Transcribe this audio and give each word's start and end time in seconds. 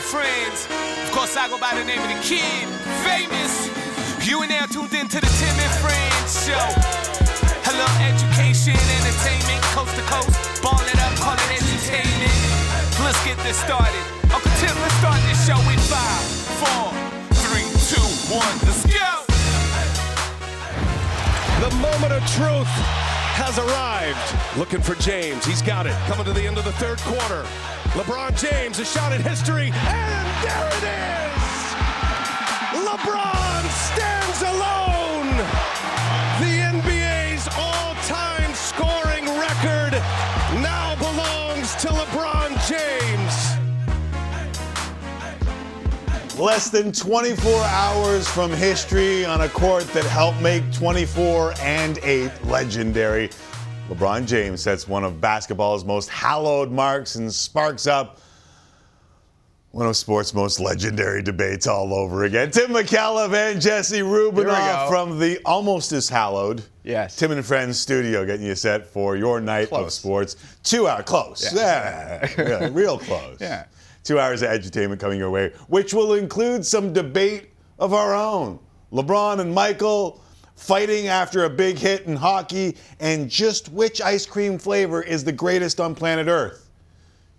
and 0.00 0.08
friends. 0.08 0.66
Of 1.04 1.12
course, 1.12 1.36
I 1.36 1.48
go 1.48 1.58
by 1.58 1.74
the 1.76 1.84
name 1.84 2.00
of 2.00 2.08
the 2.08 2.20
kid, 2.24 2.64
famous. 3.04 3.68
You 4.24 4.40
and 4.40 4.50
now 4.50 4.66
tuned 4.66 4.92
in 4.94 5.08
to 5.08 5.18
the 5.20 5.30
Tim 5.40 5.56
and 5.60 5.74
Friends 5.80 6.30
show. 6.46 6.66
Hello, 7.68 7.88
education, 8.00 8.76
entertainment, 8.76 9.60
coast 9.76 9.92
to 9.96 10.04
coast. 10.08 10.32
Ball 10.62 10.80
it 10.88 11.00
up, 11.04 11.12
call 11.20 11.36
it 11.36 11.50
entertainment. 11.52 12.40
Let's 13.04 13.20
get 13.24 13.36
this 13.44 13.58
started. 13.60 14.04
Uncle 14.32 14.52
Tim, 14.60 14.74
let's 14.80 14.96
start 15.00 15.20
this 15.28 15.40
show 15.44 15.60
in 15.68 15.80
five, 15.90 16.24
four, 16.60 16.86
three, 17.44 17.68
two, 17.92 18.08
one. 18.32 18.56
Let's 18.64 18.84
go. 18.88 19.10
The 21.60 21.70
moment 21.76 22.12
of 22.16 22.22
truth 22.36 23.09
has 23.40 23.58
arrived. 23.58 24.58
Looking 24.58 24.82
for 24.82 24.94
James. 24.96 25.46
He's 25.46 25.62
got 25.62 25.86
it. 25.86 25.94
Coming 26.06 26.26
to 26.26 26.32
the 26.32 26.46
end 26.46 26.58
of 26.58 26.64
the 26.64 26.72
third 26.72 26.98
quarter. 27.00 27.42
LeBron 27.96 28.36
James, 28.36 28.78
a 28.78 28.84
shot 28.84 29.12
at 29.12 29.20
history. 29.20 29.72
And 29.72 30.28
there 30.44 30.68
it 30.76 30.84
is! 30.84 31.40
LeBron 32.84 33.62
stands 33.88 34.42
alone! 34.44 35.79
Less 46.40 46.70
than 46.70 46.90
24 46.90 47.52
hours 47.64 48.26
from 48.26 48.50
history 48.50 49.26
on 49.26 49.42
a 49.42 49.48
court 49.48 49.84
that 49.88 50.04
helped 50.04 50.40
make 50.40 50.62
24 50.72 51.52
and 51.60 51.98
8 52.02 52.30
legendary. 52.46 53.28
LeBron 53.90 54.26
James 54.26 54.62
sets 54.62 54.88
one 54.88 55.04
of 55.04 55.20
basketball's 55.20 55.84
most 55.84 56.08
hallowed 56.08 56.70
marks 56.70 57.16
and 57.16 57.30
sparks 57.32 57.86
up 57.86 58.20
one 59.72 59.86
of 59.86 59.96
sports' 59.96 60.32
most 60.32 60.60
legendary 60.60 61.22
debates 61.22 61.66
all 61.66 61.92
over 61.92 62.24
again. 62.24 62.50
Tim 62.50 62.70
Micallef 62.70 63.34
and 63.34 63.60
Jesse 63.60 64.00
Rubinoff 64.00 64.88
from 64.88 65.18
the 65.18 65.38
almost 65.44 65.92
as 65.92 66.08
hallowed 66.08 66.62
Yes. 66.82 67.16
Tim 67.16 67.32
and 67.32 67.44
Friends 67.44 67.78
studio 67.78 68.24
getting 68.24 68.46
you 68.46 68.54
set 68.54 68.86
for 68.86 69.14
your 69.14 69.40
night 69.42 69.70
of 69.72 69.92
sports. 69.92 70.36
Two 70.62 70.88
hour 70.88 71.02
close. 71.02 71.52
Yeah. 71.54 72.26
yeah, 72.38 72.68
real 72.72 72.98
close. 72.98 73.36
Yeah. 73.40 73.66
Two 74.02 74.18
hours 74.18 74.42
of 74.42 74.50
edutainment 74.50 74.98
coming 74.98 75.18
your 75.18 75.30
way, 75.30 75.52
which 75.68 75.92
will 75.92 76.14
include 76.14 76.64
some 76.64 76.92
debate 76.92 77.50
of 77.78 77.92
our 77.92 78.14
own. 78.14 78.58
LeBron 78.92 79.40
and 79.40 79.54
Michael 79.54 80.20
fighting 80.56 81.08
after 81.08 81.44
a 81.44 81.50
big 81.50 81.78
hit 81.78 82.02
in 82.06 82.16
hockey, 82.16 82.76
and 83.00 83.30
just 83.30 83.70
which 83.70 84.00
ice 84.00 84.26
cream 84.26 84.58
flavor 84.58 85.02
is 85.02 85.24
the 85.24 85.32
greatest 85.32 85.80
on 85.80 85.94
planet 85.94 86.28
Earth? 86.28 86.68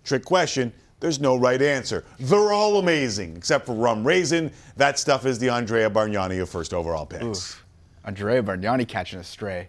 Trick 0.04 0.24
question. 0.24 0.72
There's 0.98 1.20
no 1.20 1.36
right 1.36 1.60
answer. 1.60 2.04
They're 2.20 2.52
all 2.52 2.78
amazing, 2.78 3.36
except 3.36 3.66
for 3.66 3.74
rum 3.74 4.06
raisin. 4.06 4.52
That 4.76 4.98
stuff 4.98 5.26
is 5.26 5.38
the 5.38 5.48
Andrea 5.48 5.90
Bargnani 5.90 6.40
of 6.40 6.48
first 6.48 6.72
overall 6.72 7.06
picks. 7.06 7.56
Andrea 8.04 8.42
Bargnani 8.42 8.86
catching 8.86 9.18
a 9.18 9.24
stray. 9.24 9.68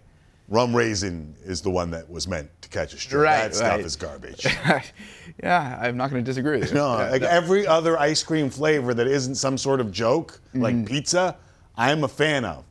Rum 0.53 0.75
raisin 0.75 1.35
is 1.43 1.61
the 1.61 1.71
one 1.71 1.89
that 1.91 2.07
was 2.09 2.27
meant 2.27 2.47
to 2.61 2.69
catch 2.69 2.93
a 2.93 2.97
stray. 2.97 3.21
Right, 3.21 3.41
that 3.47 3.55
stuff 3.55 3.71
right. 3.71 3.79
is 3.79 3.95
garbage. 3.95 4.45
yeah, 5.43 5.79
I'm 5.81 5.97
not 5.97 6.11
going 6.11 6.23
to 6.23 6.25
disagree 6.29 6.59
with 6.59 6.69
you. 6.69 6.75
No, 6.75 6.95
Yeah, 6.99 7.09
like 7.09 7.23
no. 7.23 7.27
every 7.27 7.65
other 7.65 7.97
ice 7.99 8.21
cream 8.23 8.51
flavor 8.51 8.93
that 8.93 9.07
isn't 9.07 9.35
some 9.35 9.57
sort 9.57 9.79
of 9.81 9.91
joke, 9.91 10.39
Mm-hmm. 10.49 10.61
like 10.61 10.85
pizza, 10.85 11.35
I'm 11.75 12.03
a 12.03 12.07
fan 12.07 12.45
of. 12.45 12.63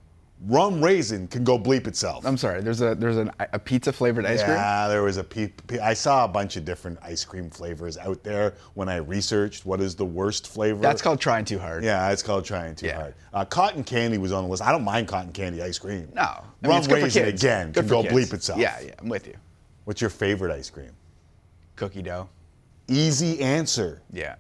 Rum 0.46 0.82
raisin 0.82 1.28
can 1.28 1.44
go 1.44 1.56
bleep 1.58 1.86
itself. 1.86 2.26
I'm 2.26 2.36
sorry. 2.36 2.62
There's 2.62 2.80
a 2.80 2.96
there's 2.96 3.16
an, 3.16 3.30
a 3.52 3.58
pizza 3.60 3.92
flavored 3.92 4.26
ice 4.26 4.42
cream. 4.42 4.56
yeah, 4.56 4.88
there 4.88 5.02
was 5.04 5.16
a 5.16 5.22
pe- 5.22 5.52
pe- 5.68 5.78
I 5.78 5.94
saw 5.94 6.24
a 6.24 6.28
bunch 6.28 6.56
of 6.56 6.64
different 6.64 6.98
ice 7.00 7.24
cream 7.24 7.48
flavors 7.48 7.96
out 7.96 8.24
there 8.24 8.54
when 8.74 8.88
I 8.88 8.96
researched 8.96 9.64
what 9.64 9.80
is 9.80 9.94
the 9.94 10.04
worst 10.04 10.48
flavor. 10.48 10.80
That's 10.80 11.00
called 11.00 11.20
trying 11.20 11.44
too 11.44 11.60
hard. 11.60 11.84
Yeah, 11.84 12.10
it's 12.10 12.24
called 12.24 12.44
trying 12.44 12.74
too 12.74 12.86
Yeah. 12.86 12.96
hard. 12.96 13.14
Uh, 13.32 13.44
cotton 13.44 13.84
candy 13.84 14.18
was 14.18 14.32
on 14.32 14.42
the 14.42 14.50
list. 14.50 14.62
I 14.64 14.72
don't 14.72 14.82
mind 14.84 15.06
cotton 15.06 15.30
candy 15.32 15.62
ice 15.62 15.78
cream. 15.78 16.08
No. 16.12 16.22
I 16.22 16.42
mean, 16.62 16.70
Rum 16.70 16.78
it's 16.78 16.88
raisin 16.88 17.28
again 17.28 17.66
Good 17.70 17.80
can 17.82 17.88
go 17.88 18.02
kids. 18.02 18.12
bleep 18.14 18.34
itself. 18.34 18.58
Yeah, 18.58 18.80
yeah, 18.80 18.94
I'm 18.98 19.08
with 19.08 19.28
you. 19.28 19.34
What's 19.84 20.00
your 20.00 20.10
favorite 20.10 20.52
ice 20.52 20.70
cream? 20.70 20.90
Cookie 21.76 22.02
dough. 22.02 22.28
Easy 22.88 23.40
answer. 23.40 24.02
Yeah. 24.12 24.34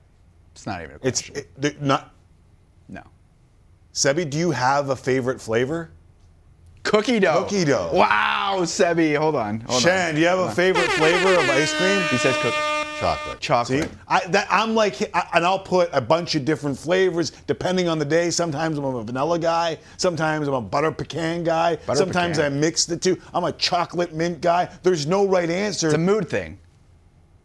It's 0.52 0.66
not 0.66 0.82
even 0.82 0.96
a 0.96 0.98
It's 1.02 1.22
question. 1.30 1.46
it, 1.62 1.80
not. 1.80 2.11
No. 3.94 4.10
Sebi, 4.12 4.28
do 4.28 4.38
you 4.38 4.50
have 4.50 4.90
a 4.90 4.96
favorite 4.96 5.40
flavor? 5.40 5.90
Cookie 6.82 7.20
dough. 7.20 7.44
Cookie 7.44 7.64
dough. 7.64 7.90
Wow, 7.92 8.58
Sebi. 8.62 9.16
Hold 9.16 9.36
on. 9.36 9.60
Hold 9.60 9.82
Shan, 9.82 10.10
on. 10.10 10.14
do 10.16 10.20
you 10.20 10.26
have 10.26 10.38
a 10.40 10.50
favorite 10.50 10.90
flavor 10.92 11.34
of 11.34 11.48
ice 11.50 11.72
cream? 11.74 12.02
He 12.10 12.16
says 12.16 12.36
cookie. 12.38 12.56
Chocolate. 12.98 13.40
Chocolate. 13.40 13.82
See, 13.84 13.90
I, 14.06 14.20
that, 14.28 14.46
I'm 14.48 14.74
like, 14.76 14.94
I, 15.14 15.26
and 15.34 15.44
I'll 15.44 15.58
put 15.58 15.90
a 15.92 16.00
bunch 16.00 16.36
of 16.36 16.44
different 16.44 16.78
flavors 16.78 17.30
depending 17.48 17.88
on 17.88 17.98
the 17.98 18.04
day. 18.04 18.30
Sometimes 18.30 18.78
I'm 18.78 18.84
a 18.84 19.02
vanilla 19.02 19.40
guy. 19.40 19.78
Sometimes 19.96 20.46
I'm 20.46 20.54
a 20.54 20.60
butter 20.60 20.92
pecan 20.92 21.42
guy. 21.42 21.76
Butter 21.76 21.98
sometimes 21.98 22.36
pecan. 22.38 22.52
I 22.52 22.56
mix 22.56 22.84
the 22.84 22.96
two. 22.96 23.20
I'm 23.34 23.42
a 23.42 23.52
chocolate 23.52 24.12
mint 24.14 24.40
guy. 24.40 24.68
There's 24.84 25.06
no 25.06 25.26
right 25.26 25.50
answer. 25.50 25.88
It's 25.88 25.94
a 25.94 25.98
mood 25.98 26.28
thing. 26.28 26.60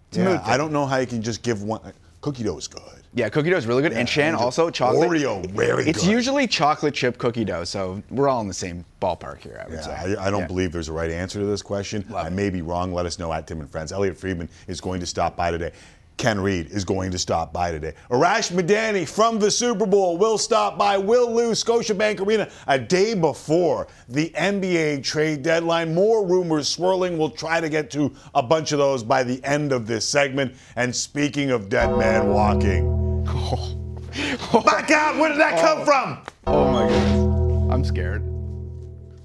It's 0.09 0.17
a 0.17 0.21
Yeah, 0.21 0.27
mood 0.29 0.43
thing. 0.43 0.49
I 0.53 0.57
don't 0.57 0.71
know 0.71 0.85
how 0.85 0.97
you 0.97 1.07
can 1.07 1.23
just 1.23 1.41
give 1.41 1.63
one. 1.63 1.81
Cookie 2.21 2.43
dough 2.43 2.57
is 2.57 2.67
good. 2.67 2.96
Yeah, 3.17 3.29
cookie 3.29 3.50
dough 3.50 3.57
is 3.57 3.66
really 3.66 3.81
good. 3.81 3.94
and 3.94 4.07
Shan 4.07 4.35
also 4.35 4.69
chocolate. 4.69 5.09
Oreo, 5.09 5.44
very 5.50 5.85
good. 5.85 5.88
It's 5.95 6.03
good. 6.03 6.11
usually 6.11 6.45
chocolate 6.45 6.94
chip 6.94 7.17
cookie 7.17 7.44
dough, 7.45 7.63
so 7.63 8.01
we're 8.11 8.28
all 8.29 8.41
in 8.41 8.47
the 8.47 8.53
same 8.53 8.85
ballpark 9.01 9.39
here, 9.39 9.59
I 9.66 9.67
would 9.69 9.83
say. 9.83 9.89
Yeah, 9.89 10.19
I, 10.22 10.28
I 10.28 10.29
don't 10.29 10.41
Yeah. 10.41 10.47
believe 10.47 10.72
there's 10.72 10.89
a 10.89 10.94
right 10.94 11.09
answer 11.09 11.39
to 11.39 11.45
this 11.45 11.63
question. 11.63 12.06
Love 12.09 12.25
I 12.25 12.27
it. 12.27 12.33
may 12.33 12.51
be 12.51 12.61
wrong. 12.61 12.94
Let 12.94 13.07
us 13.07 13.17
know 13.17 13.33
at 13.33 13.47
Tim 13.47 13.59
and 13.59 13.69
Friends. 13.72 13.91
Elliot 13.91 14.16
Friedman 14.17 14.50
is 14.67 14.79
going 14.79 15.00
to 15.00 15.07
stop 15.07 15.35
by 15.35 15.50
today. 15.50 15.72
Ken 16.17 16.39
Reed 16.39 16.72
is 16.72 16.83
going 16.83 17.11
to 17.11 17.17
stop 17.19 17.53
by 17.53 17.72
today. 17.72 17.94
Arash 18.09 18.51
Madani 18.51 19.07
from 19.07 19.38
the 19.38 19.51
Super 19.51 19.85
Bowl 19.85 20.17
will 20.17 20.39
stop 20.39 20.75
by. 20.77 20.97
Will 20.97 21.31
Lou's 21.31 21.63
Scotiabank 21.63 22.19
Arena 22.25 22.50
a 22.67 22.77
day 22.79 23.13
before 23.13 23.88
the 24.09 24.29
NBA 24.31 25.03
trade 25.03 25.44
deadline. 25.44 25.94
More 25.94 26.25
rumors 26.25 26.67
swirling. 26.67 27.19
We'll 27.19 27.29
try 27.29 27.61
to 27.61 27.69
get 27.69 27.91
to 27.91 28.11
a 28.33 28.41
bunch 28.41 28.72
of 28.72 28.79
those 28.79 29.03
by 29.03 29.22
the 29.23 29.44
end 29.44 29.72
of 29.72 29.85
this 29.85 30.07
segment. 30.07 30.56
And 30.75 30.95
speaking 30.95 31.51
of 31.51 31.69
dead 31.69 31.95
man 31.95 32.29
walking, 32.29 33.06
back 34.65 34.88
God, 34.88 35.19
Where 35.19 35.29
did 35.29 35.39
that 35.39 35.59
oh. 35.59 35.61
come 35.61 35.85
from? 35.85 36.19
Oh 36.47 36.71
my 36.71 36.88
goodness. 36.88 37.73
I'm 37.73 37.83
scared. 37.83 38.23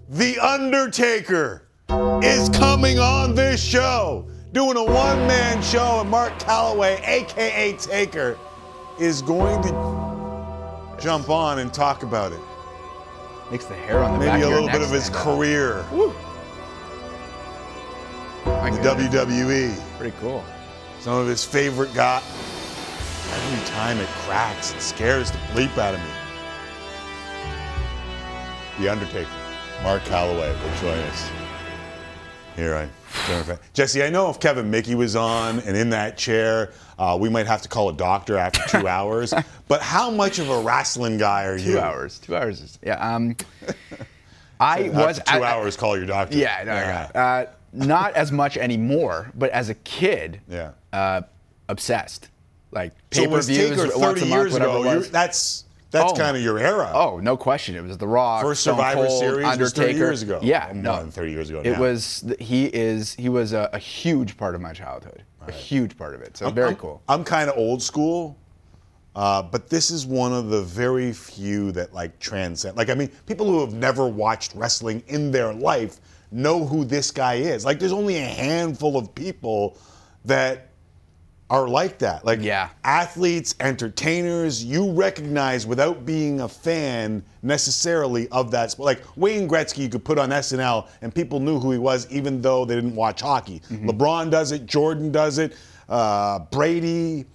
The 0.08 0.38
Undertaker 0.38 1.68
is 2.22 2.48
coming 2.50 2.98
on 2.98 3.34
this 3.34 3.62
show, 3.62 4.28
doing 4.52 4.76
a 4.76 4.84
one 4.84 5.18
man 5.26 5.62
show, 5.62 6.00
and 6.00 6.10
Mark 6.10 6.38
Calloway, 6.38 7.00
aka 7.04 7.72
Taker, 7.74 8.38
is 8.98 9.22
going 9.22 9.62
to 9.62 9.70
jump 11.00 11.30
on 11.30 11.60
and 11.60 11.72
talk 11.72 12.02
about 12.02 12.32
it. 12.32 12.40
Makes 13.50 13.66
the 13.66 13.74
hair 13.74 14.00
on 14.00 14.18
the 14.18 14.26
back 14.26 14.40
Maybe 14.40 14.50
a 14.50 14.54
little 14.54 14.68
bit 14.68 14.82
of 14.82 14.90
his 14.90 15.10
career 15.10 15.84
My 18.44 18.68
in 18.68 18.74
the. 18.74 18.80
WWE. 18.80 19.98
Pretty 19.98 20.16
cool. 20.20 20.44
Some 21.00 21.14
of 21.14 21.26
his 21.26 21.44
favorite 21.44 21.92
got. 21.94 22.22
Every 23.34 23.64
time 23.66 23.98
it 23.98 24.08
cracks, 24.08 24.72
it 24.74 24.80
scares 24.80 25.30
the 25.30 25.38
bleep 25.54 25.76
out 25.78 25.94
of 25.94 26.00
me. 26.00 26.06
The 28.78 28.88
Undertaker, 28.90 29.30
Mark 29.82 30.04
Calloway, 30.04 30.50
will 30.50 30.74
join 30.80 30.98
us. 30.98 31.30
Here 32.56 32.74
I, 32.74 33.56
Jesse. 33.72 34.02
I 34.02 34.10
know 34.10 34.28
if 34.28 34.38
Kevin 34.38 34.70
Mickey 34.70 34.94
was 34.94 35.16
on 35.16 35.60
and 35.60 35.74
in 35.76 35.88
that 35.90 36.18
chair, 36.18 36.72
uh, 36.98 37.16
we 37.18 37.30
might 37.30 37.46
have 37.46 37.62
to 37.62 37.68
call 37.68 37.88
a 37.88 37.92
doctor 37.94 38.36
after 38.36 38.60
two 38.68 38.86
hours. 38.98 39.32
But 39.68 39.80
how 39.80 40.10
much 40.10 40.38
of 40.38 40.50
a 40.50 40.60
wrestling 40.60 41.16
guy 41.16 41.44
are 41.46 41.56
you? 41.56 41.72
Two 41.72 41.80
hours. 41.80 42.18
Two 42.18 42.36
hours 42.36 42.60
is 42.60 42.78
yeah. 42.82 43.14
Um, 43.14 43.36
I 44.60 44.90
was 44.90 45.18
After 45.20 45.32
two 45.38 45.38
I- 45.44 45.48
I- 45.48 45.52
hours, 45.52 45.76
call 45.76 45.96
your 45.96 46.06
doctor. 46.06 46.36
Yeah, 46.36 46.62
no, 46.64 46.74
no, 46.74 47.20
Uh, 47.20 47.46
not 47.72 48.12
as 48.14 48.30
much 48.30 48.56
anymore, 48.58 49.30
but 49.34 49.50
as 49.50 49.70
a 49.70 49.74
kid, 49.74 50.40
Yeah. 50.48 50.72
uh, 50.92 51.22
obsessed. 51.70 52.28
Like 52.72 52.92
So 53.12 53.22
pay 53.22 53.28
per 53.28 53.42
views 53.42 53.76
30 53.76 53.78
once 53.78 53.94
a 53.94 53.98
month, 54.00 54.22
years 54.26 54.52
whatever 54.52 54.78
ago? 54.78 54.90
it. 55.00 55.12
That's 55.12 55.64
that's 55.90 56.12
Oh. 56.12 56.16
kind 56.16 56.34
of 56.36 56.42
your 56.42 56.58
era. 56.58 56.90
Oh, 56.94 57.20
no 57.20 57.36
question. 57.36 57.74
It 57.76 57.82
was 57.82 57.98
The 57.98 58.06
Rock. 58.08 58.40
First 58.42 58.62
Stone 58.62 58.76
Survivor 58.76 59.06
Cold, 59.08 59.20
Series 59.20 59.46
Undertaker. 59.46 59.60
was 59.62 59.72
30 59.74 59.92
years 59.94 60.22
ago. 60.22 60.40
Yeah, 60.42 60.72
no, 60.74 60.92
more 60.92 61.00
than 61.02 61.10
30 61.10 61.30
years 61.32 61.50
ago 61.50 61.60
It 61.62 61.72
now. 61.72 61.80
was. 61.80 62.24
He 62.38 62.64
is. 62.66 63.12
He 63.14 63.28
was 63.28 63.52
a, 63.52 63.68
a 63.74 63.78
huge 63.78 64.38
part 64.38 64.54
of 64.54 64.62
my 64.62 64.72
childhood. 64.72 65.22
A 65.46 65.52
huge 65.52 65.98
part 65.98 66.14
of 66.14 66.22
it. 66.22 66.36
So 66.38 66.48
very 66.50 66.70
I'm, 66.70 66.76
cool. 66.76 67.02
I'm 67.08 67.24
kind 67.24 67.50
of 67.50 67.58
old 67.58 67.82
school, 67.82 68.38
uh, 69.14 69.42
but 69.42 69.68
this 69.68 69.90
is 69.90 70.06
one 70.06 70.32
of 70.32 70.48
the 70.48 70.62
very 70.62 71.12
few 71.12 71.72
that 71.72 71.92
like 71.92 72.18
transcend. 72.20 72.76
Like, 72.78 72.88
I 72.88 72.94
mean, 72.94 73.08
people 73.26 73.44
who 73.46 73.60
have 73.60 73.74
never 73.74 74.08
watched 74.08 74.54
wrestling 74.54 75.02
in 75.08 75.30
their 75.30 75.52
life 75.52 76.00
know 76.30 76.64
who 76.64 76.84
this 76.86 77.10
guy 77.10 77.34
is. 77.34 77.66
Like, 77.66 77.78
there's 77.78 77.92
only 77.92 78.16
a 78.16 78.24
handful 78.24 78.96
of 78.96 79.14
people 79.14 79.76
that 80.24 80.68
are 81.52 81.68
like 81.68 81.98
that. 81.98 82.24
Like, 82.24 82.40
Yeah. 82.40 82.70
athletes, 82.82 83.54
entertainers, 83.60 84.64
you 84.64 84.90
recognize 84.92 85.66
without 85.66 86.06
being 86.06 86.40
a 86.40 86.48
fan 86.48 87.22
necessarily 87.42 88.26
of 88.30 88.50
that 88.52 88.70
sport. 88.70 88.86
Like 88.86 89.02
Wayne 89.16 89.46
Gretzky, 89.46 89.78
you 89.78 89.90
could 89.90 90.02
put 90.02 90.18
on 90.18 90.30
SNL 90.32 90.88
and 91.02 91.14
people 91.14 91.40
knew 91.40 91.60
who 91.60 91.70
he 91.72 91.76
was 91.78 92.06
even 92.10 92.40
though 92.40 92.64
they 92.64 92.74
didn't 92.74 92.94
watch 92.94 93.20
hockey. 93.20 93.60
Mm-hmm. 93.70 93.90
LeBron 93.90 94.30
does 94.30 94.50
it, 94.50 94.64
Jordan 94.64 95.12
does 95.12 95.36
it, 95.38 95.52
uh, 95.90 96.38
Brady. 96.50 97.26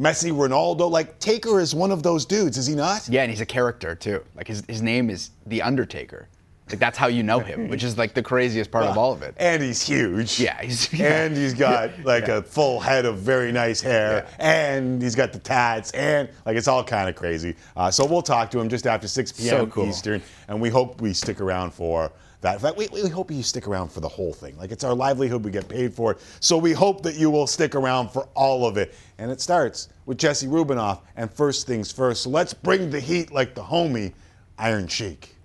Messi, 0.00 0.32
Ronaldo. 0.32 0.90
Like 0.90 1.18
Taker 1.20 1.60
is 1.60 1.74
one 1.74 1.92
of 1.92 2.02
those 2.02 2.24
dudes, 2.24 2.56
is 2.56 2.66
he 2.66 2.74
not? 2.74 3.06
Yeah, 3.08 3.22
and 3.22 3.30
he's 3.30 3.42
a 3.42 3.46
character 3.46 3.94
too. 3.94 4.24
Like 4.34 4.48
his, 4.48 4.64
his 4.66 4.80
name 4.82 5.10
is 5.10 5.30
The 5.46 5.62
Undertaker. 5.62 6.26
Like 6.70 6.78
that's 6.78 6.96
how 6.98 7.08
you 7.08 7.22
know 7.22 7.40
him, 7.40 7.68
which 7.68 7.84
is 7.84 7.98
like 7.98 8.14
the 8.14 8.22
craziest 8.22 8.70
part 8.70 8.84
of 8.86 8.96
all 8.98 9.12
of 9.12 9.22
it. 9.22 9.34
And 9.38 9.62
he's 9.62 9.82
huge. 9.82 10.38
Yeah, 10.40 10.60
he's- 10.62 10.92
yeah. 10.92 11.24
and 11.24 11.36
he's 11.36 11.54
got 11.54 11.90
like 12.04 12.28
a 12.28 12.42
full 12.42 12.80
head 12.80 13.04
of 13.04 13.18
very 13.18 13.52
nice 13.52 13.80
hair, 13.80 14.26
and 14.38 15.02
he's 15.02 15.14
got 15.14 15.32
the 15.32 15.38
tats, 15.38 15.90
and 15.92 16.28
like 16.46 16.56
it's 16.56 16.68
all 16.68 16.82
kind 16.84 17.08
of 17.08 17.14
crazy. 17.16 17.56
Uh, 17.76 17.90
so 17.90 18.04
we'll 18.06 18.22
talk 18.22 18.50
to 18.52 18.60
him 18.60 18.68
just 18.68 18.86
after 18.86 19.06
6 19.08 19.32
p.m. 19.32 19.48
So 19.48 19.66
cool. 19.66 19.86
Eastern, 19.88 20.22
and 20.48 20.60
we 20.60 20.68
hope 20.70 21.00
we 21.00 21.12
stick 21.12 21.40
around 21.40 21.72
for 21.74 22.10
that. 22.42 22.54
In 22.54 22.60
fact, 22.60 22.76
we, 22.76 22.88
we 22.88 23.08
hope 23.08 23.30
you 23.30 23.42
stick 23.42 23.68
around 23.68 23.90
for 23.90 24.00
the 24.00 24.08
whole 24.08 24.32
thing. 24.32 24.56
Like 24.56 24.70
it's 24.70 24.84
our 24.84 24.94
livelihood, 24.94 25.44
we 25.44 25.50
get 25.50 25.68
paid 25.68 25.92
for 25.92 26.12
it. 26.12 26.18
So 26.40 26.56
we 26.56 26.72
hope 26.72 27.02
that 27.02 27.16
you 27.16 27.30
will 27.30 27.46
stick 27.46 27.74
around 27.74 28.10
for 28.10 28.28
all 28.34 28.66
of 28.66 28.76
it. 28.78 28.94
And 29.18 29.30
it 29.30 29.40
starts 29.40 29.88
with 30.06 30.16
Jesse 30.18 30.46
Rubinoff. 30.46 31.00
And 31.16 31.30
first 31.30 31.66
things 31.66 31.92
first, 31.92 32.22
so 32.22 32.30
let's 32.30 32.54
bring 32.54 32.88
the 32.90 33.00
heat 33.00 33.30
like 33.32 33.54
the 33.54 33.62
homie, 33.62 34.14
Iron 34.58 34.88
Sheik. 34.88 35.36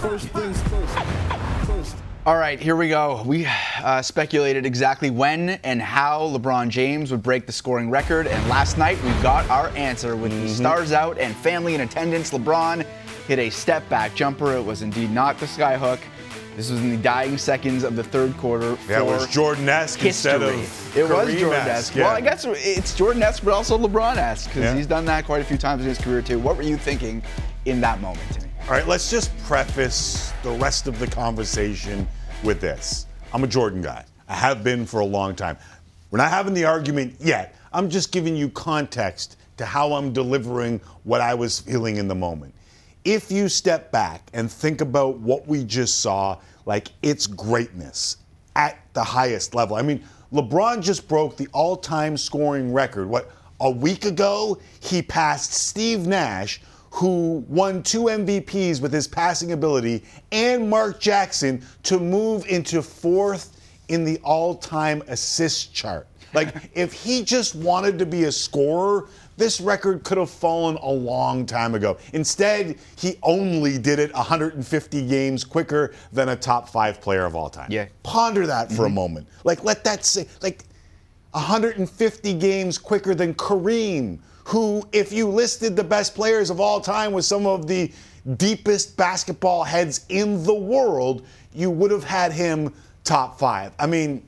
First 0.00 0.28
things 0.28 0.60
first. 0.62 0.98
First. 1.66 1.96
All 2.26 2.36
right, 2.36 2.58
here 2.60 2.76
we 2.76 2.88
go. 2.88 3.22
We 3.26 3.46
uh, 3.82 4.00
speculated 4.02 4.64
exactly 4.64 5.10
when 5.10 5.50
and 5.62 5.80
how 5.82 6.28
LeBron 6.28 6.68
James 6.68 7.10
would 7.10 7.22
break 7.22 7.46
the 7.46 7.52
scoring 7.52 7.90
record, 7.90 8.26
and 8.26 8.48
last 8.48 8.78
night 8.78 9.02
we 9.02 9.10
got 9.22 9.48
our 9.50 9.68
answer 9.70 10.16
with 10.16 10.32
the 10.32 10.48
stars 10.48 10.92
out 10.92 11.18
and 11.18 11.34
family 11.36 11.74
in 11.74 11.82
attendance. 11.82 12.30
LeBron 12.30 12.84
hit 13.28 13.38
a 13.38 13.50
step 13.50 13.86
back 13.88 14.14
jumper. 14.14 14.54
It 14.56 14.62
was 14.64 14.82
indeed 14.82 15.10
not 15.10 15.38
the 15.38 15.46
skyhook. 15.46 16.00
This 16.56 16.70
was 16.70 16.80
in 16.80 16.90
the 16.90 16.96
dying 16.98 17.36
seconds 17.36 17.82
of 17.82 17.96
the 17.96 18.04
third 18.04 18.36
quarter. 18.36 18.78
Yeah, 18.88 19.00
it 19.00 19.04
was 19.06 19.26
Jordan-esque 19.28 20.04
instead 20.04 20.40
of 20.40 20.50
It 20.96 21.02
was 21.08 21.34
Jordan-esque. 21.34 21.96
yeah. 21.96 22.04
Well, 22.04 22.14
I 22.14 22.20
guess 22.20 22.44
it's 22.46 22.94
Jordan-esque, 22.94 23.42
but 23.44 23.52
also 23.52 23.76
LeBron-esque 23.76 24.48
because 24.50 24.62
Yeah. 24.62 24.74
he's 24.74 24.86
done 24.86 25.04
that 25.06 25.24
quite 25.26 25.40
a 25.40 25.44
few 25.44 25.58
times 25.58 25.82
in 25.82 25.88
his 25.88 25.98
career 25.98 26.22
too. 26.22 26.38
What 26.38 26.56
were 26.56 26.62
you 26.62 26.76
thinking 26.76 27.22
in 27.64 27.80
that 27.80 28.00
moment? 28.00 28.43
All 28.66 28.70
right, 28.70 28.88
let's 28.88 29.10
just 29.10 29.36
preface 29.40 30.32
the 30.42 30.52
rest 30.52 30.86
of 30.86 30.98
the 30.98 31.06
conversation 31.06 32.08
with 32.42 32.62
this. 32.62 33.04
I'm 33.34 33.44
a 33.44 33.46
Jordan 33.46 33.82
guy. 33.82 34.06
I 34.26 34.36
have 34.36 34.64
been 34.64 34.86
for 34.86 35.00
a 35.00 35.04
long 35.04 35.36
time. 35.36 35.58
We're 36.10 36.16
not 36.16 36.30
having 36.30 36.54
the 36.54 36.64
argument 36.64 37.14
yet. 37.20 37.56
I'm 37.74 37.90
just 37.90 38.10
giving 38.10 38.34
you 38.34 38.48
context 38.48 39.36
to 39.58 39.66
how 39.66 39.92
I'm 39.92 40.14
delivering 40.14 40.80
what 41.02 41.20
I 41.20 41.34
was 41.34 41.60
feeling 41.60 41.98
in 41.98 42.08
the 42.08 42.14
moment. 42.14 42.54
If 43.04 43.30
you 43.30 43.50
step 43.50 43.92
back 43.92 44.30
and 44.32 44.50
think 44.50 44.80
about 44.80 45.18
what 45.18 45.46
we 45.46 45.62
just 45.64 45.98
saw, 45.98 46.40
like 46.64 46.88
it's 47.02 47.26
greatness 47.26 48.16
at 48.56 48.78
the 48.94 49.04
highest 49.04 49.54
level. 49.54 49.76
I 49.76 49.82
mean, 49.82 50.02
LeBron 50.32 50.80
just 50.80 51.06
broke 51.06 51.36
the 51.36 51.48
all 51.52 51.76
time 51.76 52.16
scoring 52.16 52.72
record. 52.72 53.10
What, 53.10 53.30
a 53.60 53.70
week 53.70 54.06
ago, 54.06 54.58
he 54.80 55.02
passed 55.02 55.52
Steve 55.52 56.06
Nash, 56.06 56.62
who 56.94 57.44
won 57.48 57.82
two 57.82 58.02
MVPs 58.04 58.80
with 58.80 58.92
his 58.92 59.08
passing 59.08 59.50
ability, 59.50 60.04
and 60.30 60.70
Mark 60.70 61.00
Jackson 61.00 61.60
to 61.82 61.98
move 61.98 62.46
into 62.46 62.80
fourth 62.82 63.60
in 63.88 64.04
the 64.04 64.16
all 64.18 64.54
time 64.54 65.02
assist 65.08 65.74
chart. 65.74 66.06
Like, 66.34 66.54
if 66.74 66.92
he 66.92 67.24
just 67.24 67.56
wanted 67.56 67.98
to 67.98 68.06
be 68.06 68.24
a 68.24 68.32
scorer, 68.32 69.08
this 69.36 69.60
record 69.60 70.04
could 70.04 70.18
have 70.18 70.30
fallen 70.30 70.76
a 70.76 70.88
long 70.88 71.46
time 71.46 71.74
ago. 71.74 71.98
Instead, 72.12 72.78
he 72.96 73.16
only 73.24 73.76
did 73.76 73.98
it 73.98 74.14
150 74.14 75.08
games 75.08 75.42
quicker 75.42 75.94
than 76.12 76.28
a 76.28 76.36
top 76.36 76.68
five 76.68 77.00
player 77.00 77.24
of 77.24 77.34
all 77.34 77.50
time. 77.50 77.72
Yeah. 77.72 77.86
Ponder 78.04 78.46
that 78.46 78.70
for 78.70 78.84
a 78.84 78.86
mm-hmm. 78.86 78.94
moment. 78.94 79.28
Like, 79.42 79.64
let 79.64 79.82
that 79.82 80.04
say, 80.04 80.28
like, 80.42 80.62
150 81.32 82.34
games 82.34 82.78
quicker 82.78 83.16
than 83.16 83.34
Kareem, 83.34 84.20
who, 84.44 84.86
if 84.92 85.12
you 85.12 85.28
listed 85.28 85.74
the 85.74 85.84
best 85.84 86.14
players 86.14 86.50
of 86.50 86.60
all 86.60 86.80
time 86.80 87.12
with 87.12 87.24
some 87.24 87.46
of 87.46 87.66
the 87.66 87.90
deepest 88.36 88.96
basketball 88.96 89.64
heads 89.64 90.04
in 90.08 90.44
the 90.44 90.54
world, 90.54 91.26
you 91.52 91.70
would 91.70 91.90
have 91.90 92.04
had 92.04 92.32
him 92.32 92.72
top 93.04 93.38
five. 93.38 93.72
I 93.78 93.86
mean, 93.86 94.26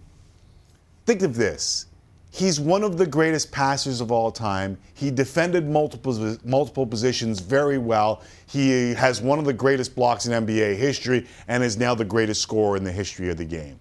think 1.04 1.22
of 1.22 1.34
this. 1.34 1.86
He's 2.30 2.60
one 2.60 2.82
of 2.82 2.98
the 2.98 3.06
greatest 3.06 3.50
passers 3.50 4.02
of 4.02 4.12
all 4.12 4.30
time. 4.30 4.76
He 4.92 5.10
defended 5.10 5.66
multiple 5.66 6.36
multiple 6.44 6.86
positions 6.86 7.40
very 7.40 7.78
well. 7.78 8.22
He 8.46 8.92
has 8.92 9.22
one 9.22 9.38
of 9.38 9.46
the 9.46 9.54
greatest 9.54 9.96
blocks 9.96 10.26
in 10.26 10.46
NBA 10.46 10.76
history 10.76 11.26
and 11.48 11.64
is 11.64 11.78
now 11.78 11.94
the 11.94 12.04
greatest 12.04 12.42
scorer 12.42 12.76
in 12.76 12.84
the 12.84 12.92
history 12.92 13.30
of 13.30 13.38
the 13.38 13.44
game. 13.46 13.78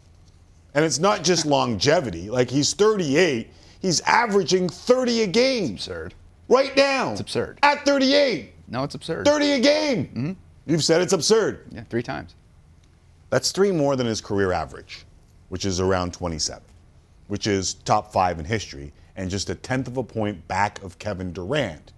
And 0.73 0.85
it's 0.85 0.99
not 0.99 1.21
just 1.21 1.45
longevity. 1.45 2.29
Like 2.29 2.49
he's 2.49 2.73
38, 2.73 3.49
he's 3.81 3.99
averaging 4.01 4.69
30 4.69 5.23
a 5.23 5.27
game. 5.27 5.73
Absurd. 5.73 6.13
Right 6.47 6.75
now. 6.75 7.11
It's 7.11 7.21
absurd. 7.21 7.59
At 7.63 7.85
38, 7.85 8.53
No, 8.67 8.83
it's 8.83 8.95
absurd. 8.95 9.25
30 9.25 9.51
a 9.51 9.59
game. 9.59 10.05
Mm-hmm. 10.05 10.31
You've 10.67 10.83
said 10.83 11.01
it's 11.01 11.13
absurd. 11.13 11.65
Yeah, 11.71 11.83
three 11.89 12.03
times. 12.03 12.35
That's 13.29 13.51
three 13.51 13.71
more 13.71 13.95
than 13.95 14.07
his 14.07 14.21
career 14.21 14.51
average, 14.51 15.05
which 15.49 15.65
is 15.65 15.79
around 15.79 16.13
27, 16.13 16.63
which 17.27 17.47
is 17.47 17.75
top 17.75 18.11
five 18.11 18.39
in 18.39 18.45
history, 18.45 18.93
and 19.15 19.29
just 19.29 19.49
a 19.49 19.55
tenth 19.55 19.87
of 19.87 19.97
a 19.97 20.03
point 20.03 20.47
back 20.47 20.81
of 20.83 20.99
Kevin 20.99 21.33
Durant. 21.33 21.93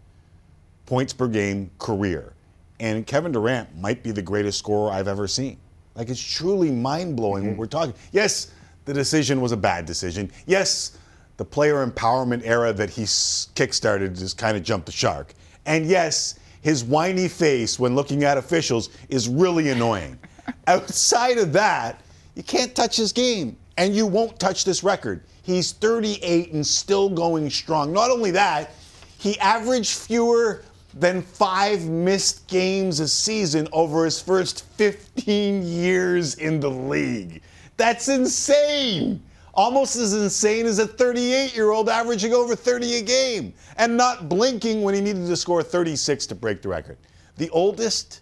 Points 0.86 1.14
per 1.14 1.28
game 1.28 1.70
career. 1.80 2.34
And 2.80 3.06
Kevin 3.06 3.32
Durant 3.32 3.76
might 3.78 4.04
be 4.04 4.12
the 4.12 4.22
greatest 4.22 4.60
scorer 4.60 4.92
I've 4.92 5.08
ever 5.08 5.28
seen. 5.28 5.58
Like, 5.96 6.10
it's 6.10 6.22
truly 6.22 6.72
mind 6.72 7.16
blowing 7.16 7.44
what 7.44 7.52
mm-hmm. 7.52 7.60
we're 7.60 7.68
talking. 7.68 7.94
Yes, 8.12 8.52
the 8.86 8.94
decision 8.94 9.42
was 9.42 9.52
a 9.52 9.58
bad 9.58 9.86
decision. 9.86 10.32
Yes, 10.46 10.98
the 11.38 11.46
player 11.46 11.86
empowerment 11.86 12.42
era 12.44 12.74
that 12.74 12.90
he 12.90 13.04
kickstarted 13.04 14.18
just 14.18 14.38
kind 14.38 14.58
of 14.58 14.64
jumped 14.64 14.88
the 14.88 14.92
shark. 14.92 15.34
And 15.66 15.86
yes, 15.86 16.40
his 16.62 16.84
whiny 16.84 17.28
face 17.28 17.80
when 17.80 17.96
looking 17.96 18.24
at 18.24 18.38
officials 18.38 18.90
is 19.10 19.30
really 19.30 19.70
annoying. 19.70 20.18
Outside 20.68 21.38
of 21.38 21.54
that, 21.54 22.02
you 22.36 22.44
can't 22.44 22.76
touch 22.76 22.98
his 22.98 23.14
game, 23.14 23.58
and 23.78 23.96
you 23.96 24.06
won't 24.06 24.40
touch 24.40 24.66
this 24.66 24.84
record. 24.84 25.24
He's 25.44 25.72
38 25.74 26.52
and 26.54 26.66
still 26.66 27.10
going 27.10 27.50
strong. 27.50 27.94
Not 27.94 28.12
only 28.12 28.32
that, 28.32 28.72
he 29.18 29.40
averaged 29.40 29.94
fewer 29.98 30.64
than 30.94 31.22
five 31.22 31.86
missed 31.86 32.48
games 32.48 33.00
a 33.00 33.08
season 33.08 33.68
over 33.72 34.04
his 34.06 34.22
first 34.22 34.66
15 34.76 35.64
years 35.64 36.36
in 36.36 36.60
the 36.60 36.70
league. 36.70 37.42
That's 37.78 38.08
insane. 38.08 39.22
Almost 39.58 39.96
as 39.96 40.14
insane 40.14 40.68
as 40.68 40.80
a 40.80 40.88
38 40.88 41.56
year 41.56 41.72
old 41.72 41.90
averaging 41.90 42.34
over 42.34 42.56
30 42.56 42.96
a 42.98 43.02
game 43.02 43.54
and 43.78 43.98
not 43.98 44.30
blinking 44.30 44.84
when 44.84 44.94
he 44.94 45.02
needed 45.02 45.28
to 45.28 45.36
score 45.36 45.64
36 45.64 46.28
to 46.28 46.36
break 46.36 46.62
the 46.62 46.70
record. 46.70 46.98
The 47.38 47.50
oldest 47.50 48.22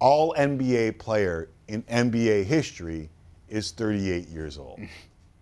all 0.00 0.34
NBA 0.34 0.98
player 0.98 1.48
in 1.68 1.82
NBA 1.84 2.44
history 2.44 3.08
is 3.48 3.70
38 3.70 4.28
years 4.28 4.58
old. 4.58 4.80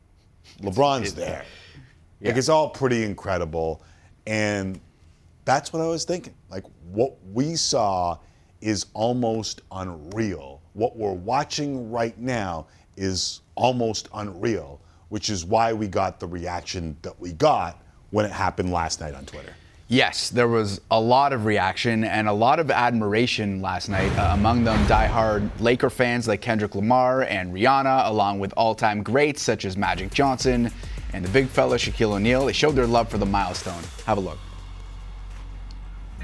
LeBron's 0.61 1.15
there. 1.15 1.45
Like 2.21 2.37
it's 2.37 2.49
all 2.49 2.69
pretty 2.71 3.03
incredible. 3.03 3.83
And 4.27 4.81
that's 5.45 5.73
what 5.73 5.83
I 5.83 5.87
was 5.87 6.05
thinking. 6.05 6.35
Like 6.51 6.65
what 6.91 7.17
we 7.33 7.57
saw 7.57 8.19
is 8.61 8.87
almost 8.95 9.63
unreal. 9.73 10.61
What 10.73 10.97
we're 10.97 11.13
watching 11.13 11.91
right 11.91 12.19
now 12.19 12.67
is 12.97 13.43
almost 13.55 14.09
unreal, 14.15 14.81
which 15.09 15.31
is 15.31 15.45
why 15.45 15.73
we 15.73 15.89
got 15.89 16.21
the 16.21 16.27
reaction 16.27 16.97
that 17.03 17.19
we 17.21 17.33
got 17.33 17.83
when 18.11 18.25
it 18.25 18.33
happened 18.33 18.73
last 18.73 19.01
night 19.01 19.15
on 19.15 19.25
Twitter. 19.25 19.55
Yes, 19.89 20.31
there 20.31 20.49
was 20.49 20.81
a 20.91 21.01
lot 21.01 21.33
of 21.33 21.45
reaction 21.45 22.03
and 22.03 22.27
a 22.27 22.33
lot 22.33 22.59
of 22.59 22.73
admiration 22.73 23.63
last 23.63 23.89
night. 23.89 24.11
Uh, 24.19 24.31
among 24.33 24.65
them, 24.65 24.85
diehard 24.87 25.49
Laker 25.61 25.91
fans 25.91 26.27
like 26.27 26.41
Kendrick 26.41 26.75
Lamar 26.75 27.23
and 27.23 27.55
Rihanna, 27.55 28.09
along 28.09 28.41
with 28.41 28.53
all 28.57 28.75
time 28.75 29.05
greats 29.05 29.43
such 29.43 29.65
as 29.65 29.77
Magic 29.77 30.13
Johnson 30.13 30.73
and 31.13 31.25
the 31.25 31.29
big 31.29 31.47
fella 31.47 31.77
Shaquille 31.77 32.15
O'Neal. 32.15 32.47
They 32.47 32.53
showed 32.53 32.75
their 32.75 32.87
love 32.87 33.09
for 33.09 33.19
the 33.19 33.27
milestone. 33.27 33.83
Have 34.07 34.19
a 34.19 34.21
look. 34.21 34.39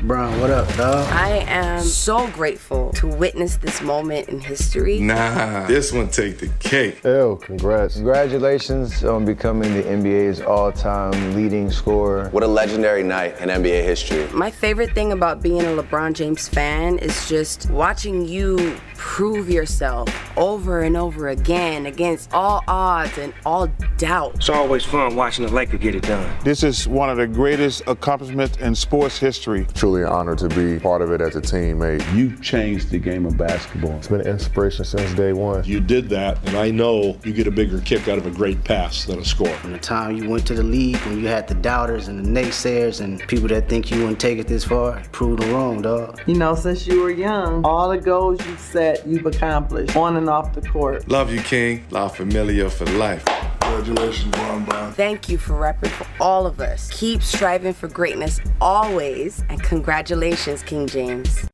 Bron, 0.01 0.41
what 0.41 0.51
up, 0.51 0.67
dog? 0.77 1.07
I 1.13 1.45
am 1.47 1.81
so 1.81 2.27
grateful 2.33 2.91
to 2.95 3.07
witness 3.07 3.57
this 3.57 3.81
moment 3.83 4.29
in 4.29 4.41
history. 4.41 4.99
Nah, 4.99 5.67
this 5.69 5.93
one 5.93 6.09
take 6.09 6.39
the 6.39 6.49
cake. 6.59 7.03
Hell, 7.05 7.37
congrats. 7.37 7.95
Congratulations 7.95 9.05
on 9.05 9.25
becoming 9.25 9.75
the 9.75 9.83
NBA's 9.83 10.41
all-time 10.41 11.37
leading 11.37 11.71
scorer. 11.71 12.31
What 12.31 12.43
a 12.43 12.49
legendary 12.49 13.05
night 13.05 13.39
in 13.39 13.49
NBA 13.49 13.85
history. 13.85 14.27
My 14.33 14.51
favorite 14.51 14.93
thing 14.93 15.13
about 15.13 15.41
being 15.41 15.61
a 15.61 15.83
LeBron 15.83 16.15
James 16.15 16.49
fan 16.49 16.99
is 16.99 17.29
just 17.29 17.71
watching 17.71 18.27
you 18.27 18.77
prove 18.97 19.51
yourself 19.51 20.09
over 20.39 20.83
and 20.83 20.97
over 20.97 21.29
again 21.29 21.87
against 21.87 22.33
all 22.33 22.63
odds 22.69 23.19
and 23.19 23.35
all 23.45 23.69
doubt. 23.99 24.35
It's 24.37 24.49
always 24.49 24.85
fun 24.85 25.17
watching 25.17 25.45
the 25.45 25.53
Lakers 25.53 25.81
get 25.81 25.95
it 25.95 26.05
done. 26.05 26.33
This 26.45 26.63
is 26.63 26.89
one 26.89 27.11
of 27.11 27.17
the 27.17 27.27
greatest 27.27 27.83
accomplishments 27.87 28.57
in 28.59 28.75
sports 28.75 29.19
history. 29.19 29.67
Truly 29.83 30.03
an 30.03 30.09
honor 30.09 30.37
to 30.37 30.49
be 30.51 30.79
part 30.79 31.03
of 31.03 31.11
it 31.11 31.21
as 31.21 31.35
a 31.35 31.41
teammate. 31.41 32.01
You 32.15 32.37
changed 32.37 32.91
the 32.91 33.01
game 33.01 33.27
of 33.27 33.37
basketball. 33.37 33.97
It's 33.97 34.07
been 34.07 34.21
an 34.21 34.29
inspiration 34.29 34.85
since 34.85 35.13
day 35.15 35.33
one. 35.33 35.65
You 35.65 35.81
did 35.81 36.09
that, 36.11 36.39
and 36.47 36.57
I 36.57 36.71
know 36.71 37.19
you 37.25 37.33
get 37.33 37.49
a 37.49 37.51
bigger 37.51 37.81
kick 37.81 38.07
out 38.07 38.17
of 38.17 38.25
a 38.25 38.31
great 38.31 38.63
pass 38.63 39.07
than 39.07 39.19
a 39.19 39.25
score. 39.25 39.49
From 39.57 39.73
the 39.73 39.81
time 39.81 40.17
you 40.17 40.31
went 40.31 40.47
to 40.47 40.55
the 40.55 40.63
league, 40.63 40.99
when 40.99 41.19
you 41.21 41.27
had 41.27 41.49
the 41.49 41.55
doubters 41.55 42.07
and 42.07 42.25
the 42.25 42.41
naysayers 42.41 43.01
and 43.01 43.19
people 43.27 43.49
that 43.49 43.69
think 43.69 43.91
you 43.91 43.99
wouldn't 43.99 44.21
take 44.21 44.39
it 44.39 44.47
this 44.47 44.63
far, 44.63 45.03
proved 45.11 45.43
them 45.43 45.53
wrong, 45.53 45.83
dog. 45.83 46.21
You 46.29 46.37
know, 46.37 46.55
since 46.55 46.87
you 46.87 47.03
were 47.03 47.11
young, 47.11 47.65
all 47.65 47.89
the 47.89 47.99
goals 47.99 48.39
you've 48.47 48.61
set, 48.61 49.05
you've 49.05 49.27
accomplished 49.27 49.97
on 49.97 50.17
and 50.17 50.31
off 50.31 50.55
the 50.55 50.63
court. 50.63 51.09
Love 51.09 51.33
you, 51.33 51.41
King. 51.41 51.83
La 51.91 52.07
Familia 52.07 52.71
for 52.71 52.87
life. 52.87 53.25
Congratulations, 53.63 54.35
Bron. 54.35 54.93
Thank 54.93 55.29
you 55.29 55.39
for 55.39 55.55
repping 55.55 55.91
for 55.91 56.07
all 56.21 56.47
of 56.47 56.61
us. 56.61 56.91
Keep 56.93 57.23
striving 57.23 57.73
for 57.73 57.89
greatness 57.89 58.41
always, 58.61 59.43
and 59.49 59.63
congratulations, 59.63 60.63
King 60.63 60.87
James. 60.87 61.47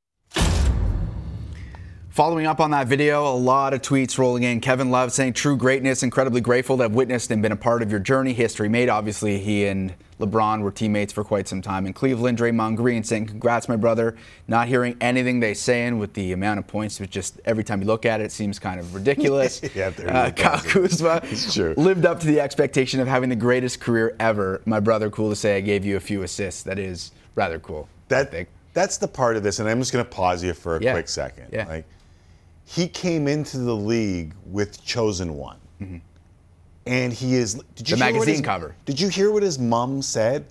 Following 2.19 2.47
up 2.47 2.59
on 2.59 2.73
that 2.73 2.89
video, 2.89 3.33
a 3.33 3.39
lot 3.39 3.73
of 3.73 3.81
tweets 3.81 4.19
rolling 4.19 4.43
in. 4.43 4.61
Kevin 4.61 4.91
Love 4.91 5.13
saying, 5.13 5.35
True 5.35 5.57
greatness, 5.57 6.03
incredibly 6.03 6.41
grateful 6.41 6.77
to 6.79 6.83
have 6.83 6.93
witnessed 6.93 7.31
and 7.31 7.41
been 7.41 7.53
a 7.53 7.57
part 7.57 7.81
of 7.81 7.93
your 7.93 8.01
journey. 8.01 8.33
History 8.33 8.69
made. 8.69 8.89
Obviously, 8.89 9.39
he 9.39 9.67
and 9.67 9.95
LeBron 10.19 10.63
were 10.63 10.73
teammates 10.73 11.13
for 11.13 11.23
quite 11.23 11.47
some 11.47 11.63
time 11.63 11.87
in 11.87 11.93
Cleveland. 11.93 12.37
Draymond 12.37 12.75
Green 12.75 13.05
saying, 13.05 13.27
Congrats, 13.27 13.69
my 13.69 13.77
brother. 13.77 14.17
Not 14.49 14.67
hearing 14.67 14.97
anything 15.01 15.39
they 15.39 15.55
saying 15.55 16.01
with 16.01 16.15
the 16.15 16.33
amount 16.33 16.59
of 16.59 16.67
points, 16.67 16.99
which 16.99 17.11
just 17.11 17.41
every 17.45 17.63
time 17.63 17.83
you 17.83 17.87
look 17.87 18.05
at 18.05 18.21
it, 18.21 18.25
it 18.25 18.33
seems 18.33 18.59
kind 18.59 18.81
of 18.81 18.97
ridiculous. 18.97 19.63
Yeah, 19.77 19.91
there 19.91 20.13
uh. 20.13 20.33
Kyle 20.33 20.59
Kuzma 20.59 21.23
lived 21.77 22.05
up 22.05 22.19
to 22.19 22.27
the 22.27 22.41
expectation 22.41 22.99
of 22.99 23.07
having 23.07 23.29
the 23.29 23.37
greatest 23.37 23.79
career 23.79 24.17
ever. 24.19 24.61
My 24.65 24.81
brother, 24.81 25.09
cool 25.09 25.31
to 25.31 25.37
say, 25.37 25.57
I 25.57 25.61
gave 25.61 25.85
you 25.85 25.97
a 25.97 26.01
few 26.01 26.25
assists. 26.25 26.65
That 26.65 26.81
is 26.81 27.13
rather 27.37 27.61
cool. 27.61 27.89
That 28.09 28.35
that's 28.73 28.97
the 28.97 29.07
part 29.07 29.37
of 29.37 29.45
this, 29.45 29.61
and 29.61 29.69
I'm 29.69 29.79
just 29.79 29.93
going 29.93 30.05
to 30.05 30.11
pause 30.11 30.43
you 30.43 30.53
for 30.53 30.79
a 30.79 30.83
Yeah. 30.83 30.95
quick 30.95 31.09
second. 31.09 31.51
Yeah. 31.53 31.69
Like 31.69 31.85
he 32.69 32.87
came 32.87 33.27
into 33.29 33.59
the 33.59 33.75
league 33.75 34.35
with 34.45 34.85
chosen 34.85 35.35
one, 35.37 35.59
and 36.87 37.13
he 37.13 37.35
is. 37.35 37.55
Did 37.75 37.89
you 37.89 37.97
Mm-hmm. 37.97 38.05
The 38.07 38.13
magazine 38.13 38.35
his- 38.35 38.41
cover. 38.45 38.75
Did 38.85 39.01
you 39.01 39.09
hear 39.09 39.31
what 39.31 39.43
his 39.43 39.59
mom 39.59 40.03
said? 40.03 40.47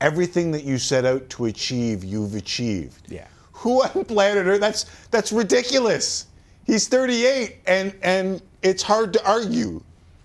Everything 0.00 0.50
that 0.50 0.64
you 0.64 0.76
set 0.76 1.04
out 1.06 1.28
to 1.30 1.46
achieve, 1.46 2.04
you've 2.04 2.34
achieved. 2.34 3.10
Yeah. 3.10 3.26
Who 3.52 3.82
on 3.82 4.04
planet 4.04 4.46
Earth? 4.46 4.60
That's 4.60 4.84
that's 5.10 5.32
ridiculous. 5.32 6.26
He's 6.66 6.88
38, 6.88 7.58
and 7.66 7.94
and 8.02 8.42
it's 8.62 8.82
hard 8.82 9.12
to 9.14 9.24
argue. 9.26 9.80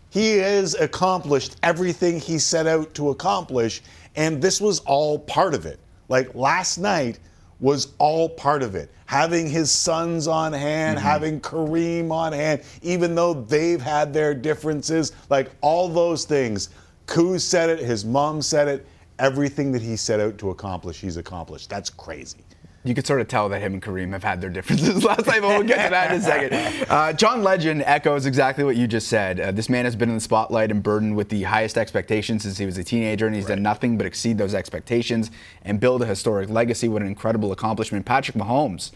He 0.09 0.37
has 0.39 0.73
accomplished 0.73 1.55
everything 1.63 2.19
he 2.19 2.37
set 2.39 2.67
out 2.67 2.93
to 2.95 3.09
accomplish, 3.11 3.81
and 4.17 4.41
this 4.41 4.59
was 4.59 4.79
all 4.81 5.19
part 5.19 5.53
of 5.53 5.65
it. 5.65 5.79
Like 6.09 6.33
last 6.35 6.77
night 6.79 7.19
was 7.61 7.93
all 7.99 8.27
part 8.27 8.63
of 8.63 8.75
it. 8.75 8.91
Having 9.05 9.49
his 9.49 9.71
sons 9.71 10.27
on 10.27 10.51
hand, 10.51 10.97
mm-hmm. 10.97 11.07
having 11.07 11.39
Kareem 11.39 12.11
on 12.11 12.33
hand, 12.33 12.63
even 12.81 13.15
though 13.15 13.33
they've 13.33 13.81
had 13.81 14.13
their 14.13 14.33
differences, 14.33 15.13
like 15.29 15.51
all 15.61 15.87
those 15.87 16.25
things. 16.25 16.69
Kuz 17.05 17.41
said 17.41 17.69
it, 17.69 17.79
his 17.79 18.03
mom 18.03 18.41
said 18.41 18.67
it. 18.67 18.87
Everything 19.19 19.71
that 19.71 19.81
he 19.81 19.95
set 19.95 20.19
out 20.19 20.37
to 20.39 20.49
accomplish, 20.49 20.99
he's 20.99 21.17
accomplished. 21.17 21.69
That's 21.69 21.91
crazy. 21.91 22.39
You 22.83 22.95
could 22.95 23.05
sort 23.05 23.21
of 23.21 23.27
tell 23.27 23.47
that 23.49 23.61
him 23.61 23.73
and 23.73 23.81
Kareem 23.81 24.11
have 24.11 24.23
had 24.23 24.41
their 24.41 24.49
differences 24.49 25.03
last 25.05 25.27
night, 25.27 25.41
but 25.41 25.49
we'll 25.49 25.63
get 25.63 25.85
to 25.85 25.91
that 25.91 26.11
in 26.11 26.19
a 26.19 26.21
second. 26.21 26.87
Uh, 26.91 27.13
John 27.13 27.41
Legend 27.41 27.83
echoes 27.85 28.25
exactly 28.25 28.63
what 28.63 28.75
you 28.75 28.85
just 28.85 29.07
said. 29.07 29.39
Uh, 29.39 29.51
this 29.51 29.69
man 29.69 29.85
has 29.85 29.95
been 29.95 30.09
in 30.09 30.15
the 30.15 30.21
spotlight 30.21 30.71
and 30.71 30.83
burdened 30.83 31.15
with 31.15 31.29
the 31.29 31.43
highest 31.43 31.77
expectations 31.77 32.43
since 32.43 32.57
he 32.57 32.65
was 32.65 32.77
a 32.77 32.83
teenager, 32.83 33.27
and 33.27 33.35
he's 33.35 33.45
done 33.45 33.61
nothing 33.61 33.97
but 33.97 34.05
exceed 34.05 34.37
those 34.37 34.53
expectations 34.53 35.31
and 35.63 35.79
build 35.79 36.01
a 36.01 36.05
historic 36.05 36.49
legacy. 36.49 36.89
What 36.89 37.01
an 37.01 37.07
incredible 37.07 37.51
accomplishment. 37.51 38.05
Patrick 38.05 38.35
Mahomes, 38.35 38.91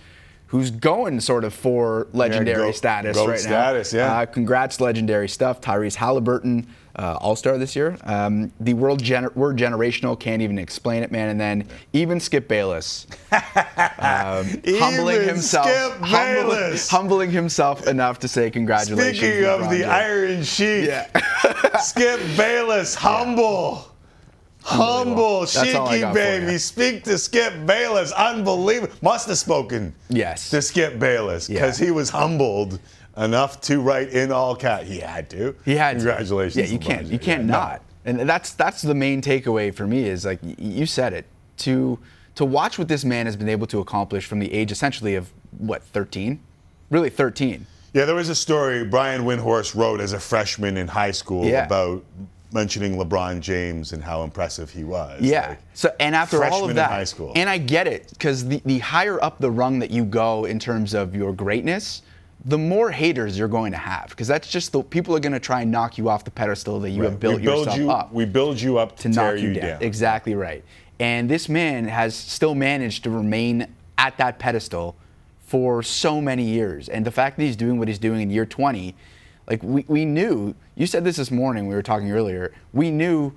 who's 0.56 0.72
going 0.72 1.20
sort 1.20 1.44
of 1.44 1.54
for 1.54 2.08
legendary 2.14 2.68
goat- 2.68 2.76
status 2.76 3.18
goat 3.18 3.28
right 3.30 3.40
status, 3.40 3.92
now. 3.94 4.00
yeah. 4.00 4.20
Uh, 4.22 4.26
congrats, 4.26 4.80
legendary 4.80 5.28
stuff. 5.28 5.60
Tyrese 5.60 5.96
Halliburton, 5.96 6.66
uh, 6.96 7.18
All 7.20 7.36
Star 7.36 7.58
this 7.58 7.76
year. 7.76 7.98
Um, 8.06 8.54
the 8.62 8.74
world 8.74 9.04
gener- 9.04 9.36
word 9.36 9.58
generational 9.58 10.18
can't 10.18 10.42
even 10.42 10.58
explain 10.58 11.04
it, 11.04 11.12
man. 11.12 11.28
And 11.28 11.42
then 11.42 11.68
even 11.92 12.22
Skip 12.22 12.48
Bayless, 12.48 13.06
um, 13.34 14.46
humbling 14.66 15.28
himself, 15.28 15.68
Skip 15.68 15.92
humbling, 16.00 16.48
Bayless. 16.60 16.90
humbling 16.90 17.32
himself 17.32 17.86
enough 17.88 18.20
to 18.20 18.28
say 18.30 18.50
congratulations. 18.50 19.18
Speaking 19.18 19.44
of 19.46 19.60
LeBron 19.62 19.70
the 19.72 19.78
James. 19.80 19.90
Iron 19.92 20.44
Sheik, 20.44 20.86
Yeah. 20.88 21.78
Skip 21.82 22.20
Bayless, 22.38 22.96
humble. 22.96 23.92
Humble, 24.66 25.42
That's 25.42 25.76
all 25.76 25.88
I 25.88 26.00
cheeky 26.02 26.14
baby. 26.14 26.58
Speak 26.58 27.04
to 27.04 27.18
Skip 27.20 27.54
Bayless. 27.68 28.12
Unbelievable. 28.14 28.94
Must 29.02 29.28
have 29.28 29.38
spoken 29.38 29.94
Yes. 30.10 30.50
to 30.50 30.62
Skip 30.62 30.98
Bayless 30.98 31.48
because 31.48 31.80
Yeah. 31.80 31.86
he 31.86 31.92
was 31.92 32.10
humbled 32.10 32.80
enough 33.16 33.62
to 33.62 33.80
write 33.80 34.10
in 34.10 34.32
all 34.32 34.56
caps. 34.56 34.88
He 34.88 35.00
had 35.00 35.30
to. 35.30 35.56
He 35.66 35.76
had 35.76 35.92
to. 36.00 36.06
Congratulations. 36.06 36.56
Yeah, 36.58 36.74
you 36.74 36.80
can't. 36.80 37.06
You 37.08 37.20
can't 37.20 37.42
Yeah, 37.44 37.48
no. 37.48 37.54
not. 37.60 37.82
And 38.06 38.20
that's 38.30 38.52
that's 38.54 38.82
the 38.82 38.96
main 38.96 39.22
takeaway 39.22 39.74
for 39.74 39.86
me 39.88 40.08
is 40.08 40.26
like 40.26 40.40
you 40.44 40.86
said 40.86 41.14
it 41.14 41.26
to 41.58 42.00
to 42.36 42.44
watch 42.44 42.78
what 42.80 42.88
this 42.88 43.06
man 43.06 43.28
has 43.28 43.36
been 43.36 43.50
able 43.50 43.68
to 43.68 43.80
accomplish 43.80 44.26
from 44.26 44.40
the 44.40 44.52
age 44.52 44.72
essentially 44.72 45.16
of 45.16 45.30
what 45.58 45.84
13, 45.84 46.40
really 46.90 47.10
13. 47.10 47.66
Yeah, 47.94 48.04
there 48.06 48.16
was 48.16 48.30
a 48.30 48.36
story 48.36 48.84
Brian 48.84 49.24
Windhorst 49.26 49.74
wrote 49.74 50.02
as 50.02 50.12
a 50.12 50.20
freshman 50.20 50.76
in 50.76 50.88
high 50.90 51.12
school 51.12 51.46
Yeah. 51.46 51.66
about 51.66 52.04
mentioning 52.56 52.96
LeBron 52.96 53.42
James 53.42 53.94
and 53.94 54.04
how 54.04 54.24
impressive 54.24 54.72
he 54.72 54.84
was. 54.84 55.22
Yeah. 55.22 55.50
Like, 55.50 55.60
so 55.76 55.96
and 56.00 56.16
after 56.16 56.44
all 56.44 56.64
of 56.64 56.72
in 56.72 56.76
that, 56.78 56.90
high 56.90 57.04
school. 57.04 57.34
and 57.36 57.48
I 57.48 57.60
get 57.60 57.86
it 57.86 58.10
because 58.10 58.48
the, 58.48 58.60
the 58.66 58.80
higher 58.80 59.24
up 59.24 59.38
the 59.38 59.52
rung 59.52 59.78
that 59.80 59.92
you 59.92 60.04
go 60.04 60.46
in 60.46 60.58
terms 60.58 60.96
of 60.96 61.14
your 61.16 61.34
greatness, 61.34 62.02
the 62.46 62.58
more 62.58 62.90
haters 62.90 63.38
you're 63.38 63.48
going 63.48 63.72
to 63.72 63.78
have 63.78 64.10
because 64.10 64.28
that's 64.28 64.48
just 64.48 64.72
the 64.72 64.82
people 64.82 65.16
are 65.16 65.20
going 65.20 65.34
to 65.34 65.40
try 65.40 65.62
and 65.62 65.72
knock 65.72 65.98
you 65.98 66.10
off 66.10 66.24
the 66.24 66.32
pedestal 66.32 66.80
that 66.80 66.92
you 66.92 67.04
have 67.04 67.20
built 67.20 67.38
we 67.38 67.44
build 67.44 67.66
yourself 67.66 67.78
you, 67.78 67.92
up. 67.92 68.14
We 68.14 68.26
build 68.26 68.60
you 68.60 68.78
up 68.78 68.96
to, 68.98 69.04
to 69.04 69.14
tear 69.14 69.34
knock 69.34 69.42
you, 69.42 69.50
you 69.50 69.60
down. 69.60 69.84
Exactly 69.84 70.34
right. 70.34 70.64
And 71.00 71.30
this 71.30 71.50
man 71.50 71.86
has 71.86 72.16
still 72.16 72.56
managed 72.56 73.04
to 73.04 73.10
remain 73.10 73.68
at 73.98 74.18
that 74.18 74.40
pedestal 74.40 74.96
for 75.46 75.84
so 75.84 76.22
many 76.22 76.44
years. 76.44 76.88
And 76.88 77.06
the 77.06 77.12
fact 77.12 77.38
that 77.38 77.44
he's 77.44 77.56
doing 77.56 77.78
what 77.78 77.88
he's 77.88 78.00
doing 78.00 78.22
in 78.22 78.30
year 78.30 78.46
20, 78.46 78.96
like 79.48 79.62
we, 79.62 79.86
we 79.88 80.06
knew, 80.06 80.56
you 80.76 80.86
said 80.88 81.04
this 81.04 81.16
this 81.16 81.32
morning, 81.32 81.68
we 81.68 81.76
were 81.76 81.82
talking 81.82 82.12
earlier, 82.12 82.54
we 82.74 82.92
knew 82.92 83.32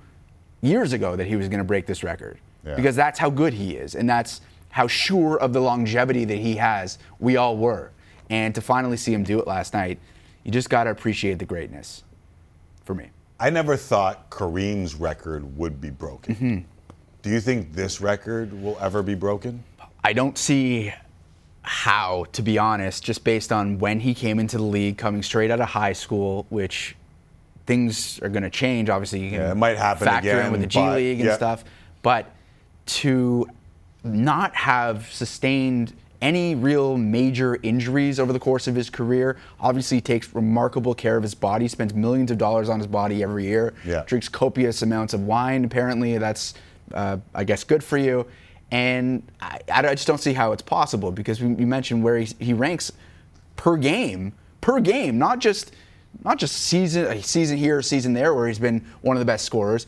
years 0.61 0.93
ago 0.93 1.15
that 1.15 1.25
he 1.27 1.35
was 1.35 1.47
going 1.47 1.59
to 1.59 1.63
break 1.63 1.85
this 1.85 2.03
record 2.03 2.37
Yeah. 2.65 2.75
because 2.75 2.95
that's 2.95 3.17
how 3.19 3.29
good 3.29 3.53
he 3.53 3.75
is. 3.75 3.95
And 3.95 4.09
that's 4.09 4.41
how 4.69 4.87
sure 4.87 5.37
of 5.39 5.53
the 5.53 5.61
longevity 5.61 6.25
that 6.25 6.37
he 6.37 6.55
has, 6.57 6.99
we 7.19 7.37
all 7.37 7.57
were. 7.57 7.91
And 8.29 8.53
to 8.55 8.61
finally 8.61 8.97
see 8.97 9.13
him 9.13 9.23
do 9.23 9.39
it 9.39 9.47
last 9.47 9.73
night, 9.73 9.99
you 10.43 10.51
just 10.51 10.69
got 10.69 10.83
to 10.83 10.91
appreciate 10.91 11.39
the 11.39 11.45
greatness 11.45 12.03
for 12.85 12.93
me. 12.93 13.09
I 13.39 13.49
never 13.49 13.77
thought 13.77 14.29
Kareem's 14.29 14.95
record 14.95 15.57
would 15.57 15.79
be 15.79 15.89
broken. 15.89 16.35
Mm-hmm. 16.35 16.57
Do 17.21 17.29
you 17.29 17.39
think 17.39 17.73
this 17.73 18.01
record 18.01 18.53
will 18.61 18.77
ever 18.79 19.01
be 19.01 19.15
broken? 19.15 19.63
I 20.03 20.13
don't 20.13 20.37
see 20.37 20.93
how, 21.61 22.25
to 22.33 22.41
be 22.41 22.57
honest, 22.57 23.03
just 23.03 23.23
based 23.23 23.51
on 23.51 23.79
when 23.79 23.99
he 24.01 24.13
came 24.13 24.39
into 24.39 24.57
the 24.57 24.63
league, 24.63 24.97
coming 24.97 25.23
straight 25.23 25.51
out 25.51 25.59
of 25.59 25.67
high 25.69 25.93
school, 25.93 26.45
which 26.49 26.95
things 27.69 28.19
are 28.23 28.29
going 28.29 28.41
to 28.41 28.49
change. 28.49 28.89
Obviously, 28.89 29.19
you 29.23 29.29
can 29.29 29.39
Yeah, 29.41 29.51
it 29.51 29.55
might 29.55 29.77
happen 29.77 30.05
factor 30.07 30.31
again, 30.31 30.47
in 30.47 30.51
with 30.53 30.61
the 30.61 30.67
G 30.67 30.79
but- 30.79 30.95
League 30.95 31.19
and 31.19 31.27
yeah. 31.29 31.35
stuff. 31.35 31.63
But 32.01 32.25
to 32.97 33.47
not 34.03 34.55
have 34.55 35.07
sustained 35.13 35.93
any 36.19 36.55
real 36.55 36.97
major 36.97 37.59
injuries 37.61 38.19
over 38.19 38.33
the 38.33 38.39
course 38.39 38.67
of 38.67 38.73
his 38.73 38.89
career, 38.89 39.37
obviously 39.59 39.97
he 39.97 40.01
takes 40.01 40.33
remarkable 40.33 40.95
care 40.95 41.15
of 41.15 41.21
his 41.21 41.35
body, 41.35 41.67
spends 41.67 41.93
millions 41.93 42.31
of 42.31 42.39
dollars 42.39 42.69
on 42.69 42.79
his 42.79 42.87
body 42.87 43.21
every 43.21 43.45
year, 43.45 43.73
Yeah. 43.85 44.03
drinks 44.07 44.27
copious 44.27 44.81
amounts 44.81 45.13
of 45.13 45.21
wine. 45.27 45.63
Apparently, 45.63 46.17
that's, 46.17 46.55
uh, 46.93 47.17
I 47.35 47.43
guess, 47.43 47.63
good 47.63 47.83
for 47.83 47.97
you. 47.99 48.25
And 48.71 49.21
I, 49.41 49.59
I 49.71 49.81
just 49.93 50.07
don't 50.07 50.19
see 50.19 50.33
how 50.33 50.53
it's 50.53 50.61
possible 50.63 51.11
because 51.11 51.39
you 51.39 51.49
mentioned 51.49 52.03
where 52.03 52.17
he, 52.17 52.33
he 52.39 52.53
ranks 52.53 52.91
per 53.57 53.77
game, 53.77 54.33
per 54.59 54.79
game, 54.79 55.19
not 55.19 55.37
just 55.39 55.71
not 56.23 56.37
just 56.37 56.55
season 56.55 57.05
a 57.05 57.21
season 57.21 57.57
here, 57.57 57.79
a 57.79 57.83
season 57.83 58.13
there, 58.13 58.33
where 58.33 58.47
he's 58.47 58.59
been 58.59 58.85
one 59.01 59.15
of 59.15 59.19
the 59.19 59.25
best 59.25 59.45
scorers, 59.45 59.87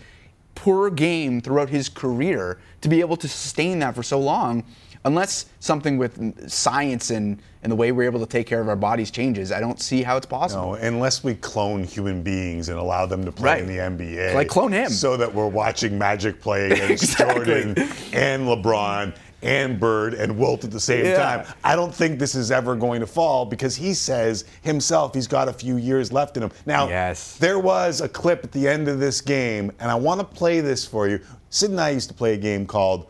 per 0.55 0.89
game 0.89 1.41
throughout 1.41 1.69
his 1.69 1.89
career 1.89 2.59
to 2.81 2.89
be 2.89 2.99
able 2.99 3.17
to 3.17 3.27
sustain 3.27 3.79
that 3.79 3.95
for 3.95 4.03
so 4.03 4.19
long. 4.19 4.63
Unless 5.03 5.47
something 5.59 5.97
with 5.97 6.47
science 6.47 7.09
and, 7.09 7.41
and 7.63 7.71
the 7.71 7.75
way 7.75 7.91
we're 7.91 8.03
able 8.03 8.19
to 8.19 8.27
take 8.27 8.45
care 8.45 8.61
of 8.61 8.69
our 8.69 8.75
bodies 8.75 9.09
changes, 9.09 9.51
I 9.51 9.59
don't 9.59 9.81
see 9.81 10.03
how 10.03 10.15
it's 10.15 10.27
possible. 10.27 10.61
No, 10.61 10.73
unless 10.75 11.23
we 11.23 11.33
clone 11.33 11.83
human 11.83 12.21
beings 12.21 12.69
and 12.69 12.77
allow 12.77 13.07
them 13.07 13.25
to 13.25 13.31
play 13.31 13.61
in 13.61 13.65
the 13.65 13.77
NBA. 13.77 14.35
Like 14.35 14.47
clone 14.47 14.71
him. 14.71 14.89
So 14.91 15.17
that 15.17 15.33
we're 15.33 15.47
watching 15.47 15.97
Magic 15.97 16.39
play 16.39 16.65
against 16.69 17.03
Exactly. 17.19 17.45
Jordan 17.45 17.89
and 18.13 18.43
LeBron 18.43 19.15
and 19.43 19.79
Bird 19.79 20.13
and 20.13 20.37
Wilt 20.37 20.63
at 20.63 20.71
the 20.71 20.79
same 20.79 21.05
Yeah. 21.05 21.17
time. 21.43 21.53
I 21.63 21.75
don't 21.75 21.93
think 21.93 22.19
this 22.19 22.35
is 22.35 22.51
ever 22.51 22.75
going 22.75 22.99
to 23.01 23.07
fall 23.07 23.45
because 23.45 23.75
he 23.75 23.93
says 23.93 24.45
himself 24.61 25.13
he's 25.13 25.27
got 25.27 25.47
a 25.47 25.53
few 25.53 25.77
years 25.77 26.11
left 26.11 26.37
in 26.37 26.43
him. 26.43 26.51
Now, 26.65 26.87
Yes. 26.87 27.37
there 27.39 27.59
was 27.59 28.01
a 28.01 28.07
clip 28.09 28.43
at 28.43 28.51
the 28.51 28.67
end 28.67 28.87
of 28.87 28.99
this 28.99 29.19
game, 29.21 29.71
and 29.79 29.89
I 29.89 29.95
want 29.95 30.19
to 30.19 30.25
play 30.25 30.59
this 30.61 30.85
for 30.85 31.07
you. 31.07 31.19
Sid 31.49 31.71
and 31.71 31.81
I 31.81 31.89
used 31.89 32.07
to 32.09 32.13
play 32.13 32.33
a 32.33 32.37
game 32.37 32.65
called 32.65 33.07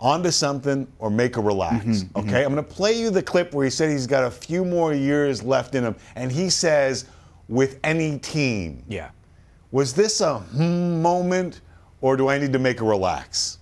onto 0.00 0.30
something 0.30 0.86
or 0.98 1.10
make 1.10 1.36
a 1.36 1.40
relax. 1.40 2.04
okay, 2.16 2.42
I'm 2.44 2.52
going 2.52 2.56
to 2.56 2.62
play 2.62 2.92
you 2.98 3.10
the 3.10 3.22
clip 3.22 3.52
where 3.54 3.64
he 3.64 3.70
said 3.70 3.90
he's 3.90 4.06
got 4.06 4.24
a 4.24 4.30
few 4.30 4.64
more 4.64 4.92
years 4.94 5.42
left 5.42 5.74
in 5.74 5.84
him, 5.84 5.94
and 6.16 6.32
he 6.32 6.48
says, 6.50 7.04
with 7.48 7.78
any 7.84 8.18
team. 8.18 8.82
Yeah. 8.88 9.10
Was 9.72 9.92
this 9.92 10.20
a 10.20 10.38
hmm 10.38 11.00
moment, 11.02 11.60
or 12.00 12.16
do 12.16 12.28
I 12.28 12.38
need 12.38 12.52
to 12.54 12.58
make 12.58 12.80
a 12.80 12.84
relax? 12.84 13.58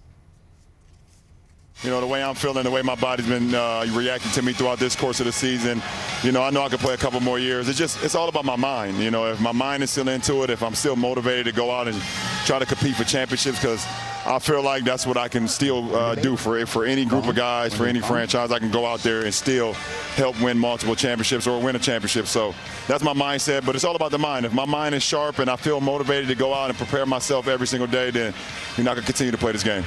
You 1.85 1.90
know, 1.90 2.00
the 2.00 2.08
way 2.08 2.25
I'm 2.25 2.35
feeling, 2.35 2.64
the 2.64 2.73
way 2.73 2.82
my 2.82 2.97
body's 2.97 3.28
been 3.28 3.54
uh, 3.54 3.87
reacting 3.92 4.32
to 4.32 4.42
me 4.42 4.52
throughout 4.52 4.80
this 4.80 4.97
course 4.97 5.20
of 5.20 5.26
the 5.26 5.32
season, 5.32 5.80
you 6.25 6.32
know, 6.32 6.42
I 6.42 6.50
know 6.50 6.62
I 6.62 6.68
could 6.68 6.80
play 6.80 6.94
a 6.94 6.97
couple 6.97 7.20
more 7.20 7.38
years. 7.38 7.68
It's 7.68 7.78
just, 7.78 8.02
it's 8.02 8.16
all 8.16 8.28
about 8.28 8.44
my 8.44 8.56
mind. 8.56 8.99
You 8.99 9.12
know, 9.12 9.26
if 9.26 9.40
my 9.40 9.52
mind 9.52 9.85
is 9.85 9.90
still 9.90 10.08
into 10.08 10.42
it, 10.42 10.50
if 10.50 10.61
I'm 10.61 10.75
still 10.75 10.97
motivated 10.97 11.47
to 11.47 11.52
go 11.52 11.70
out 11.70 11.87
and 11.87 11.97
try 12.44 12.58
to 12.58 12.66
compete 12.66 12.97
for 12.97 13.04
championships, 13.04 13.61
because 13.61 13.87
I 14.26 14.40
feel 14.40 14.61
like 14.61 14.82
that's 14.82 15.06
what 15.06 15.16
I 15.16 15.28
can 15.28 15.47
still 15.47 15.94
uh, 15.94 16.16
do 16.16 16.37
for 16.37 16.66
for 16.66 16.85
any 16.85 17.04
group 17.04 17.28
of 17.28 17.37
guys, 17.37 17.73
for 17.73 17.87
any 17.87 18.00
franchise. 18.00 18.50
I 18.50 18.58
can 18.58 18.73
go 18.73 18.85
out 18.85 19.00
there 19.00 19.25
and 19.25 19.32
still 19.32 19.75
help 20.16 20.38
win 20.42 20.58
multiple 20.58 20.97
championships 20.97 21.47
or 21.47 21.62
win 21.62 21.76
a 21.76 21.78
championship. 21.78 22.26
So 22.26 22.56
that's 22.88 23.04
my 23.04 23.14
mindset. 23.14 23.64
But 23.64 23.76
it's 23.76 23.85
all 23.85 23.94
about 23.94 24.11
the 24.11 24.18
mind. 24.18 24.44
If 24.44 24.52
my 24.52 24.66
mind 24.66 24.97
is 24.97 25.04
sharp 25.04 25.38
and 25.38 25.49
I 25.49 25.54
feel 25.54 25.80
motivated 25.80 26.28
to 26.28 26.35
go 26.35 26.52
out 26.52 26.70
and 26.70 26.76
prepare 26.76 27.06
myself 27.06 27.47
every 27.47 27.68
single 27.68 27.87
day, 27.87 28.11
then 28.11 28.35
you're 28.76 28.85
not 28.85 28.94
going 28.94 29.06
to 29.06 29.06
continue 29.06 29.30
to 29.30 29.38
play 29.38 29.52
this 29.52 29.62
game. 29.62 29.85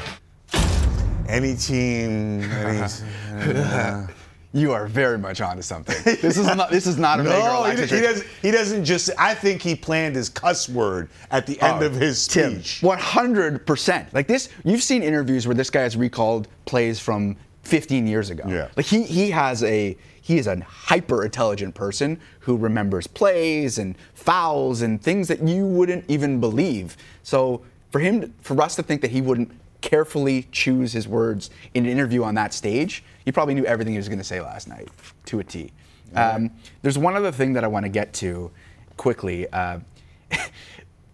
Any 1.31 1.55
team, 1.55 2.41
any, 2.51 4.03
You 4.53 4.73
are 4.73 4.85
very 4.85 5.17
much 5.17 5.39
onto 5.39 5.61
something. 5.61 5.95
This 6.03 6.37
is 6.37 6.45
not. 6.45 6.69
This 6.69 6.85
is 6.85 6.97
not 6.97 7.21
a 7.21 7.23
no, 7.23 7.63
he, 7.63 7.81
he 7.85 8.01
doesn't. 8.01 8.27
He 8.41 8.51
doesn't 8.51 8.83
just. 8.83 9.09
I 9.17 9.33
think 9.33 9.61
he 9.61 9.75
planned 9.75 10.13
his 10.17 10.27
cuss 10.27 10.67
word 10.67 11.07
at 11.31 11.47
the 11.47 11.59
end 11.61 11.81
Oh, 11.81 11.85
of 11.85 11.93
his 11.93 12.21
speech. 12.21 12.81
100%. 12.81 14.13
Like 14.13 14.27
this, 14.27 14.49
you've 14.65 14.83
seen 14.83 15.03
interviews 15.03 15.47
where 15.47 15.55
this 15.55 15.69
guy 15.69 15.83
has 15.83 15.95
recalled 15.95 16.49
plays 16.65 16.99
from 16.99 17.37
15 17.63 18.05
years 18.05 18.29
ago. 18.29 18.43
Yeah. 18.45 18.67
Like 18.75 18.85
he 18.85 19.03
he 19.03 19.31
has 19.31 19.63
a 19.63 19.95
he 20.21 20.37
is 20.37 20.47
a 20.47 20.59
hyper 20.59 21.23
intelligent 21.23 21.73
person 21.73 22.19
who 22.41 22.57
remembers 22.57 23.07
plays 23.07 23.77
and 23.77 23.95
fouls 24.15 24.81
and 24.81 25.01
things 25.01 25.29
that 25.29 25.41
you 25.41 25.65
wouldn't 25.65 26.03
even 26.09 26.41
believe. 26.41 26.97
So 27.23 27.61
for 27.89 27.99
him, 27.99 28.33
for 28.41 28.61
us 28.61 28.75
to 28.75 28.83
think 28.83 28.99
that 29.01 29.11
he 29.11 29.21
wouldn't 29.21 29.49
carefully 29.81 30.47
choose 30.51 30.93
his 30.93 31.07
words 31.07 31.49
in 31.73 31.85
an 31.85 31.91
interview 31.91 32.23
on 32.23 32.35
that 32.35 32.53
stage, 32.53 33.03
he 33.25 33.31
probably 33.31 33.53
knew 33.53 33.65
everything 33.65 33.93
he 33.93 33.97
was 33.97 34.07
going 34.07 34.19
to 34.19 34.23
say 34.23 34.39
last 34.41 34.67
night 34.67 34.87
to 35.25 35.39
a 35.39 35.43
T. 35.43 35.71
Um, 36.15 36.51
there's 36.81 36.97
one 36.97 37.15
other 37.15 37.31
thing 37.31 37.53
that 37.53 37.63
I 37.63 37.67
want 37.67 37.85
to 37.85 37.89
get 37.89 38.13
to 38.15 38.51
quickly. 38.97 39.47
Uh, 39.51 39.79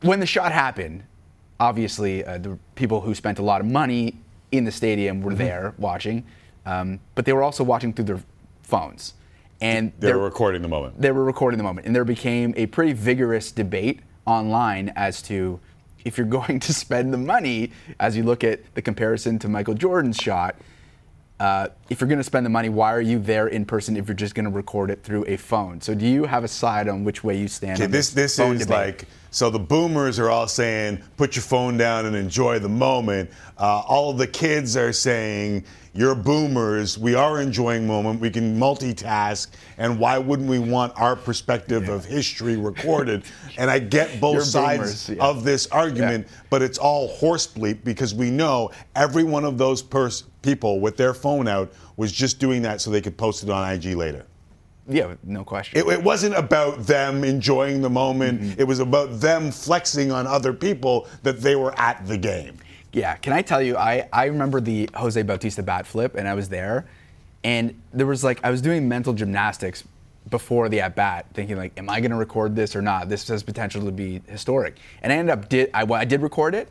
when 0.02 0.20
the 0.20 0.26
shot 0.26 0.52
happened, 0.52 1.04
obviously 1.60 2.24
uh, 2.26 2.38
the 2.38 2.58
people 2.76 3.02
who 3.02 3.14
spent 3.16 3.40
a 3.40 3.44
lot 3.44 3.62
of 3.62 3.68
money 3.68 4.16
in 4.52 4.64
the 4.64 4.72
stadium 4.72 5.22
were 5.22 5.36
there 5.36 5.74
watching, 5.78 6.24
um, 6.66 7.00
but 7.16 7.26
they 7.26 7.34
were 7.34 7.44
also 7.44 7.64
watching 7.64 7.94
through 7.94 8.06
their 8.06 8.22
phones. 8.64 9.14
And 9.60 9.92
They 10.00 10.14
were 10.14 10.24
recording 10.24 10.62
the 10.62 10.68
moment. 10.68 11.02
they 11.02 11.12
were 11.12 11.24
recording 11.24 11.58
the 11.58 11.64
moment, 11.64 11.88
and 11.88 11.96
there 11.96 12.06
became 12.06 12.54
a 12.58 12.68
pretty 12.68 12.94
vigorous 12.94 13.52
debate 13.52 14.02
online 14.26 14.92
as 14.96 15.22
to 15.24 15.60
if 16.06 16.18
you're 16.18 16.28
going 16.28 16.60
to 16.60 16.74
spend 16.74 17.14
the 17.14 17.18
money, 17.18 17.72
as 18.00 18.16
you 18.16 18.24
look 18.24 18.44
at 18.44 18.74
the 18.76 18.82
comparison 18.82 19.40
to 19.40 19.48
Michael 19.48 19.74
Jordan's 19.74 20.18
shot. 20.18 20.56
Uh, 21.40 21.68
if 21.92 22.02
you're 22.02 22.08
going 22.08 22.18
to 22.18 22.24
spend 22.24 22.44
the 22.44 22.50
money, 22.50 22.68
why 22.68 22.92
are 22.92 23.02
you 23.02 23.20
there 23.20 23.48
in 23.48 23.64
person 23.64 23.96
if 23.96 24.08
you're 24.08 24.16
just 24.16 24.34
going 24.34 24.46
to 24.46 24.52
record 24.52 24.90
it 24.90 25.04
through 25.04 25.24
a 25.28 25.38
phone? 25.38 25.80
So, 25.80 25.94
do 25.94 26.08
you 26.08 26.24
have 26.26 26.44
a 26.44 26.48
side 26.48 26.88
on 26.88 27.04
which 27.04 27.24
way 27.24 27.38
you 27.38 27.48
stand? 27.48 27.80
Okay, 27.80 27.86
this 27.86 28.10
this 28.10 28.38
phone 28.38 28.56
is 28.56 28.66
debate? 28.66 28.78
like 28.78 29.08
so 29.38 29.52
the 29.52 29.60
boomers 29.60 30.18
are 30.18 30.32
all 30.32 30.48
saying 30.48 31.00
put 31.16 31.36
your 31.36 31.44
phone 31.44 31.78
down 31.78 32.08
and 32.08 32.16
enjoy 32.16 32.58
the 32.58 32.68
moment. 32.68 33.30
Uh, 33.56 33.84
all 33.88 34.10
of 34.10 34.18
the 34.18 34.26
kids 34.26 34.76
are 34.76 34.92
saying 34.92 35.64
you're 35.94 36.16
boomers. 36.16 36.98
We 36.98 37.14
are 37.14 37.40
enjoying 37.40 37.86
moment. 37.86 38.20
We 38.20 38.32
can 38.32 38.60
multitask, 38.60 39.50
and 39.78 40.00
why 40.00 40.18
wouldn't 40.18 40.50
we 40.50 40.58
want 40.58 41.00
our 41.00 41.16
perspective 41.16 41.88
of 41.88 42.04
history 42.04 42.58
recorded? 42.58 43.26
and 43.60 43.70
I 43.70 43.78
get 43.78 44.20
both 44.20 44.34
You're 44.34 44.44
sides 44.44 45.06
boomers, 45.06 45.10
yeah. 45.10 45.24
of 45.24 45.44
this 45.44 45.68
argument, 45.68 46.30
but 46.50 46.64
it's 46.64 46.80
all 46.80 47.10
horse 47.10 47.46
bleep 47.46 47.84
because 47.84 48.16
we 48.16 48.32
know 48.32 48.72
every 48.96 49.24
one 49.24 49.46
of 49.46 49.60
those 49.60 49.84
pers- 49.84 50.24
people 50.42 50.80
with 50.80 50.98
their 50.98 51.14
phone 51.14 51.48
out 51.48 51.72
was 51.96 52.12
just 52.12 52.40
doing 52.40 52.64
that 52.64 52.82
so 52.82 52.90
they 52.90 53.02
could 53.02 53.18
post 53.18 53.44
it 53.44 53.52
on 53.52 53.72
IG 53.72 53.94
later. 53.94 54.26
Yeah, 54.88 55.16
no 55.24 55.44
question. 55.44 55.80
It, 55.80 55.88
it 55.88 56.02
wasn't 56.02 56.36
about 56.36 56.86
them 56.86 57.24
enjoying 57.24 57.82
the 57.82 57.90
moment. 57.90 58.42
Mm-hmm. 58.42 58.62
It 58.62 58.68
was 58.68 58.80
about 58.80 59.20
them 59.20 59.52
flexing 59.52 60.12
on 60.12 60.26
other 60.26 60.54
people 60.54 61.08
that 61.24 61.42
they 61.42 61.56
were 61.56 61.78
at 61.78 62.06
the 62.08 62.18
game. 62.18 62.58
Yeah, 62.94 63.16
can 63.16 63.34
I 63.34 63.42
tell 63.42 63.62
you, 63.62 63.76
I, 63.78 64.08
I 64.14 64.26
remember 64.26 64.62
the 64.62 64.90
Jose 64.96 65.22
Bautista 65.22 65.62
bat 65.62 65.86
flip, 65.86 66.16
and 66.16 66.28
I 66.28 66.34
was 66.34 66.48
there, 66.50 66.88
and 67.44 67.80
there 67.94 68.08
was 68.08 68.24
like, 68.24 68.40
I 68.44 68.50
was 68.50 68.62
doing 68.62 68.88
mental 68.88 69.14
gymnastics 69.14 69.84
before 70.30 70.70
the 70.70 70.82
at 70.82 70.96
bat, 70.96 71.26
thinking 71.34 71.58
like, 71.58 71.78
am 71.78 71.90
I 71.90 72.00
going 72.00 72.12
to 72.12 72.18
record 72.18 72.56
this 72.56 72.76
or 72.76 72.82
not? 72.82 73.10
This 73.10 73.28
has 73.28 73.44
potential 73.44 73.84
to 73.86 73.92
be 73.92 74.22
historic. 74.28 74.78
And 75.02 75.12
I 75.12 75.18
ended 75.18 75.38
up, 75.38 75.50
did, 75.50 75.70
I, 75.74 75.84
I 75.84 76.06
did 76.06 76.22
record 76.22 76.56
it, 76.56 76.70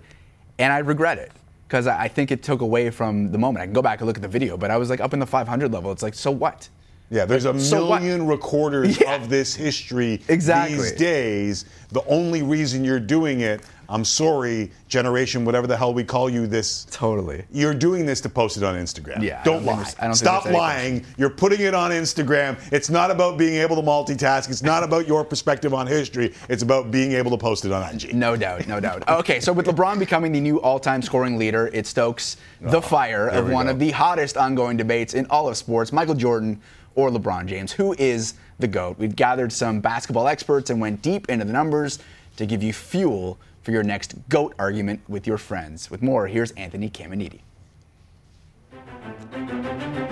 and 0.58 0.72
I 0.72 0.78
regret 0.78 1.18
it. 1.18 1.32
Because 1.68 1.86
I 1.86 2.04
I 2.04 2.08
think 2.08 2.30
it 2.30 2.42
took 2.42 2.60
away 2.60 2.90
from 2.90 3.32
the 3.32 3.38
moment. 3.38 3.62
I 3.62 3.66
can 3.66 3.72
go 3.72 3.82
back 3.82 4.00
and 4.00 4.06
look 4.06 4.16
at 4.16 4.22
the 4.22 4.28
video, 4.28 4.56
but 4.56 4.70
I 4.70 4.76
was 4.76 4.88
like 4.88 5.00
up 5.00 5.12
in 5.12 5.18
the 5.18 5.26
500 5.26 5.72
level. 5.72 5.90
It's 5.90 6.02
like, 6.02 6.14
so 6.14 6.30
what? 6.30 6.68
Yeah, 7.10 7.24
there's 7.24 7.44
a 7.44 7.58
So 7.60 7.86
what? 7.86 8.02
million 8.02 8.26
recorders 8.26 9.00
Yeah. 9.00 9.14
of 9.14 9.28
this 9.28 9.54
history 9.54 10.20
Exactly. 10.28 10.76
these 10.76 10.92
days. 10.92 11.64
The 11.92 12.04
only 12.06 12.42
reason 12.42 12.82
you're 12.84 12.98
doing 12.98 13.40
it, 13.42 13.60
I'm 13.88 14.04
sorry, 14.04 14.72
generation, 14.88 15.44
whatever 15.44 15.68
the 15.68 15.76
hell 15.76 15.94
we 15.94 16.02
call 16.02 16.28
you 16.28 16.48
this. 16.48 16.84
Totally. 16.90 17.44
You're 17.52 17.74
doing 17.74 18.04
this 18.06 18.20
to 18.22 18.28
post 18.28 18.56
it 18.56 18.64
on 18.64 18.74
Instagram. 18.74 19.22
Yeah, 19.22 19.40
Don't 19.44 19.64
don't 19.64 19.76
lie. 19.78 19.92
I 20.00 20.06
don't 20.06 20.16
Stop 20.16 20.46
lying. 20.46 21.04
You're 21.16 21.30
putting 21.30 21.60
it 21.60 21.72
on 21.74 21.92
Instagram. 21.92 22.58
It's 22.72 22.90
not 22.90 23.12
about 23.12 23.38
being 23.38 23.54
able 23.54 23.76
to 23.76 23.82
multitask. 23.82 24.50
It's 24.50 24.64
not 24.64 24.82
about 24.82 25.06
your 25.06 25.24
perspective 25.24 25.72
on 25.72 25.86
history. 25.86 26.34
It's 26.48 26.64
about 26.64 26.90
being 26.90 27.12
able 27.12 27.30
to 27.30 27.36
post 27.38 27.64
it 27.64 27.70
on 27.70 27.88
IG. 27.94 28.12
No 28.12 28.34
doubt, 28.34 28.66
no 28.66 28.80
doubt. 28.80 29.08
Okay, 29.08 29.38
so 29.38 29.52
with 29.52 29.66
LeBron 29.66 30.00
becoming 30.00 30.32
the 30.32 30.40
new 30.40 30.60
all-time 30.60 31.00
scoring 31.02 31.38
leader, 31.38 31.70
it 31.72 31.86
stokes 31.86 32.36
the 32.60 32.78
oh, 32.78 32.80
fire 32.80 33.30
there 33.30 33.38
of 33.44 33.50
one 33.50 33.66
go. 33.66 33.72
of 33.72 33.78
the 33.78 33.92
hottest 33.92 34.36
ongoing 34.36 34.76
debates 34.76 35.14
in 35.14 35.24
all 35.26 35.48
of 35.48 35.56
sports: 35.56 35.92
Michael 35.92 36.16
Jordan 36.16 36.60
or 36.96 37.10
LeBron 37.10 37.46
James. 37.46 37.72
Who 37.72 37.94
is 37.98 38.34
the 38.58 38.66
goat? 38.66 38.98
We've 38.98 39.14
gathered 39.14 39.52
some 39.52 39.80
basketball 39.80 40.26
experts 40.26 40.70
and 40.70 40.80
went 40.80 41.02
deep 41.02 41.28
into 41.28 41.44
the 41.44 41.52
numbers 41.52 42.00
to 42.36 42.46
give 42.46 42.62
you 42.62 42.72
fuel 42.72 43.38
for 43.62 43.70
your 43.70 43.82
next 43.82 44.14
goat 44.28 44.54
argument 44.58 45.00
with 45.08 45.26
your 45.26 45.38
friends. 45.38 45.90
With 45.90 46.02
more, 46.02 46.26
here's 46.26 46.50
Anthony 46.52 46.90
Caminiti. 46.90 47.40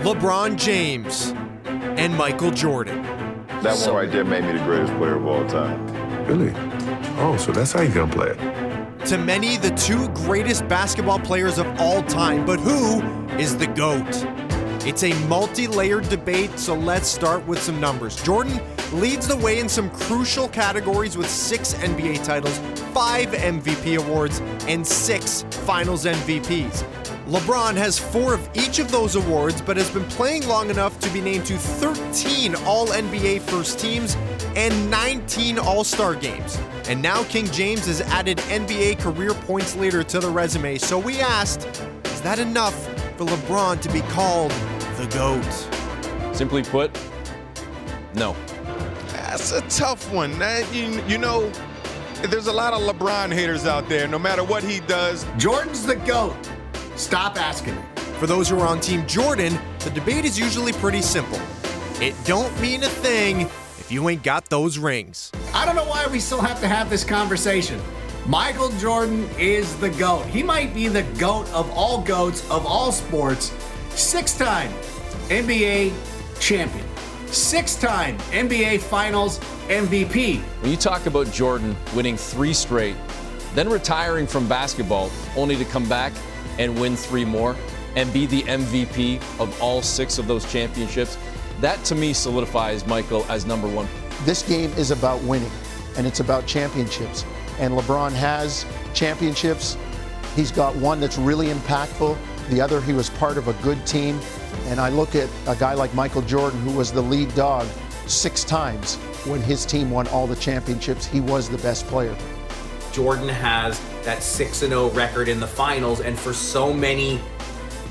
LeBron 0.03 0.57
James 0.57 1.33
and 1.65 2.15
Michael 2.15 2.51
Jordan. 2.51 3.03
That 3.63 3.79
one 3.79 3.95
right 3.95 4.11
there 4.11 4.25
made 4.25 4.45
me 4.45 4.53
the 4.53 4.65
greatest 4.65 4.93
player 4.95 5.17
of 5.17 5.27
all 5.27 5.47
time. 5.49 5.87
Really? 6.27 6.53
Oh, 7.19 7.37
so 7.39 7.53
that's 7.53 7.73
how 7.73 7.83
you 7.83 7.93
gonna 7.93 8.13
play 8.13 8.31
it? 8.31 9.07
To 9.07 9.19
many, 9.19 9.57
the 9.57 9.71
two 9.71 10.09
greatest 10.11 10.67
basketball 10.67 11.19
players 11.19 11.59
of 11.59 11.67
all 11.79 12.03
time, 12.03 12.45
but 12.45 12.59
who 12.59 13.03
is 13.39 13.57
the 13.57 13.67
GOAT? 13.67 14.44
It's 14.87 15.03
a 15.03 15.15
multi 15.29 15.67
layered 15.67 16.11
debate, 16.11 16.59
so 16.59 16.75
let's 16.75 17.09
start 17.09 17.47
with 17.47 17.59
some 17.59 17.81
numbers. 17.81 18.23
Jordan 18.23 18.61
leads 18.93 19.27
the 19.27 19.37
way 19.37 19.59
in 19.59 19.67
some 19.67 19.89
crucial 19.89 20.47
categories 20.47 21.17
with 21.17 21.31
six 21.31 21.73
NBA 21.73 22.23
titles, 22.23 22.59
five 22.93 23.29
MVP 23.31 23.99
awards, 23.99 24.41
and 24.69 24.87
six 24.87 25.47
finals 25.65 26.05
MVPs. 26.05 26.85
LeBron 27.27 27.75
has 27.77 27.99
four 27.99 28.35
of 28.35 28.47
each 28.53 28.79
of 28.79 28.91
those 28.91 29.17
awards, 29.17 29.63
but 29.63 29.79
has 29.79 29.91
been 29.91 30.05
playing 30.05 30.47
long 30.47 30.69
enough 30.69 31.01
to 31.01 31.09
be 31.15 31.23
named 31.23 31.47
to 31.47 31.57
13 31.57 32.55
All 32.67 32.89
NBA 32.89 33.41
first 33.41 33.79
teams 33.79 34.19
and 34.55 34.91
19 34.91 35.59
All 35.59 35.85
Star 35.85 36.15
games. 36.15 36.59
And 36.89 37.01
now 37.01 37.25
King 37.25 37.47
James 37.47 37.87
has 37.87 38.03
added 38.03 38.37
NBA 38.37 38.99
career 38.99 39.33
points 39.33 39.75
leader 39.77 40.03
to 40.05 40.21
the 40.21 40.29
resume. 40.29 40.77
So 40.77 40.99
we 40.99 41.21
asked, 41.21 41.67
is 42.05 42.21
that 42.21 42.39
enough 42.39 42.75
for 43.17 43.25
LeBron 43.25 43.81
to 43.81 43.91
be 43.91 44.03
called 44.03 44.53
the 45.07 45.19
GOAT? 45.19 46.35
Simply 46.35 46.63
put, 46.63 46.97
no. 48.15 48.37
That's 49.09 49.53
a 49.53 49.61
tough 49.63 50.13
one. 50.13 50.39
That- 50.39 50.73
you, 50.75 51.03
you 51.07 51.19
know, 51.19 51.51
there's 52.29 52.47
a 52.47 52.53
lot 52.53 52.73
of 52.73 52.81
LeBron 52.83 53.33
haters 53.33 53.67
out 53.67 53.89
there. 53.89 54.09
No 54.09 54.19
matter 54.19 54.43
what 54.45 54.63
he 54.63 54.81
does, 54.81 55.27
Jordan's 55.37 55.85
the 55.85 55.97
GOAT. 55.97 56.37
Stop 56.97 57.37
asking 57.37 57.77
me. 57.77 57.83
For 58.19 58.27
those 58.27 58.49
who 58.49 58.59
are 58.61 58.67
on 58.67 58.81
Team 58.81 59.07
Jordan, 59.07 59.59
the 59.81 59.91
debate 59.91 60.25
is 60.25 60.39
usually 60.39 60.73
pretty 60.73 61.03
simple. 61.03 61.39
It 62.01 62.15
don't 62.25 62.59
mean 62.61 62.83
a 62.85 62.89
thing 62.89 63.43
if 63.43 63.91
you 63.91 64.09
ain't 64.09 64.23
got 64.23 64.47
those 64.47 64.79
rings. 64.79 65.33
I 65.53 65.67
don't 65.67 65.77
know 65.77 65.85
why 65.85 66.07
we 66.07 66.21
still 66.21 66.41
have 66.41 66.61
to 66.61 66.69
have 66.69 66.89
this 66.89 67.05
conversation. 67.05 67.81
Michael 68.27 68.71
Jordan 68.79 69.29
is 69.39 69.77
the 69.81 69.91
GOAT. 69.91 70.25
He 70.27 70.43
might 70.43 70.73
be 70.73 70.89
the 70.89 71.03
GOAT 71.19 71.47
of 71.53 71.71
all 71.73 72.01
GOATs 72.03 72.49
of 72.51 72.65
all 72.65 72.91
sports. 72.93 73.53
Six 73.91 74.37
time 74.37 74.73
NBA 75.29 75.93
champion, 76.41 76.87
six 77.27 77.77
time 77.77 78.19
NBA 78.31 78.81
Finals 78.81 79.39
MVP. 79.69 80.41
When 80.61 80.71
you 80.71 80.77
talk 80.77 81.07
about 81.07 81.33
Jordan 81.33 81.75
winning 81.95 82.17
three 82.17 82.53
straight, 82.53 82.97
then 83.55 83.69
retiring 83.69 84.27
from 84.27 84.47
basketball 84.49 85.11
only 85.37 85.57
to 85.57 85.65
come 85.65 85.89
back 85.89 86.13
and 86.59 86.79
win 86.79 86.97
three 86.97 87.25
more, 87.25 87.57
and 87.97 88.13
be 88.13 88.27
the 88.27 88.43
MVP 88.43 89.19
of 89.41 89.61
all 89.63 89.81
six 89.81 90.19
of 90.19 90.27
those 90.27 90.51
championships, 90.51 91.17
that 91.61 91.83
to 91.85 91.95
me 91.95 92.13
solidifies 92.13 92.87
Michael 92.87 93.25
as 93.29 93.47
number 93.47 93.69
one. 93.69 93.89
This 94.25 94.43
game 94.43 94.73
is 94.73 94.91
about 94.91 95.23
winning, 95.23 95.51
and 95.97 96.07
it's 96.07 96.21
about 96.21 96.47
championships. 96.47 97.25
And 97.59 97.73
LeBron 97.75 98.13
has 98.13 98.67
championships. 98.95 99.77
He's 100.37 100.51
got 100.51 100.75
one 100.77 101.01
that's 101.01 101.19
really 101.19 101.49
impactful. 101.49 102.19
The 102.51 102.61
other, 102.61 102.81
he 102.81 102.93
was 102.93 103.11
part 103.11 103.39
of 103.39 103.49
a 103.49 103.53
good 103.55 103.87
team. 103.87 104.21
And 104.67 104.81
I 104.81 104.89
look 104.89 105.15
at 105.15 105.29
a 105.47 105.57
guy 105.57 105.75
like 105.75 105.93
Michael 105.95 106.23
Jordan, 106.23 106.61
who 106.61 106.73
was 106.73 106.93
the 106.93 107.03
lead 107.03 107.35
dog 107.35 107.67
six 108.07 108.45
times 108.45 108.97
when 109.27 109.41
his 109.41 109.65
team 109.65 109.91
won 109.91 110.07
all 110.09 110.27
the 110.27 110.37
championships. 110.37 111.07
He 111.07 111.21
was 111.21 111.49
the 111.49 111.59
best 111.59 111.87
player. 111.87 112.17
Jordan 112.93 113.29
has 113.29 113.81
that 114.05 114.23
6 114.23 114.59
0 114.59 114.91
record 114.91 115.29
in 115.29 115.41
the 115.41 115.47
finals, 115.47 116.01
and 116.01 116.17
for 116.19 116.33
so 116.33 116.73
many 116.73 117.21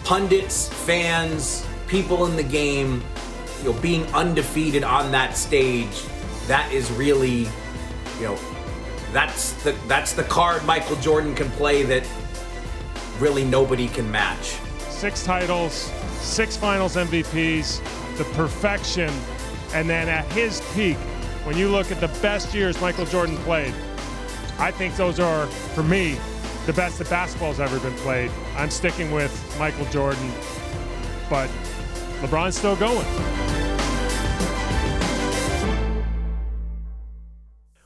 pundits, 0.03 0.69
fans, 0.69 1.67
people 1.87 2.25
in 2.25 2.35
the 2.35 2.43
game, 2.43 3.03
you 3.59 3.71
know, 3.71 3.79
being 3.81 4.05
undefeated 4.13 4.83
on 4.83 5.11
that 5.11 5.35
stage, 5.35 6.03
that 6.47 6.71
is 6.71 6.89
really, 6.91 7.47
you 8.19 8.23
know, 8.23 8.39
that's 9.11 9.53
the 9.63 9.75
that's 9.87 10.13
the 10.13 10.23
card 10.23 10.65
Michael 10.65 10.95
Jordan 10.97 11.35
can 11.35 11.49
play 11.51 11.83
that 11.83 12.07
really 13.19 13.43
nobody 13.43 13.87
can 13.87 14.09
match. 14.09 14.57
Six 15.03 15.25
titles, 15.25 15.73
six 16.21 16.55
finals 16.55 16.95
MVPs, 16.95 18.17
the 18.17 18.23
perfection, 18.35 19.13
and 19.73 19.89
then 19.89 20.07
at 20.07 20.23
his 20.31 20.61
peak, 20.73 20.95
when 21.43 21.57
you 21.57 21.67
look 21.67 21.91
at 21.91 21.99
the 21.99 22.07
best 22.21 22.53
years 22.53 22.79
Michael 22.79 23.05
Jordan 23.07 23.35
played, 23.39 23.73
I 24.59 24.71
think 24.71 24.95
those 24.95 25.19
are, 25.19 25.45
for 25.47 25.83
me, 25.83 26.17
the 26.65 26.71
best 26.71 26.99
that 26.99 27.09
basketball's 27.09 27.59
ever 27.59 27.77
been 27.81 27.97
played. 27.97 28.31
I'm 28.55 28.69
sticking 28.69 29.11
with 29.11 29.57
Michael 29.59 29.83
Jordan, 29.87 30.31
but 31.29 31.49
LeBron's 32.21 32.57
still 32.57 32.77
going. 32.77 33.05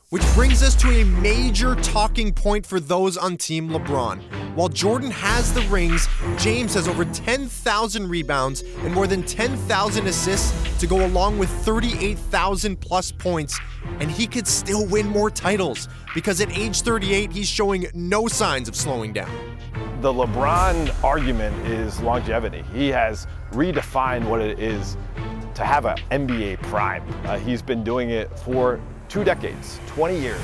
Which 0.10 0.23
brings 0.36 0.62
us 0.62 0.75
to 0.75 0.89
a 0.91 1.03
major 1.03 1.73
talking 1.77 2.32
point 2.32 2.63
for 2.63 2.80
those 2.80 3.17
on 3.17 3.38
Team 3.38 3.69
LeBron. 3.69 4.37
While 4.58 4.70
Jordan 4.70 5.12
has 5.12 5.54
the 5.54 5.62
rings, 5.70 6.08
James 6.38 6.74
has 6.74 6.88
over 6.88 7.06
10,000 7.06 8.10
rebounds 8.10 8.63
and 8.80 8.91
more 8.91 9.06
than 9.06 9.22
10,000 9.22 10.08
assists 10.08 10.80
to 10.80 10.88
go 10.88 11.06
along 11.06 11.38
with 11.38 11.48
38,000 11.63 12.82
plus 12.82 13.12
points, 13.12 13.60
and 14.00 14.10
he 14.10 14.26
could 14.26 14.48
still 14.48 14.88
win 14.88 15.06
more 15.10 15.30
titles 15.30 15.88
because 16.15 16.41
at 16.41 16.50
age 16.58 16.82
38, 16.82 17.32
he's 17.32 17.48
showing 17.48 17.86
no 17.93 18.28
signs 18.28 18.67
of 18.67 18.76
slowing 18.76 19.13
down. 19.13 19.30
The 20.02 20.12
LeBron 20.12 21.04
argument 21.04 21.56
is 21.67 22.00
longevity. 22.02 22.63
He 22.74 22.88
has 22.88 23.28
redefined 23.52 24.28
what 24.28 24.41
it 24.41 24.58
is 24.58 24.98
to 25.54 25.63
have 25.65 25.86
an 25.86 25.98
NBA 26.10 26.63
prime. 26.63 27.04
Uh, 27.26 27.38
he's 27.38 27.62
been 27.62 27.84
doing 27.84 28.10
it 28.10 28.39
for 28.39 28.82
two 29.10 29.24
decades, 29.24 29.80
20 29.88 30.20
years. 30.20 30.39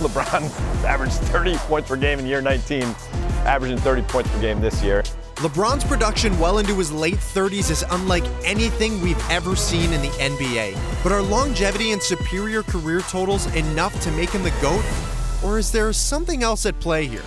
LeBron 0.00 0.42
averaged 0.84 1.14
30 1.14 1.56
points 1.56 1.88
per 1.88 1.96
game 1.96 2.18
in 2.18 2.26
year 2.26 2.40
19, 2.40 2.82
averaging 3.44 3.78
30 3.78 4.02
points 4.02 4.30
per 4.30 4.40
game 4.40 4.60
this 4.60 4.82
year. 4.82 5.02
LeBron's 5.36 5.82
production 5.82 6.38
well 6.38 6.58
into 6.58 6.74
his 6.74 6.92
late 6.92 7.16
30s 7.16 7.70
is 7.70 7.84
unlike 7.90 8.24
anything 8.44 9.00
we've 9.00 9.18
ever 9.30 9.56
seen 9.56 9.92
in 9.92 10.00
the 10.00 10.10
NBA. 10.10 10.78
But 11.02 11.10
are 11.10 11.22
longevity 11.22 11.90
and 11.90 12.02
superior 12.02 12.62
career 12.62 13.00
totals 13.00 13.52
enough 13.56 13.98
to 14.02 14.12
make 14.12 14.30
him 14.30 14.42
the 14.44 14.52
GOAT? 14.62 14.84
Or 15.42 15.58
is 15.58 15.72
there 15.72 15.92
something 15.92 16.44
else 16.44 16.64
at 16.66 16.78
play 16.78 17.06
here? 17.06 17.24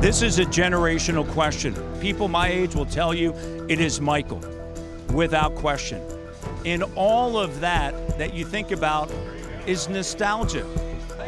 This 0.00 0.22
is 0.22 0.38
a 0.38 0.44
generational 0.44 1.28
question. 1.30 1.74
People 1.98 2.28
my 2.28 2.48
age 2.48 2.76
will 2.76 2.86
tell 2.86 3.12
you 3.12 3.34
it 3.68 3.80
is 3.80 4.00
Michael, 4.00 4.40
without 5.12 5.54
question. 5.56 6.00
In 6.64 6.82
all 6.94 7.36
of 7.36 7.58
that 7.60 8.18
that 8.18 8.34
you 8.34 8.44
think 8.44 8.70
about 8.70 9.10
is 9.66 9.88
nostalgia. 9.88 10.66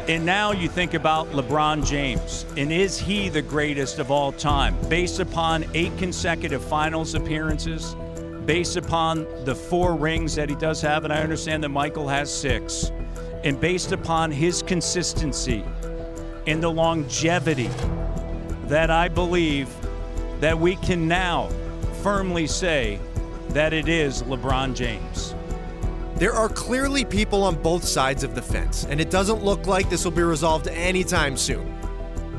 And 0.07 0.25
now 0.25 0.51
you 0.51 0.69
think 0.69 0.93
about 0.93 1.27
LeBron 1.31 1.85
James. 1.85 2.45
And 2.55 2.71
is 2.71 2.97
he 2.97 3.29
the 3.29 3.41
greatest 3.41 3.99
of 3.99 4.09
all 4.09 4.31
time? 4.31 4.75
Based 4.87 5.19
upon 5.19 5.65
eight 5.73 5.97
consecutive 5.97 6.63
finals 6.63 7.13
appearances, 7.13 7.95
based 8.45 8.77
upon 8.77 9.27
the 9.43 9.53
four 9.53 9.95
rings 9.95 10.35
that 10.35 10.49
he 10.49 10.55
does 10.55 10.79
have, 10.81 11.03
and 11.03 11.11
I 11.11 11.21
understand 11.21 11.63
that 11.63 11.69
Michael 11.69 12.07
has 12.07 12.33
six, 12.33 12.91
and 13.43 13.59
based 13.59 13.91
upon 13.91 14.31
his 14.31 14.61
consistency 14.61 15.65
and 16.47 16.63
the 16.63 16.71
longevity 16.71 17.69
that 18.67 18.89
I 18.89 19.09
believe 19.09 19.69
that 20.39 20.57
we 20.57 20.77
can 20.77 21.07
now 21.07 21.49
firmly 22.01 22.47
say 22.47 22.99
that 23.49 23.73
it 23.73 23.89
is 23.89 24.23
LeBron 24.23 24.75
James. 24.75 25.33
There 26.17 26.33
are 26.33 26.49
clearly 26.49 27.05
people 27.05 27.43
on 27.43 27.61
both 27.61 27.83
sides 27.83 28.23
of 28.23 28.33
the 28.33 28.41
fence, 28.41 28.87
and 28.89 28.99
it 28.99 29.11
doesn't 29.11 29.43
look 29.43 29.67
like 29.67 29.87
this 29.87 30.03
will 30.03 30.11
be 30.11 30.23
resolved 30.23 30.67
anytime 30.67 31.37
soon. 31.37 31.77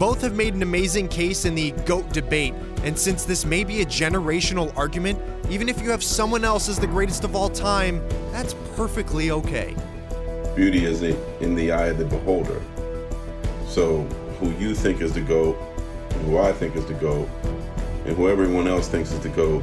Both 0.01 0.21
have 0.23 0.35
made 0.35 0.55
an 0.55 0.63
amazing 0.63 1.07
case 1.07 1.45
in 1.45 1.55
the 1.55 1.71
GOAT 1.87 2.13
debate, 2.13 2.55
and 2.83 2.99
since 2.99 3.25
this 3.25 3.45
may 3.45 3.63
be 3.63 3.81
a 3.83 3.87
generational 3.87 4.77
argument, 4.77 5.21
even 5.49 5.69
if 5.69 5.81
you 5.81 5.91
have 5.91 6.03
someone 6.03 6.45
else 6.45 6.69
as 6.69 6.81
the 6.81 6.89
greatest 6.89 7.23
of 7.23 7.37
all 7.37 7.49
time, 7.49 8.03
that's 8.33 8.57
perfectly 8.75 9.31
okay. 9.31 9.77
Beauty 10.57 10.85
is 10.85 11.03
in 11.41 11.55
the 11.55 11.71
eye 11.71 11.87
of 11.87 11.99
the 11.99 12.05
beholder. 12.05 12.61
So, 13.69 14.03
who 14.41 14.51
you 14.55 14.75
think 14.75 15.01
is 15.01 15.13
the 15.13 15.21
GOAT, 15.21 15.55
who 16.25 16.39
I 16.39 16.53
think 16.53 16.75
is 16.75 16.85
the 16.87 16.95
GOAT, 16.95 17.29
and 18.07 18.17
who 18.17 18.29
everyone 18.29 18.67
else 18.67 18.89
thinks 18.89 19.13
is 19.13 19.21
the 19.21 19.29
GOAT, 19.29 19.63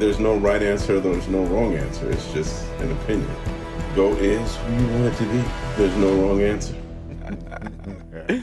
there's 0.00 0.18
no 0.18 0.36
right 0.36 0.62
answer, 0.62 0.98
there's 0.98 1.28
no 1.28 1.44
wrong 1.44 1.74
answer. 1.74 2.10
It's 2.10 2.32
just 2.32 2.64
an 2.78 2.90
opinion. 2.92 3.30
GOAT 3.94 4.16
is 4.18 4.56
who 4.56 4.72
you 4.72 4.88
want 4.88 5.04
it 5.04 5.16
to 5.18 5.24
be. 5.24 5.44
There's 5.76 5.96
no 5.96 6.14
wrong 6.22 6.40
answer. 6.40 6.74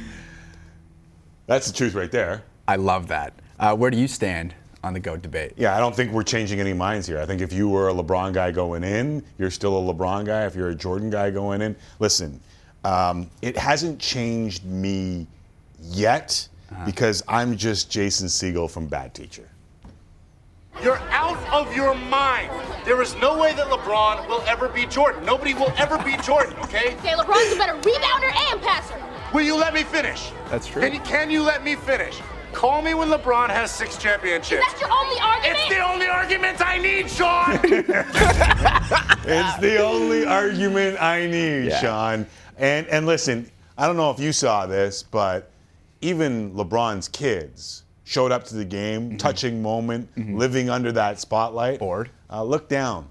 That's 1.48 1.66
the 1.66 1.74
truth 1.74 1.96
right 1.96 2.12
there. 2.12 2.44
I 2.68 2.76
love 2.76 3.08
that. 3.08 3.34
Uh, 3.60 3.76
where 3.76 3.90
do 3.90 3.98
you 3.98 4.08
stand 4.08 4.54
on 4.84 4.94
the 4.94 5.00
GOAT 5.00 5.24
debate? 5.24 5.54
Yeah, 5.58 5.76
I 5.76 5.80
don't 5.80 5.96
think 5.96 6.12
we're 6.12 6.22
changing 6.22 6.60
any 6.60 6.74
minds 6.74 7.08
here. 7.08 7.20
I 7.20 7.26
think 7.26 7.42
if 7.42 7.52
you 7.52 7.68
were 7.68 7.90
a 7.90 7.94
LeBron 7.94 8.34
guy 8.34 8.52
going 8.52 8.84
in, 8.84 9.24
you're 9.40 9.50
still 9.50 9.78
a 9.80 9.94
LeBron 9.94 10.26
guy. 10.26 10.46
If 10.46 10.54
you're 10.54 10.70
a 10.70 10.76
Jordan 10.76 11.10
guy 11.10 11.32
going 11.32 11.62
in, 11.62 11.76
listen, 11.98 12.40
um, 12.84 13.32
it 13.42 13.58
hasn't 13.58 14.00
changed 14.00 14.64
me 14.64 15.26
yet 15.82 16.48
uh-huh. 16.72 16.86
because 16.86 17.24
I'm 17.28 17.58
just 17.58 17.90
Jason 17.90 18.28
Segel 18.28 18.70
from 18.70 18.86
Bad 18.86 19.16
Teacher. 19.16 19.50
You're 20.84 21.00
out 21.10 21.38
of 21.52 21.76
your 21.76 21.96
mind. 21.96 22.52
There 22.86 23.02
is 23.02 23.16
no 23.16 23.38
way 23.38 23.54
that 23.54 23.68
LeBron 23.68 24.28
will 24.28 24.42
ever 24.48 24.70
be 24.70 24.86
Jordan. 24.86 25.26
Nobody 25.26 25.54
will 25.54 25.74
ever 25.78 25.98
be 26.04 26.16
Jordan, 26.18 26.56
okay? 26.60 26.96
Okay, 26.98 27.14
LeBron's 27.14 27.54
a 27.54 27.58
better 27.58 27.74
rebounder 27.74 28.32
and 28.52 28.62
passer. 28.62 29.02
Will 29.34 29.42
you 29.42 29.56
let 29.58 29.74
me 29.74 29.84
finish? 29.84 30.32
That's 30.50 30.68
true. 30.68 30.82
Can 30.82 30.94
you, 30.94 31.00
can 31.02 31.30
you 31.30 31.42
let 31.42 31.64
me 31.64 31.76
finish? 31.76 32.22
Call 32.54 32.82
me 32.82 32.94
when 32.94 33.10
LeBron 33.10 33.50
has 33.50 33.72
six 33.72 33.98
championships. 33.98 34.66
Is 34.66 34.74
that 34.74 34.80
your 34.80 34.92
only 34.92 35.20
argument? 35.20 35.60
It's 35.60 35.76
the 35.76 35.88
only 35.88 36.08
argument 36.08 36.62
I 36.62 36.78
need, 36.78 37.10
Sean. 37.10 37.60
it's 39.28 39.58
the 39.60 39.84
only 39.84 40.26
argument 40.26 41.02
I 41.02 41.28
need, 41.28 41.66
yeah. 41.66 41.80
Sean. 41.80 42.26
And 42.58 42.88
and 42.88 43.06
listen, 43.06 43.50
I 43.78 43.86
don't 43.86 43.98
know 43.98 44.12
if 44.12 44.20
you 44.20 44.32
saw 44.32 44.66
this, 44.66 45.04
but 45.04 45.52
even 46.02 46.54
LeBron's 46.54 47.08
kids 47.08 47.84
showed 48.08 48.32
up 48.32 48.46
to 48.46 48.56
the 48.56 48.64
game, 48.64 49.10
mm-hmm. 49.10 49.18
touching 49.18 49.62
moment, 49.62 50.10
mm-hmm. 50.16 50.38
living 50.38 50.70
under 50.70 50.94
that 50.94 51.20
spotlight. 51.20 51.80
Bored. 51.80 52.10
Uh, 52.30 52.42
look 52.42 52.70
down. 52.70 53.10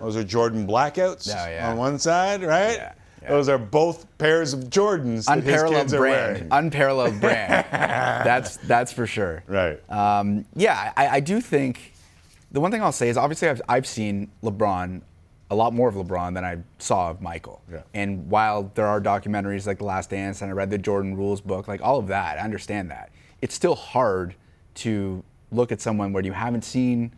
Those 0.00 0.16
are 0.16 0.22
Jordan 0.22 0.68
blackouts 0.68 1.28
oh, 1.28 1.50
yeah. 1.50 1.68
on 1.68 1.76
one 1.76 1.98
side, 1.98 2.42
right? 2.44 2.76
Yeah, 2.76 2.92
yeah. 3.22 3.28
Those 3.28 3.48
are 3.48 3.58
both 3.58 4.06
pairs 4.16 4.52
of 4.52 4.70
Jordans 4.70 5.24
Unparalleled 5.26 5.74
his 5.74 5.82
kids 5.82 5.94
are 5.94 5.98
brand. 5.98 6.48
Unparalleled 6.52 7.20
brand. 7.20 7.66
that's 7.72 8.58
that's 8.58 8.92
for 8.92 9.08
sure. 9.08 9.42
Right. 9.48 9.80
Um, 9.90 10.44
yeah, 10.54 10.92
I, 10.96 11.08
I, 11.08 11.20
do 11.20 11.40
think 11.40 11.92
the 12.52 12.60
one 12.60 12.70
thing 12.70 12.80
I'll 12.80 12.92
say 12.92 13.08
is 13.08 13.16
obviously 13.16 13.48
I've, 13.48 13.62
I've 13.68 13.86
seen 13.86 14.30
LeBron 14.44 15.02
a 15.50 15.56
lot 15.56 15.74
more 15.74 15.88
of 15.88 15.96
LeBron 15.96 16.34
than 16.34 16.44
I 16.44 16.58
saw 16.78 17.10
of 17.10 17.20
Michael. 17.20 17.62
Yeah. 17.68 17.82
And 17.94 18.30
while 18.30 18.70
there 18.76 18.86
are 18.86 19.00
documentaries 19.00 19.66
like 19.66 19.78
The 19.78 19.84
Last 19.84 20.10
Dance 20.10 20.40
and 20.40 20.50
I 20.50 20.52
read 20.52 20.70
the 20.70 20.78
Jordan 20.78 21.16
Rules 21.16 21.40
book, 21.40 21.66
like 21.66 21.82
all 21.82 21.98
of 21.98 22.06
that, 22.08 22.38
I 22.38 22.42
understand 22.42 22.92
that 22.92 23.10
it's 23.40 23.54
still 23.54 23.74
hard 23.74 24.34
to 24.74 25.22
look 25.50 25.72
at 25.72 25.80
someone 25.80 26.12
where 26.12 26.24
you 26.24 26.32
haven't 26.32 26.62
seen 26.62 27.12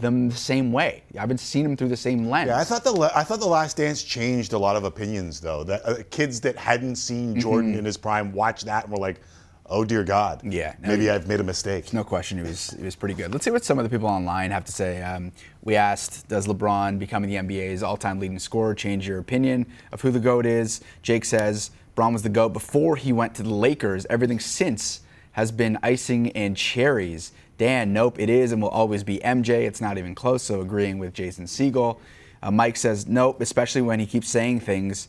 them 0.00 0.28
the 0.28 0.36
same 0.36 0.72
way. 0.72 1.02
I 1.16 1.20
haven't 1.20 1.38
seen 1.38 1.64
them 1.64 1.76
through 1.76 1.88
the 1.88 1.96
same 1.96 2.28
lens. 2.28 2.48
Yeah, 2.48 2.58
I 2.58 2.64
thought 2.64 2.84
the 2.84 3.10
I 3.14 3.24
thought 3.24 3.40
the 3.40 3.46
Last 3.46 3.76
Dance 3.76 4.02
changed 4.02 4.52
a 4.52 4.58
lot 4.58 4.76
of 4.76 4.84
opinions 4.84 5.40
though. 5.40 5.64
That 5.64 5.82
uh, 5.84 5.96
kids 6.10 6.40
that 6.42 6.56
hadn't 6.56 6.96
seen 6.96 7.38
Jordan 7.38 7.70
mm-hmm. 7.70 7.80
in 7.80 7.84
his 7.84 7.96
prime 7.96 8.32
watched 8.32 8.64
that 8.66 8.84
and 8.84 8.92
were 8.92 8.98
like, 8.98 9.20
"Oh 9.66 9.84
dear 9.84 10.04
God, 10.04 10.40
yeah, 10.44 10.74
no, 10.80 10.88
maybe 10.88 11.10
I've 11.10 11.26
made 11.28 11.40
a 11.40 11.44
mistake." 11.44 11.92
No 11.92 12.04
question, 12.04 12.38
it 12.38 12.46
was 12.46 12.72
it 12.72 12.84
was 12.84 12.96
pretty 12.96 13.14
good. 13.14 13.32
Let's 13.32 13.44
see 13.44 13.50
what 13.50 13.64
some 13.64 13.78
of 13.78 13.84
the 13.84 13.90
people 13.90 14.08
online 14.08 14.50
have 14.50 14.64
to 14.64 14.72
say. 14.72 15.02
Um, 15.02 15.32
we 15.62 15.76
asked, 15.76 16.28
"Does 16.28 16.46
LeBron 16.46 16.98
becoming 16.98 17.28
the 17.28 17.36
NBA's 17.36 17.82
all-time 17.82 18.18
leading 18.18 18.38
scorer 18.38 18.74
change 18.74 19.06
your 19.06 19.18
opinion 19.18 19.66
of 19.92 20.00
who 20.00 20.10
the 20.10 20.20
goat 20.20 20.46
is?" 20.46 20.80
Jake 21.02 21.24
says, 21.24 21.70
"Bron 21.94 22.12
was 22.12 22.22
the 22.22 22.30
goat 22.30 22.54
before 22.54 22.96
he 22.96 23.12
went 23.12 23.34
to 23.34 23.42
the 23.42 23.54
Lakers. 23.54 24.06
Everything 24.08 24.40
since." 24.40 25.01
Has 25.32 25.52
been 25.52 25.78
icing 25.82 26.30
and 26.32 26.56
cherries. 26.56 27.32
Dan, 27.58 27.92
nope, 27.92 28.18
it 28.18 28.28
is 28.28 28.52
and 28.52 28.60
will 28.60 28.68
always 28.70 29.04
be 29.04 29.18
MJ. 29.18 29.66
It's 29.66 29.80
not 29.80 29.98
even 29.98 30.14
close, 30.14 30.42
so 30.42 30.60
agreeing 30.60 30.98
with 30.98 31.14
Jason 31.14 31.46
Segel. 31.46 31.98
Uh, 32.42 32.50
Mike 32.50 32.76
says, 32.76 33.06
nope, 33.06 33.40
especially 33.40 33.82
when 33.82 34.00
he 34.00 34.06
keeps 34.06 34.28
saying 34.28 34.60
things 34.60 35.08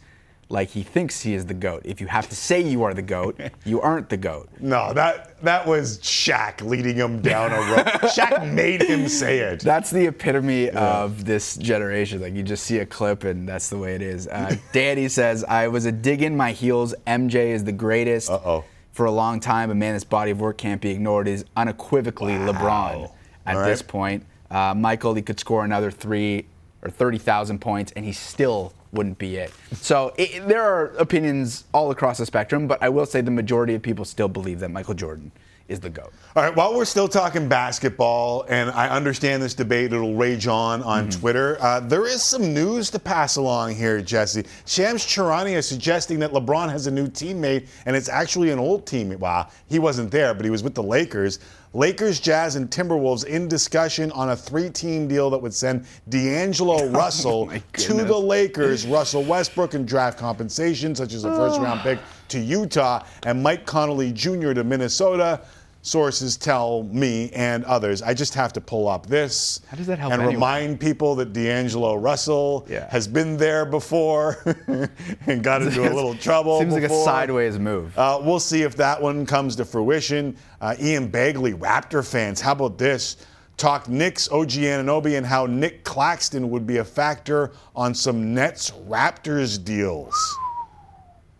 like 0.49 0.69
he 0.69 0.83
thinks 0.83 1.21
he 1.21 1.33
is 1.33 1.45
the 1.47 1.53
GOAT. 1.53 1.81
If 1.83 1.99
you 1.99 2.07
have 2.07 2.29
to 2.29 2.35
say 2.35 2.61
you 2.61 2.83
are 2.83 2.93
the 2.93 3.01
GOAT, 3.01 3.39
you 3.65 3.81
aren't 3.81 4.09
the 4.09 4.17
GOAT. 4.17 4.49
No, 4.59 4.93
that 4.93 5.41
that 5.41 5.65
was 5.65 5.99
Shaq 5.99 6.61
leading 6.61 6.95
him 6.95 7.21
down 7.21 7.51
a 7.51 7.55
road. 7.55 7.85
Shaq 8.13 8.53
made 8.53 8.81
him 8.81 9.07
say 9.07 9.39
it. 9.39 9.61
That's 9.61 9.89
the 9.89 10.05
epitome 10.07 10.69
of 10.69 11.25
this 11.25 11.57
generation. 11.57 12.21
Like 12.21 12.33
you 12.33 12.43
just 12.43 12.65
see 12.65 12.79
a 12.79 12.85
clip 12.85 13.23
and 13.23 13.49
that's 13.49 13.69
the 13.69 13.77
way 13.77 13.95
it 13.95 14.01
is. 14.01 14.27
Uh, 14.27 14.55
Danny 14.71 15.09
says, 15.09 15.43
I 15.43 15.67
was 15.67 15.85
a 15.85 15.91
dig 15.91 16.21
in 16.21 16.37
my 16.37 16.51
heels. 16.51 16.93
MJ 17.07 17.47
is 17.47 17.63
the 17.63 17.71
greatest. 17.71 18.29
Uh-oh. 18.29 18.63
For 18.93 19.05
a 19.05 19.11
long 19.11 19.39
time, 19.39 19.71
a 19.71 19.75
man, 19.75 19.95
this 19.95 20.03
body 20.03 20.31
of 20.31 20.39
work 20.39 20.57
can't 20.57 20.79
be 20.79 20.91
ignored. 20.91 21.27
Is 21.27 21.45
unequivocally 21.57 22.33
LeBron 22.33 23.11
at 23.45 23.57
All 23.57 23.65
this 23.65 23.81
point. 23.81 24.25
Uh, 24.49 24.73
Michael, 24.75 25.15
he 25.15 25.21
could 25.21 25.39
score 25.39 25.65
another 25.65 25.89
three 25.89 26.45
or 26.83 26.89
30,000 26.89 27.59
points 27.59 27.91
and 27.95 28.05
he 28.05 28.11
still 28.11 28.73
wouldn't 28.91 29.17
be 29.17 29.37
it. 29.37 29.51
So 29.73 30.13
it, 30.17 30.47
there 30.47 30.61
are 30.61 30.87
opinions 30.97 31.65
all 31.73 31.89
across 31.89 32.19
the 32.19 32.25
spectrum, 32.25 32.67
but 32.67 32.81
I 32.83 32.89
will 32.89 33.07
say 33.07 33.21
the 33.21 33.31
majority 33.31 33.73
of 33.73 33.81
people 33.81 34.05
still 34.05 34.27
believe 34.27 34.59
that 34.59 34.69
Michael 34.69 34.93
Jordan 34.93 35.31
is 35.67 35.79
the 35.79 35.89
GOAT. 35.89 36.11
All 36.35 36.43
right, 36.43 36.55
while 36.55 36.75
we're 36.75 36.85
still 36.85 37.07
talking 37.07 37.47
basketball, 37.47 38.45
and 38.49 38.69
I 38.71 38.89
understand 38.89 39.41
this 39.41 39.53
debate, 39.53 39.93
it'll 39.93 40.15
rage 40.15 40.47
on 40.47 40.81
on 40.83 41.09
Twitter, 41.09 41.57
uh, 41.61 41.79
there 41.79 42.05
is 42.05 42.21
some 42.21 42.53
news 42.53 42.89
to 42.91 42.99
pass 42.99 43.37
along 43.37 43.75
here, 43.75 44.01
Jesse. 44.01 44.45
Shams 44.65 45.05
Charania 45.05 45.57
is 45.57 45.67
suggesting 45.67 46.19
that 46.19 46.31
LeBron 46.31 46.69
has 46.69 46.87
a 46.87 46.91
new 46.91 47.07
teammate, 47.07 47.67
and 47.85 47.95
it's 47.95 48.09
actually 48.09 48.49
an 48.51 48.59
old 48.59 48.85
teammate. 48.85 49.19
Well, 49.19 49.49
he 49.67 49.79
wasn't 49.79 50.11
there, 50.11 50.33
but 50.33 50.43
he 50.43 50.51
was 50.51 50.63
with 50.63 50.75
the 50.75 50.83
Lakers. 50.83 51.39
Lakers, 51.75 52.19
Jazz, 52.19 52.55
and 52.55 52.69
Timberwolves 52.69 53.25
in 53.25 53.47
discussion 53.47 54.11
on 54.11 54.29
a 54.29 54.35
three 54.35 54.69
team 54.69 55.07
deal 55.07 55.29
that 55.31 55.39
would 55.41 55.53
send 55.53 55.85
D'Angelo 56.09 56.85
Russell 56.89 57.49
to 57.73 57.93
the 57.93 58.17
Lakers, 58.17 58.85
Russell 58.85 59.23
Westbrook, 59.23 59.73
and 59.73 59.87
draft 59.87 60.19
compensation, 60.19 60.93
such 60.93 61.13
as 61.13 61.23
a 61.25 61.31
first 61.35 61.59
round 61.59 61.81
pick, 61.81 61.97
to 62.29 62.39
Utah, 62.39 63.03
and 63.25 63.41
Mike 63.41 63.65
Conley 63.65 64.11
Jr. 64.11 64.53
to 64.53 64.63
Minnesota. 64.63 65.41
Sources 65.85 66.37
tell 66.37 66.83
me 66.83 67.29
and 67.31 67.65
others. 67.65 68.01
I 68.01 68.13
just 68.13 68.33
have 68.35 68.53
to 68.53 68.61
pull 68.61 68.87
up 68.87 69.05
this 69.05 69.59
How 69.67 69.75
does 69.75 69.87
that 69.87 69.99
help 69.99 70.13
and 70.13 70.21
anyone? 70.21 70.35
remind 70.35 70.79
people 70.79 71.13
that 71.15 71.33
D'Angelo 71.33 71.95
Russell 71.95 72.65
Yeah. 72.69 72.89
has 72.89 73.05
been 73.05 73.35
there 73.35 73.65
before 73.65 74.37
and 75.27 75.43
got 75.43 75.61
into 75.61 75.81
a 75.81 75.91
little 75.93 76.15
trouble. 76.15 76.57
Seems 76.61 76.73
like 76.73 76.83
a 76.83 76.89
sideways 77.03 77.59
move. 77.59 77.97
Uh, 77.99 78.17
we'll 78.23 78.39
see 78.39 78.61
if 78.61 78.77
that 78.77 79.01
one 79.01 79.25
comes 79.25 79.57
to 79.57 79.65
fruition. 79.65 80.37
Uh, 80.63 80.77
Ian 80.79 81.11
Begley, 81.11 81.53
Raptor 81.53 82.09
fans, 82.09 82.39
how 82.39 82.53
about 82.53 82.77
this? 82.77 83.17
Talk 83.57 83.89
Knicks, 83.89 84.31
OG 84.31 84.51
Anunoby, 84.51 85.17
and 85.17 85.25
how 85.25 85.45
Nic 85.45 85.83
Claxton 85.83 86.49
would 86.51 86.65
be 86.65 86.77
a 86.77 86.85
factor 86.85 87.51
on 87.75 87.93
some 87.93 88.33
Nets 88.33 88.71
Raptors 88.87 89.61
deals. 89.61 90.15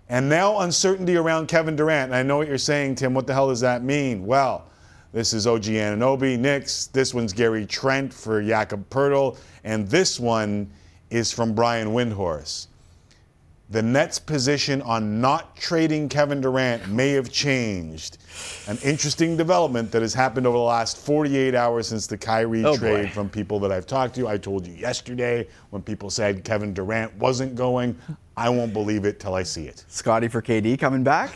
And 0.10 0.28
now 0.28 0.60
uncertainty 0.60 1.16
around 1.16 1.48
Kevin 1.48 1.78
Durant. 1.78 2.12
And 2.12 2.16
I 2.16 2.22
know 2.22 2.36
what 2.36 2.50
you're 2.50 2.58
saying, 2.58 2.96
Tim. 2.96 3.14
What 3.14 3.26
the 3.26 3.34
hell 3.34 3.48
does 3.48 3.62
that 3.62 3.82
mean? 3.82 4.26
Well, 4.26 4.66
this 5.14 5.32
is 5.32 5.48
OG 5.48 5.64
Anunoby, 5.64 6.38
Knicks. 6.38 6.88
This 6.88 7.14
one's 7.14 7.32
Gary 7.32 7.66
Trent 7.66 8.14
for 8.14 8.44
Jakob 8.44 8.90
Poeltl. 8.90 9.38
And 9.64 9.88
this 9.88 10.20
one 10.20 10.70
is 11.12 11.32
from 11.32 11.56
Brian 11.56 11.94
Windhorst. 11.94 12.68
The 13.74 13.82
Nets' 13.82 14.20
position 14.20 14.84
on 14.84 15.20
not 15.20 15.56
trading 15.56 16.08
Kevin 16.08 16.42
Durant 16.42 16.88
may 16.90 17.10
have 17.14 17.32
changed. 17.32 18.20
An 18.68 18.78
interesting 18.84 19.36
development 19.36 19.92
that 19.94 20.04
has 20.04 20.14
happened 20.14 20.46
over 20.46 20.56
the 20.56 20.64
last 20.64 20.98
48 20.98 21.56
hours 21.56 21.88
since 21.88 22.06
the 22.06 22.16
Kyrie 22.16 22.64
Oh, 22.64 22.78
trade 22.78 23.06
boy. 23.08 23.10
from 23.10 23.30
people 23.30 23.60
that 23.62 23.72
I've 23.72 23.88
talked 23.88 24.14
to. 24.18 24.28
I 24.28 24.38
told 24.38 24.68
you 24.68 24.76
yesterday 24.76 25.48
when 25.72 25.82
people 25.82 26.12
said 26.12 26.44
Kevin 26.44 26.76
Durant 26.76 27.16
wasn't 27.18 27.56
going. 27.56 27.98
I 28.38 28.48
won't 28.48 28.74
believe 28.74 29.06
it 29.06 29.20
till 29.20 29.34
I 29.34 29.42
see 29.42 29.66
it. 29.66 29.84
Scottie 29.88 30.28
for 30.28 30.44
KD 30.44 30.78
coming 30.78 31.04
back? 31.04 31.32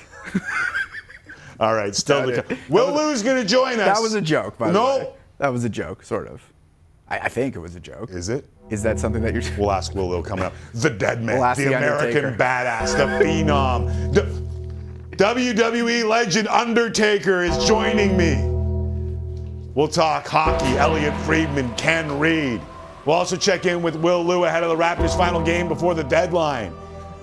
All 1.59 1.73
right, 1.73 1.95
still 1.95 2.27
the 2.27 2.57
Will 2.69 2.93
Lou's 2.93 3.23
going 3.23 3.41
to 3.41 3.49
join 3.49 3.79
us. 3.79 3.95
That 3.97 3.99
was 3.99 4.13
a 4.13 4.21
joke, 4.21 4.59
by 4.59 4.69
the 4.69 4.79
way. 4.79 4.85
no. 4.85 4.97
way. 5.05 5.13
That 5.39 5.49
was 5.51 5.63
a 5.63 5.69
joke, 5.69 6.03
sort 6.03 6.27
of. 6.27 6.43
I, 7.09 7.19
I 7.19 7.29
think 7.29 7.55
it 7.55 7.59
was 7.59 7.75
a 7.75 7.79
joke. 7.79 8.09
Is 8.11 8.29
it? 8.29 8.45
Is 8.69 8.83
that 8.83 8.99
something 8.99 9.21
that 9.23 9.33
you're? 9.33 9.43
We'll 9.57 9.71
ask 9.71 9.93
Will 9.95 10.09
Lou 10.09 10.21
coming 10.21 10.45
up. 10.45 10.53
The 10.73 10.89
dead 10.89 11.23
man, 11.23 11.35
We'll 11.35 11.45
ask 11.45 11.57
the, 11.57 11.69
the 11.69 11.77
American 11.77 12.25
Undertaker. 12.25 12.37
badass, 12.37 12.97
the 12.97 13.25
phenom, 13.25 14.13
the 14.13 15.17
WWE 15.17 16.07
legend 16.07 16.47
Undertaker 16.47 17.43
is 17.43 17.65
joining 17.65 18.15
me. 18.17 18.35
We'll 19.73 19.87
talk 19.87 20.27
hockey. 20.27 20.77
Elliot 20.77 21.15
Friedman, 21.21 21.73
Ken 21.75 22.19
Reed. 22.19 22.61
We'll 23.05 23.15
also 23.15 23.37
check 23.37 23.65
in 23.65 23.81
with 23.81 23.95
Will 23.95 24.23
Lou 24.23 24.43
ahead 24.43 24.63
of 24.63 24.69
the 24.69 24.75
Raptors' 24.75 25.15
final 25.15 25.41
game 25.41 25.67
before 25.67 25.93
the 25.93 26.03
deadline. 26.03 26.73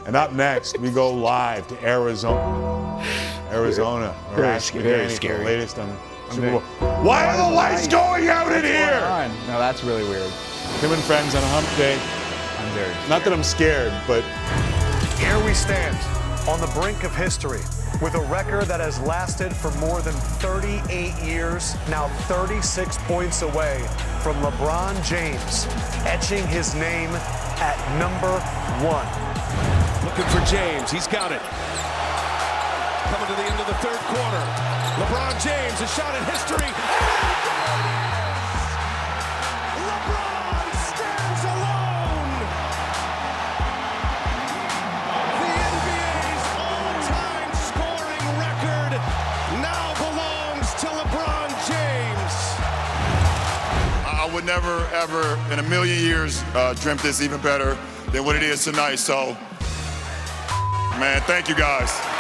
And 0.07 0.17
up 0.17 0.33
next, 0.33 0.79
we 0.79 0.91
go 0.91 1.13
live 1.13 1.67
to 1.69 1.85
Arizona. 1.87 3.05
Arizona. 3.51 4.15
Very 4.35 4.61
scary, 4.61 4.83
very 4.83 5.09
for 5.09 5.39
the 5.39 5.45
latest 5.45 5.79
on 5.79 5.97
Super 6.35 6.51
Bowl. 6.51 6.61
Why 7.05 7.27
are 7.27 7.37
the 7.37 7.55
lights 7.55 7.87
going 7.87 8.29
out 8.29 8.47
in 8.49 8.55
What's 8.55 8.69
going 8.69 8.75
here? 8.75 9.01
on? 9.05 9.31
No, 9.47 9.59
that's 9.59 9.85
really 9.85 10.05
weird. 10.05 10.31
Tim 10.81 10.93
and 10.93 11.03
friends 11.03 11.35
on 11.35 11.43
a 11.43 11.47
hump 11.49 11.69
day. 11.77 11.95
I'm 12.59 12.73
very. 12.75 12.93
Not 13.09 13.23
that 13.25 13.33
I'm 13.33 13.45
scared, 13.45 13.93
but 14.07 14.23
Here 15.19 15.39
we 15.45 15.55
stand 15.55 15.97
on 16.49 16.61
the 16.61 16.67
brink 16.79 17.05
of 17.05 17.15
history 17.15 17.61
with 18.03 18.15
a 18.15 18.21
record 18.23 18.65
that 18.67 18.81
has 18.81 18.99
lasted 19.01 19.55
for 19.55 19.71
more 19.79 20.03
than 20.03 20.15
38 20.43 21.15
years, 21.25 21.75
now 21.89 22.09
36 22.27 22.99
points 23.07 23.43
away 23.43 23.87
from 24.23 24.35
LeBron 24.43 24.99
James 25.07 25.67
etching 26.05 26.47
his 26.49 26.75
name 26.75 27.11
at 27.63 27.79
number 27.99 28.35
one. 28.83 29.07
Looking 30.05 30.27
for 30.35 30.45
James. 30.51 30.91
He's 30.91 31.07
got 31.07 31.31
it. 31.33 31.41
Coming 33.09 33.29
to 33.29 33.35
the 33.35 33.47
end 33.47 33.61
of 33.61 33.67
the 33.69 33.75
third 33.75 34.01
quarter. 34.11 34.84
LeBron 34.95 35.43
James, 35.43 35.81
a 35.81 35.89
shot 35.89 36.15
at 36.15 36.23
history. 36.31 36.71
LeBron 39.91 40.67
stands 40.87 41.43
alone. 41.51 42.31
The 45.35 45.51
NBA's 45.75 46.47
all-time 46.63 47.51
scoring 47.59 48.27
record 48.39 48.93
now 49.59 49.95
belongs 49.99 50.71
to 50.79 50.87
LeBron 50.87 51.51
James. 51.67 52.35
I 54.07 54.31
would 54.33 54.45
never, 54.45 54.87
ever 54.95 55.37
in 55.53 55.59
a 55.59 55.69
million 55.69 55.99
years 55.99 56.45
uh, 56.55 56.73
dreamt 56.75 57.03
this 57.03 57.21
even 57.21 57.41
better 57.41 57.77
than 58.13 58.25
what 58.25 58.37
it 58.37 58.45
is 58.45 58.63
tonight. 58.63 59.01
So, 59.01 59.37
man, 61.01 61.21
thank 61.23 61.49
you 61.49 61.57
guys. 61.57 62.14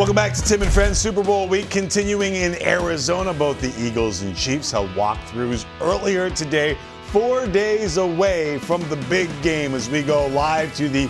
Welcome 0.00 0.16
back 0.16 0.32
to 0.32 0.40
Tim 0.40 0.62
and 0.62 0.72
Friends 0.72 0.96
Super 0.96 1.22
Bowl 1.22 1.46
week. 1.46 1.68
Continuing 1.68 2.34
in 2.34 2.54
Arizona, 2.62 3.34
both 3.34 3.60
the 3.60 3.70
Eagles 3.78 4.22
and 4.22 4.34
Chiefs 4.34 4.70
held 4.70 4.88
walkthroughs 4.92 5.66
earlier 5.78 6.30
today, 6.30 6.78
four 7.08 7.46
days 7.46 7.98
away 7.98 8.58
from 8.60 8.80
the 8.88 8.96
big 9.10 9.28
game 9.42 9.74
as 9.74 9.90
we 9.90 10.02
go 10.02 10.26
live 10.28 10.74
to 10.76 10.88
the 10.88 11.06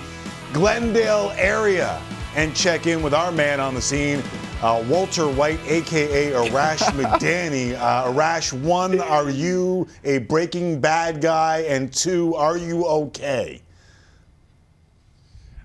Glendale 0.52 1.32
area 1.36 2.02
and 2.34 2.52
check 2.56 2.88
in 2.88 3.00
with 3.00 3.14
our 3.14 3.30
man 3.30 3.60
on 3.60 3.76
the 3.76 3.80
scene, 3.80 4.24
uh, 4.60 4.84
Walter 4.88 5.28
White, 5.28 5.60
aka 5.68 6.32
Arash 6.32 6.78
Madani. 7.00 7.78
Uh, 7.78 8.12
Arash, 8.12 8.52
one, 8.52 8.98
are 8.98 9.30
you 9.30 9.86
a 10.02 10.18
Breaking 10.18 10.80
Bad 10.80 11.20
guy? 11.20 11.58
And 11.58 11.92
two, 11.92 12.34
are 12.34 12.56
you 12.56 12.84
okay? 12.86 13.62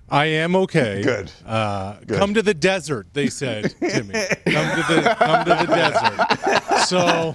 I 0.08 0.26
am 0.26 0.54
okay. 0.56 1.02
Good. 1.02 1.32
Uh, 1.44 1.96
Good. 2.06 2.18
Come 2.18 2.34
to 2.34 2.42
the 2.42 2.54
desert, 2.54 3.08
they 3.12 3.26
said, 3.28 3.74
Timmy. 3.80 4.12
come 4.12 4.70
to 4.76 4.84
the 4.94 5.16
come 5.18 5.44
to 5.44 5.66
the 5.66 5.66
desert. 5.74 6.86
So, 6.86 7.34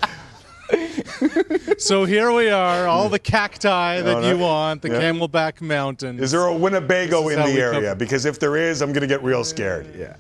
so 1.77 2.05
here 2.05 2.31
we 2.31 2.49
are, 2.49 2.87
all 2.87 3.09
the 3.09 3.19
cacti 3.19 4.01
that 4.01 4.23
you 4.23 4.37
want, 4.37 4.81
the 4.81 4.89
yeah. 4.89 5.01
Camelback 5.01 5.59
Mountains. 5.61 6.21
Is 6.21 6.31
there 6.31 6.45
a 6.45 6.55
Winnebago 6.55 7.23
This 7.27 7.33
in 7.37 7.39
the 7.39 7.45
we 7.45 7.51
come- 7.59 7.75
area? 7.75 7.95
Because 7.95 8.25
if 8.25 8.39
there 8.39 8.55
is, 8.55 8.81
I'm 8.81 8.93
going 8.93 9.01
to 9.01 9.07
get 9.07 9.21
real 9.23 9.43
scared. 9.43 9.93
Yeah. 9.97 10.15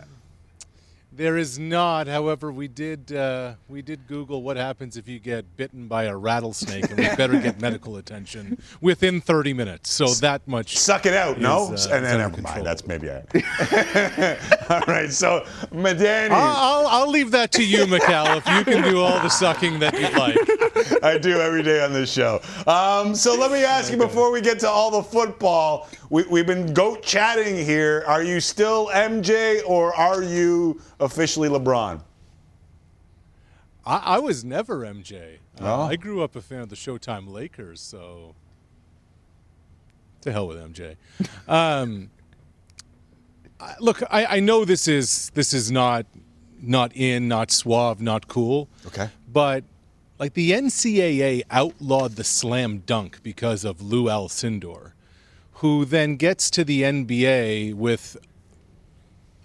There 1.13 1.35
is 1.35 1.59
not. 1.59 2.07
However, 2.07 2.53
we 2.53 2.69
did 2.69 3.11
uh, 3.11 3.55
we 3.67 3.81
did 3.81 4.07
Google 4.07 4.43
what 4.43 4.55
happens 4.55 4.95
if 4.95 5.09
you 5.09 5.19
get 5.19 5.57
bitten 5.57 5.89
by 5.89 6.05
a 6.05 6.15
rattlesnake, 6.15 6.89
and 6.89 6.97
we 6.97 7.03
better 7.17 7.37
get 7.37 7.59
medical 7.59 7.97
attention 7.97 8.57
within 8.79 9.19
30 9.19 9.53
minutes. 9.53 9.91
So 9.91 10.07
that 10.21 10.47
much. 10.47 10.77
Suck 10.77 11.05
it 11.05 11.13
out, 11.13 11.35
is, 11.35 11.43
no? 11.43 11.65
uh, 11.65 11.95
and 11.95 12.05
then 12.05 12.17
never 12.19 12.41
mind. 12.41 12.65
That's 12.65 12.87
maybe 12.87 13.11
I. 13.11 13.17
all 14.69 14.81
right. 14.87 15.11
So, 15.11 15.45
Madani. 15.73 16.29
I'll, 16.29 16.85
I'll, 16.85 16.87
I'll 16.87 17.09
leave 17.09 17.31
that 17.31 17.51
to 17.53 17.65
you, 17.65 17.85
Mikal, 17.87 18.37
if 18.37 18.47
you 18.47 18.63
can 18.63 18.89
do 18.89 19.01
all 19.01 19.19
the 19.19 19.29
sucking 19.29 19.79
that 19.79 19.99
you'd 19.99 20.13
like. 20.13 20.37
I 21.03 21.17
do 21.17 21.41
every 21.41 21.61
day 21.63 21.83
on 21.83 21.91
this 21.91 22.11
show. 22.11 22.39
Um, 22.67 23.15
so 23.15 23.35
let 23.35 23.51
me 23.51 23.65
ask 23.65 23.91
you 23.91 23.97
before 23.97 24.31
we 24.31 24.39
get 24.39 24.59
to 24.59 24.69
all 24.69 24.91
the 24.91 25.03
football, 25.03 25.89
we, 26.09 26.23
we've 26.23 26.47
been 26.47 26.73
goat 26.73 27.03
chatting 27.03 27.55
here. 27.57 28.03
Are 28.07 28.23
you 28.23 28.39
still 28.39 28.87
MJ 28.87 29.61
or 29.65 29.93
are 29.95 30.23
you 30.23 30.79
officially 31.01 31.49
LeBron? 31.49 32.01
I, 33.85 33.97
I 33.97 34.19
was 34.19 34.43
never 34.45 34.79
MJ. 34.81 35.35
Uh, 35.59 35.63
Oh. 35.63 35.81
I 35.83 35.95
grew 35.95 36.23
up 36.23 36.35
a 36.35 36.41
fan 36.41 36.61
of 36.61 36.69
the 36.69 36.75
Showtime 36.75 37.27
Lakers, 37.29 37.81
so 37.81 38.35
to 40.21 40.31
hell 40.31 40.47
with 40.47 40.57
MJ. 40.57 40.95
Um, 41.47 42.09
I- 43.59 43.75
look, 43.79 44.01
I, 44.09 44.25
I 44.37 44.39
know 44.39 44.65
this 44.65 44.87
is 44.87 45.31
this 45.33 45.53
is 45.53 45.71
not 45.71 46.05
not 46.61 46.95
in, 46.95 47.27
not 47.27 47.49
suave, 47.51 48.01
not 48.01 48.27
cool. 48.27 48.69
Okay. 48.87 49.09
But 49.31 49.63
like 50.19 50.33
the 50.35 50.51
NCAA 50.51 51.41
outlawed 51.49 52.15
the 52.15 52.23
slam 52.23 52.79
dunk 52.85 53.21
because 53.23 53.65
of 53.65 53.81
Lou 53.81 54.05
Alcindor, 54.05 54.91
who 55.53 55.85
then 55.85 56.15
gets 56.17 56.49
to 56.51 56.63
the 56.63 56.83
NBA 56.83 57.73
with 57.73 58.15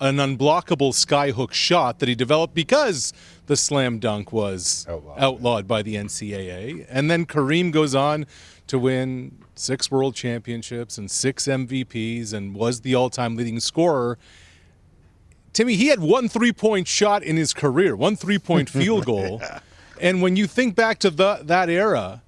an 0.00 0.16
unblockable 0.16 0.92
skyhook 0.92 1.52
shot 1.52 1.98
that 2.00 2.09
he 2.09 2.14
developed 2.14 2.54
because 2.54 3.12
the 3.46 3.56
slam 3.56 3.98
dunk 3.98 4.32
was 4.32 4.87
outlawed, 5.16 5.66
by 5.66 5.82
the 5.82 5.94
NCAA. 5.94 6.87
And 6.88 7.11
then 7.11 7.24
Kareem 7.26 7.72
goes 7.72 7.94
on 7.94 8.26
to 8.66 8.78
win 8.78 9.38
six 9.54 9.90
world 9.90 10.14
championships 10.14 10.98
and 10.98 11.11
six 11.11 11.44
MVPs 11.44 12.32
and 12.32 12.54
was 12.54 12.82
the 12.82 12.94
all 12.94 13.11
time 13.11 13.37
leading 13.37 13.61
scorer. 13.61 14.18
Timmy, 15.52 15.74
he 15.74 15.87
had 15.87 16.00
one 16.00 16.28
three 16.28 16.52
point 16.52 16.87
shot 16.87 17.22
in 17.22 17.37
his 17.37 17.54
career, 17.54 17.96
one 17.96 18.16
three 18.16 18.38
point 18.38 18.68
field 18.70 19.06
goal. 19.06 19.40
And 20.00 20.20
when 20.20 20.37
you 20.37 20.46
think 20.46 20.74
back 20.74 20.98
to 20.98 21.11
the, 21.11 21.40
that 21.44 21.70
era, 21.70 22.22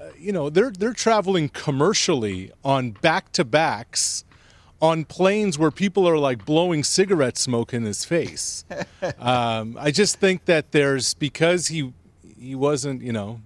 uh, 0.00 0.04
you 0.18 0.32
know, 0.32 0.48
they're, 0.48 0.70
they're 0.70 0.94
traveling 0.94 1.50
commercially 1.50 2.50
on 2.64 2.92
back 2.92 3.32
to 3.32 3.44
backs 3.44 4.24
on 4.82 5.04
planes 5.04 5.58
where 5.58 5.70
people 5.70 6.06
are 6.08 6.18
like 6.18 6.44
blowing 6.44 6.82
cigarette 6.82 7.38
smoke 7.38 7.72
in 7.72 7.84
his 7.84 8.04
face. 8.04 8.64
um, 9.18 9.78
I 9.80 9.92
just 9.92 10.16
think 10.16 10.44
that 10.46 10.72
there's 10.72 11.14
because 11.14 11.68
he 11.68 11.94
he 12.36 12.54
wasn't 12.54 13.00
you 13.00 13.12
know 13.12 13.40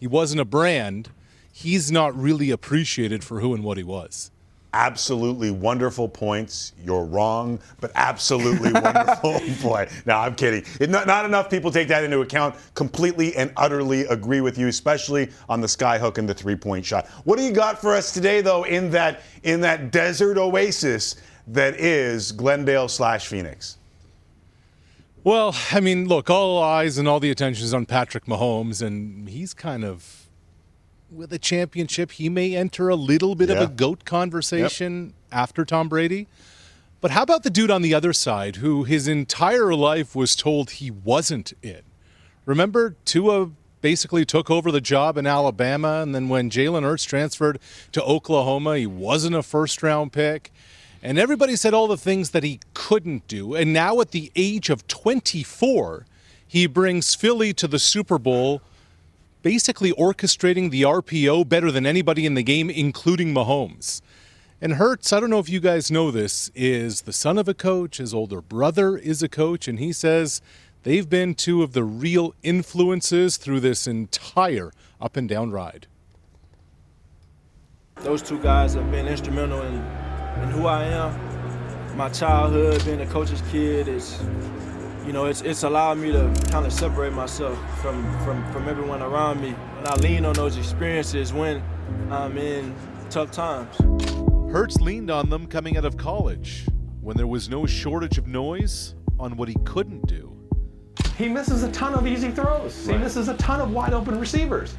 he 0.00 0.06
wasn't 0.08 0.40
a 0.40 0.46
brand. 0.46 1.10
He's 1.52 1.92
not 1.92 2.16
really 2.16 2.50
appreciated 2.50 3.22
for 3.22 3.40
who 3.40 3.54
and 3.54 3.62
what 3.62 3.76
he 3.76 3.84
was. 3.84 4.30
Absolutely 4.74 5.50
wonderful 5.50 6.08
points. 6.08 6.72
You're 6.82 7.04
wrong, 7.04 7.60
but 7.80 7.92
absolutely 7.94 8.72
wonderful 8.80 9.38
point. 9.60 9.90
No, 10.06 10.16
I'm 10.16 10.34
kidding. 10.34 10.64
It, 10.80 10.88
not, 10.88 11.06
not 11.06 11.26
enough 11.26 11.50
people 11.50 11.70
take 11.70 11.88
that 11.88 12.04
into 12.04 12.20
account. 12.20 12.54
Completely 12.74 13.36
and 13.36 13.52
utterly 13.56 14.02
agree 14.06 14.40
with 14.40 14.56
you, 14.56 14.68
especially 14.68 15.30
on 15.48 15.60
the 15.60 15.66
skyhook 15.66 16.16
and 16.16 16.26
the 16.26 16.34
three-point 16.34 16.86
shot. 16.86 17.06
What 17.24 17.36
do 17.36 17.44
you 17.44 17.52
got 17.52 17.80
for 17.80 17.94
us 17.94 18.12
today, 18.12 18.40
though, 18.40 18.64
in 18.64 18.90
that 18.92 19.22
in 19.42 19.60
that 19.60 19.90
desert 19.90 20.38
oasis 20.38 21.16
that 21.48 21.74
is 21.78 22.32
Glendale 22.32 22.88
slash 22.88 23.26
Phoenix? 23.26 23.76
Well, 25.24 25.54
I 25.70 25.80
mean, 25.80 26.08
look, 26.08 26.30
all 26.30 26.60
eyes 26.62 26.98
and 26.98 27.06
all 27.06 27.20
the 27.20 27.30
attention 27.30 27.64
is 27.64 27.72
on 27.72 27.86
Patrick 27.86 28.24
Mahomes, 28.24 28.84
and 28.84 29.28
he's 29.28 29.54
kind 29.54 29.84
of 29.84 30.21
with 31.12 31.32
a 31.32 31.38
championship. 31.38 32.12
He 32.12 32.28
may 32.28 32.56
enter 32.56 32.88
a 32.88 32.96
little 32.96 33.34
bit 33.34 33.48
Yeah. 33.48 33.56
of 33.56 33.62
a 33.70 33.72
goat 33.72 34.04
conversation 34.04 35.14
after 35.30 35.64
Tom 35.64 35.88
Brady. 35.88 36.26
But 37.00 37.10
how 37.10 37.22
about 37.22 37.42
the 37.42 37.50
dude 37.50 37.70
on 37.70 37.82
the 37.82 37.94
other 37.94 38.12
side 38.12 38.56
who 38.56 38.84
his 38.84 39.08
entire 39.08 39.74
life 39.74 40.14
was 40.14 40.36
told 40.36 40.70
he 40.72 40.90
wasn't 40.90 41.52
it? 41.62 41.84
Remember, 42.46 42.96
Tua 43.04 43.50
basically 43.80 44.24
took 44.24 44.48
over 44.50 44.70
the 44.70 44.80
job 44.80 45.18
in 45.18 45.26
Alabama, 45.26 46.00
and 46.02 46.14
then 46.14 46.28
when 46.28 46.48
Jalen 46.48 46.82
Hurts 46.84 47.04
transferred 47.04 47.58
to 47.90 48.02
Oklahoma, 48.04 48.78
he 48.78 48.86
wasn't 48.86 49.34
a 49.34 49.42
first 49.42 49.82
round 49.82 50.12
pick. 50.12 50.52
And 51.02 51.18
everybody 51.18 51.56
said 51.56 51.74
all 51.74 51.88
the 51.88 51.96
things 51.96 52.30
that 52.30 52.44
he 52.44 52.60
couldn't 52.74 53.26
do. 53.26 53.56
And 53.56 53.72
now 53.72 54.00
at 54.00 54.12
the 54.12 54.30
age 54.36 54.70
of 54.70 54.86
24, 54.86 56.06
he 56.46 56.66
brings 56.68 57.16
Philly 57.16 57.52
to 57.54 57.66
the 57.66 57.80
Super 57.80 58.18
Bowl, 58.18 58.62
basically 59.42 59.92
orchestrating 59.92 60.70
the 60.70 60.82
RPO 60.82 61.48
better 61.48 61.70
than 61.70 61.86
anybody 61.86 62.24
in 62.26 62.34
the 62.34 62.42
game, 62.42 62.70
including 62.70 63.34
Mahomes. 63.34 64.00
And 64.60 64.74
Hurts, 64.74 65.12
I 65.12 65.18
don't 65.18 65.30
know 65.30 65.40
if 65.40 65.48
you 65.48 65.58
guys 65.58 65.90
know 65.90 66.12
this, 66.12 66.50
is 66.54 67.02
the 67.02 67.12
son 67.12 67.36
of 67.36 67.48
a 67.48 67.54
coach. 67.54 67.98
His 67.98 68.14
older 68.14 68.40
brother 68.40 68.96
is 68.96 69.22
a 69.22 69.28
coach, 69.28 69.66
and 69.66 69.80
he 69.80 69.92
says 69.92 70.40
they've 70.84 71.10
been 71.10 71.34
two 71.34 71.64
of 71.64 71.72
the 71.72 71.82
real 71.82 72.34
influences 72.44 73.36
through 73.36 73.58
this 73.60 73.88
entire 73.88 74.70
up 75.00 75.16
and 75.16 75.28
down 75.28 75.50
ride. 75.50 75.88
Those 77.96 78.22
two 78.22 78.38
guys 78.38 78.74
have 78.74 78.90
been 78.90 79.08
instrumental 79.08 79.62
in, 79.62 79.74
in 80.42 80.50
who 80.50 80.66
I 80.66 80.84
am. 80.84 81.96
My 81.96 82.08
childhood, 82.08 82.84
being 82.84 83.00
a 83.00 83.06
coach's 83.06 83.42
kid, 83.50 83.88
is, 83.88 84.20
you 85.06 85.12
know, 85.12 85.26
it's 85.26 85.42
it's 85.42 85.64
allowed 85.64 85.98
me 85.98 86.12
to 86.12 86.32
kind 86.50 86.64
of 86.64 86.72
separate 86.72 87.12
myself 87.12 87.58
from 87.80 88.02
from 88.20 88.50
from 88.52 88.68
everyone 88.68 89.02
around 89.02 89.40
me, 89.40 89.54
and 89.78 89.86
I 89.86 89.96
lean 89.96 90.24
on 90.24 90.34
those 90.34 90.56
experiences 90.56 91.32
when 91.32 91.62
I'm 92.10 92.38
in 92.38 92.74
tough 93.10 93.32
times. 93.32 93.76
Hurts 94.52 94.80
leaned 94.80 95.10
on 95.10 95.28
them 95.28 95.46
coming 95.46 95.76
out 95.76 95.84
of 95.84 95.96
college 95.96 96.66
when 97.00 97.16
there 97.16 97.26
was 97.26 97.48
no 97.48 97.66
shortage 97.66 98.18
of 98.18 98.26
noise 98.26 98.94
on 99.18 99.36
what 99.36 99.48
he 99.48 99.56
couldn't 99.64 100.06
do. 100.06 100.36
He 101.18 101.28
misses 101.28 101.62
a 101.62 101.72
ton 101.72 101.94
of 101.94 102.06
easy 102.06 102.30
throws. 102.30 102.86
He 102.86 102.96
misses 102.96 103.28
a 103.28 103.36
ton 103.36 103.60
of 103.60 103.72
wide 103.72 103.92
open 103.92 104.18
receivers. 104.18 104.74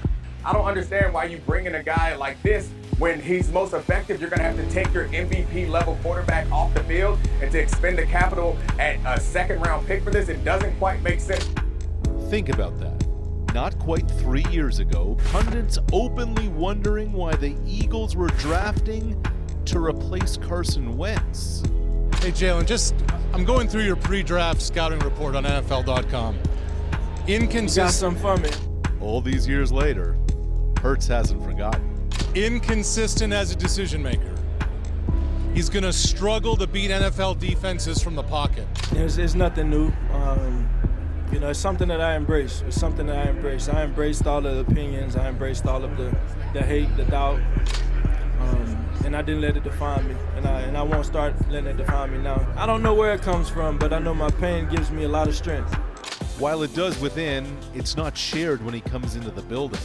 I 0.46 0.54
don't 0.54 0.66
understand 0.66 1.14
why 1.14 1.26
you 1.26 1.38
bring 1.40 1.66
in 1.66 1.76
a 1.76 1.84
guy 1.84 2.16
like 2.16 2.42
this 2.44 2.70
when 3.04 3.20
he's 3.20 3.52
most 3.52 3.74
effective. 3.74 4.22
You're 4.22 4.30
going 4.30 4.40
to 4.40 4.46
have 4.46 4.56
to 4.56 4.70
take 4.74 4.94
your 4.94 5.10
MVP 5.10 5.68
level 5.68 6.00
quarterback 6.02 6.50
off 6.54 6.74
the 6.74 6.82
field 6.86 7.20
and 7.42 7.52
to 7.52 7.60
expend 7.60 7.98
the 7.98 8.06
capital 8.06 8.58
at 8.80 8.98
a 9.06 9.20
second 9.20 9.60
round 9.60 9.86
pick 9.86 10.04
for 10.06 10.10
this. 10.10 10.30
It 10.30 10.46
doesn't 10.46 10.74
quite 10.80 11.02
make 11.02 11.20
sense. 11.20 11.46
Think 12.30 12.48
about 12.48 12.80
that. 12.80 13.06
Not 13.54 13.78
quite 13.78 14.10
three 14.10 14.46
years 14.52 14.80
ago, 14.80 15.18
pundits 15.32 15.78
openly 15.92 16.48
wondering 16.48 17.12
why 17.12 17.36
the 17.36 17.58
Eagles 17.68 18.16
were 18.16 18.30
drafting 18.40 19.22
to 19.66 19.80
replace 19.80 20.38
Carson 20.38 20.96
Wentz. 20.96 21.62
Hey, 22.22 22.32
Jalen, 22.32 22.66
just 22.66 22.96
I'm 23.34 23.44
going 23.44 23.68
through 23.68 23.84
your 23.84 23.98
pre-draft 23.98 24.62
scouting 24.62 25.00
report 25.00 25.36
on 25.36 25.44
NFL.com. 25.44 26.40
Inconsistent. 27.28 27.76
got 27.76 27.92
some 27.92 28.16
for 28.16 28.38
me. 28.38 28.50
All 29.02 29.20
these 29.20 29.46
years 29.46 29.74
later, 29.74 30.16
Hurts 30.82 31.08
hasn't 31.08 31.44
forgotten. 31.44 31.93
Inconsistent 32.36 33.34
as 33.34 33.52
a 33.52 33.56
decision 33.56 34.02
maker. 34.02 34.36
He's 35.54 35.70
going 35.70 35.84
to 35.84 35.94
struggle 35.94 36.58
to 36.58 36.66
beat 36.66 36.90
NFL 36.90 37.40
defenses 37.40 38.02
from 38.02 38.16
the 38.16 38.24
pocket. 38.24 38.68
It's, 38.94 39.18
it's 39.18 39.36
nothing 39.36 39.70
new. 39.70 39.92
Um, 40.12 40.68
you 41.32 41.40
know, 41.40 41.50
it's 41.50 41.60
something 41.60 41.88
that 41.88 42.02
I 42.02 42.16
embrace. 42.16 42.64
It's 42.66 42.80
something 42.80 43.06
that 43.08 43.28
I 43.28 43.30
embrace. 43.30 43.70
I 43.70 43.84
embraced 43.84 44.28
all 44.28 44.46
of 44.46 44.56
the 44.56 44.72
opinions. 44.72 45.16
I 45.16 45.30
embraced 45.30 45.66
all 45.66 45.84
of 45.84 45.96
the, 45.98 46.16
the 46.54 46.62
hate, 46.62 46.96
the 46.96 47.06
doubt, 47.06 47.40
um, 48.40 48.90
and 49.06 49.16
I 49.16 49.22
didn't 49.22 49.42
let 49.42 49.58
it 49.58 49.64
define 49.64 50.08
me. 50.08 50.16
And 50.36 50.46
I 50.46 50.62
and 50.62 50.78
I 50.78 50.84
won't 50.84 51.06
start 51.06 51.34
letting 51.50 51.70
it 51.70 51.78
define 51.78 52.12
me 52.12 52.20
now. 52.20 52.48
I 52.56 52.66
don't 52.66 52.84
know 52.84 52.94
where 52.94 53.14
it 53.14 53.22
comes 53.22 53.50
from, 53.50 53.80
but 53.80 53.94
I 53.94 54.00
know 54.00 54.14
my 54.14 54.30
pain 54.30 54.70
gives 54.70 54.92
me 54.92 55.06
a 55.06 55.10
lot 55.10 55.28
of 55.28 55.36
strength. 55.36 55.74
While 56.40 56.64
it 56.64 56.76
does 56.76 57.00
within, 57.00 57.46
it's 57.74 57.96
not 57.96 58.18
shared 58.18 58.64
when 58.64 58.74
he 58.74 58.82
comes 58.82 59.16
into 59.16 59.32
the 59.32 59.44
building. 59.44 59.80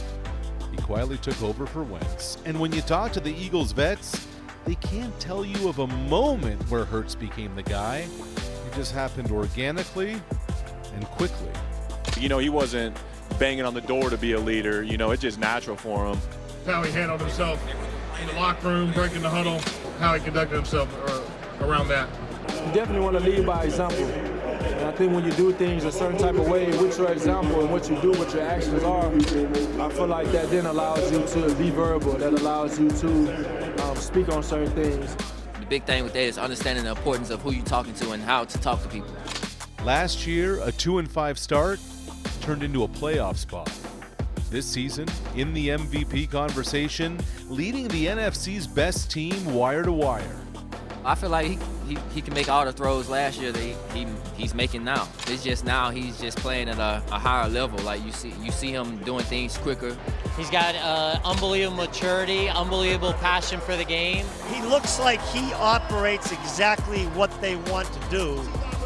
He 0.79 0.85
quietly 0.85 1.17
took 1.17 1.41
over 1.43 1.65
for 1.65 1.83
Wentz. 1.83 2.37
And 2.45 2.57
when 2.57 2.71
you 2.71 2.79
talk 2.79 3.11
to 3.11 3.19
the 3.19 3.33
Eagles 3.33 3.73
vets, 3.73 4.25
they 4.65 4.75
can't 4.75 5.17
tell 5.19 5.43
you 5.43 5.67
of 5.67 5.79
a 5.79 5.87
moment 5.87 6.61
where 6.69 6.85
Hurts 6.85 7.15
became 7.15 7.53
the 7.53 7.63
guy. 7.63 8.07
It 8.67 8.75
just 8.75 8.93
happened 8.93 9.29
organically 9.29 10.21
and 10.93 11.05
quickly. 11.07 11.51
You 12.17 12.29
know, 12.29 12.37
he 12.37 12.47
wasn't 12.47 12.95
banging 13.39 13.65
on 13.65 13.73
the 13.73 13.81
door 13.81 14.09
to 14.09 14.15
be 14.15 14.33
a 14.33 14.39
leader. 14.39 14.81
You 14.81 14.95
know, 14.95 15.11
it's 15.11 15.21
just 15.21 15.37
natural 15.37 15.75
for 15.75 16.05
him. 16.05 16.17
how 16.65 16.81
he 16.81 16.91
handled 16.93 17.19
himself 17.19 17.61
in 18.21 18.27
the 18.27 18.33
locker 18.35 18.69
room, 18.69 18.93
breaking 18.93 19.21
the 19.21 19.29
huddle, 19.29 19.59
how 19.99 20.13
he 20.13 20.23
conducted 20.23 20.55
himself 20.55 20.87
uh, 21.09 21.65
around 21.65 21.89
that. 21.89 22.07
You 22.47 22.73
definitely 22.73 23.01
want 23.01 23.17
to 23.17 23.23
lead 23.23 23.45
by 23.45 23.65
example. 23.65 24.38
And 24.61 24.85
I 24.85 24.91
think 24.91 25.13
when 25.13 25.23
you 25.23 25.31
do 25.31 25.51
things 25.53 25.85
a 25.85 25.91
certain 25.91 26.17
type 26.17 26.35
of 26.35 26.47
way 26.47 26.67
with 26.77 26.97
your 26.97 27.11
example 27.11 27.61
and 27.61 27.71
what 27.71 27.89
you 27.89 27.99
do, 28.01 28.11
what 28.11 28.33
your 28.33 28.43
actions 28.43 28.83
are, 28.83 29.07
I 29.07 29.89
feel 29.89 30.07
like 30.07 30.31
that 30.31 30.49
then 30.49 30.65
allows 30.65 31.11
you 31.11 31.25
to 31.25 31.55
be 31.55 31.69
verbal. 31.69 32.13
That 32.13 32.33
allows 32.33 32.79
you 32.79 32.89
to 32.89 33.83
um, 33.83 33.95
speak 33.95 34.29
on 34.29 34.43
certain 34.43 34.71
things. 34.71 35.15
The 35.59 35.65
big 35.67 35.85
thing 35.85 36.03
with 36.03 36.13
that 36.13 36.21
is 36.23 36.37
understanding 36.37 36.83
the 36.83 36.91
importance 36.91 37.29
of 37.29 37.41
who 37.41 37.51
you're 37.51 37.65
talking 37.65 37.93
to 37.95 38.11
and 38.11 38.21
how 38.21 38.45
to 38.45 38.57
talk 38.59 38.81
to 38.83 38.89
people. 38.89 39.13
Last 39.83 40.27
year, 40.27 40.61
a 40.61 40.71
2 40.71 40.97
and 40.99 41.09
5 41.09 41.39
start 41.39 41.79
turned 42.41 42.63
into 42.63 42.83
a 42.83 42.87
playoff 42.87 43.37
spot. 43.37 43.71
This 44.49 44.65
season, 44.65 45.07
in 45.35 45.53
the 45.53 45.69
MVP 45.69 46.29
conversation, 46.31 47.19
leading 47.47 47.87
the 47.89 48.07
NFC's 48.07 48.67
best 48.67 49.11
team 49.11 49.53
wire 49.53 49.83
to 49.83 49.91
wire. 49.91 50.35
I 51.09 51.15
feel 51.15 51.31
like 51.31 51.47
he, 51.47 51.57
he, 51.87 51.97
he 52.13 52.21
can 52.21 52.35
make 52.35 52.49
all 52.49 52.63
the 52.63 52.71
throws 52.71 53.09
last 53.09 53.41
year 53.41 53.51
that 53.51 53.59
he, 53.59 53.75
he 53.95 54.05
he's 54.35 54.53
making 54.53 54.83
now. 54.83 55.07
It's 55.25 55.43
just 55.43 55.65
now 55.65 55.89
he's 55.89 56.21
just 56.21 56.37
playing 56.37 56.69
at 56.69 56.77
a, 56.77 57.01
a 57.11 57.17
higher 57.17 57.49
level. 57.49 57.79
Like 57.79 58.05
you 58.05 58.11
see 58.11 58.31
you 58.43 58.51
see 58.51 58.69
him 58.69 58.97
doing 58.97 59.23
things 59.23 59.57
quicker. 59.57 59.97
He's 60.37 60.51
got 60.51 60.75
uh, 60.75 61.19
unbelievable 61.25 61.77
maturity, 61.77 62.47
unbelievable 62.47 63.13
passion 63.13 63.59
for 63.59 63.75
the 63.75 63.85
game. 63.85 64.23
He 64.53 64.61
looks 64.61 64.99
like 64.99 65.19
he 65.29 65.51
operates 65.53 66.31
exactly 66.31 67.05
what 67.17 67.31
they 67.41 67.55
want 67.55 67.91
to 67.91 68.09
do, 68.11 68.39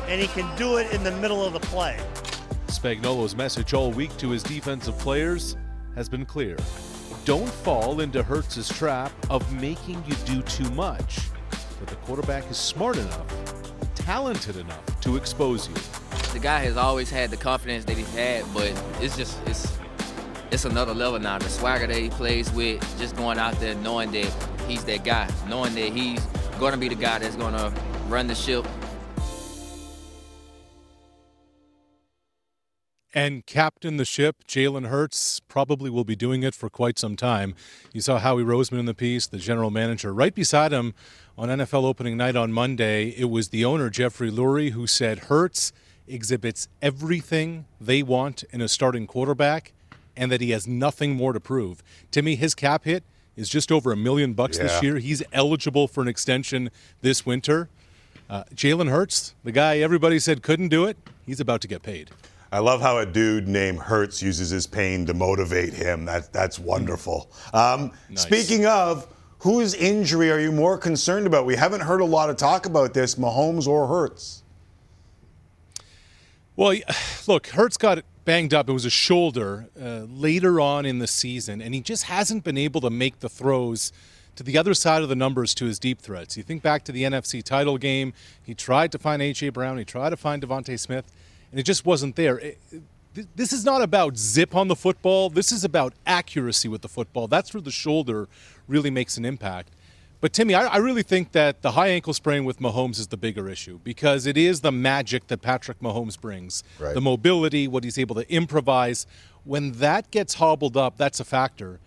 and 0.08 0.22
he 0.22 0.28
can 0.28 0.50
do 0.56 0.78
it 0.78 0.94
in 0.94 1.04
the 1.04 1.12
middle 1.12 1.44
of 1.44 1.52
the 1.52 1.60
play. 1.60 2.00
Spagnuolo's 2.68 3.36
message 3.36 3.74
all 3.74 3.92
week 3.92 4.16
to 4.16 4.30
his 4.30 4.44
defensive 4.44 4.98
players 4.98 5.58
has 5.96 6.08
been 6.08 6.26
clear. 6.26 6.56
Don't 7.26 7.50
fall 7.50 8.00
into 8.00 8.24
Hurts's 8.24 8.70
trap 8.70 9.12
of 9.30 9.62
making 9.62 10.02
you 10.08 10.16
do 10.26 10.42
too 10.44 10.70
much. 10.70 11.20
But 11.84 11.90
the 11.90 12.06
quarterback 12.06 12.50
is 12.50 12.56
smart 12.56 12.96
enough, 12.96 13.26
talented 13.94 14.56
enough 14.56 15.02
to 15.02 15.18
expose 15.18 15.68
you. 15.68 15.74
The 16.32 16.40
guy 16.40 16.60
has 16.60 16.78
always 16.78 17.10
had 17.10 17.30
the 17.30 17.36
confidence 17.36 17.84
that 17.84 17.98
he's 17.98 18.10
had, 18.16 18.46
but 18.54 18.72
it's 19.02 19.18
just 19.18 19.38
it's 19.48 19.78
it's 20.50 20.64
another 20.64 20.94
level 20.94 21.20
now. 21.20 21.40
The 21.40 21.50
swagger 21.50 21.86
that 21.88 21.98
he 21.98 22.10
plays 22.10 22.50
with, 22.54 22.80
just 22.98 23.18
going 23.18 23.38
out 23.38 23.60
there 23.60 23.76
knowing 23.76 24.14
that 24.14 24.34
he's 24.66 24.86
that 24.86 25.04
guy, 25.04 25.30
knowing 25.50 25.76
that 25.76 25.90
he's 25.90 26.26
going 26.58 26.72
to 26.72 26.78
be 26.78 26.88
the 26.88 26.96
guy 26.96 27.20
that's 27.20 27.36
going 27.36 27.54
to 27.54 27.74
run 28.08 28.28
the 28.28 28.36
ship 28.36 28.66
and 33.14 33.46
captain 33.46 33.98
the 33.98 34.06
ship. 34.06 34.38
Jalen 34.48 34.88
Hurts 34.88 35.40
probably 35.42 35.90
will 35.90 36.04
be 36.04 36.16
doing 36.16 36.44
it 36.44 36.56
for 36.56 36.70
quite 36.70 36.98
some 36.98 37.16
time. 37.16 37.56
You 37.94 38.02
saw 38.02 38.20
Howie 38.20 38.44
Roseman 38.44 38.80
in 38.80 38.86
the 38.86 38.94
piece, 38.94 39.28
the 39.28 39.38
general 39.38 39.70
manager. 39.70 40.14
Right 40.14 40.34
beside 40.34 40.72
him 40.72 40.94
on 41.38 41.50
NFL 41.50 41.84
opening 41.86 42.18
night 42.18 42.36
on 42.36 42.52
Monday, 42.52 43.10
it 43.10 43.30
was 43.30 43.50
the 43.50 43.66
owner, 43.66 43.90
Jeffrey 43.90 44.32
Lurie, 44.32 44.72
who 44.72 44.88
said 44.88 45.20
Hurts 45.20 45.72
exhibits 46.08 46.68
everything 46.82 47.66
they 47.80 48.04
want 48.04 48.44
in 48.52 48.62
a 48.62 48.68
starting 48.68 49.08
quarterback 49.08 49.74
and 50.18 50.32
that 50.32 50.42
he 50.42 50.52
has 50.52 50.68
nothing 50.68 51.16
more 51.16 51.34
to 51.34 51.40
prove. 51.40 51.82
Timmy, 52.12 52.36
his 52.36 52.54
cap 52.54 52.84
hit 52.84 53.04
is 53.36 53.50
just 53.50 53.72
over 53.72 53.92
a 53.92 53.96
million 53.96 54.34
bucks 54.34 54.58
Yeah. 54.58 54.64
this 54.64 54.84
year. 54.84 54.98
He's 55.00 55.24
eligible 55.32 55.88
for 55.88 56.02
an 56.02 56.08
extension 56.08 56.70
this 57.02 57.26
winter. 57.26 57.70
Uh, 58.30 58.44
Jalen 58.56 58.90
Hurts, 58.90 59.34
the 59.44 59.52
guy 59.52 59.80
everybody 59.80 60.20
said 60.20 60.44
couldn't 60.44 60.70
do 60.70 60.86
it, 60.86 60.98
he's 61.26 61.40
about 61.40 61.62
to 61.62 61.68
get 61.68 61.82
paid. 61.84 62.10
I 62.54 62.60
love 62.60 62.82
how 62.82 63.00
a 63.00 63.06
dude 63.06 63.48
named 63.48 63.80
Hurts 63.80 64.22
uses 64.22 64.52
his 64.52 64.68
pain 64.68 65.08
to 65.08 65.16
motivate 65.16 65.74
him. 65.74 66.06
That, 66.06 66.32
that's 66.32 66.60
wonderful. 66.60 67.32
Um, 67.52 67.92
Nice. 68.10 68.22
Speaking 68.22 68.68
of, 68.68 69.08
whose 69.40 69.74
injury 69.74 70.30
are 70.30 70.40
you 70.40 70.52
more 70.52 70.78
concerned 70.78 71.26
about? 71.26 71.48
We 71.48 71.56
haven't 71.56 71.82
heard 71.82 72.00
a 72.00 72.06
lot 72.06 72.30
of 72.30 72.38
talk 72.38 72.68
about 72.68 72.94
this, 72.94 73.16
Mahomes 73.16 73.66
or 73.66 73.88
Hurts. 73.88 74.44
Well, 76.56 76.78
look, 77.28 77.48
Hurts 77.48 77.76
got 77.76 78.04
banged 78.24 78.54
up. 78.54 78.70
It 78.70 78.74
was 78.74 78.86
a 78.86 78.92
shoulder 78.92 79.68
uh, 79.76 80.06
later 80.08 80.62
on 80.62 80.86
in 80.86 81.00
the 81.00 81.08
season, 81.08 81.60
and 81.60 81.74
he 81.74 81.82
just 81.82 82.04
hasn't 82.04 82.44
been 82.44 82.60
able 82.60 82.82
to 82.82 82.92
make 82.92 83.22
the 83.22 83.30
throws 83.30 83.92
to 84.36 84.44
the 84.44 84.60
other 84.60 84.76
side 84.76 85.02
of 85.02 85.10
the 85.10 85.16
numbers 85.16 85.56
to 85.56 85.66
his 85.66 85.80
deep 85.80 86.00
threats. 86.00 86.38
You 86.38 86.44
think 86.44 86.62
back 86.62 86.84
to 86.84 86.92
the 86.92 87.02
NFC 87.02 87.42
title 87.42 87.80
game, 87.80 88.14
he 88.44 88.54
tried 88.54 88.92
to 88.92 89.00
find 89.00 89.24
A.J. 89.24 89.50
Brown, 89.50 89.80
he 89.80 89.86
tried 89.86 90.12
to 90.12 90.18
find 90.18 90.40
DeVonta 90.40 90.80
Smith, 90.80 91.12
and 91.54 91.60
it 91.60 91.64
just 91.64 91.86
wasn't 91.86 92.16
there. 92.16 92.40
It- 92.40 92.58
this 93.36 93.54
is 93.54 93.64
not 93.64 93.84
about 93.84 94.18
zip 94.18 94.56
on 94.56 94.68
the 94.70 94.76
football. 94.76 95.30
This 95.30 95.52
is 95.52 95.64
about 95.64 95.94
accuracy 96.08 96.68
with 96.68 96.82
the 96.82 96.90
football. 96.90 97.28
That's 97.28 97.54
where 97.54 97.62
the 97.62 97.70
shoulder 97.70 98.28
really 98.68 98.90
makes 98.90 99.18
an 99.18 99.24
impact. 99.24 99.70
But 100.20 100.34
Timmy, 100.34 100.56
I, 100.56 100.66
I 100.66 100.78
really 100.78 101.04
think 101.04 101.32
that 101.34 101.62
the 101.62 101.74
high 101.74 101.90
ankle 101.90 102.14
sprain 102.14 102.44
with 102.44 102.58
Mahomes 102.60 102.98
is 102.98 103.10
the 103.10 103.18
bigger 103.18 103.48
issue 103.48 103.80
because 103.84 104.26
it 104.26 104.36
is 104.36 104.62
the 104.62 104.72
magic 104.72 105.28
that 105.28 105.44
Patrick 105.44 105.80
Mahomes 105.80 106.20
brings. 106.20 106.64
Right. 106.80 106.96
The 106.96 107.02
mobility, 107.02 107.68
what 107.68 107.84
he's 107.84 108.00
able 108.00 108.16
to 108.16 108.28
improvise. 108.34 109.06
When 109.44 109.74
that 109.74 110.10
gets 110.10 110.34
hobbled 110.36 110.76
up, 110.76 110.98
that's 110.98 111.20
a 111.20 111.26
factor. 111.26 111.80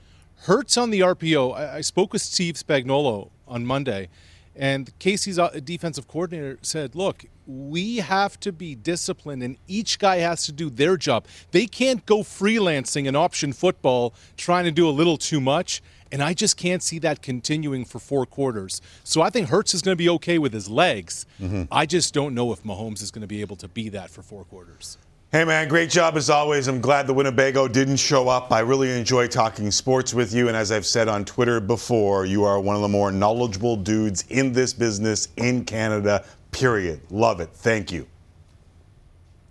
Hurts 0.43 0.77
on 0.77 0.91
the 0.91 1.01
RPO. 1.01 1.57
I, 1.57 1.79
I 1.79 1.81
spoke 1.81 2.13
with 2.13 2.23
Steve 2.23 2.55
Spagnuolo 2.55 3.31
on 3.49 3.67
Monday, 3.67 4.11
and 4.55 4.97
KC's 5.01 5.41
uh, 5.41 5.49
defensive 5.65 6.07
coordinator 6.07 6.59
said, 6.63 6.95
"Look, 6.95 7.25
we 7.47 7.97
have 7.99 8.39
to 8.41 8.53
be 8.53 8.75
disciplined, 8.75 9.43
and 9.43 9.57
each 9.67 9.99
guy 9.99 10.19
has 10.19 10.47
to 10.47 10.53
do 10.53 10.71
their 10.71 10.97
job. 10.97 11.27
They 11.53 11.67
can't 11.67 12.05
go 12.07 12.19
freelancing 12.19 13.07
in 13.07 13.17
option 13.17 13.53
football, 13.53 14.15
trying 14.37 14.65
to 14.65 14.73
do 14.73 14.89
a 14.89 14.91
little 14.91 15.17
too 15.17 15.41
much." 15.41 15.83
And 16.13 16.23
I 16.23 16.35
just 16.35 16.57
can't 16.57 16.83
see 16.83 17.01
that 17.01 17.21
continuing 17.21 17.85
for 17.85 17.99
four 17.99 18.27
quarters. 18.27 18.81
So 19.03 19.23
I 19.23 19.31
think 19.31 19.49
Hurts 19.49 19.75
is 19.75 19.83
going 19.83 19.97
to 19.97 19.99
be 19.99 20.09
okay 20.11 20.39
with 20.39 20.53
his 20.53 20.69
legs. 20.69 21.27
Mm-hmm. 21.41 21.65
I 21.71 21.85
just 21.85 22.15
don't 22.15 22.33
know 22.33 22.53
if 22.53 22.63
Mahomes 22.63 23.03
is 23.03 23.11
going 23.11 23.23
to 23.23 23.27
be 23.27 23.41
able 23.41 23.57
to 23.57 23.69
be 23.69 23.89
that 23.89 24.09
for 24.11 24.23
four 24.23 24.45
quarters. 24.45 24.99
Hey, 25.33 25.45
man, 25.45 25.67
great 25.67 25.91
job 25.91 26.17
as 26.17 26.31
always. 26.31 26.69
I'm 26.69 26.81
glad 26.81 27.09
the 27.09 27.13
Winnebago 27.13 27.67
didn't 27.67 27.97
show 27.97 28.29
up. 28.29 28.53
I 28.53 28.61
really 28.61 28.97
enjoy 28.97 29.27
talking 29.27 29.73
sports 29.73 30.15
with 30.15 30.33
you. 30.33 30.47
And 30.47 30.57
as 30.57 30.71
I've 30.71 30.87
said 30.87 31.09
on 31.09 31.25
Twitter 31.25 31.59
before, 31.59 32.25
you 32.25 32.45
are 32.45 32.61
one 32.61 32.77
of 32.77 32.83
the 32.83 32.89
more 32.89 33.11
knowledgeable 33.11 33.77
dudes 33.77 34.25
in 34.29 34.53
this 34.53 34.73
business 34.73 35.29
in 35.37 35.65
Canada, 35.65 36.25
period. 36.57 37.01
Love 37.11 37.41
it. 37.41 37.51
Thank 37.53 37.93
you. 37.93 38.07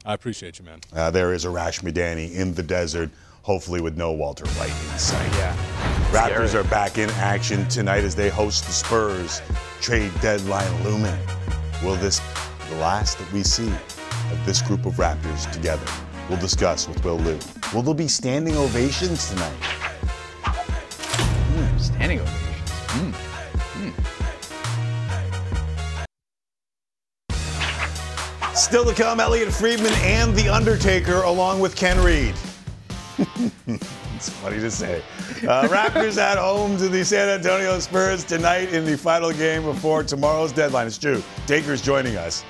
I 0.06 0.14
appreciate 0.14 0.60
you, 0.60 0.66
man. 0.66 0.80
Uh, 0.94 1.12
there 1.12 1.34
is 1.34 1.46
Arash 1.46 1.82
Madani 1.82 2.34
in 2.36 2.54
the 2.54 2.64
desert, 2.64 3.10
hopefully 3.44 3.80
with 3.82 3.96
no 3.96 4.12
Walter 4.12 4.46
White 4.50 4.70
in 4.70 5.00
sight. 5.00 5.32
Yeah. 5.34 5.56
Raptors 6.12 6.50
Scary. 6.50 6.66
are 6.66 6.70
back 6.70 6.98
in 6.98 7.10
action 7.12 7.68
tonight 7.68 8.04
as 8.04 8.16
they 8.16 8.30
host 8.30 8.66
the 8.66 8.72
Spurs. 8.72 9.42
Trade 9.82 10.12
deadline 10.22 10.84
looming. 10.84 11.18
Will 11.84 11.96
this 11.96 12.20
be 12.20 12.70
the 12.70 12.76
last 12.78 13.18
that 13.20 13.32
we 13.32 13.44
see 13.44 13.72
of 14.32 14.46
this 14.46 14.62
group 14.62 14.86
of 14.86 14.94
Raptors 14.94 15.52
together? 15.52 15.86
We'll 16.30 16.40
discuss 16.40 16.88
with 16.88 17.04
Will 17.04 17.18
Lou. 17.20 17.38
Will 17.74 17.84
there 17.84 17.94
be 17.94 18.08
standing 18.08 18.56
ovations 18.58 19.30
tonight? 19.30 19.54
Standing 21.78 22.20
ovations. 22.20 22.55
Still 28.66 28.84
to 28.86 28.96
come, 28.96 29.20
Elliotte 29.20 29.54
Friedman 29.54 29.94
and 29.98 30.36
The 30.36 30.50
Undertaker, 30.50 31.22
along 31.22 31.60
with 31.60 31.76
Ken 31.76 32.04
Reid. 32.04 32.34
it's 34.16 34.30
funny 34.30 34.60
to 34.60 34.72
say. 34.72 35.04
Uh, 35.48 35.68
Raptors 35.70 36.18
at 36.18 36.40
home 36.40 36.76
to 36.78 36.90
the 36.90 37.06
San 37.06 37.30
Antonio 37.30 37.78
Spurs 37.78 38.24
tonight 38.24 38.74
in 38.74 38.84
the 38.84 38.98
final 38.98 39.32
game 39.32 39.62
before 39.62 40.02
tomorrow's 40.02 40.52
deadline. 40.52 40.88
It's 40.88 40.98
true. 40.98 41.22
Taker's 41.46 41.80
joining 41.80 42.16
us. 42.16 42.44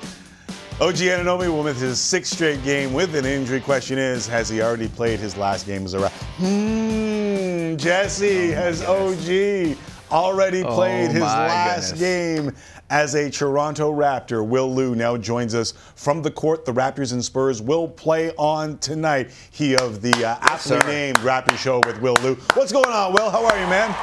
OG 0.80 0.94
Anunoby 0.94 1.48
will 1.48 1.62
miss 1.62 1.80
his 1.80 2.00
sixth 2.00 2.32
straight 2.32 2.64
game 2.64 2.94
with 2.94 3.14
an 3.14 3.26
injury. 3.26 3.60
Question 3.60 3.98
is, 3.98 4.26
has 4.26 4.48
he 4.48 4.62
already 4.62 4.88
played 4.88 5.20
his 5.20 5.36
last 5.36 5.66
game 5.66 5.84
as 5.84 5.92
a 5.92 5.98
Raptor? 5.98 6.24
Hmm, 6.38 7.76
Jesse, 7.76 8.52
has 8.52 8.82
OG 8.82 9.76
already 10.10 10.62
Oh, 10.62 10.74
played 10.74 11.10
his 11.10 11.20
last 11.20 11.92
goodness. 11.98 12.00
game 12.00 12.54
as 12.90 13.14
a 13.14 13.30
Toronto 13.30 13.92
Raptor? 13.92 14.46
Will 14.46 14.72
Lou 14.72 14.94
now 14.94 15.16
joins 15.16 15.54
us 15.54 15.72
from 15.94 16.22
the 16.22 16.30
court. 16.30 16.64
The 16.64 16.72
Raptors 16.72 17.12
and 17.12 17.24
Spurs 17.24 17.60
will 17.62 17.88
play 17.88 18.30
on 18.36 18.78
tonight. 18.78 19.30
He 19.50 19.76
of 19.76 20.02
the 20.02 20.12
uh, 20.24 20.38
aptly 20.40 20.78
sir. 20.78 20.86
named 20.86 21.16
Raptor 21.18 21.56
Show 21.56 21.80
with 21.86 22.00
Will 22.00 22.16
Lou. 22.22 22.34
What's 22.54 22.72
going 22.72 22.86
on, 22.88 23.12
Will? 23.12 23.30
How 23.30 23.44
are 23.44 23.58
you, 23.58 23.66
man? 23.66 23.94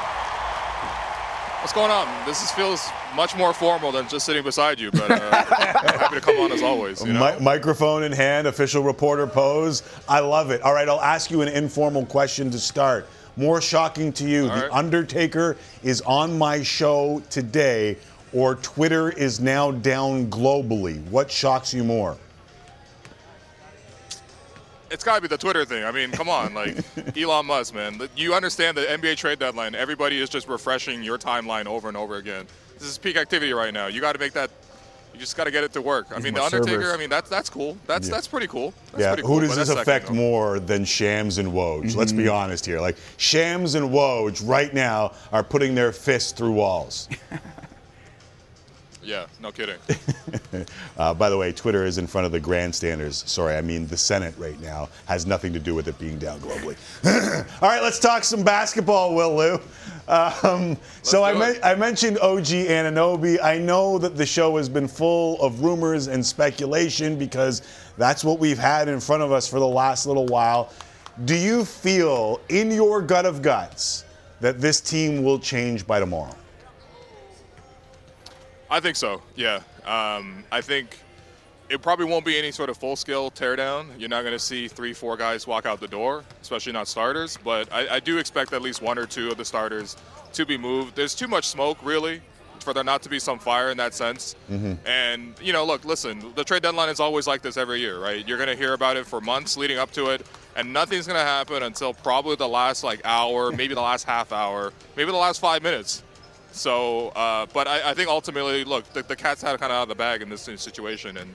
What's 1.62 1.72
going 1.72 1.92
on? 1.92 2.26
This 2.26 2.44
is, 2.44 2.52
feels 2.52 2.90
much 3.16 3.38
more 3.38 3.54
formal 3.54 3.94
than 3.94 4.06
just 4.10 4.26
sitting 4.26 4.44
beside 4.44 4.82
you, 4.82 4.92
but 4.92 5.10
uh, 5.10 5.32
happy 5.46 6.16
to 6.16 6.20
come 6.22 6.36
on 6.40 6.52
as 6.52 6.62
always. 6.62 7.02
You 7.06 7.14
know? 7.14 7.38
Mi- 7.38 7.42
microphone 7.42 8.04
in 8.04 8.12
hand, 8.12 8.48
official 8.48 8.84
reporter 8.84 9.26
pose. 9.26 9.82
I 10.10 10.20
love 10.20 10.52
it. 10.52 10.62
All 10.62 10.74
right, 10.74 10.90
I'll 10.90 11.00
ask 11.00 11.32
you 11.32 11.42
an 11.42 11.48
informal 11.48 12.06
question 12.06 12.52
to 12.52 12.60
start. 12.60 13.08
More 13.38 13.62
shocking 13.62 14.12
to 14.14 14.28
you, 14.28 14.50
All 14.50 14.56
The 14.56 14.62
right. 14.64 14.72
Undertaker 14.72 15.56
is 15.84 16.02
on 16.02 16.38
my 16.38 16.62
show 16.64 17.24
today, 17.30 17.98
or 18.34 18.56
Twitter 18.56 19.12
is 19.12 19.40
now 19.40 19.72
down 19.72 20.28
globally. 20.28 21.04
What 21.10 21.32
shocks 21.32 21.74
you 21.74 21.84
more? 21.84 22.18
It's 24.94 25.04
got 25.04 25.16
to 25.16 25.22
be 25.22 25.28
the 25.28 25.40
Twitter 25.40 25.66
thing. 25.66 25.84
I 25.84 25.92
mean, 25.92 26.12
come 26.12 26.30
on, 26.30 26.54
like 26.54 26.78
Elon 27.18 27.48
Musk, 27.48 27.74
man. 27.74 28.00
You 28.16 28.36
understand 28.36 28.78
the 28.78 28.82
NBA 28.84 29.18
trade 29.18 29.40
deadline. 29.40 29.74
Everybody 29.74 30.22
is 30.22 30.30
just 30.30 30.48
refreshing 30.48 31.02
your 31.02 31.18
timeline 31.18 31.66
over 31.66 31.88
and 31.88 31.98
over 31.98 32.18
again. 32.18 32.46
This 32.78 32.88
is 32.88 32.98
peak 33.00 33.18
activity 33.18 33.54
right 33.54 33.74
now. 33.74 33.88
You 33.88 34.02
got 34.02 34.14
to 34.14 34.20
make 34.20 34.34
that. 34.34 34.52
You 35.12 35.20
just 35.20 35.38
got 35.38 35.44
to 35.44 35.52
get 35.52 35.64
it 35.64 35.74
to 35.74 35.82
work. 35.82 36.08
I 36.12 36.16
Need 36.16 36.24
mean, 36.24 36.34
the 36.34 36.44
Undertaker. 36.44 36.82
servers. 36.82 36.94
I 36.94 36.98
mean, 36.98 37.10
that's 37.10 37.30
that's 37.30 37.50
cool. 37.50 37.78
That's 37.88 38.08
Yeah. 38.08 38.16
that's 38.16 38.28
pretty 38.28 38.48
cool. 38.48 38.74
That's 38.92 39.02
yeah, 39.02 39.08
pretty 39.10 39.24
cool, 39.24 39.40
who 39.40 39.48
does 39.48 39.56
this 39.56 39.70
affect 39.70 40.08
second, 40.08 40.16
more 40.16 40.60
than 40.60 40.86
Shams 40.86 41.38
and 41.38 41.50
Woj? 41.50 41.96
Let's 41.96 42.12
be 42.12 42.24
mm-hmm. 42.24 42.34
honest 42.34 42.66
here. 42.66 42.80
Like 42.80 42.98
Shams 43.18 43.76
and 43.76 43.90
Woj 43.90 44.48
right 44.48 44.74
now 44.74 45.14
are 45.32 45.44
putting 45.44 45.76
their 45.76 45.92
fists 45.92 46.32
through 46.32 46.54
walls. 46.54 47.10
Yeah, 49.04 49.26
no 49.42 49.52
kidding. 49.52 49.78
Uh, 50.98 51.14
by 51.14 51.30
the 51.30 51.38
way, 51.38 51.52
Twitter 51.52 51.84
is 51.86 51.98
in 51.98 52.06
front 52.06 52.26
of 52.26 52.32
the 52.32 52.40
grandstanders. 52.40 53.24
Sorry, 53.28 53.56
I 53.56 53.62
mean 53.62 53.88
the 53.88 53.98
Senate 53.98 54.36
right 54.38 54.60
now 54.62 54.88
has 55.06 55.26
nothing 55.26 55.52
to 55.54 55.60
do 55.60 55.74
with 55.74 55.88
it 55.88 55.98
being 55.98 56.20
down 56.20 56.40
globally. 56.40 56.78
All 57.62 57.68
right, 57.70 57.82
let's 57.82 57.98
talk 58.00 58.24
some 58.24 58.44
basketball, 58.44 59.16
Will 59.16 59.36
Lou. 59.36 59.60
Um, 60.08 60.78
so 61.02 61.24
I, 61.24 61.34
men- 61.34 61.60
I 61.64 61.74
mentioned 61.74 62.20
OG 62.20 62.46
Anunoby. 62.46 63.42
I 63.44 63.58
know 63.58 63.98
that 63.98 64.16
the 64.16 64.26
show 64.26 64.58
has 64.58 64.70
been 64.70 64.88
full 64.88 65.42
of 65.42 65.62
rumors 65.64 66.08
and 66.08 66.24
speculation 66.24 67.18
because 67.18 67.64
that's 67.98 68.24
what 68.24 68.38
we've 68.40 68.60
had 68.60 68.88
in 68.88 69.00
front 69.00 69.24
of 69.24 69.32
us 69.32 69.48
for 69.48 69.60
the 69.60 69.68
last 69.68 70.06
little 70.06 70.28
while. 70.28 70.72
Do 71.26 71.36
you 71.36 71.66
feel 71.66 72.40
in 72.50 72.70
your 72.70 73.02
gut 73.02 73.26
of 73.26 73.42
guts 73.42 74.06
that 74.40 74.62
this 74.62 74.80
team 74.82 75.24
will 75.24 75.40
change 75.40 75.88
by 75.88 76.00
tomorrow? 76.00 76.36
I 78.74 78.80
think 78.80 78.96
so. 78.96 79.22
Yeah. 79.36 79.58
Um, 79.86 80.44
I 80.52 80.60
think 80.62 80.98
it 81.70 81.84
probably 81.84 82.06
won't 82.06 82.26
be 82.26 82.40
any 82.40 82.52
sort 82.52 82.72
of 82.72 82.78
full 82.78 82.96
scale 82.96 83.30
teardown. 83.30 83.86
You're 84.00 84.10
not 84.10 84.24
going 84.24 84.34
to 84.34 84.40
see 84.40 84.68
three, 84.68 84.94
four 84.94 85.16
guys 85.16 85.46
walk 85.46 85.68
out 85.68 85.80
the 85.80 85.88
door, 85.88 86.24
especially 86.42 86.74
not 86.74 86.88
starters. 86.88 87.38
But 87.44 87.72
I, 87.72 87.96
I 87.96 88.00
do 88.00 88.18
expect 88.18 88.52
at 88.52 88.64
least 88.64 88.82
one 88.82 88.98
or 88.98 89.06
two 89.06 89.30
of 89.30 89.38
the 89.38 89.46
starters 89.46 89.96
to 90.34 90.44
be 90.44 90.58
moved. 90.58 90.96
There's 90.96 91.14
too 91.14 91.28
much 91.28 91.50
smoke, 91.50 91.78
really, 91.84 92.20
for 92.62 92.74
there 92.74 92.84
not 92.84 93.04
to 93.04 93.10
be 93.10 93.20
some 93.20 93.38
fire 93.38 93.70
in 93.70 93.78
that 93.78 93.94
sense. 93.94 94.36
And, 94.86 95.36
you 95.40 95.54
know, 95.54 95.64
look, 95.66 95.86
listen, 95.86 96.34
the 96.34 96.44
trade 96.44 96.64
deadline 96.64 96.90
is 96.90 97.00
always 97.00 97.28
like 97.28 97.44
this 97.44 97.58
every 97.58 97.80
year, 97.80 98.00
right? 98.00 98.28
You're 98.28 98.40
going 98.40 98.50
to 98.50 98.56
hear 98.56 98.74
about 98.74 98.98
it 98.98 99.06
for 99.06 99.22
months 99.22 99.56
leading 99.56 99.78
up 99.78 99.92
to 99.92 100.10
it, 100.10 100.26
and 100.56 100.74
nothing's 100.74 101.06
going 101.06 101.20
to 101.20 101.26
happen 101.26 101.62
until 101.62 101.94
probably 101.94 102.38
the 102.38 102.50
last, 102.50 102.84
like, 102.84 103.02
hour, 103.06 103.52
maybe 103.52 103.76
the 103.76 103.82
last 103.82 104.06
half 104.06 104.32
hour, 104.32 104.74
maybe 104.96 105.12
the 105.12 105.18
last 105.18 105.40
five 105.40 105.62
minutes. 105.62 106.02
So, 106.54 107.10
uh, 107.10 107.48
but 107.52 107.68
I, 107.68 107.92
I 107.92 107.94
think 107.96 108.10
ultimately, 108.10 108.64
look, 108.64 108.86
the, 108.94 109.02
the 109.02 109.16
cat's 109.16 109.44
out 109.44 109.60
kind 109.60 109.72
of 109.72 109.78
out 109.78 109.84
of 109.84 109.90
the 109.90 109.96
bag 109.96 110.22
in 110.22 110.30
this 110.30 110.42
situation, 110.42 111.18
and 111.18 111.34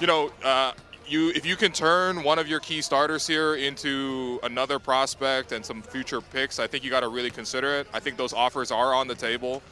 you 0.00 0.06
know, 0.06 0.32
uh, 0.42 0.72
you 1.06 1.28
if 1.30 1.44
you 1.44 1.56
can 1.56 1.72
turn 1.72 2.22
one 2.22 2.38
of 2.38 2.48
your 2.48 2.58
key 2.60 2.80
starters 2.80 3.26
here 3.26 3.56
into 3.56 4.40
another 4.42 4.78
prospect 4.78 5.52
and 5.52 5.64
some 5.64 5.82
future 5.82 6.22
picks, 6.22 6.58
I 6.58 6.66
think 6.66 6.84
you 6.84 6.90
got 6.90 7.00
to 7.00 7.08
really 7.08 7.30
consider 7.30 7.74
it. 7.74 7.86
I 7.92 8.00
think 8.00 8.16
those 8.16 8.32
offers 8.32 8.70
are 8.70 8.94
on 8.94 9.08
the 9.08 9.14
table, 9.14 9.62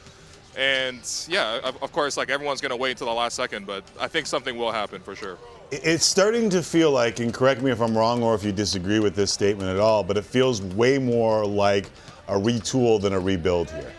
and 0.55 1.01
yeah, 1.27 1.59
of, 1.63 1.81
of 1.81 1.91
course, 1.91 2.15
like 2.15 2.29
everyone's 2.29 2.61
going 2.61 2.69
to 2.69 2.75
wait 2.75 2.91
until 2.91 3.07
the 3.07 3.13
last 3.13 3.35
second, 3.35 3.65
but 3.65 3.83
I 3.99 4.07
think 4.07 4.27
something 4.27 4.55
will 4.55 4.71
happen 4.71 5.01
for 5.01 5.15
sure. 5.15 5.39
It's 5.71 6.05
starting 6.05 6.51
to 6.51 6.61
feel 6.61 6.91
like, 6.91 7.19
and 7.19 7.33
correct 7.33 7.63
me 7.63 7.71
if 7.71 7.81
I'm 7.81 7.97
wrong 7.97 8.21
or 8.21 8.35
if 8.35 8.43
you 8.43 8.51
disagree 8.51 8.99
with 8.99 9.15
this 9.15 9.33
statement 9.33 9.71
at 9.71 9.79
all, 9.79 10.03
but 10.03 10.15
it 10.15 10.25
feels 10.25 10.61
way 10.61 10.99
more 10.99 11.43
like 11.43 11.89
a 12.27 12.35
retool 12.35 13.01
than 13.01 13.13
a 13.13 13.19
rebuild 13.19 13.71
here. 13.71 13.91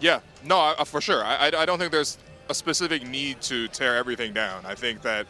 Yeah, 0.00 0.20
no, 0.44 0.58
I- 0.78 0.84
for 0.84 1.00
sure. 1.00 1.24
I, 1.24 1.50
I 1.56 1.66
don't 1.66 1.78
think 1.78 1.92
there's 1.92 2.18
a 2.48 2.54
specific 2.54 3.06
need 3.06 3.40
to 3.42 3.68
tear 3.68 3.96
everything 3.96 4.32
down. 4.32 4.64
I 4.64 4.74
think 4.74 5.02
that, 5.02 5.26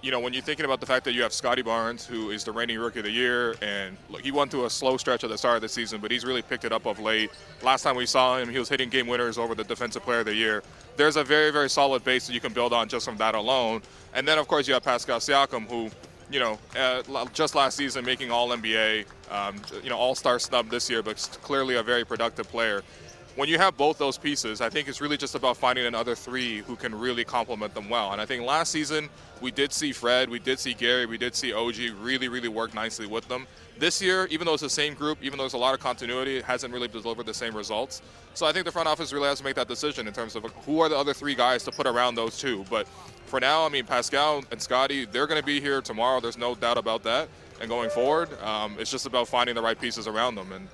you 0.00 0.10
know, 0.10 0.20
when 0.20 0.32
you're 0.32 0.42
thinking 0.42 0.64
about 0.64 0.80
the 0.80 0.86
fact 0.86 1.04
that 1.06 1.12
you 1.12 1.22
have 1.22 1.32
Scottie 1.32 1.62
Barnes, 1.62 2.06
who 2.06 2.30
is 2.30 2.44
the 2.44 2.52
reigning 2.52 2.78
rookie 2.78 3.00
of 3.00 3.04
the 3.04 3.10
year, 3.10 3.56
and 3.62 3.96
look, 4.08 4.20
he 4.22 4.30
went 4.30 4.50
through 4.50 4.66
a 4.66 4.70
slow 4.70 4.96
stretch 4.96 5.24
at 5.24 5.30
the 5.30 5.36
start 5.38 5.56
of 5.56 5.62
the 5.62 5.68
season, 5.68 6.00
but 6.00 6.10
he's 6.10 6.24
really 6.24 6.42
picked 6.42 6.64
it 6.64 6.72
up 6.72 6.86
of 6.86 6.98
late. 7.00 7.30
Last 7.62 7.82
time 7.82 7.96
we 7.96 8.06
saw 8.06 8.38
him, 8.38 8.48
he 8.48 8.58
was 8.58 8.68
hitting 8.68 8.88
game 8.90 9.06
winners 9.06 9.38
over 9.38 9.54
the 9.54 9.64
Defensive 9.64 10.02
Player 10.02 10.20
of 10.20 10.26
the 10.26 10.34
Year. 10.34 10.62
There's 10.96 11.16
a 11.16 11.24
very, 11.24 11.50
very 11.50 11.68
solid 11.70 12.04
base 12.04 12.26
that 12.26 12.32
you 12.34 12.40
can 12.40 12.52
build 12.52 12.72
on 12.72 12.88
just 12.88 13.04
from 13.04 13.16
that 13.16 13.34
alone. 13.34 13.82
And 14.14 14.28
then, 14.28 14.38
of 14.38 14.46
course, 14.46 14.68
you 14.68 14.74
have 14.74 14.84
Pascal 14.84 15.18
Siakam, 15.18 15.68
who, 15.68 15.90
you 16.30 16.38
know, 16.38 16.58
uh, 16.78 17.02
just 17.32 17.54
last 17.54 17.76
season 17.76 18.04
making 18.04 18.30
All 18.30 18.48
NBA, 18.50 19.06
um, 19.30 19.56
you 19.82 19.90
know, 19.90 19.96
All 19.98 20.14
Star 20.14 20.38
snub 20.38 20.68
this 20.70 20.88
year, 20.88 21.02
but 21.02 21.16
clearly 21.42 21.76
a 21.76 21.82
very 21.82 22.04
productive 22.04 22.48
player 22.48 22.82
when 23.36 23.48
you 23.48 23.58
have 23.58 23.76
both 23.76 23.98
those 23.98 24.16
pieces, 24.16 24.60
I 24.60 24.70
think 24.70 24.88
it's 24.88 25.00
really 25.00 25.16
just 25.16 25.34
about 25.34 25.56
finding 25.56 25.86
another 25.86 26.14
three 26.14 26.58
who 26.58 26.76
can 26.76 26.94
really 26.94 27.24
complement 27.24 27.74
them 27.74 27.88
well. 27.88 28.12
And 28.12 28.20
I 28.20 28.26
think 28.26 28.44
last 28.44 28.70
season 28.70 29.08
we 29.40 29.50
did 29.50 29.72
see 29.72 29.92
Fred, 29.92 30.30
we 30.30 30.38
did 30.38 30.60
see 30.60 30.72
Gary, 30.72 31.06
we 31.06 31.18
did 31.18 31.34
see 31.34 31.52
OG 31.52 31.76
really, 32.00 32.28
really 32.28 32.48
work 32.48 32.74
nicely 32.74 33.06
with 33.06 33.26
them. 33.26 33.46
This 33.76 34.00
year, 34.00 34.28
even 34.30 34.46
though 34.46 34.54
it's 34.54 34.62
the 34.62 34.70
same 34.70 34.94
group, 34.94 35.18
even 35.20 35.36
though 35.36 35.44
there's 35.44 35.54
a 35.54 35.58
lot 35.58 35.74
of 35.74 35.80
continuity, 35.80 36.36
it 36.36 36.44
hasn't 36.44 36.72
really 36.72 36.86
delivered 36.86 37.26
the 37.26 37.34
same 37.34 37.56
results. 37.56 38.02
So 38.34 38.46
I 38.46 38.52
think 38.52 38.66
the 38.66 38.72
front 38.72 38.86
office 38.86 39.12
really 39.12 39.26
has 39.26 39.38
to 39.38 39.44
make 39.44 39.56
that 39.56 39.66
decision 39.66 40.06
in 40.06 40.14
terms 40.14 40.36
of 40.36 40.44
who 40.64 40.80
are 40.80 40.88
the 40.88 40.96
other 40.96 41.12
three 41.12 41.34
guys 41.34 41.64
to 41.64 41.72
put 41.72 41.88
around 41.88 42.14
those 42.14 42.38
two. 42.38 42.64
But 42.70 42.86
for 43.26 43.40
now, 43.40 43.66
I 43.66 43.68
mean, 43.68 43.84
Pascal 43.84 44.44
and 44.52 44.62
Scottie, 44.62 45.06
they're 45.06 45.26
going 45.26 45.40
to 45.40 45.46
be 45.46 45.60
here 45.60 45.80
tomorrow. 45.80 46.20
There's 46.20 46.38
no 46.38 46.54
doubt 46.54 46.78
about 46.78 47.02
that. 47.02 47.28
And 47.60 47.68
going 47.68 47.90
forward, 47.90 48.40
um, 48.42 48.76
it's 48.78 48.92
just 48.92 49.06
about 49.06 49.26
finding 49.26 49.56
the 49.56 49.62
right 49.62 49.80
pieces 49.80 50.06
around 50.06 50.36
them. 50.36 50.52
And 50.52 50.68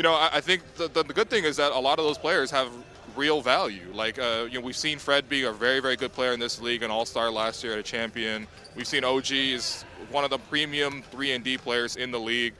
you 0.00 0.02
know, 0.02 0.14
I, 0.14 0.30
I 0.32 0.40
think 0.40 0.62
the, 0.76 0.88
the, 0.88 1.02
the 1.02 1.12
good 1.12 1.28
thing 1.28 1.44
is 1.44 1.58
that 1.58 1.72
a 1.72 1.78
lot 1.78 1.98
of 1.98 2.06
those 2.06 2.16
players 2.16 2.50
have 2.52 2.72
real 3.16 3.42
value. 3.42 3.92
Like, 3.92 4.18
uh, 4.18 4.46
you 4.50 4.58
know, 4.58 4.64
we've 4.64 4.74
seen 4.74 4.98
Fred 4.98 5.28
be 5.28 5.42
a 5.42 5.52
very, 5.52 5.80
very 5.80 5.94
good 5.94 6.10
player 6.10 6.32
in 6.32 6.40
this 6.40 6.58
league, 6.58 6.82
an 6.82 6.90
All-Star 6.90 7.30
last 7.30 7.62
year 7.62 7.74
a 7.74 7.82
champion. 7.82 8.46
We've 8.74 8.86
seen 8.86 9.04
OG 9.04 9.30
is 9.30 9.84
one 10.10 10.24
of 10.24 10.30
the 10.30 10.38
premium 10.38 11.02
three 11.10 11.32
and 11.32 11.44
D 11.44 11.58
players 11.58 11.96
in 11.96 12.12
the 12.12 12.18
league, 12.18 12.54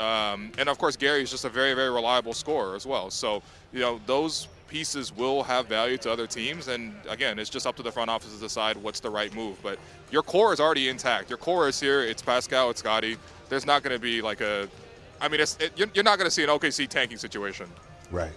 um, 0.00 0.50
and 0.58 0.68
of 0.68 0.78
course 0.78 0.96
Gary 0.96 1.22
is 1.22 1.30
just 1.30 1.44
a 1.44 1.48
very, 1.48 1.74
very 1.74 1.90
reliable 1.90 2.32
scorer 2.32 2.74
as 2.74 2.86
well. 2.86 3.08
So, 3.08 3.40
you 3.72 3.78
know, 3.78 4.00
those 4.06 4.48
pieces 4.66 5.14
will 5.14 5.44
have 5.44 5.68
value 5.68 5.96
to 5.98 6.10
other 6.10 6.26
teams, 6.26 6.66
and 6.66 6.92
again, 7.08 7.38
it's 7.38 7.50
just 7.50 7.68
up 7.68 7.76
to 7.76 7.84
the 7.84 7.92
front 7.92 8.10
office 8.10 8.34
to 8.34 8.40
decide 8.40 8.76
what's 8.76 8.98
the 8.98 9.10
right 9.10 9.32
move. 9.32 9.62
But 9.62 9.78
your 10.10 10.24
core 10.24 10.52
is 10.52 10.58
already 10.58 10.88
intact. 10.88 11.30
Your 11.30 11.38
core 11.38 11.68
is 11.68 11.78
here. 11.78 12.02
It's 12.02 12.20
Pascal. 12.20 12.70
It's 12.70 12.80
Scottie. 12.80 13.16
There's 13.48 13.64
not 13.64 13.84
going 13.84 13.94
to 13.94 14.00
be 14.00 14.22
like 14.22 14.40
a 14.40 14.68
I 15.20 15.28
mean, 15.28 15.40
it, 15.40 15.72
you're, 15.76 15.88
you're 15.94 16.04
not 16.04 16.18
going 16.18 16.26
to 16.26 16.30
see 16.30 16.42
an 16.42 16.48
OKC 16.48 16.88
tanking 16.88 17.18
situation. 17.18 17.68
Right. 18.10 18.32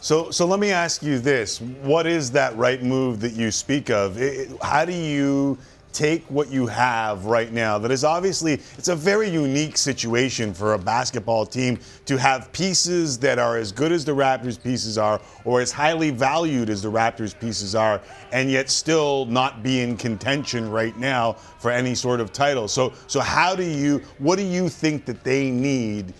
So, 0.00 0.30
so 0.30 0.46
let 0.46 0.60
me 0.60 0.70
ask 0.70 1.02
you 1.02 1.18
this: 1.18 1.60
What 1.60 2.06
is 2.06 2.30
that 2.32 2.54
right 2.56 2.82
move 2.82 3.20
that 3.20 3.32
you 3.32 3.50
speak 3.50 3.90
of? 3.90 4.20
It- 4.20 4.50
how 4.62 4.84
do 4.84 4.92
you 4.92 5.58
take 5.94 6.24
what 6.26 6.50
you 6.50 6.66
have 6.66 7.24
right 7.24 7.52
now? 7.52 7.78
That 7.78 7.90
is 7.90 8.04
obviously 8.04 8.54
it's 8.76 8.88
a 8.88 8.96
very 8.96 9.30
unique 9.30 9.78
situation 9.78 10.52
for 10.52 10.74
a 10.74 10.78
basketball 10.78 11.46
team 11.46 11.78
to 12.04 12.18
have 12.18 12.52
pieces 12.52 13.16
that 13.20 13.38
are 13.38 13.56
as 13.56 13.72
good 13.72 13.92
as 13.92 14.04
the 14.04 14.12
Raptors 14.12 14.62
pieces 14.62 14.98
are, 14.98 15.20
or 15.46 15.62
as 15.62 15.72
highly 15.72 16.10
valued 16.10 16.68
as 16.68 16.82
the 16.82 16.90
Raptors 16.90 17.38
pieces 17.38 17.74
are, 17.74 18.00
and 18.32 18.50
yet 18.50 18.68
still 18.68 19.24
not 19.26 19.62
be 19.62 19.80
in 19.80 19.96
contention 19.96 20.68
right 20.70 20.96
now 20.98 21.34
for 21.60 21.70
any 21.70 21.94
sort 21.94 22.20
of 22.20 22.32
title. 22.32 22.68
So, 22.68 22.92
so 23.06 23.20
how 23.20 23.56
do 23.56 23.64
you? 23.64 24.02
What 24.18 24.36
do 24.36 24.44
you 24.44 24.68
think 24.68 25.06
that 25.06 25.24
they 25.24 25.50
need? 25.50 26.12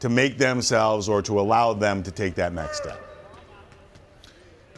To 0.00 0.08
make 0.08 0.38
themselves 0.38 1.08
or 1.08 1.22
to 1.22 1.38
allow 1.38 1.72
them 1.74 2.02
to 2.02 2.10
take 2.10 2.34
that 2.36 2.52
next 2.52 2.78
step? 2.78 3.00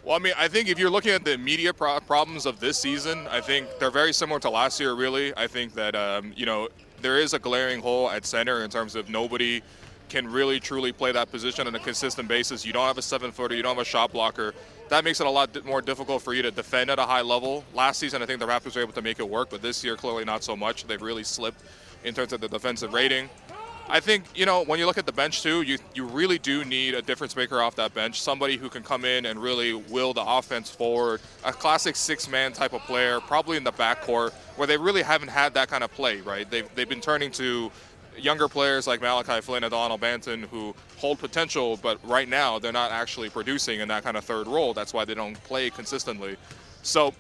Well, 0.05 0.16
I 0.16 0.18
mean, 0.18 0.35
I 0.37 0.49
think 0.49 0.68
if 0.68 0.81
you're 0.81 0.91
looking 0.91 1.12
at 1.12 1.25
the 1.25 1.39
media 1.39 1.73
pro- 1.73 2.01
problems 2.01 2.45
of 2.45 2.59
this 2.59 2.77
season, 2.77 3.29
I 3.29 3.41
think 3.41 3.68
they're 3.79 3.93
very 3.93 4.12
similar 4.12 4.41
to 4.41 4.51
last 4.51 4.81
year, 4.81 4.95
really. 4.95 5.33
I 5.37 5.47
think 5.47 5.75
that, 5.75 5.95
um, 5.95 6.33
you 6.35 6.45
know, 6.45 6.68
there 7.03 7.20
is 7.20 7.35
a 7.35 7.39
glaring 7.39 7.81
hole 7.81 8.11
at 8.11 8.27
center 8.27 8.64
in 8.64 8.70
terms 8.70 8.97
of 8.97 9.09
nobody 9.09 9.62
can 10.09 10.27
really 10.27 10.59
truly 10.59 10.93
play 10.93 11.12
that 11.12 11.31
position 11.31 11.68
on 11.68 11.75
a 11.77 11.79
consistent 11.79 12.27
basis. 12.27 12.66
You 12.66 12.73
don't 12.73 12.87
have 12.87 12.99
a 12.99 13.03
seven 13.03 13.31
footer, 13.31 13.55
you 13.55 13.62
don't 13.62 13.77
have 13.77 13.83
a 13.83 13.89
shot 13.89 14.12
blocker. 14.12 14.55
That 14.89 15.05
makes 15.05 15.20
it 15.20 15.27
a 15.29 15.31
lot 15.31 15.64
more 15.64 15.81
difficult 15.81 16.23
for 16.23 16.35
you 16.35 16.43
to 16.43 16.51
defend 16.51 16.91
at 16.91 16.99
a 16.99 17.07
high 17.07 17.23
level. 17.23 17.64
Last 17.73 18.01
season, 18.01 18.23
I 18.23 18.27
think 18.27 18.41
the 18.41 18.47
Raptors 18.47 18.75
were 18.75 18.83
able 18.83 18.93
to 18.95 19.03
make 19.03 19.20
it 19.20 19.29
work, 19.29 19.51
but 19.51 19.62
this 19.62 19.85
year, 19.85 19.97
clearly 19.97 20.25
not 20.25 20.43
so 20.43 20.57
much. 20.57 20.85
They've 20.85 21.01
really 21.01 21.25
slipped 21.25 21.62
in 22.03 22.12
terms 22.12 22.33
of 22.33 22.41
the 22.41 22.49
defensive 22.49 22.93
rating. 22.93 23.31
I 23.89 24.01
think 24.01 24.24
you 24.35 24.47
know 24.47 24.64
when 24.64 24.78
you 24.78 24.87
look 24.87 24.99
at 24.99 25.07
the 25.07 25.12
bench 25.12 25.43
too, 25.43 25.62
you 25.62 25.78
you 25.95 26.07
really 26.07 26.39
do 26.39 26.64
need 26.64 26.95
a 26.95 27.03
difference 27.03 27.37
maker 27.37 27.61
off 27.61 27.76
that 27.76 27.93
bench, 27.95 28.20
somebody 28.20 28.57
who 28.57 28.68
can 28.68 28.83
come 28.83 29.05
in 29.05 29.26
and 29.26 29.41
really 29.41 29.74
will 29.74 30.14
the 30.14 30.24
offense 30.24 30.70
forward, 30.70 31.20
a 31.45 31.53
classic 31.53 31.97
six-man 31.97 32.53
type 32.53 32.72
of 32.72 32.80
player, 32.83 33.20
probably 33.20 33.57
in 33.57 33.64
the 33.64 33.72
backcourt 33.72 34.33
where 34.57 34.66
they 34.66 34.76
really 34.76 35.03
haven't 35.03 35.28
had 35.28 35.55
that 35.55 35.68
kind 35.68 35.85
of 35.85 35.93
play, 35.93 36.20
right? 36.20 36.49
They've 36.51 36.68
they've 36.74 36.89
been 36.89 37.01
turning 37.01 37.30
to 37.33 37.70
younger 38.16 38.49
players 38.49 38.87
like 38.87 39.01
Malachi 39.01 39.41
Flynn 39.41 39.64
and 39.64 39.72
Dalano 39.72 39.99
Banton 39.99 40.45
who 40.45 40.74
hold 40.99 41.18
potential, 41.18 41.78
but 41.83 41.99
right 42.05 42.28
now 42.28 42.59
they're 42.59 42.72
not 42.72 42.93
actually 42.93 43.30
producing 43.30 43.80
in 43.80 43.89
that 43.89 44.05
kind 44.05 44.16
of 44.16 44.24
third 44.24 44.47
role. 44.47 44.74
That's 44.74 44.93
why 44.93 45.05
they 45.05 45.14
don't 45.14 45.35
play 45.45 45.70
consistently. 45.70 46.37
So 46.83 47.14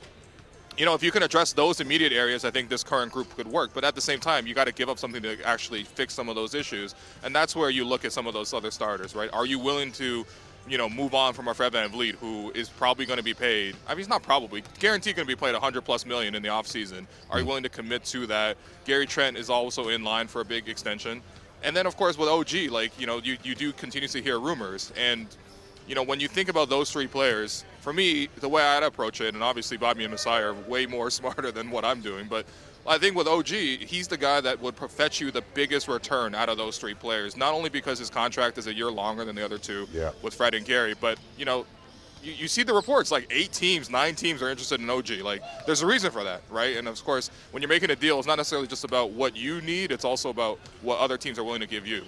you 0.78 0.86
know, 0.86 0.94
if 0.94 1.02
you 1.02 1.10
can 1.10 1.22
address 1.22 1.52
those 1.52 1.80
immediate 1.80 2.12
areas, 2.12 2.44
I 2.44 2.50
think 2.50 2.68
this 2.68 2.82
current 2.82 3.12
group 3.12 3.34
could 3.36 3.46
work. 3.46 3.70
But 3.74 3.84
at 3.84 3.94
the 3.94 4.00
same 4.00 4.20
time, 4.20 4.46
you 4.46 4.54
got 4.54 4.66
to 4.66 4.72
give 4.72 4.88
up 4.88 4.98
something 4.98 5.22
to 5.22 5.42
actually 5.44 5.84
fix 5.84 6.14
some 6.14 6.28
of 6.28 6.34
those 6.34 6.54
issues, 6.54 6.94
and 7.22 7.34
that's 7.34 7.54
where 7.54 7.70
you 7.70 7.84
look 7.84 8.04
at 8.04 8.12
some 8.12 8.26
of 8.26 8.34
those 8.34 8.54
other 8.54 8.70
starters, 8.70 9.14
right? 9.14 9.30
Are 9.32 9.44
you 9.44 9.58
willing 9.58 9.92
to, 9.92 10.24
you 10.66 10.78
know, 10.78 10.88
move 10.88 11.14
on 11.14 11.34
from 11.34 11.48
a 11.48 11.54
Fred 11.54 11.72
VanVleet, 11.72 12.14
who 12.14 12.50
is 12.52 12.68
probably 12.68 13.04
going 13.04 13.18
to 13.18 13.24
be 13.24 13.34
paid? 13.34 13.76
I 13.86 13.90
mean, 13.90 13.98
he's 13.98 14.08
not 14.08 14.22
probably 14.22 14.62
guaranteed 14.78 15.16
going 15.16 15.28
to 15.28 15.36
be 15.36 15.38
paid 15.38 15.52
100 15.52 15.82
plus 15.82 16.06
million 16.06 16.34
in 16.34 16.42
the 16.42 16.48
offseason. 16.48 17.06
Are 17.28 17.38
you 17.38 17.42
mm-hmm. 17.42 17.48
willing 17.48 17.62
to 17.64 17.68
commit 17.68 18.04
to 18.06 18.26
that? 18.28 18.56
Gary 18.84 19.06
Trent 19.06 19.36
is 19.36 19.50
also 19.50 19.88
in 19.88 20.04
line 20.04 20.26
for 20.26 20.40
a 20.40 20.44
big 20.44 20.68
extension, 20.68 21.22
and 21.62 21.76
then 21.76 21.86
of 21.86 21.96
course 21.96 22.16
with 22.16 22.28
OG, 22.28 22.70
like 22.70 22.98
you 22.98 23.06
know, 23.06 23.18
you 23.18 23.36
you 23.44 23.54
do 23.54 23.72
continuously 23.72 24.22
hear 24.22 24.40
rumors 24.40 24.92
and 24.96 25.26
you 25.88 25.94
know, 25.94 26.02
when 26.02 26.20
you 26.20 26.28
think 26.28 26.48
about 26.48 26.68
those 26.68 26.90
three 26.90 27.06
players, 27.06 27.64
for 27.80 27.92
me, 27.92 28.28
the 28.40 28.48
way 28.48 28.62
I'd 28.62 28.82
approach 28.82 29.20
it, 29.20 29.34
and 29.34 29.42
obviously 29.42 29.76
Bobby 29.76 30.04
and 30.04 30.10
Masai 30.12 30.42
are 30.42 30.54
way 30.54 30.86
more 30.86 31.10
smarter 31.20 31.50
than 31.50 31.70
what 31.70 31.84
I'm 31.84 32.00
doing, 32.00 32.26
but 32.28 32.46
I 32.86 32.98
think 32.98 33.14
with 33.16 33.28
OG, 33.28 33.46
he's 33.46 34.08
the 34.08 34.16
guy 34.16 34.40
that 34.40 34.60
would 34.60 34.74
fetch 34.76 35.20
you 35.20 35.30
the 35.30 35.42
biggest 35.54 35.86
return 35.86 36.34
out 36.34 36.48
of 36.48 36.56
those 36.58 36.78
three 36.78 36.94
players. 36.94 37.36
Not 37.36 37.54
only 37.54 37.68
because 37.70 37.98
his 37.98 38.10
contract 38.10 38.58
is 38.58 38.66
a 38.66 38.74
year 38.74 38.90
longer 38.90 39.24
than 39.24 39.36
the 39.36 39.44
other 39.44 39.58
two 39.58 39.86
Yeah. 39.92 40.10
with 40.20 40.34
Fred 40.34 40.54
and 40.54 40.66
Gary, 40.66 40.94
but 41.00 41.16
you 41.38 41.44
know, 41.44 41.64
you, 42.24 42.32
you 42.32 42.48
see 42.48 42.64
the 42.64 42.72
reports 42.74 43.12
like 43.12 43.28
eight 43.30 43.52
teams, 43.52 43.88
nine 43.88 44.16
teams 44.16 44.42
are 44.42 44.48
interested 44.50 44.80
in 44.80 44.90
OG. 44.90 45.10
Like 45.22 45.42
there's 45.64 45.82
a 45.82 45.86
reason 45.86 46.10
for 46.10 46.24
that, 46.24 46.42
right? 46.50 46.76
And 46.76 46.88
of 46.88 47.02
course, 47.04 47.30
when 47.52 47.62
you're 47.62 47.68
making 47.68 47.90
a 47.90 47.96
deal, 47.96 48.18
it's 48.18 48.26
not 48.26 48.36
necessarily 48.38 48.66
just 48.66 48.82
about 48.84 49.10
what 49.10 49.36
you 49.36 49.60
need; 49.60 49.92
it's 49.92 50.04
also 50.04 50.30
about 50.30 50.58
what 50.82 50.98
other 50.98 51.16
teams 51.18 51.38
are 51.38 51.44
willing 51.44 51.60
to 51.60 51.66
give 51.68 51.86
you. 51.86 52.04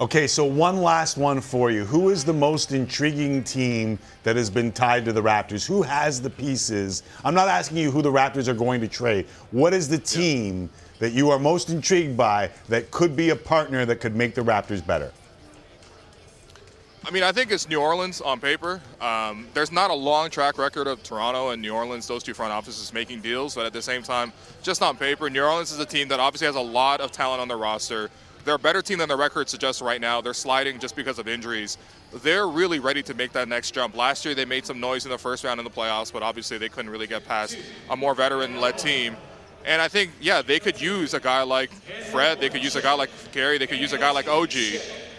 Okay, 0.00 0.26
so 0.26 0.46
one 0.46 0.78
last 0.80 1.18
one 1.18 1.42
for 1.42 1.70
you. 1.70 1.84
Who 1.84 2.08
is 2.08 2.24
the 2.24 2.32
most 2.32 2.72
intriguing 2.72 3.44
team 3.44 3.98
that 4.22 4.34
has 4.34 4.48
been 4.48 4.72
tied 4.72 5.04
to 5.04 5.12
the 5.12 5.22
Raptors? 5.22 5.66
Who 5.66 5.82
has 5.82 6.22
the 6.22 6.30
pieces? 6.30 7.02
I'm 7.22 7.34
not 7.34 7.48
asking 7.48 7.76
you 7.76 7.90
who 7.90 8.00
the 8.00 8.10
Raptors 8.10 8.48
are 8.48 8.54
going 8.54 8.80
to 8.80 8.88
trade. 8.88 9.26
What 9.50 9.74
is 9.74 9.90
the 9.90 9.98
team 9.98 10.70
that 11.00 11.12
you 11.12 11.28
are 11.28 11.38
most 11.38 11.68
intrigued 11.68 12.16
by 12.16 12.50
that 12.70 12.90
could 12.90 13.14
be 13.14 13.28
a 13.28 13.36
partner 13.36 13.84
that 13.84 13.96
could 13.96 14.16
make 14.16 14.34
the 14.34 14.40
Raptors 14.40 14.84
better? 14.84 15.12
I 17.04 17.10
mean, 17.10 17.22
I 17.22 17.30
think 17.30 17.50
it's 17.50 17.68
New 17.68 17.80
Orleans 17.80 18.22
on 18.22 18.40
paper. 18.40 18.80
Um, 19.02 19.48
there's 19.52 19.72
not 19.72 19.90
a 19.90 19.94
long 19.94 20.30
track 20.30 20.56
record 20.56 20.86
of 20.86 21.02
Toronto 21.02 21.50
and 21.50 21.60
New 21.60 21.74
Orleans, 21.74 22.06
those 22.06 22.22
two 22.22 22.32
front 22.32 22.52
offices 22.52 22.94
making 22.94 23.20
deals, 23.20 23.54
but 23.54 23.66
at 23.66 23.74
the 23.74 23.82
same 23.82 24.02
time, 24.02 24.32
just 24.62 24.82
on 24.82 24.96
paper, 24.96 25.28
New 25.28 25.42
Orleans 25.42 25.72
is 25.72 25.78
a 25.78 25.84
team 25.84 26.08
that 26.08 26.20
obviously 26.20 26.46
has 26.46 26.56
a 26.56 26.60
lot 26.60 27.02
of 27.02 27.12
talent 27.12 27.42
on 27.42 27.48
their 27.48 27.58
roster. 27.58 28.10
They're 28.44 28.54
a 28.54 28.58
better 28.58 28.82
team 28.82 28.98
than 28.98 29.08
the 29.08 29.16
record 29.16 29.48
suggests 29.48 29.82
right 29.82 30.00
now. 30.00 30.20
They're 30.20 30.34
sliding 30.34 30.78
just 30.78 30.96
because 30.96 31.18
of 31.18 31.28
injuries. 31.28 31.78
They're 32.22 32.48
really 32.48 32.78
ready 32.78 33.02
to 33.04 33.14
make 33.14 33.32
that 33.32 33.48
next 33.48 33.72
jump. 33.72 33.96
Last 33.96 34.24
year, 34.24 34.34
they 34.34 34.44
made 34.44 34.66
some 34.66 34.80
noise 34.80 35.04
in 35.04 35.10
the 35.10 35.18
first 35.18 35.44
round 35.44 35.60
in 35.60 35.64
the 35.64 35.70
playoffs, 35.70 36.12
but 36.12 36.22
obviously 36.22 36.58
they 36.58 36.68
couldn't 36.68 36.90
really 36.90 37.06
get 37.06 37.24
past 37.24 37.58
a 37.90 37.96
more 37.96 38.14
veteran 38.14 38.60
led 38.60 38.78
team. 38.78 39.16
And 39.64 39.82
I 39.82 39.88
think, 39.88 40.12
yeah, 40.20 40.40
they 40.42 40.58
could 40.58 40.80
use 40.80 41.12
a 41.12 41.20
guy 41.20 41.42
like 41.42 41.70
Fred. 42.10 42.40
They 42.40 42.48
could 42.48 42.64
use 42.64 42.76
a 42.76 42.82
guy 42.82 42.94
like 42.94 43.10
Gary. 43.32 43.58
They 43.58 43.66
could 43.66 43.78
use 43.78 43.92
a 43.92 43.98
guy 43.98 44.10
like 44.10 44.26
OG. 44.26 44.54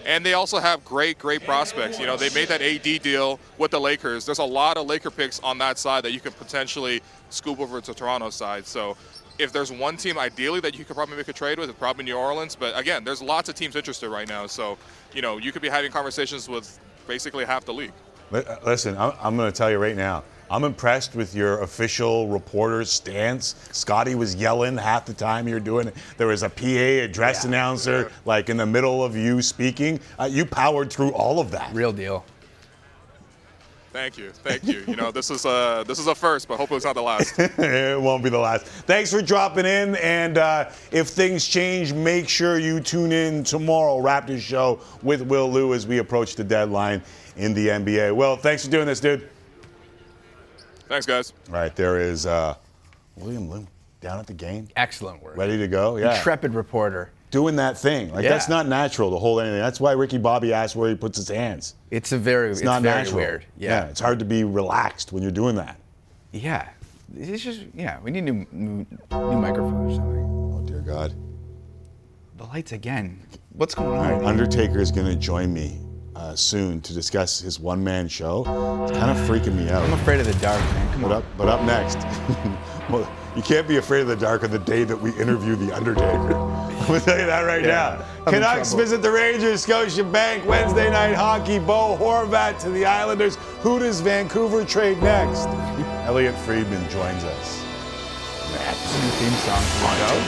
And 0.04 0.26
they 0.26 0.34
also 0.34 0.58
have 0.58 0.84
great, 0.84 1.20
great 1.20 1.44
prospects. 1.44 2.00
You 2.00 2.08
know, 2.08 2.18
they 2.18 2.32
made 2.32 2.48
that 2.48 2.62
AD 2.62 3.04
deal 3.04 3.40
with 3.60 3.70
the 3.70 3.80
Lakers. 3.80 4.26
There's 4.26 4.40
a 4.40 4.44
lot 4.44 4.78
of 4.78 4.88
Laker 4.88 5.12
picks 5.12 5.40
on 5.42 5.60
that 5.60 5.78
side 5.78 6.04
that 6.06 6.12
you 6.12 6.20
could 6.20 6.36
potentially 6.38 7.02
scoop 7.30 7.60
over 7.60 7.80
to 7.82 7.94
Toronto's 7.94 8.34
side. 8.34 8.66
So 8.66 8.98
if 9.42 9.52
there's 9.52 9.72
one 9.72 9.98
team 9.98 10.18
ideally 10.18 10.60
that 10.62 10.78
you 10.78 10.86
could 10.86 10.96
probably 10.96 11.18
make 11.18 11.28
a 11.28 11.34
trade 11.34 11.60
with, 11.60 11.70
it's 11.70 11.80
probably 11.80 12.06
New 12.06 12.16
Orleans. 12.16 12.56
But 12.56 12.78
again, 12.78 13.04
there's 13.04 13.22
lots 13.22 13.50
of 13.50 13.56
teams 13.56 13.76
interested 13.76 14.10
right 14.10 14.28
now. 14.28 14.48
So, 14.48 14.78
you 15.14 15.22
know, 15.22 15.38
you 15.38 15.52
could 15.52 15.62
be 15.62 15.70
having 15.70 15.92
conversations 15.92 16.48
with 16.48 16.80
basically 17.08 17.46
half 17.46 17.66
the 17.66 17.74
league. 17.74 17.94
Uh, 18.32 18.56
Listen, 18.66 18.96
I'm, 18.98 19.14
I'm 19.22 19.36
going 19.36 19.52
to 19.52 19.58
tell 19.58 19.72
you 19.72 19.78
right 19.78 19.96
now. 19.96 20.24
I'm 20.50 20.66
impressed 20.66 21.16
with 21.16 21.34
your 21.34 21.62
official 21.62 22.28
reporter's 22.28 22.92
stance. 22.92 23.56
Scotty 23.72 24.16
was 24.16 24.36
yelling 24.36 24.78
half 24.78 25.06
the 25.06 25.14
time 25.14 25.48
you 25.48 25.54
were 25.54 25.62
doing 25.62 25.88
it. 25.88 25.96
There 26.18 26.28
was 26.28 26.44
a 26.44 26.50
PA, 26.50 26.66
a 26.66 27.08
dress 27.08 27.46
announcer, 27.46 28.12
like 28.26 28.50
in 28.50 28.58
the 28.58 28.66
middle 28.66 29.02
of 29.02 29.16
you 29.16 29.42
speaking. 29.42 30.02
Uh, 30.20 30.26
you 30.30 30.46
powered 30.46 30.92
through 30.92 31.12
all 31.12 31.40
of 31.40 31.52
that. 31.52 31.74
Real 31.74 31.94
deal. 31.94 32.26
Thank 33.92 34.18
you, 34.18 34.30
thank 34.32 34.64
you. 34.64 34.86
You 34.88 34.96
know, 34.96 35.12
this 35.12 35.30
is 35.30 35.44
a 35.44 35.84
this 35.86 36.00
is 36.00 36.08
a 36.08 36.16
first, 36.16 36.48
but 36.48 36.56
hopefully 36.56 36.78
it's 36.78 36.86
not 36.86 36.96
the 36.96 37.02
last. 37.02 37.38
it 37.40 38.02
won't 38.02 38.24
be 38.24 38.30
the 38.30 38.38
last. 38.40 38.66
Thanks 38.66 39.12
for 39.12 39.22
dropping 39.22 39.66
in. 39.66 39.96
And 39.98 40.38
uh, 40.38 40.72
if 40.92 41.10
things 41.10 41.46
change, 41.46 41.92
make 41.92 42.30
sure 42.30 42.58
you 42.58 42.80
tune 42.80 43.12
in 43.12 43.44
tomorrow, 43.44 43.98
Raptors 44.02 44.40
Show 44.40 44.80
with 45.04 45.22
Will 45.22 45.52
Lou 45.52 45.74
as 45.74 45.86
we 45.86 45.98
approach 45.98 46.36
the 46.36 46.44
deadline 46.44 47.02
in 47.36 47.54
the 47.54 47.68
NBA. 47.68 48.16
Well, 48.16 48.38
thanks 48.38 48.64
for 48.64 48.72
doing 48.72 48.86
this, 48.86 49.02
dude. 49.02 49.30
Thanks, 50.88 51.06
guys. 51.06 51.34
All 51.50 51.56
right, 51.56 51.76
there 51.76 52.00
is 52.00 52.26
uh, 52.26 52.56
William 53.18 53.50
Lou 53.50 53.68
down 54.00 54.20
at 54.20 54.28
the 54.28 54.34
game. 54.34 54.70
Excellent 54.78 55.22
work. 55.22 55.36
Ready 55.36 55.58
to 55.58 55.68
go? 55.68 55.98
Yeah. 55.98 56.16
Intrepid 56.16 56.54
reporter. 56.54 57.12
Doing 57.32 57.56
that 57.56 57.78
thing. 57.78 58.14
Like, 58.14 58.24
Yeah. 58.24 58.30
that's 58.32 58.48
not 58.50 58.68
natural 58.68 59.10
to 59.12 59.18
hold 59.18 59.40
anything. 59.42 59.60
That's 59.60 59.80
why 59.80 59.94
Ricky 59.94 60.18
Bobby 60.18 60.54
asked 60.54 60.76
where 60.76 60.90
he 60.90 60.96
puts 60.96 61.18
his 61.18 61.30
hands. 61.30 61.76
It's 61.90 62.12
a 62.12 62.18
very, 62.18 62.50
It's, 62.52 62.60
it's, 62.60 62.66
not 62.66 62.82
very 62.82 62.96
natural. 63.04 63.16
weird. 63.18 63.46
Yeah. 63.58 63.86
It's 63.86 64.00
hard 64.02 64.20
to 64.20 64.26
be 64.26 64.44
relaxed 64.44 65.12
when 65.14 65.24
you're 65.24 65.32
doing 65.32 65.56
that. 65.56 65.78
Yeah. 66.34 66.68
It's 67.18 67.44
just, 67.44 67.62
yeah, 67.74 68.00
we 68.04 68.12
need 68.12 68.26
new, 68.26 68.46
new, 68.52 68.86
new 69.12 69.38
microphones 69.38 69.94
or 69.94 69.96
something. 69.96 70.54
Oh, 70.56 70.62
dear 70.68 70.82
God. 70.82 71.14
The 72.38 72.44
lights 72.46 72.72
again. 72.74 73.20
What's 73.54 73.76
going 73.76 74.00
right, 74.00 74.14
on? 74.14 74.26
Undertaker 74.26 74.80
is 74.80 74.92
going 74.92 75.08
to 75.08 75.16
join 75.16 75.54
me 75.54 75.80
uh, 76.16 76.36
soon 76.36 76.82
to 76.82 76.94
discuss 76.94 77.40
his 77.40 77.60
one-man 77.60 78.08
show. 78.08 78.40
It's 78.88 78.98
kind 78.98 79.12
of 79.12 79.18
freaking 79.28 79.56
me 79.56 79.70
out. 79.70 79.84
I'm 79.84 79.94
afraid 79.94 80.20
of 80.20 80.26
the 80.26 80.34
dark, 80.36 80.60
man. 80.62 80.92
Come 80.94 81.02
But 81.04 81.12
on. 81.12 81.18
up, 81.18 81.24
but 81.38 81.48
up 81.50 81.64
next, 81.64 81.98
you 83.36 83.42
can't 83.42 83.68
be 83.68 83.78
afraid 83.78 84.02
of 84.02 84.08
the 84.08 84.16
dark 84.16 84.44
on 84.44 84.52
the 84.52 84.60
day 84.60 84.84
that 84.84 84.98
we 85.00 85.12
interview 85.12 85.56
the 85.56 85.72
Undertaker. 85.74 86.36
I'm 86.82 86.88
gonna 86.88 87.00
tell 87.00 87.20
you 87.20 87.26
that 87.26 87.42
right 87.42 87.62
Yeah, 87.64 87.98
now. 88.00 88.06
I'm 88.28 88.34
Canucks 88.34 88.74
visit 88.74 89.02
the 89.02 89.12
Rangers, 89.12 89.66
Scotiabank 89.66 90.46
Wednesday 90.46 90.90
night 90.90 91.14
hockey. 91.14 91.60
Bo 91.60 91.98
Horvat 92.00 92.60
to 92.60 92.70
the 92.70 92.86
Islanders. 92.86 93.38
Who 93.62 93.80
does 93.80 94.02
Vancouver 94.02 94.66
trade 94.66 95.02
next? 95.02 95.48
Elliotte 96.06 96.38
Friedman 96.40 96.90
joins 96.90 97.24
us. 97.24 97.64
Next. 98.52 98.94
New 99.02 99.10
theme 99.20 99.38
song 99.40 99.64
the. 99.80 100.22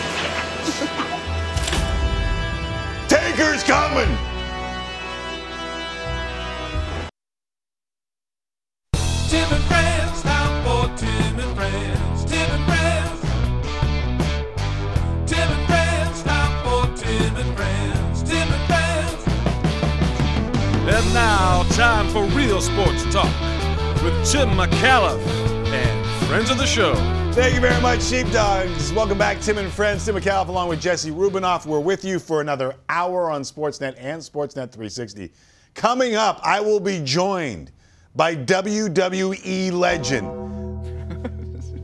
Taker's 3.09 3.63
coming. 3.63 4.32
Sports 22.63 23.03
talk 23.13 23.25
with 24.01 24.13
Tim 24.25 24.47
Micallef 24.51 25.19
and 25.73 26.27
friends 26.27 26.49
of 26.49 26.57
the 26.57 26.65
show. 26.65 26.95
Thank 27.33 27.55
you 27.55 27.59
very 27.59 27.79
much, 27.81 28.01
Sheepdogs. 28.01 28.93
Welcome 28.93 29.17
back, 29.17 29.41
Tim 29.41 29.57
and 29.57 29.69
Friends. 29.69 30.05
Tim 30.05 30.15
Micallef 30.15 30.47
along 30.47 30.69
with 30.69 30.79
Jesse 30.79 31.11
Rubinoff. 31.11 31.65
We're 31.65 31.81
with 31.81 32.05
you 32.05 32.19
for 32.19 32.39
another 32.39 32.75
hour 32.87 33.29
on 33.29 33.41
Sportsnet 33.41 33.95
and 33.97 34.21
Sportsnet 34.21 34.71
360. 34.71 35.33
Coming 35.73 36.15
up, 36.15 36.39
I 36.41 36.61
will 36.61 36.79
be 36.79 37.01
joined 37.03 37.69
by 38.15 38.33
WWE 38.33 39.73
legend, 39.73 40.27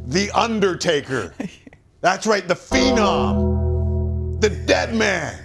The 0.09 0.31
Undertaker. 0.31 1.33
That's 1.99 2.25
right, 2.25 2.47
the 2.47 2.55
Phenom, 2.55 4.39
the 4.39 4.49
Dead 4.49 4.95
Man. 4.95 5.43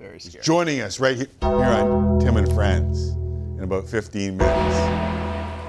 Very 0.00 0.18
He's 0.18 0.34
joining 0.42 0.80
us 0.80 0.98
right 0.98 1.16
here, 1.16 1.28
here 1.40 1.50
on 1.50 2.18
Tim 2.18 2.36
and 2.36 2.52
Friends 2.52 3.16
in 3.62 3.68
about 3.68 3.88
15 3.88 4.36
minutes. 4.36 4.76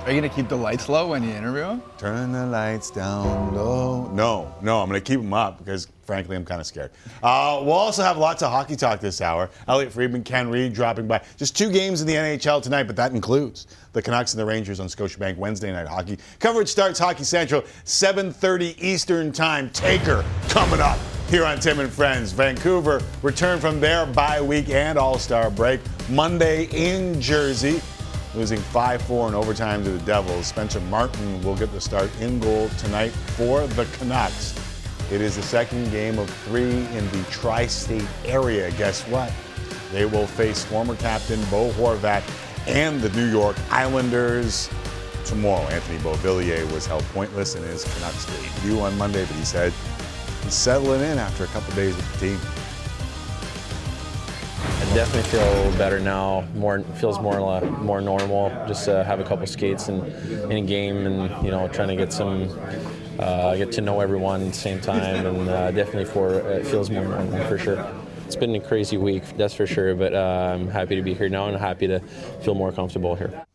Are 0.03 0.11
you 0.11 0.19
going 0.19 0.29
to 0.29 0.35
keep 0.35 0.49
the 0.49 0.57
lights 0.57 0.89
low 0.89 1.09
when 1.09 1.23
you 1.23 1.29
interview 1.29 1.63
him? 1.63 1.83
Turn 1.97 2.33
the 2.33 2.45
lights 2.47 2.89
down 2.89 3.53
low. 3.53 4.09
No, 4.11 4.53
no, 4.61 4.81
I'm 4.81 4.89
going 4.89 4.99
to 4.99 5.05
keep 5.05 5.21
them 5.21 5.33
up 5.33 5.59
because, 5.59 5.87
frankly, 6.01 6.35
I'm 6.35 6.43
kind 6.43 6.59
of 6.59 6.67
scared. 6.67 6.91
Uh, 7.21 7.61
we'll 7.63 7.71
also 7.71 8.03
have 8.03 8.17
lots 8.17 8.41
of 8.41 8.51
hockey 8.51 8.75
talk 8.75 8.99
this 8.99 9.21
hour. 9.21 9.49
Elliotte 9.67 9.93
Friedman, 9.93 10.23
Ken 10.23 10.49
Reid 10.49 10.73
dropping 10.73 11.07
by. 11.07 11.23
Just 11.37 11.55
two 11.55 11.71
games 11.71 12.01
in 12.01 12.07
the 12.07 12.15
NHL 12.15 12.61
tonight, 12.61 12.83
but 12.83 12.97
that 12.97 13.13
includes 13.13 13.67
the 13.93 14.01
Canucks 14.01 14.33
and 14.33 14.41
the 14.41 14.45
Rangers 14.45 14.81
on 14.81 14.87
Scotiabank 14.87 15.37
Wednesday 15.37 15.71
night 15.71 15.87
hockey. 15.87 16.17
Coverage 16.39 16.67
starts 16.67 16.99
Hockey 16.99 17.23
Central, 17.23 17.61
7:30 17.85 18.75
Eastern 18.83 19.31
Time. 19.31 19.69
Taker 19.69 20.25
coming 20.49 20.81
up 20.81 20.97
here 21.33 21.45
on 21.45 21.59
Tim 21.59 21.79
and 21.79 21.91
Friends. 21.91 22.31
Vancouver 22.31 23.01
return 23.23 23.59
from 23.59 23.79
their 23.79 24.05
bye 24.05 24.39
week 24.39 24.69
and 24.69 24.99
All-Star 24.99 25.49
break 25.49 25.81
Monday 26.07 26.65
in 26.65 27.19
Jersey 27.19 27.81
losing 28.35 28.59
5-4 28.59 29.29
in 29.29 29.33
overtime 29.33 29.83
to 29.83 29.89
the 29.89 30.05
Devils. 30.05 30.45
Spencer 30.45 30.79
Martin 30.81 31.41
will 31.41 31.55
get 31.55 31.71
the 31.71 31.81
start 31.81 32.11
in 32.21 32.39
goal 32.39 32.69
tonight 32.77 33.09
for 33.09 33.65
the 33.65 33.85
Canucks. 33.97 34.53
It 35.11 35.21
is 35.21 35.35
the 35.35 35.41
second 35.41 35.89
game 35.89 36.19
of 36.19 36.29
three 36.29 36.69
in 36.69 37.09
the 37.09 37.25
tri-state 37.31 38.07
area. 38.25 38.69
Guess 38.69 39.01
what? 39.07 39.33
They 39.91 40.05
will 40.05 40.27
face 40.27 40.63
former 40.63 40.95
captain 40.97 41.43
Bo 41.45 41.71
Horvat 41.71 42.21
and 42.67 43.01
the 43.01 43.09
New 43.17 43.31
York 43.31 43.55
Islanders 43.71 44.69
tomorrow. 45.25 45.67
Anthony 45.69 45.97
Beauvillier 45.97 46.71
was 46.71 46.85
held 46.85 47.01
pointless 47.05 47.55
in 47.55 47.63
his 47.63 47.85
Canucks 47.95 48.27
debut 48.27 48.79
on 48.81 48.95
Monday, 48.99 49.25
but 49.25 49.35
he 49.35 49.43
said 49.43 49.73
he's 50.43 50.53
settling 50.53 51.01
in 51.01 51.17
after 51.17 51.43
a 51.43 51.47
couple 51.47 51.75
days 51.75 51.95
with 51.95 52.19
the 52.19 52.27
team. 52.27 52.39
I 54.65 54.95
definitely 54.95 55.29
feel 55.31 55.77
better 55.77 55.99
now. 55.99 56.45
More 56.55 56.81
feels 56.95 57.19
more 57.19 57.39
uh, 57.39 57.65
more 57.81 58.01
normal. 58.01 58.49
Just 58.67 58.87
uh, 58.87 59.03
have 59.03 59.19
a 59.19 59.23
couple 59.23 59.45
skates 59.47 59.89
in, 59.89 60.05
in 60.51 60.51
a 60.51 60.61
game, 60.61 61.07
and 61.07 61.45
you 61.45 61.51
know, 61.51 61.67
trying 61.67 61.87
to 61.89 61.95
get 61.95 62.13
some 62.13 62.49
uh, 63.19 63.55
get 63.55 63.71
to 63.73 63.81
know 63.81 64.01
everyone 64.01 64.41
at 64.41 64.47
the 64.47 64.57
same 64.57 64.79
time, 64.79 65.25
and 65.25 65.49
uh, 65.49 65.71
definitely 65.71 66.05
for 66.05 66.39
it 66.39 66.67
feels 66.67 66.89
more 66.89 67.03
normal 67.03 67.43
for 67.45 67.57
sure. 67.57 67.85
It's 68.25 68.35
been 68.35 68.55
a 68.55 68.59
crazy 68.59 68.97
week, 68.97 69.23
that's 69.37 69.53
for 69.53 69.67
sure. 69.67 69.95
But 69.95 70.13
uh, 70.13 70.53
I'm 70.53 70.67
happy 70.67 70.95
to 70.95 71.01
be 71.01 71.13
here 71.13 71.29
now, 71.29 71.47
and 71.47 71.57
happy 71.57 71.87
to 71.87 71.99
feel 72.41 72.55
more 72.55 72.71
comfortable 72.71 73.15
here. 73.15 73.45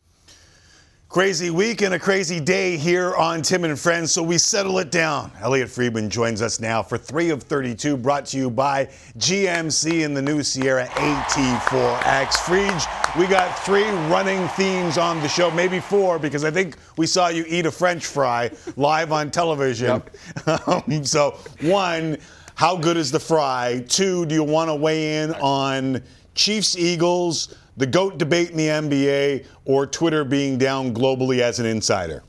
Crazy 1.09 1.49
week 1.49 1.81
and 1.81 1.95
a 1.95 1.99
crazy 1.99 2.39
day 2.39 2.77
here 2.77 3.15
on 3.15 3.41
Tim 3.41 3.63
and 3.63 3.79
Friends, 3.79 4.11
so 4.11 4.21
we 4.21 4.37
settle 4.37 4.77
it 4.77 4.91
down. 4.91 5.31
Elliotte 5.41 5.67
Friedman 5.67 6.07
joins 6.07 6.39
us 6.39 6.59
now 6.59 6.83
for 6.83 6.99
3 6.99 7.31
of 7.31 7.41
32, 7.41 7.97
brought 7.97 8.27
to 8.27 8.37
you 8.37 8.51
by 8.51 8.85
GMC 9.17 10.05
and 10.05 10.15
the 10.15 10.21
new 10.21 10.43
Sierra 10.43 10.85
AT4X. 10.85 12.27
Frege, 12.45 13.17
we 13.17 13.25
got 13.25 13.57
three 13.65 13.89
running 14.11 14.47
themes 14.49 14.99
on 14.99 15.19
the 15.21 15.27
show, 15.27 15.49
maybe 15.49 15.79
four, 15.79 16.19
because 16.19 16.45
I 16.45 16.51
think 16.51 16.77
we 16.95 17.07
saw 17.07 17.29
you 17.29 17.43
eat 17.47 17.65
a 17.65 17.71
French 17.71 18.05
fry 18.05 18.51
live 18.75 19.11
on 19.11 19.31
television. 19.31 20.03
Um, 20.45 21.03
so, 21.03 21.39
one, 21.61 22.17
how 22.53 22.77
good 22.77 22.97
is 22.97 23.11
the 23.11 23.19
fry? 23.19 23.83
Two, 23.87 24.27
do 24.27 24.35
you 24.35 24.43
want 24.43 24.69
to 24.69 24.75
weigh 24.75 25.23
in 25.23 25.33
on 25.33 26.03
Chiefs 26.35 26.77
Eagles? 26.77 27.55
The 27.79 27.87
GOAT 27.87 28.17
debate 28.17 28.51
in 28.51 28.57
the 28.57 28.67
NBA, 28.67 29.45
or 29.63 29.87
Twitter 29.87 30.25
being 30.25 30.57
down 30.57 30.93
globally 30.93 31.39
as 31.39 31.59
an 31.59 31.65
insider? 31.65 32.23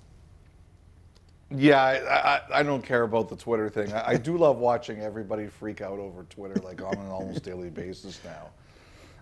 Yeah, 1.51 1.83
I, 1.83 2.15
I, 2.15 2.61
I 2.61 2.63
don't 2.63 2.83
care 2.83 3.03
about 3.03 3.29
the 3.29 3.35
Twitter 3.35 3.69
thing. 3.69 3.93
I, 3.93 4.11
I, 4.11 4.17
do 4.17 4.39
love 4.39 4.59
watching 4.59 5.01
everybody 5.01 5.49
freak 5.49 5.81
out 5.81 5.99
over 5.99 6.23
Twitter 6.31 6.55
like 6.63 6.81
on 6.81 6.95
an 6.95 7.09
almost 7.09 7.43
daily 7.43 7.69
basis 7.69 8.21
now. 8.25 8.51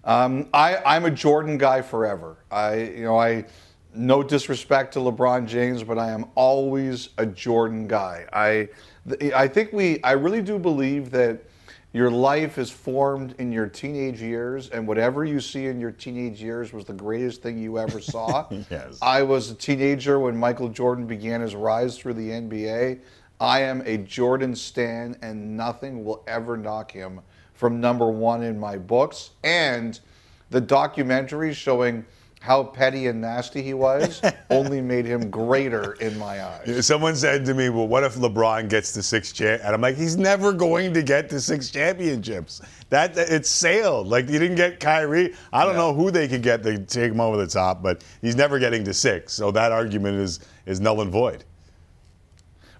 Um, 0.05 0.51
I, 0.53 0.76
I'm 0.85 1.07
a 1.07 1.11
Jordan 1.11 1.57
guy 1.57 1.81
forever. 1.81 2.37
I, 2.51 2.74
you 2.74 3.05
know, 3.05 3.18
I 3.18 3.47
no 3.95 4.22
disrespect 4.22 4.93
to 4.93 4.99
LeBron 4.99 5.47
James, 5.47 5.83
but 5.83 5.99
I 5.99 6.11
am 6.11 6.26
always 6.35 7.09
a 7.16 7.24
Jordan 7.24 7.89
guy. 7.89 8.26
I, 8.35 8.68
I 9.35 9.49
think 9.49 9.72
we, 9.72 10.03
I 10.03 10.12
really 10.12 10.43
do 10.43 10.59
believe 10.59 11.11
that 11.12 11.43
your 11.93 12.11
life 12.11 12.59
is 12.59 12.70
formed 12.70 13.34
in 13.39 13.51
your 13.51 13.66
teenage 13.66 14.20
years, 14.20 14.68
and 14.68 14.86
whatever 14.86 15.24
you 15.24 15.41
see 15.41 15.66
in 15.66 15.80
your 15.80 15.91
teenage 15.91 16.43
years 16.43 16.72
was 16.72 16.84
the 16.84 16.93
greatest 16.93 17.43
thing 17.43 17.59
you 17.59 17.78
ever 17.78 18.01
saw. 18.01 18.47
yes. 18.70 18.99
I 19.01 19.22
was 19.22 19.51
a 19.51 19.55
teenager 19.55 20.18
when 20.18 20.36
Michael 20.36 20.68
Jordan 20.68 21.07
began 21.07 21.41
his 21.41 21.55
rise 21.55 21.97
through 21.97 22.14
the 22.14 22.28
NBA. 22.28 23.01
I 23.41 23.62
am 23.62 23.82
a 23.86 23.99
Jordan 23.99 24.55
stan, 24.55 25.16
and 25.22 25.57
nothing 25.57 26.05
will 26.05 26.24
ever 26.26 26.57
knock 26.57 26.93
him 26.93 27.20
from 27.55 27.80
number 27.80 28.11
one 28.11 28.43
in 28.43 28.59
my 28.59 28.76
books. 28.76 29.30
And 29.43 29.99
the 30.51 30.61
documentary 30.61 31.55
showing 31.55 32.05
how 32.41 32.62
petty 32.62 33.09
and 33.09 33.20
nasty 33.20 33.62
he 33.62 33.74
was 33.74 34.22
only 34.51 34.80
made 34.80 35.05
him 35.05 35.30
greater 35.30 35.93
in 35.95 36.16
my 36.18 36.43
eyes. 36.45 36.86
Someone 36.86 37.16
said 37.16 37.45
to 37.47 37.55
me, 37.55 37.68
"Well, 37.68 37.89
what 37.89 38.05
if 38.05 38.14
LeBron 38.14 38.68
gets 38.68 38.93
to 38.93 39.03
six 39.03 39.32
champ?" 39.32 39.62
And 39.64 39.74
I'm 39.74 39.80
like, 39.80 39.97
"He's 39.97 40.16
never 40.16 40.53
going 40.53 40.95
to 40.95 41.03
get 41.03 41.28
to 41.30 41.41
six 41.41 41.70
championships. 41.70 42.61
That 42.91 43.16
it's 43.16 43.49
sailed. 43.49 44.09
Like 44.09 44.28
you 44.28 44.39
didn't 44.39 44.57
get 44.57 44.80
Kyrie. 44.80 45.34
I 45.53 45.64
don't 45.64 45.74
yeah. 45.74 45.80
know 45.80 45.95
who 45.95 46.11
they 46.11 46.28
could 46.28 46.43
get 46.43 46.62
to 46.62 46.78
take 46.78 47.12
him 47.12 47.20
over 47.20 47.36
the 47.36 47.47
top, 47.47 47.82
but 47.82 48.05
he's 48.22 48.36
never 48.36 48.59
getting 48.59 48.84
to 48.84 48.95
six. 48.95 49.32
So 49.32 49.51
that 49.53 49.72
argument 49.72 50.16
is 50.16 50.41
is 50.66 50.80
null 50.80 51.01
and 51.01 51.11
void." 51.11 51.45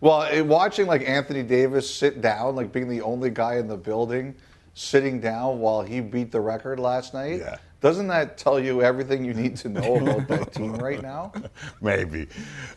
Well, 0.01 0.45
watching 0.45 0.87
like 0.87 1.03
Anthony 1.09 1.43
Davis 1.43 1.93
sit 1.93 2.21
down, 2.21 2.55
like 2.55 2.73
being 2.73 2.89
the 2.89 3.03
only 3.03 3.31
guy 3.31 3.57
in 3.57 3.67
the 3.67 3.77
building 3.77 4.37
sitting 4.75 5.21
down 5.21 5.59
while 5.59 5.83
he 5.83 6.01
beat 6.01 6.31
the 6.31 6.41
record 6.41 6.79
last 6.79 7.13
night. 7.13 7.41
Yeah 7.41 7.57
doesn't 7.81 8.09
that 8.09 8.37
tell 8.37 8.59
you 8.59 8.83
everything 8.83 9.25
you 9.25 9.35
need 9.35 9.57
to 9.59 9.69
know 9.69 9.97
about 10.01 10.27
that 10.29 10.53
team 10.53 10.75
right 10.75 11.01
now? 11.01 11.33
Maybe, 11.81 12.27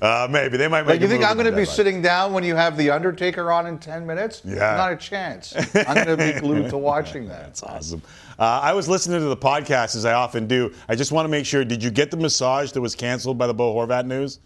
uh, 0.02 0.28
maybe 0.30 0.58
they 0.58 0.68
might. 0.68 0.82
Make 0.82 0.89
like 0.89 1.02
you 1.02 1.08
think 1.08 1.24
I'm 1.24 1.38
going 1.38 1.49
to 1.49 1.56
be 1.56 1.66
sitting 1.66 2.02
down 2.02 2.34
when 2.34 2.43
you 2.43 2.56
have 2.56 2.78
the 2.78 2.91
Undertaker 2.91 3.52
on 3.52 3.68
in 3.68 3.80
ten 3.80 4.06
minutes? 4.06 4.41
Yeah, 4.45 4.76
not 4.78 4.91
a 4.91 4.97
chance. 4.97 5.56
I'm 5.76 6.06
going 6.06 6.18
to 6.18 6.34
be 6.34 6.39
glued 6.39 6.70
to 6.70 6.78
watching 6.78 7.28
that. 7.30 7.45
That's 7.45 7.64
awesome. 7.64 8.02
Uh, 8.38 8.60
I 8.64 8.74
was 8.74 8.88
listening 8.88 9.20
to 9.20 9.26
the 9.26 9.38
podcast 9.38 9.95
as 9.95 10.06
I 10.06 10.14
often 10.14 10.47
do. 10.47 10.74
I 10.88 10.95
just 10.95 11.12
want 11.12 11.26
to 11.26 11.30
make 11.30 11.45
sure. 11.45 11.66
Did 11.66 11.84
you 11.84 11.91
get 11.91 12.12
the 12.12 12.18
massage 12.18 12.72
that 12.72 12.82
was 12.82 12.95
canceled 12.95 13.38
by 13.38 13.47
the 13.47 13.54
Bo 13.54 13.74
Horvat 13.74 14.06
news? 14.06 14.39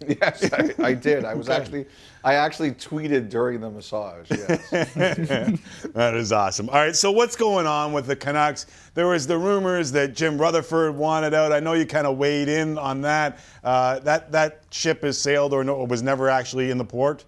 Yes, 0.20 0.52
I, 0.52 0.74
I 0.78 0.94
did. 0.94 1.24
I 1.24 1.34
was 1.34 1.48
actually, 1.48 1.86
I 2.22 2.34
actually 2.34 2.72
tweeted 2.72 3.30
during 3.30 3.60
the 3.60 3.70
massage. 3.70 4.30
Yes. 4.30 4.70
that 5.94 6.14
is 6.14 6.32
awesome. 6.32 6.68
All 6.68 6.76
right, 6.76 6.94
so 6.94 7.10
what's 7.10 7.34
going 7.34 7.66
on 7.66 7.92
with 7.92 8.06
the 8.06 8.14
Canucks? 8.14 8.66
There 8.94 9.06
was 9.06 9.26
the 9.26 9.38
rumors 9.38 9.90
that 9.92 10.14
Jim 10.14 10.38
Rutherford 10.38 10.94
wanted 10.94 11.32
out. 11.32 11.50
I 11.50 11.60
know 11.60 11.72
you 11.72 11.86
kind 11.86 12.06
of 12.06 12.18
weighed 12.18 12.48
in 12.48 12.76
on 12.76 13.00
that. 13.02 13.38
Uh, 13.64 13.98
that 14.00 14.30
that 14.32 14.62
ship 14.70 15.02
has 15.02 15.18
sailed 15.18 15.52
or 15.52 15.64
no, 15.64 15.82
was 15.84 16.02
never 16.02 16.28
actually 16.28 16.70
in 16.70 16.78
the 16.78 16.84
port. 16.84 17.24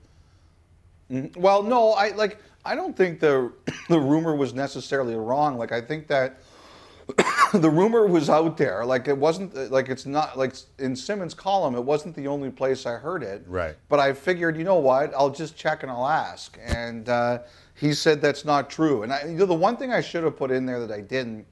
Mm-hmm. 1.11 1.41
Well, 1.41 1.63
no, 1.63 1.93
I 1.93 2.11
like. 2.11 2.39
I 2.65 2.75
don't 2.75 2.97
think 2.97 3.19
the 3.19 3.51
the 3.89 3.99
rumor 3.99 4.35
was 4.37 4.53
necessarily 4.53 5.15
wrong. 5.15 5.57
Like 5.57 5.73
I 5.73 5.81
think 5.81 6.07
that 6.09 6.39
the 7.55 7.71
rumor 7.71 8.07
was 8.07 8.29
out 8.29 8.57
there. 8.57 8.85
Like 8.85 9.09
it 9.09 9.17
wasn't 9.17 9.71
like 9.71 9.89
it's 9.89 10.07
not 10.07 10.37
like 10.37 10.55
in 10.79 10.95
Simmons' 10.95 11.35
column. 11.35 11.75
It 11.75 11.85
wasn't 11.85 12.15
the 12.15 12.27
only 12.27 12.51
place 12.51 12.87
I 12.87 12.93
heard 12.93 13.23
it. 13.23 13.45
Right. 13.47 13.77
But 13.89 14.01
I 14.01 14.13
figured, 14.13 14.57
you 14.57 14.65
know 14.65 14.79
what? 14.79 15.13
I'll 15.15 15.31
just 15.31 15.57
check 15.57 15.83
and 15.83 15.91
I'll 15.91 16.07
ask. 16.07 16.59
And 16.65 17.09
uh, 17.09 17.41
he 17.75 17.95
said 17.95 18.21
that's 18.21 18.45
not 18.45 18.71
true. 18.71 19.03
And 19.03 19.13
I, 19.13 19.25
you 19.25 19.37
know, 19.37 19.47
the 19.47 19.55
one 19.55 19.77
thing 19.77 19.93
I 19.93 20.01
should 20.01 20.25
have 20.25 20.37
put 20.37 20.51
in 20.51 20.67
there 20.67 20.81
that 20.85 20.93
I 20.93 21.01
didn't 21.01 21.47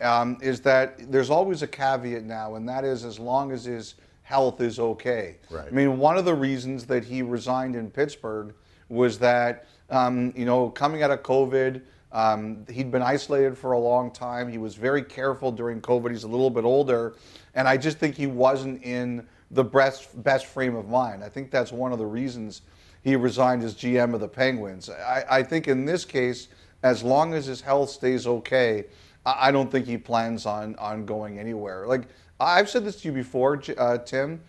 um, 0.00 0.38
is 0.40 0.60
that 0.62 1.10
there's 1.10 1.30
always 1.30 1.62
a 1.62 1.66
caveat 1.66 2.24
now, 2.24 2.54
and 2.54 2.68
that 2.68 2.84
is 2.84 3.04
as 3.04 3.18
long 3.18 3.50
as 3.50 3.64
his 3.64 3.94
health 4.22 4.60
is 4.60 4.78
okay. 4.78 5.36
Right. 5.50 5.66
I 5.66 5.70
mean, 5.70 5.98
one 5.98 6.18
of 6.18 6.24
the 6.24 6.34
reasons 6.34 6.84
that 6.86 7.04
he 7.04 7.22
resigned 7.22 7.74
in 7.74 7.90
Pittsburgh 7.90 8.54
was 8.88 9.18
that 9.18 9.66
um, 9.90 10.32
you 10.36 10.44
know 10.44 10.70
coming 10.70 11.02
out 11.02 11.10
of 11.10 11.22
COVID. 11.22 11.82
Um, 12.12 12.64
he'd 12.70 12.90
been 12.90 13.02
isolated 13.02 13.56
for 13.56 13.72
a 13.72 13.78
long 13.78 14.10
time. 14.10 14.50
He 14.50 14.58
was 14.58 14.74
very 14.74 15.02
careful 15.02 15.52
during 15.52 15.80
COVID. 15.80 16.10
He's 16.10 16.24
a 16.24 16.28
little 16.28 16.50
bit 16.50 16.64
older, 16.64 17.16
and 17.54 17.68
I 17.68 17.76
just 17.76 17.98
think 17.98 18.16
he 18.16 18.26
wasn't 18.26 18.82
in 18.82 19.26
the 19.50 19.64
best 19.64 20.22
best 20.22 20.46
frame 20.46 20.74
of 20.74 20.88
mind. 20.88 21.22
I 21.22 21.28
think 21.28 21.50
that's 21.50 21.72
one 21.72 21.92
of 21.92 21.98
the 21.98 22.06
reasons 22.06 22.62
he 23.02 23.16
resigned 23.16 23.62
as 23.62 23.74
GM 23.74 24.14
of 24.14 24.20
the 24.20 24.28
Penguins. 24.28 24.90
I, 24.90 25.24
I 25.30 25.42
think 25.42 25.68
in 25.68 25.84
this 25.84 26.04
case, 26.04 26.48
as 26.82 27.02
long 27.02 27.34
as 27.34 27.46
his 27.46 27.60
health 27.60 27.90
stays 27.90 28.26
okay, 28.26 28.86
I, 29.26 29.48
I 29.48 29.50
don't 29.50 29.70
think 29.70 29.86
he 29.86 29.98
plans 29.98 30.46
on 30.46 30.76
on 30.76 31.04
going 31.04 31.38
anywhere. 31.38 31.86
Like 31.86 32.02
I've 32.40 32.70
said 32.70 32.84
this 32.84 33.00
to 33.02 33.08
you 33.08 33.12
before, 33.12 33.62
uh, 33.76 33.98
Tim. 33.98 34.40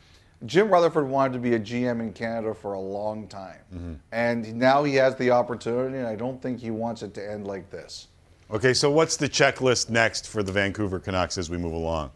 Jim 0.45 0.69
Rutherford 0.69 1.07
wanted 1.07 1.33
to 1.33 1.39
be 1.39 1.55
a 1.55 1.59
GM 1.59 1.99
in 1.99 2.13
Canada 2.13 2.53
for 2.53 2.73
a 2.73 2.79
long 2.79 3.27
time. 3.27 3.59
Mm-hmm. 3.73 3.93
And 4.11 4.55
now 4.55 4.83
he 4.83 4.95
has 4.95 5.15
the 5.15 5.31
opportunity, 5.31 5.97
and 5.97 6.07
I 6.07 6.15
don't 6.15 6.41
think 6.41 6.59
he 6.59 6.71
wants 6.71 7.03
it 7.03 7.13
to 7.15 7.31
end 7.31 7.45
like 7.45 7.69
this. 7.69 8.07
Okay, 8.51 8.73
so 8.73 8.89
what's 8.89 9.17
the 9.17 9.27
checklist 9.27 9.89
next 9.89 10.27
for 10.27 10.41
the 10.41 10.51
Vancouver 10.51 10.99
Canucks 10.99 11.37
as 11.37 11.49
we 11.49 11.57
move 11.57 11.73
along? 11.73 12.11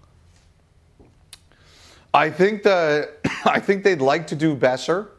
I 2.13 2.30
think 2.30 2.63
the 2.63 3.11
I 3.45 3.59
think 3.59 3.84
they'd 3.84 4.01
like 4.01 4.26
to 4.28 4.36
do 4.36 4.55
Boeser. 4.55 5.09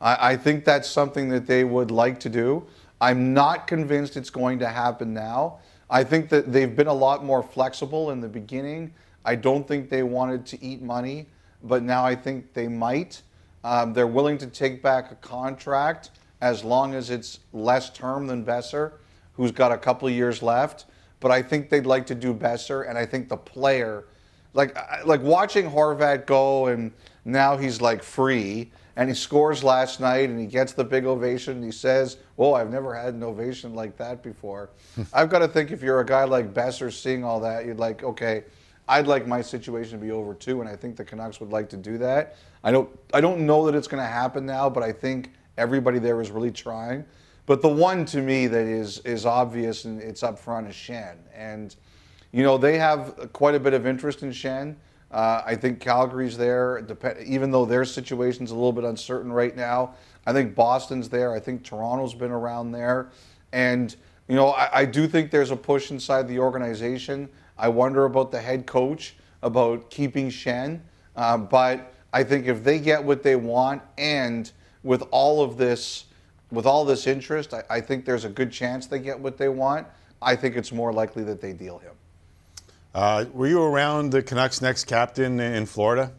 I, 0.00 0.32
I 0.32 0.36
think 0.36 0.64
that's 0.64 0.88
something 0.88 1.28
that 1.28 1.46
they 1.46 1.64
would 1.64 1.90
like 1.90 2.18
to 2.20 2.28
do. 2.28 2.66
I'm 3.00 3.34
not 3.34 3.66
convinced 3.66 4.16
it's 4.16 4.30
going 4.30 4.58
to 4.60 4.68
happen 4.68 5.12
now. 5.12 5.58
I 5.90 6.02
think 6.02 6.30
that 6.30 6.52
they've 6.52 6.74
been 6.74 6.86
a 6.86 6.94
lot 6.94 7.24
more 7.24 7.42
flexible 7.42 8.10
in 8.10 8.20
the 8.20 8.28
beginning. 8.28 8.92
I 9.24 9.34
don't 9.34 9.68
think 9.68 9.90
they 9.90 10.02
wanted 10.02 10.46
to 10.46 10.64
eat 10.64 10.82
money 10.82 11.26
but 11.66 11.82
now 11.82 12.04
I 12.04 12.14
think 12.14 12.52
they 12.52 12.68
might. 12.68 13.22
Um, 13.64 13.92
they're 13.92 14.06
willing 14.06 14.38
to 14.38 14.46
take 14.46 14.82
back 14.82 15.10
a 15.10 15.16
contract 15.16 16.10
as 16.40 16.62
long 16.62 16.94
as 16.94 17.10
it's 17.10 17.40
less 17.52 17.90
term 17.90 18.26
than 18.26 18.44
Boeser, 18.44 18.92
who's 19.32 19.50
got 19.50 19.72
a 19.72 19.78
couple 19.78 20.08
years 20.08 20.42
left. 20.42 20.86
But 21.20 21.30
I 21.30 21.42
think 21.42 21.70
they'd 21.70 21.86
like 21.86 22.06
to 22.06 22.14
do 22.14 22.34
Boeser, 22.34 22.88
and 22.88 22.96
I 22.98 23.06
think 23.06 23.28
the 23.28 23.36
player, 23.36 24.04
like 24.52 24.76
like 25.04 25.22
watching 25.22 25.68
Horvat 25.68 26.26
go, 26.26 26.66
and 26.66 26.92
now 27.24 27.56
he's 27.56 27.80
like 27.80 28.02
free, 28.02 28.70
and 28.96 29.08
he 29.08 29.14
scores 29.14 29.64
last 29.64 29.98
night, 29.98 30.28
and 30.28 30.38
he 30.38 30.46
gets 30.46 30.72
the 30.72 30.84
big 30.84 31.06
ovation, 31.06 31.56
and 31.56 31.64
he 31.64 31.72
says, 31.72 32.18
"Oh, 32.38 32.52
I've 32.52 32.70
never 32.70 32.94
had 32.94 33.14
an 33.14 33.22
ovation 33.22 33.74
like 33.74 33.96
that 33.96 34.22
before." 34.22 34.68
I've 35.12 35.30
got 35.30 35.40
to 35.40 35.48
think 35.48 35.70
if 35.70 35.82
you're 35.82 36.00
a 36.00 36.06
guy 36.06 36.24
like 36.24 36.52
Boeser 36.52 36.92
seeing 36.92 37.24
all 37.24 37.40
that, 37.40 37.64
you'd 37.64 37.78
like, 37.78 38.04
okay, 38.04 38.44
I'd 38.88 39.06
like 39.06 39.26
my 39.26 39.42
situation 39.42 39.98
to 39.98 40.04
be 40.04 40.12
over 40.12 40.34
too, 40.34 40.60
and 40.60 40.68
I 40.68 40.76
think 40.76 40.96
the 40.96 41.04
Canucks 41.04 41.40
would 41.40 41.50
like 41.50 41.68
to 41.70 41.76
do 41.76 41.98
that. 41.98 42.36
I 42.62 42.70
don't 42.70 42.88
I 43.12 43.20
don't 43.20 43.40
know 43.40 43.66
that 43.66 43.74
it's 43.74 43.88
going 43.88 44.02
to 44.02 44.08
happen 44.08 44.46
now, 44.46 44.70
but 44.70 44.82
I 44.82 44.92
think 44.92 45.32
everybody 45.58 45.98
there 45.98 46.20
is 46.20 46.30
really 46.30 46.52
trying. 46.52 47.04
But 47.46 47.62
the 47.62 47.68
one 47.68 48.04
to 48.06 48.20
me 48.20 48.46
that 48.46 48.66
is 48.66 49.00
is 49.00 49.26
obvious 49.26 49.84
and 49.84 50.00
it's 50.00 50.22
up 50.22 50.38
front 50.38 50.68
is 50.68 50.74
Schenn, 50.74 51.16
and 51.34 51.74
you 52.32 52.42
know 52.42 52.58
they 52.58 52.78
have 52.78 53.30
quite 53.32 53.54
a 53.54 53.60
bit 53.60 53.74
of 53.74 53.86
interest 53.86 54.22
in 54.22 54.30
Schenn. 54.30 54.76
Uh, 55.10 55.42
I 55.46 55.54
think 55.54 55.78
Calgary's 55.80 56.36
there, 56.36 56.84
even 57.24 57.52
though 57.52 57.64
their 57.64 57.84
situation's 57.84 58.50
a 58.50 58.54
little 58.54 58.72
bit 58.72 58.84
uncertain 58.84 59.32
right 59.32 59.56
now. 59.56 59.94
I 60.26 60.32
think 60.32 60.56
Boston's 60.56 61.08
there. 61.08 61.32
I 61.32 61.38
think 61.38 61.62
Toronto's 61.62 62.14
been 62.14 62.32
around 62.32 62.72
there, 62.72 63.10
and 63.52 63.94
you 64.28 64.34
know 64.34 64.48
I, 64.50 64.80
I 64.80 64.84
do 64.84 65.06
think 65.08 65.30
there's 65.30 65.52
a 65.52 65.56
push 65.56 65.90
inside 65.90 66.26
the 66.28 66.38
organization. 66.38 67.28
I 67.58 67.68
wonder 67.68 68.04
about 68.04 68.30
the 68.30 68.40
head 68.40 68.66
coach, 68.66 69.16
about 69.42 69.90
keeping 69.90 70.28
Schenn, 70.28 70.80
Uh, 71.14 71.38
but 71.38 71.94
I 72.12 72.22
think 72.22 72.46
if 72.46 72.62
they 72.62 72.78
get 72.78 73.02
what 73.02 73.22
they 73.22 73.36
want, 73.36 73.82
and 73.96 74.50
with 74.82 75.02
all 75.10 75.42
of 75.42 75.56
this, 75.56 76.04
with 76.50 76.66
all 76.66 76.84
this 76.84 77.06
interest, 77.06 77.54
I, 77.54 77.62
I 77.70 77.80
think 77.80 78.04
there's 78.04 78.24
a 78.24 78.28
good 78.28 78.52
chance 78.52 78.86
they 78.86 78.98
get 78.98 79.18
what 79.18 79.38
they 79.38 79.48
want. 79.48 79.86
I 80.20 80.36
think 80.36 80.56
it's 80.56 80.72
more 80.72 80.92
likely 80.92 81.24
that 81.24 81.40
they 81.40 81.52
deal 81.52 81.78
him. 81.78 81.92
Uh, 82.94 83.26
were 83.32 83.46
you 83.46 83.62
around 83.62 84.10
the 84.10 84.22
Canucks' 84.22 84.62
next 84.62 84.84
captain 84.84 85.40
in 85.40 85.66
Florida? 85.66 86.12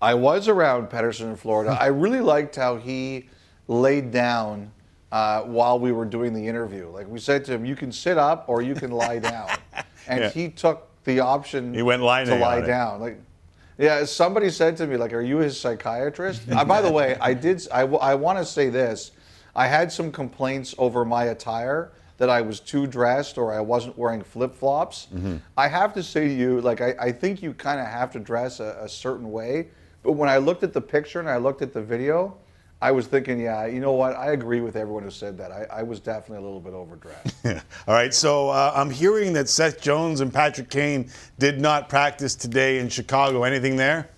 I 0.00 0.14
was 0.14 0.48
around 0.48 0.88
Pettersson 0.88 1.30
in 1.30 1.36
Florida. 1.36 1.70
I 1.80 1.86
really 1.86 2.20
liked 2.20 2.56
how 2.56 2.76
he 2.76 3.28
laid 3.68 4.10
down 4.10 4.70
uh, 5.16 5.40
while 5.44 5.78
we 5.78 5.92
were 5.92 6.04
doing 6.04 6.34
the 6.34 6.46
interview. 6.46 6.88
Like 6.90 7.08
we 7.08 7.18
said 7.18 7.42
to 7.46 7.52
him, 7.54 7.64
you 7.64 7.74
can 7.74 7.90
sit 7.90 8.18
up 8.18 8.44
or 8.48 8.60
you 8.60 8.74
can 8.74 8.90
lie 8.90 9.18
down, 9.18 9.48
and 10.08 10.20
Yeah. 10.20 10.28
he 10.30 10.48
took 10.50 10.88
the 11.04 11.20
option. 11.20 11.72
He 11.72 11.80
went 11.82 12.02
lying 12.02 12.26
to 12.26 12.36
lie 12.36 12.58
it. 12.58 12.66
down. 12.66 13.00
Like, 13.00 13.18
yeah, 13.78 14.04
somebody 14.04 14.50
said 14.50 14.76
to 14.78 14.86
me, 14.86 14.96
like, 14.98 15.14
"Are 15.14 15.22
you 15.22 15.38
his 15.38 15.58
psychiatrist?" 15.58 16.42
uh, 16.52 16.64
by 16.64 16.82
the 16.82 16.90
way, 16.92 17.16
I 17.20 17.32
did. 17.32 17.66
I 17.72 18.14
want 18.14 18.38
to 18.38 18.44
say 18.44 18.68
this. 18.68 19.12
I 19.54 19.66
had 19.68 19.90
some 19.90 20.12
complaints 20.12 20.74
over 20.76 21.04
my 21.06 21.24
attire 21.24 21.92
that 22.18 22.28
I 22.28 22.42
was 22.42 22.60
too 22.60 22.86
dressed 22.86 23.38
or 23.38 23.54
I 23.54 23.60
wasn't 23.60 23.96
wearing 23.96 24.22
flip 24.22 24.54
flops. 24.54 25.08
Mm-hmm. 25.14 25.36
I 25.56 25.68
have 25.68 25.94
to 25.94 26.02
say 26.02 26.28
to 26.28 26.34
you, 26.34 26.60
like, 26.60 26.80
I, 26.82 26.94
I 27.00 27.12
think 27.12 27.42
you 27.42 27.52
kind 27.54 27.78
of 27.80 27.86
have 27.86 28.10
to 28.12 28.18
dress 28.18 28.60
a, 28.60 28.78
a 28.82 28.88
certain 28.88 29.30
way. 29.32 29.68
But 30.02 30.12
when 30.12 30.28
I 30.28 30.36
looked 30.38 30.62
at 30.62 30.72
the 30.74 30.80
picture 30.80 31.20
and 31.20 31.28
I 31.28 31.36
looked 31.38 31.62
at 31.62 31.72
the 31.72 31.82
video, 31.82 32.36
I 32.82 32.90
was 32.90 33.06
thinking, 33.06 33.40
yeah, 33.40 33.66
you 33.66 33.80
know 33.80 33.92
what? 33.92 34.14
I 34.16 34.32
agree 34.32 34.60
with 34.60 34.76
everyone 34.76 35.02
who 35.02 35.10
said 35.10 35.38
that. 35.38 35.50
I, 35.50 35.66
I 35.78 35.82
was 35.82 35.98
definitely 35.98 36.44
a 36.44 36.46
little 36.46 36.60
bit 36.60 36.74
overdressed. 36.74 37.34
All 37.88 37.94
right, 37.94 38.12
so 38.12 38.50
uh, 38.50 38.72
I'm 38.74 38.90
hearing 38.90 39.32
that 39.32 39.48
Seth 39.48 39.80
Jones 39.80 40.20
and 40.20 40.32
Patrick 40.32 40.68
Kane 40.68 41.10
did 41.38 41.58
not 41.58 41.88
practice 41.88 42.34
today 42.34 42.78
in 42.78 42.90
Chicago. 42.90 43.44
Anything 43.44 43.76
there? 43.76 44.10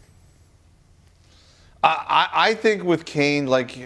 I, 1.84 2.28
I 2.32 2.48
I 2.48 2.54
think 2.54 2.82
with 2.82 3.04
Kane, 3.04 3.46
like, 3.46 3.78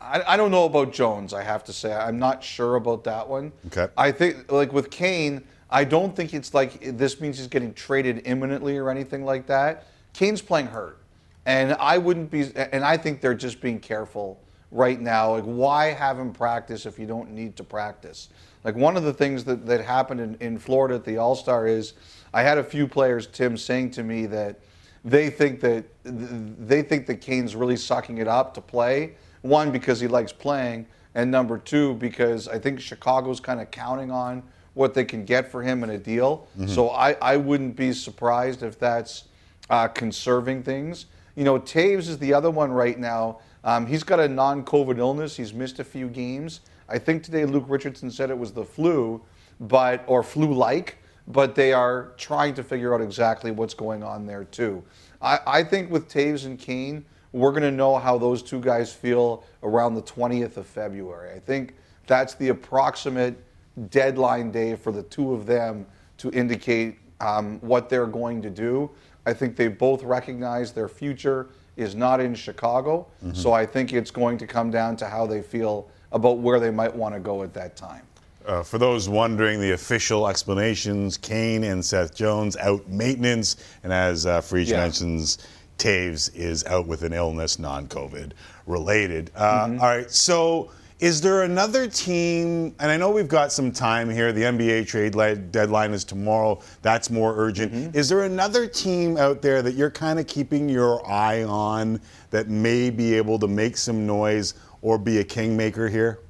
I, 0.00 0.22
I 0.26 0.36
don't 0.38 0.50
know 0.50 0.64
about 0.64 0.92
Jones, 0.92 1.34
I 1.34 1.42
have 1.42 1.62
to 1.64 1.72
say. 1.74 1.92
I'm 1.92 2.18
not 2.18 2.42
sure 2.42 2.76
about 2.76 3.04
that 3.04 3.28
one. 3.28 3.52
Okay. 3.66 3.88
I 3.96 4.10
think, 4.10 4.50
like, 4.50 4.72
with 4.72 4.90
Kane, 4.90 5.44
I 5.68 5.84
don't 5.84 6.16
think 6.16 6.32
it's 6.32 6.54
like 6.54 6.96
this 6.96 7.20
means 7.20 7.36
he's 7.36 7.46
getting 7.46 7.74
traded 7.74 8.22
imminently 8.26 8.78
or 8.78 8.88
anything 8.88 9.24
like 9.26 9.46
that. 9.48 9.86
Kane's 10.14 10.40
playing 10.40 10.68
hurt. 10.68 10.98
And 11.46 11.74
I 11.74 11.98
wouldn't 11.98 12.30
be, 12.30 12.50
and 12.56 12.84
I 12.84 12.96
think 12.96 13.20
they're 13.20 13.34
just 13.34 13.60
being 13.60 13.78
careful 13.78 14.40
right 14.70 15.00
now. 15.00 15.32
Like, 15.32 15.44
why 15.44 15.86
have 15.92 16.18
him 16.18 16.32
practice 16.32 16.86
if 16.86 16.98
you 16.98 17.06
don't 17.06 17.30
need 17.32 17.56
to 17.56 17.64
practice? 17.64 18.30
Like, 18.64 18.76
one 18.76 18.96
of 18.96 19.02
the 19.04 19.12
things 19.12 19.44
that, 19.44 19.66
that 19.66 19.84
happened 19.84 20.20
in, 20.20 20.36
in 20.40 20.58
Florida 20.58 20.94
at 20.94 21.04
the 21.04 21.18
All 21.18 21.34
Star 21.34 21.66
is 21.66 21.94
I 22.32 22.42
had 22.42 22.56
a 22.58 22.64
few 22.64 22.88
players, 22.88 23.26
Tim, 23.26 23.56
saying 23.56 23.90
to 23.92 24.02
me 24.02 24.26
that 24.26 24.58
they 25.04 25.28
think 25.28 25.60
that 25.60 25.84
they 26.02 26.80
think 26.82 27.06
that 27.06 27.20
Kane's 27.20 27.54
really 27.54 27.76
sucking 27.76 28.18
it 28.18 28.26
up 28.28 28.54
to 28.54 28.62
play. 28.62 29.16
One 29.42 29.70
because 29.70 30.00
he 30.00 30.08
likes 30.08 30.32
playing, 30.32 30.86
and 31.14 31.30
number 31.30 31.58
two 31.58 31.94
because 31.96 32.48
I 32.48 32.58
think 32.58 32.80
Chicago's 32.80 33.38
kind 33.38 33.60
of 33.60 33.70
counting 33.70 34.10
on 34.10 34.42
what 34.72 34.94
they 34.94 35.04
can 35.04 35.26
get 35.26 35.50
for 35.50 35.62
him 35.62 35.84
in 35.84 35.90
a 35.90 35.98
deal. 35.98 36.48
Mhm. 36.58 36.70
So 36.70 36.88
I, 36.88 37.12
I 37.20 37.36
wouldn't 37.36 37.76
be 37.76 37.92
surprised 37.92 38.62
if 38.62 38.78
that's 38.78 39.24
uh, 39.68 39.88
conserving 39.88 40.62
things. 40.62 41.06
You 41.34 41.44
know, 41.44 41.58
Toews 41.58 42.08
is 42.08 42.18
the 42.18 42.32
other 42.32 42.50
one 42.50 42.70
right 42.70 42.98
now. 42.98 43.40
Um, 43.64 43.86
he's 43.86 44.04
got 44.04 44.20
a 44.20 44.28
non-COVID 44.28 44.98
illness. 44.98 45.36
He's 45.36 45.52
missed 45.52 45.80
a 45.80 45.84
few 45.84 46.08
games. 46.08 46.60
I 46.88 46.98
think 46.98 47.22
today 47.22 47.44
Luke 47.44 47.64
Richardson 47.66 48.10
said 48.10 48.30
it 48.30 48.38
was 48.38 48.52
the 48.52 48.64
flu, 48.64 49.22
but 49.60 50.04
or 50.06 50.22
flu-like. 50.22 50.98
But 51.26 51.54
they 51.54 51.72
are 51.72 52.12
trying 52.18 52.52
to 52.54 52.62
figure 52.62 52.94
out 52.94 53.00
exactly 53.00 53.50
what's 53.50 53.72
going 53.72 54.02
on 54.02 54.26
there 54.26 54.44
too. 54.44 54.84
I, 55.22 55.38
I 55.46 55.64
think 55.64 55.90
with 55.90 56.08
Toews 56.08 56.44
and 56.44 56.58
Kane, 56.58 57.04
we're 57.32 57.50
going 57.50 57.62
to 57.62 57.70
know 57.70 57.96
how 57.96 58.18
those 58.18 58.42
two 58.42 58.60
guys 58.60 58.92
feel 58.92 59.42
around 59.62 59.94
the 59.94 60.02
20th 60.02 60.58
of 60.58 60.66
February. 60.66 61.34
I 61.34 61.40
think 61.40 61.74
that's 62.06 62.34
the 62.34 62.50
approximate 62.50 63.42
deadline 63.90 64.50
day 64.50 64.76
for 64.76 64.92
the 64.92 65.02
two 65.02 65.32
of 65.32 65.46
them 65.46 65.86
to 66.18 66.30
indicate 66.30 66.98
um, 67.20 67.58
what 67.60 67.88
they're 67.88 68.06
going 68.06 68.42
to 68.42 68.50
do. 68.50 68.90
I 69.26 69.32
think 69.32 69.56
they 69.56 69.68
both 69.68 70.02
recognize 70.02 70.72
their 70.72 70.88
future 70.88 71.48
is 71.76 71.94
not 71.94 72.20
in 72.20 72.34
Chicago. 72.34 73.06
Mhm. 73.24 73.36
So 73.36 73.52
I 73.52 73.66
think 73.66 73.92
it's 73.92 74.10
going 74.10 74.38
to 74.38 74.46
come 74.46 74.70
down 74.70 74.96
to 74.96 75.06
how 75.06 75.26
they 75.26 75.42
feel 75.42 75.88
about 76.12 76.38
where 76.38 76.60
they 76.60 76.70
might 76.70 76.94
want 76.94 77.14
to 77.14 77.20
go 77.20 77.42
at 77.42 77.52
that 77.54 77.76
time. 77.76 78.02
Uh, 78.46 78.62
for 78.62 78.76
those 78.78 79.08
wondering, 79.08 79.58
the 79.58 79.72
official 79.72 80.28
explanations: 80.28 81.16
Kane 81.16 81.64
and 81.64 81.82
Seth 81.84 82.14
Jones 82.14 82.56
out 82.58 82.86
maintenance, 82.88 83.56
and 83.82 83.92
as 83.92 84.26
uh, 84.26 84.40
Freach 84.42 84.68
Yeah. 84.68 84.80
mentions, 84.80 85.38
Toews 85.78 86.30
is 86.36 86.64
out 86.66 86.86
with 86.86 87.02
an 87.02 87.12
illness, 87.14 87.58
non-COVID 87.58 88.32
related. 88.66 89.30
Uh, 89.34 89.66
Mhm. 89.66 89.80
all 89.80 89.88
right, 89.88 90.10
so 90.10 90.68
is 91.04 91.20
there 91.20 91.42
another 91.42 91.86
team? 91.86 92.74
And 92.78 92.90
I 92.90 92.96
know 92.96 93.10
we've 93.10 93.28
got 93.28 93.52
some 93.52 93.70
time 93.70 94.08
here. 94.08 94.32
The 94.32 94.40
NBA 94.40 94.86
trade 94.86 95.14
li- 95.14 95.34
deadline 95.34 95.92
is 95.92 96.02
tomorrow. 96.02 96.62
That's 96.80 97.10
more 97.10 97.34
urgent. 97.36 97.74
Mm-hmm. 97.74 97.98
Is 97.98 98.08
there 98.08 98.22
another 98.22 98.66
team 98.66 99.18
out 99.18 99.42
there 99.42 99.60
that 99.60 99.74
you're 99.74 99.90
kind 99.90 100.18
of 100.18 100.26
keeping 100.26 100.66
your 100.66 101.06
eye 101.06 101.44
on 101.44 102.00
that 102.30 102.48
may 102.48 102.88
be 102.88 103.12
able 103.18 103.38
to 103.40 103.46
make 103.46 103.76
some 103.76 104.06
noise 104.06 104.54
or 104.80 104.96
be 104.96 105.18
a 105.18 105.24
kingmaker 105.24 105.90
here? 105.90 106.20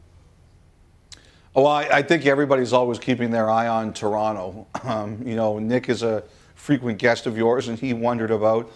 Well, 1.55 1.69
I, 1.69 1.85
I 1.85 2.03
think 2.03 2.27
everybody's 2.27 2.73
always 2.73 2.99
keeping 2.99 3.31
their 3.31 3.49
eye 3.49 3.69
on 3.69 3.93
Toronto. 3.93 4.67
Um, 4.83 5.23
you 5.25 5.37
know, 5.37 5.61
Nick 5.61 5.89
is 5.89 6.03
a 6.03 6.25
frequent 6.57 6.99
guest 6.99 7.27
of 7.27 7.39
yours, 7.39 7.69
and 7.69 7.79
he 7.79 7.95
wondered 7.95 8.33
about 8.33 8.73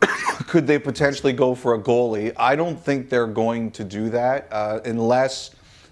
could 0.48 0.66
they 0.66 0.78
potentially 0.78 1.32
go 1.32 1.54
for 1.54 1.74
a 1.74 1.78
goalie. 1.78 2.32
I 2.36 2.56
don't 2.56 2.78
think 2.78 3.08
they're 3.08 3.26
going 3.26 3.70
to 3.72 3.84
do 3.84 4.10
that 4.10 4.48
uh, 4.50 4.80
unless 4.84 5.50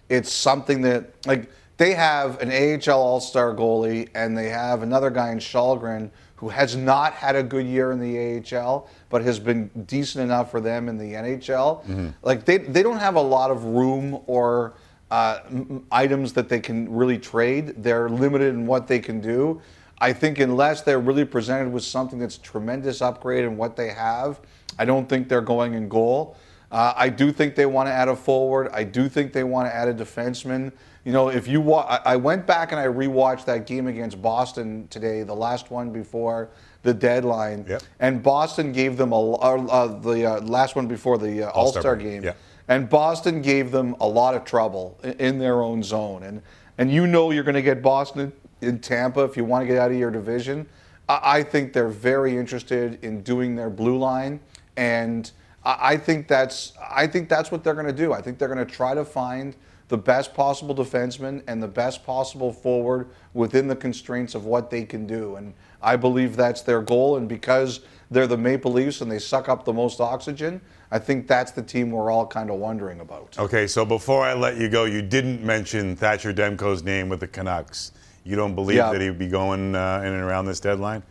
it's 0.09 0.33
something 0.33 0.81
that 0.83 1.11
like 1.27 1.51
they 1.77 1.95
have 1.95 2.41
an 2.41 2.51
AHL 2.51 3.01
All 3.01 3.21
Star 3.21 3.55
goalie, 3.55 4.09
and 4.15 4.37
they 4.37 4.49
have 4.49 4.83
another 4.83 5.09
guy 5.11 5.31
in 5.33 5.39
Källgren 5.39 6.11
who 6.37 6.49
has 6.49 6.75
not 6.77 7.13
had 7.13 7.37
a 7.37 7.43
good 7.43 7.67
year 7.67 7.93
in 7.93 7.99
the 8.01 8.57
AHL, 8.57 8.89
but 9.11 9.23
has 9.23 9.39
been 9.39 9.69
decent 9.87 10.25
enough 10.25 10.51
for 10.51 10.61
them 10.61 10.89
in 10.89 10.97
the 10.99 11.13
NHL. 11.15 11.85
Mhm. 11.87 12.15
Like 12.23 12.45
they 12.45 12.59
they 12.59 12.83
don't 12.83 12.99
have 12.99 13.15
a 13.17 13.21
lot 13.23 13.51
of 13.51 13.65
room 13.65 14.21
or 14.27 14.75
uh, 15.11 15.41
m- 15.51 15.85
items 15.91 16.33
that 16.35 16.49
they 16.49 16.61
can 16.61 16.91
really 16.95 17.19
trade. 17.19 17.75
They're 17.83 18.09
limited 18.09 18.55
in 18.55 18.67
what 18.67 18.87
they 18.87 19.01
can 19.01 19.21
do. 19.21 19.61
I 20.01 20.13
think 20.13 20.39
unless 20.39 20.83
they're 20.83 20.99
really 21.01 21.25
presented 21.25 21.73
with 21.73 21.85
something 21.85 22.19
that's 22.19 22.37
a 22.37 22.41
tremendous 22.43 23.03
upgrade 23.03 23.45
in 23.45 23.57
what 23.57 23.77
they 23.77 23.89
have, 23.91 24.41
I 24.79 24.85
don't 24.85 25.09
think 25.09 25.29
they're 25.29 25.41
going 25.43 25.75
in 25.75 25.89
goal. 25.89 26.37
Uh, 26.73 26.93
I 26.97 27.09
do 27.09 27.33
think 27.33 27.57
they 27.57 27.67
want 27.67 27.89
to 27.89 27.93
add 27.93 28.09
a 28.09 28.15
forward. 28.17 28.71
I 28.73 28.85
do 28.85 29.09
think 29.09 29.33
they 29.33 29.43
want 29.45 29.69
to 29.69 29.75
add 29.75 29.89
a 29.89 29.95
defenseman. 29.95 30.73
You 31.05 31.13
know, 31.13 31.29
if 31.29 31.49
you 31.49 31.61
wa- 31.61 31.87
I 32.05 32.13
I 32.13 32.17
went 32.17 32.47
back 32.47 32.71
and 32.73 32.81
I 32.81 32.87
rewatched 32.87 33.45
that 33.47 33.67
game 33.67 33.89
against 33.89 34.23
Boston 34.23 34.87
today, 34.89 35.23
the 35.25 35.35
last 35.35 35.71
one 35.71 35.91
before 35.91 36.51
the 36.83 36.95
deadline, 36.95 37.65
and 37.99 38.23
Boston 38.23 38.71
gave 38.73 38.97
them 38.97 39.13
a 39.13 39.21
uh, 39.21 39.67
uh, 39.67 39.87
the 40.01 40.25
uh, 40.27 40.41
last 40.43 40.77
one 40.77 40.87
before 40.87 41.19
the 41.19 41.45
uh, 41.45 41.51
All 41.51 41.67
All-Star 41.67 41.97
game. 41.97 42.23
yeah. 42.23 42.33
And 42.69 42.89
Boston 42.89 43.43
gave 43.43 43.73
them 43.73 43.97
a 44.01 44.07
lot 44.07 44.35
of 44.35 44.45
trouble 44.45 44.97
i- 45.03 45.09
in 45.19 45.39
their 45.41 45.61
own 45.63 45.83
zone. 45.83 46.23
And 46.23 46.41
and 46.79 46.91
you 46.93 47.07
know 47.07 47.33
you're 47.33 47.43
going 47.45 47.57
to 47.57 47.63
get 47.63 47.83
Boston 47.83 48.33
in 48.61 48.79
Tampa 48.79 49.25
if 49.25 49.37
you 49.37 49.45
want 49.45 49.63
to 49.63 49.67
get 49.67 49.79
out 49.79 49.91
of 49.91 49.97
your 49.97 50.11
division. 50.11 50.67
I, 51.09 51.43
think 51.43 51.73
they're 51.73 51.89
very 51.89 52.37
interested 52.37 53.03
in 53.03 53.23
doing 53.23 53.57
their 53.57 53.69
blue 53.69 53.99
line, 53.99 54.39
and 54.77 55.29
I, 55.65 55.77
I 55.81 55.97
think 55.97 56.29
that's 56.29 56.73
I 56.89 57.09
think 57.09 57.29
that's 57.29 57.51
what 57.51 57.65
they're 57.65 57.75
going 57.75 57.87
to 57.87 57.93
do. 57.93 58.13
I 58.13 58.23
think 58.23 58.39
they're 58.39 58.53
going 58.53 58.65
to 58.65 58.73
try 58.73 58.95
to 58.95 59.05
find 59.05 59.57
the 59.91 59.99
best 59.99 60.35
possible 60.35 60.73
defenseman 60.73 61.43
and 61.49 61.61
the 61.61 61.69
best 61.69 62.07
possible 62.07 62.53
forward 62.53 63.09
within 63.35 63.67
the 63.67 63.75
constraints 63.75 64.37
of 64.37 64.45
what 64.45 64.71
they 64.71 64.85
can 64.85 65.05
do. 65.05 65.35
And 65.35 65.53
I 65.83 65.97
believe 65.97 66.37
that's 66.37 66.63
their 66.63 66.81
goal. 66.81 67.17
And 67.17 67.29
because 67.29 67.81
they're 68.09 68.29
the 68.29 68.39
Maple 68.39 68.73
Leafs 68.73 69.01
and 69.01 69.11
they 69.11 69.19
suck 69.19 69.49
up 69.49 69.65
the 69.65 69.73
most 69.73 70.01
oxygen, 70.01 70.61
I 70.93 71.01
think 71.01 71.27
that's 71.27 71.51
the 71.51 71.63
team 71.63 71.91
we're 71.91 72.13
all 72.13 72.25
kind 72.25 72.51
of 72.51 72.61
wondering 72.61 73.01
about. 73.01 73.37
Okay, 73.37 73.67
so 73.67 73.85
before 73.85 74.23
I 74.23 74.33
let 74.33 74.57
you 74.59 74.69
go, 74.69 74.85
you 74.85 75.03
didn't 75.03 75.43
mention 75.43 75.97
Thatcher 75.97 76.33
Demko's 76.33 76.85
name 76.85 77.09
with 77.09 77.19
the 77.19 77.29
Canucks. 77.29 77.91
You 78.25 78.37
don't 78.37 78.55
believe 78.55 78.77
Yeah. 78.77 78.93
that 78.93 79.01
he 79.01 79.09
would 79.09 79.19
be 79.19 79.29
going 79.29 79.75
uh, 79.75 80.01
in 80.05 80.13
and 80.13 80.23
around 80.23 80.47
this 80.47 80.61
deadline? 80.61 81.03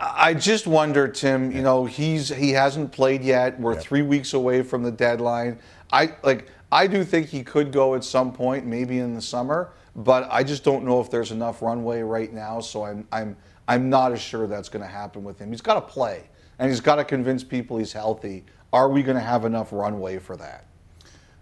I 0.00 0.34
just 0.34 0.66
wonder, 0.66 1.06
Tim. 1.06 1.52
You 1.52 1.62
know, 1.62 1.84
he's 1.84 2.28
he 2.28 2.50
hasn't 2.50 2.90
played 2.90 3.22
yet. 3.22 3.60
We're 3.60 3.76
three 3.76 4.02
weeks 4.02 4.34
away 4.34 4.62
from 4.62 4.82
the 4.82 4.90
deadline. 4.90 5.58
I 5.92 6.14
like. 6.22 6.48
I 6.72 6.86
do 6.86 7.04
think 7.04 7.28
he 7.28 7.44
could 7.44 7.70
go 7.70 7.94
at 7.94 8.02
some 8.02 8.32
point, 8.32 8.66
maybe 8.66 8.98
in 8.98 9.14
the 9.14 9.20
summer. 9.22 9.70
But 9.94 10.26
I 10.30 10.42
just 10.42 10.64
don't 10.64 10.84
know 10.84 11.00
if 11.00 11.10
there's 11.10 11.30
enough 11.30 11.60
runway 11.62 12.00
right 12.02 12.32
now. 12.32 12.58
So 12.60 12.84
I'm 12.84 13.06
I'm 13.12 13.36
I'm 13.68 13.88
not 13.90 14.10
as 14.12 14.20
sure 14.20 14.46
that's 14.48 14.68
going 14.68 14.82
to 14.82 14.90
happen 14.90 15.22
with 15.22 15.38
him. 15.38 15.50
He's 15.50 15.60
got 15.60 15.74
to 15.74 15.80
play, 15.82 16.24
and 16.58 16.68
he's 16.68 16.80
got 16.80 16.96
to 16.96 17.04
convince 17.04 17.44
people 17.44 17.78
he's 17.78 17.92
healthy. 17.92 18.44
Are 18.72 18.88
we 18.88 19.02
going 19.04 19.16
to 19.16 19.22
have 19.22 19.44
enough 19.44 19.72
runway 19.72 20.18
for 20.18 20.36
that? 20.38 20.64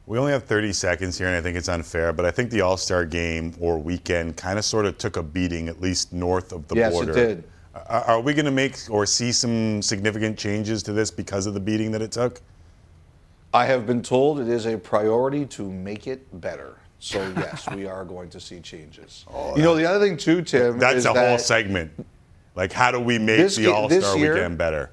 We 0.07 0.19
only 0.19 0.33
have 0.33 0.45
30 0.45 0.73
seconds 0.73 1.19
here, 1.19 1.29
and 1.29 1.37
I 1.37 1.41
think 1.41 1.57
it's 1.57 1.69
unfair, 1.69 2.13
but 2.13 2.25
I 2.25 2.31
think 2.31 2.51
the 2.51 2.63
All 2.63 2.77
Star 2.77 3.05
game 3.05 3.55
or 3.61 3.79
weekend 3.79 4.37
kind 4.37 4.59
of 4.59 4.65
sort 4.65 4.87
of 4.87 4.99
took 4.99 5.17
a 5.17 5.23
beating, 5.23 5.69
at 5.69 5.81
least 5.81 6.13
north 6.13 6.53
of 6.53 6.67
the 6.69 6.75
Yes, 6.77 6.93
it 6.93 6.97
border. 6.97 7.13
did. 7.13 7.45
Are, 7.75 8.03
are 8.03 8.21
we 8.21 8.35
going 8.35 8.47
to 8.47 8.51
make 8.51 8.77
or 8.91 9.07
see 9.07 9.31
some 9.31 9.81
significant 9.83 10.37
changes 10.37 10.83
to 10.85 10.93
this 10.93 11.11
because 11.11 11.47
of 11.47 11.55
the 11.55 11.61
beating 11.61 11.93
that 11.93 12.03
it 12.03 12.11
took? 12.11 12.41
I 13.55 13.67
have 13.67 13.87
been 13.87 14.03
told 14.03 14.41
it 14.41 14.49
is 14.49 14.67
a 14.67 14.77
priority 14.79 15.45
to 15.47 15.71
make 15.71 16.07
it 16.07 16.41
better. 16.41 16.77
So 16.99 17.19
yes, 17.37 17.69
we 17.75 17.87
are 17.87 18.05
going 18.05 18.31
to 18.31 18.41
see 18.41 18.61
changes. 18.61 19.25
Oh, 19.33 19.57
you 19.57 19.63
know, 19.63 19.75
the 19.75 19.87
other 19.87 20.05
thing 20.05 20.17
too, 20.17 20.43
Tim, 20.43 20.79
That's 20.79 21.05
a 21.05 21.15
whole 21.15 21.39
segment. 21.39 21.91
Like, 22.57 22.73
how 22.73 22.91
do 22.91 23.01
we 23.01 23.19
make 23.19 23.39
This 23.39 23.57
the 23.57 23.73
All 23.73 23.89
Star 23.89 24.17
weekend 24.17 24.59
better? 24.59 24.91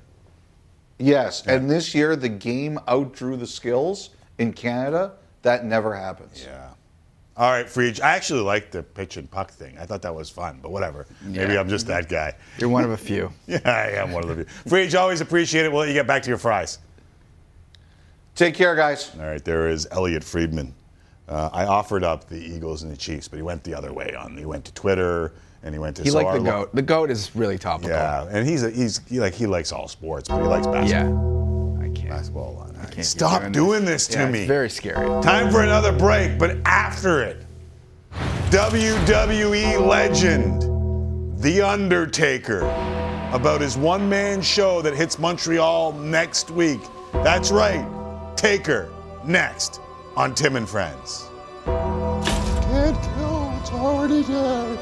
Yes, 0.99 1.45
and 1.45 1.70
this 1.70 1.93
year 1.93 2.16
the 2.16 2.30
game 2.30 2.80
outdrew 2.88 3.38
the 3.38 3.45
skills 3.47 4.12
in 4.38 4.53
Canada. 4.53 5.13
That 5.41 5.65
never 5.65 5.95
happens. 5.95 6.43
Yeah. 6.45 6.69
All 7.38 7.51
right, 7.51 7.67
Freege. 7.67 8.01
I 8.01 8.15
actually 8.15 8.41
like 8.41 8.71
the 8.71 8.81
pitch 8.81 9.17
and 9.17 9.29
puck 9.29 9.51
thing. 9.51 9.77
I 9.77 9.85
thought 9.85 10.01
that 10.01 10.15
was 10.15 10.27
fun, 10.27 10.59
but 10.59 10.71
whatever. 10.71 11.05
Maybe 11.21 11.55
I'm 11.55 11.69
just 11.69 11.85
that 11.85 12.09
guy. 12.09 12.33
You're 12.57 12.69
one 12.69 12.83
of 12.83 12.89
a 12.89 12.97
few. 12.97 13.31
yeah, 13.47 13.59
I 13.63 13.91
am 14.01 14.11
one 14.11 14.23
of 14.23 14.35
the 14.35 14.45
few. 14.45 14.71
Freege, 14.71 14.99
always 14.99 15.21
appreciate 15.21 15.63
it. 15.63 15.71
We'll 15.71 15.81
let 15.81 15.88
you 15.88 15.93
get 15.93 16.07
back 16.07 16.23
to 16.23 16.29
your 16.29 16.39
fries. 16.39 16.79
Take 18.35 18.55
care, 18.55 18.75
guys. 18.75 19.11
All 19.19 19.25
right, 19.25 19.43
there 19.43 19.67
is 19.69 19.88
Elliotte 19.91 20.23
Friedman. 20.23 20.73
Uh, 21.27 21.49
I 21.53 21.65
offered 21.65 22.03
up 22.03 22.27
the 22.27 22.38
Eagles 22.38 22.83
and 22.83 22.91
the 22.91 22.97
Chiefs, 22.97 23.27
but 23.27 23.35
he 23.38 23.43
went 23.43 23.63
the 23.63 23.75
other 23.75 23.93
way 23.93 24.15
on. 24.15 24.35
He 24.35 24.45
went 24.45 24.65
to 24.65 24.73
Twitter 24.73 25.33
and 25.61 25.75
he 25.75 25.79
went 25.79 25.95
to. 25.97 26.03
He 26.03 26.09
so 26.09 26.17
liked 26.17 26.33
the 26.33 26.39
lo- 26.39 26.61
goat. 26.61 26.75
The 26.75 26.81
goat 26.81 27.11
is 27.11 27.35
really 27.35 27.57
topical. 27.57 27.89
Yeah, 27.91 28.27
and 28.31 28.47
he's 28.47 28.63
a, 28.63 28.71
he's 28.71 28.99
he 29.07 29.19
like 29.19 29.33
he 29.33 29.45
likes 29.45 29.71
all 29.71 29.88
sports, 29.88 30.29
but 30.29 30.41
he 30.41 30.47
likes 30.47 30.65
basketball. 30.65 31.11
Yeah. 31.11 31.57
I 32.08 32.10
can't. 32.10 32.20
Basketball. 32.20 32.68
I 32.82 32.86
can't 32.86 33.05
Stop 33.05 33.51
doing 33.51 33.86
this, 33.86 34.08
to 34.08 34.20
Yeah, 34.20 34.30
me. 34.30 34.39
It's 34.39 34.47
very 34.47 34.70
scary. 34.70 35.05
Time 35.22 35.51
for 35.51 35.62
another 35.62 35.91
break, 35.91 36.38
but 36.38 36.58
after 36.66 37.22
it, 37.22 37.45
WWE 38.49 39.86
legend, 39.86 40.64
The 41.41 41.62
Undertaker, 41.62 42.62
about 43.34 43.62
his 43.62 43.78
one 43.78 44.08
man 44.08 44.41
show 44.41 44.82
that 44.82 44.95
hits 44.95 45.20
Montreal 45.20 45.93
next 45.93 46.49
week. 46.51 46.80
That's 47.14 47.51
right, 47.51 47.86
Taker, 48.36 48.89
next 49.26 49.82
on 50.16 50.34
Tim 50.34 50.55
and 50.55 50.68
Friends. 50.68 51.28
Can't 51.66 52.95
kill 53.01 53.49
what's 53.51 53.72
already 53.72 54.24
dead. 54.24 54.80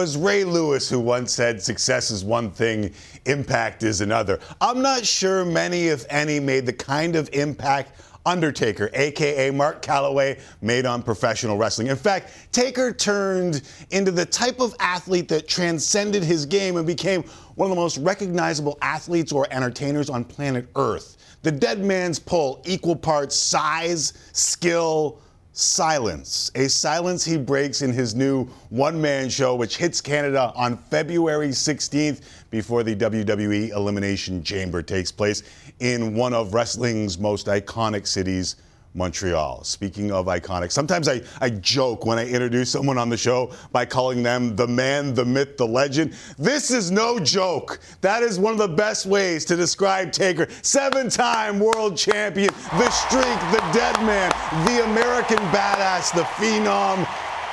Was 0.00 0.16
Ray 0.16 0.44
Lewis 0.44 0.88
who 0.88 0.98
once 0.98 1.30
said 1.30 1.60
success 1.60 2.10
is 2.10 2.24
one 2.24 2.50
thing, 2.50 2.94
impact 3.26 3.82
is 3.82 4.00
another. 4.00 4.40
I'm 4.58 4.80
not 4.80 5.04
sure 5.04 5.44
many, 5.44 5.88
if 5.88 6.06
any, 6.08 6.40
made 6.40 6.64
the 6.64 6.72
kind 6.72 7.16
of 7.16 7.28
impact 7.34 8.00
Undertaker, 8.24 8.88
aka 8.94 9.50
Mark 9.50 9.82
Calaway, 9.82 10.40
made 10.62 10.86
on 10.86 11.02
professional 11.02 11.58
wrestling. 11.58 11.88
In 11.88 11.96
fact, 11.96 12.32
Taker 12.50 12.94
turned 12.94 13.60
into 13.90 14.10
the 14.10 14.24
type 14.24 14.58
of 14.58 14.74
athlete 14.80 15.28
that 15.28 15.46
transcended 15.46 16.24
his 16.24 16.46
game 16.46 16.78
and 16.78 16.86
became 16.86 17.22
one 17.56 17.70
of 17.70 17.76
the 17.76 17.82
most 17.82 17.98
recognizable 17.98 18.78
athletes 18.80 19.32
or 19.32 19.46
entertainers 19.50 20.08
on 20.08 20.24
planet 20.24 20.66
Earth. 20.76 21.18
The 21.42 21.52
dead 21.52 21.80
man's 21.80 22.18
pull, 22.18 22.62
equal 22.64 22.96
parts 22.96 23.36
size, 23.36 24.14
skill, 24.32 25.20
silence. 25.60 26.50
A 26.54 26.68
silence 26.68 27.24
he 27.24 27.36
breaks 27.36 27.82
in 27.82 27.92
his 27.92 28.14
new 28.14 28.46
one 28.70 29.00
man 29.00 29.28
show, 29.28 29.54
which 29.54 29.76
hits 29.76 30.00
Canada 30.00 30.52
on 30.56 30.76
February 30.76 31.48
16th 31.48 32.22
before 32.50 32.82
the 32.82 32.96
WWE 32.96 33.70
Elimination 33.70 34.42
Chamber 34.42 34.82
takes 34.82 35.12
place 35.12 35.42
in 35.80 36.14
one 36.14 36.34
of 36.34 36.54
wrestling's 36.54 37.18
most 37.18 37.46
iconic 37.46 38.06
cities. 38.06 38.56
Montreal. 38.94 39.64
Speaking 39.64 40.10
of 40.10 40.26
iconic, 40.26 40.72
sometimes 40.72 41.08
I, 41.08 41.22
I 41.40 41.50
joke 41.50 42.06
when 42.06 42.18
I 42.18 42.26
introduce 42.26 42.70
someone 42.70 42.98
on 42.98 43.08
the 43.08 43.16
show 43.16 43.52
by 43.72 43.84
calling 43.84 44.22
them 44.22 44.56
the 44.56 44.66
man, 44.66 45.14
the 45.14 45.24
myth, 45.24 45.56
the 45.56 45.66
legend. 45.66 46.14
This 46.38 46.70
is 46.70 46.90
no 46.90 47.18
joke. 47.18 47.80
That 48.00 48.22
is 48.22 48.38
one 48.38 48.52
of 48.52 48.58
the 48.58 48.68
best 48.68 49.06
ways 49.06 49.44
to 49.46 49.56
describe 49.56 50.12
Taker. 50.12 50.48
Seven 50.62 51.08
time 51.08 51.60
world 51.60 51.96
champion, 51.96 52.50
the 52.72 52.90
streak, 52.90 53.40
the 53.52 53.64
dead 53.72 53.96
man, 54.02 54.30
the 54.66 54.84
American 54.84 55.38
badass, 55.52 56.14
the 56.14 56.22
phenom, 56.22 57.08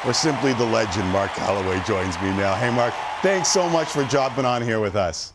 or 0.05 0.13
simply 0.13 0.53
the 0.53 0.65
legend. 0.65 1.07
Mark 1.09 1.31
Calaway 1.31 1.85
joins 1.85 2.15
me 2.21 2.29
now. 2.29 2.55
Hey, 2.55 2.73
Mark, 2.73 2.93
thanks 3.21 3.49
so 3.49 3.69
much 3.69 3.87
for 3.89 4.03
dropping 4.05 4.45
on 4.45 4.61
here 4.61 4.79
with 4.79 4.95
us. 4.95 5.33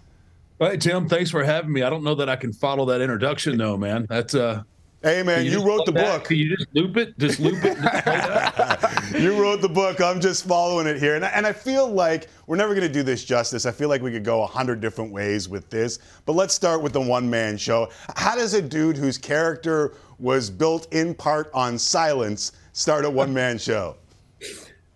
Hey 0.59 0.77
Tim, 0.77 1.09
thanks 1.09 1.29
for 1.29 1.43
having 1.43 1.73
me. 1.73 1.83
I 1.83 1.91
don't 1.91 2.05
know 2.05 2.15
that 2.15 2.29
I 2.29 2.37
can 2.37 2.53
follow 2.53 2.85
that 2.85 3.01
introduction 3.01 3.59
though, 3.59 3.77
man. 3.77 4.07
That's 4.09 4.37
uh 4.37 4.63
Hey 5.03 5.25
man, 5.25 5.43
can 5.43 5.53
you, 5.53 5.65
wrote 5.65 5.85
the 5.85 5.93
that? 5.93 6.19
book. 6.19 6.29
Can 6.29 6.37
you 6.37 6.57
just 6.57 6.69
loop 6.75 6.97
it? 6.97 7.19
Just 7.19 7.41
loop 7.41 7.59
it. 7.65 7.77
you 9.21 9.41
wrote 9.41 9.61
the 9.61 9.69
book. 9.69 10.01
I'm 10.01 10.21
just 10.21 10.47
following 10.47 10.87
it 10.87 10.99
here. 11.01 11.17
And 11.17 11.25
I, 11.25 11.29
and 11.31 11.45
I 11.45 11.53
feel 11.53 11.91
like 11.91 12.29
we're 12.47 12.57
never 12.57 12.73
going 12.73 12.87
to 12.87 12.93
do 12.93 13.03
this 13.03 13.25
justice. 13.25 13.67
I 13.67 13.73
feel 13.73 13.89
like 13.89 14.01
we 14.01 14.13
could 14.13 14.25
go 14.25 14.45
a 14.45 14.47
hundred 14.47 14.81
different 14.81 15.11
ways 15.11 15.49
with 15.49 15.69
this. 15.71 15.99
But 16.25 16.35
let's 16.35 16.55
start 16.55 16.83
with 16.83 16.93
the 16.93 17.01
one 17.01 17.29
man 17.29 17.57
show. 17.57 17.91
How 18.15 18.37
does 18.37 18.55
a 18.55 18.63
dude 18.63 18.97
whose 18.97 19.19
character 19.19 19.95
was 20.21 20.51
built 20.51 20.93
in 20.95 21.15
part 21.15 21.51
on 21.53 21.79
silence 21.79 22.53
start 22.73 23.05
a 23.05 23.11
one 23.11 23.35
man 23.35 23.59
show? 23.59 23.97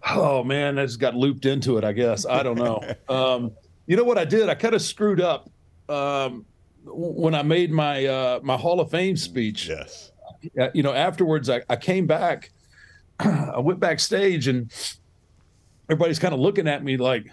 Oh 0.08 0.44
man, 0.44 0.78
I 0.78 0.86
just 0.86 1.00
got 1.00 1.16
looped 1.16 1.46
into 1.46 1.78
it. 1.78 1.84
I 1.84 1.92
guess 1.92 2.24
I 2.26 2.44
don't 2.44 2.58
know. 2.58 2.80
um, 3.08 3.50
you 3.86 3.96
know 3.96 4.04
what 4.04 4.18
I 4.18 4.24
did? 4.24 4.48
I 4.48 4.54
kind 4.54 4.74
of 4.74 4.82
screwed 4.82 5.20
up 5.20 5.50
um, 5.88 6.44
when 6.86 7.34
I 7.34 7.42
made 7.42 7.70
my 7.70 8.06
uh, 8.06 8.40
my 8.42 8.56
Hall 8.56 8.80
of 8.80 8.90
Fame 8.90 9.16
speech. 9.16 9.68
Yes. 9.68 10.12
Uh, 10.58 10.68
you 10.74 10.82
know, 10.82 10.92
afterwards 10.92 11.50
I, 11.50 11.62
I 11.68 11.76
came 11.76 12.06
back. 12.06 12.50
I 13.20 13.58
went 13.58 13.80
backstage 13.80 14.48
and 14.48 14.72
everybody's 15.88 16.18
kind 16.18 16.34
of 16.34 16.40
looking 16.40 16.68
at 16.68 16.84
me 16.84 16.96
like, 16.96 17.26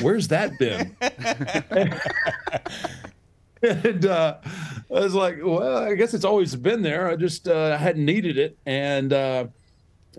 "Where's 0.00 0.28
that 0.28 0.58
been?" 0.58 0.96
and 3.62 4.06
uh, 4.06 4.38
I 4.44 5.00
was 5.00 5.14
like, 5.14 5.38
"Well, 5.42 5.78
I 5.78 5.94
guess 5.94 6.14
it's 6.14 6.24
always 6.24 6.54
been 6.54 6.82
there. 6.82 7.08
I 7.08 7.16
just 7.16 7.48
uh, 7.48 7.76
hadn't 7.76 8.04
needed 8.04 8.38
it." 8.38 8.58
And 8.66 9.12
uh, 9.12 9.46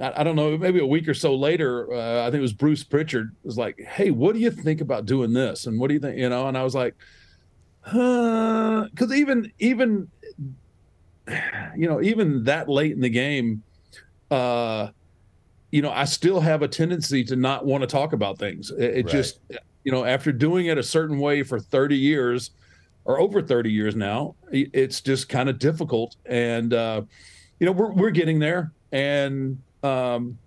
I, 0.02 0.22
I 0.22 0.24
don't 0.24 0.36
know, 0.36 0.58
maybe 0.58 0.80
a 0.80 0.86
week 0.86 1.08
or 1.08 1.14
so 1.14 1.36
later, 1.36 1.92
uh, 1.92 2.22
I 2.22 2.26
think 2.26 2.40
it 2.40 2.42
was 2.42 2.54
Bruce 2.54 2.84
Pritchard 2.84 3.30
was 3.44 3.58
like, 3.58 3.76
"Hey, 3.80 4.12
what 4.12 4.34
do 4.34 4.40
you 4.40 4.52
think 4.52 4.82
about 4.82 5.06
doing 5.06 5.34
this?" 5.34 5.66
And 5.66 5.80
what 5.80 5.88
do 5.88 5.94
you 5.94 6.00
think? 6.00 6.18
You 6.18 6.30
know, 6.30 6.48
and 6.48 6.58
I 6.58 6.64
was 6.64 6.76
like, 6.76 6.96
"Huh?" 7.82 8.88
because 8.92 9.14
even 9.14 9.52
even 9.60 10.12
you 11.76 11.88
know 11.88 12.02
even 12.02 12.44
that 12.46 12.70
late 12.70 12.92
in 12.92 13.02
the 13.02 13.10
game, 13.10 13.64
uh, 14.32 14.90
you 15.72 15.82
know, 15.82 15.92
I 15.92 16.06
still 16.06 16.40
have 16.40 16.62
a 16.62 16.68
tendency 16.68 17.24
to 17.26 17.36
not 17.36 17.66
want 17.66 17.82
to 17.82 17.88
talk 17.88 18.14
about 18.14 18.40
things. 18.40 18.72
It, 18.72 18.98
it 18.98 19.04
Right. 19.04 19.12
just 19.12 19.40
you 19.84 19.92
know 19.92 20.06
after 20.06 20.32
doing 20.32 20.68
it 20.68 20.78
a 20.78 20.84
certain 20.84 21.20
way 21.20 21.44
for 21.44 21.60
30 21.60 21.98
years 21.98 22.52
or 23.06 23.20
over 23.20 23.42
30 23.42 23.72
years 23.72 23.96
now 23.96 24.36
it's 24.52 25.00
just 25.00 25.30
kind 25.30 25.48
of 25.48 25.60
difficult 25.60 26.14
and 26.26 26.74
uh 26.74 27.02
you 27.60 27.66
know 27.66 27.72
we're 27.72 27.94
we're 27.94 28.10
getting 28.10 28.40
there 28.40 28.74
and 28.92 29.60
um 29.88 30.38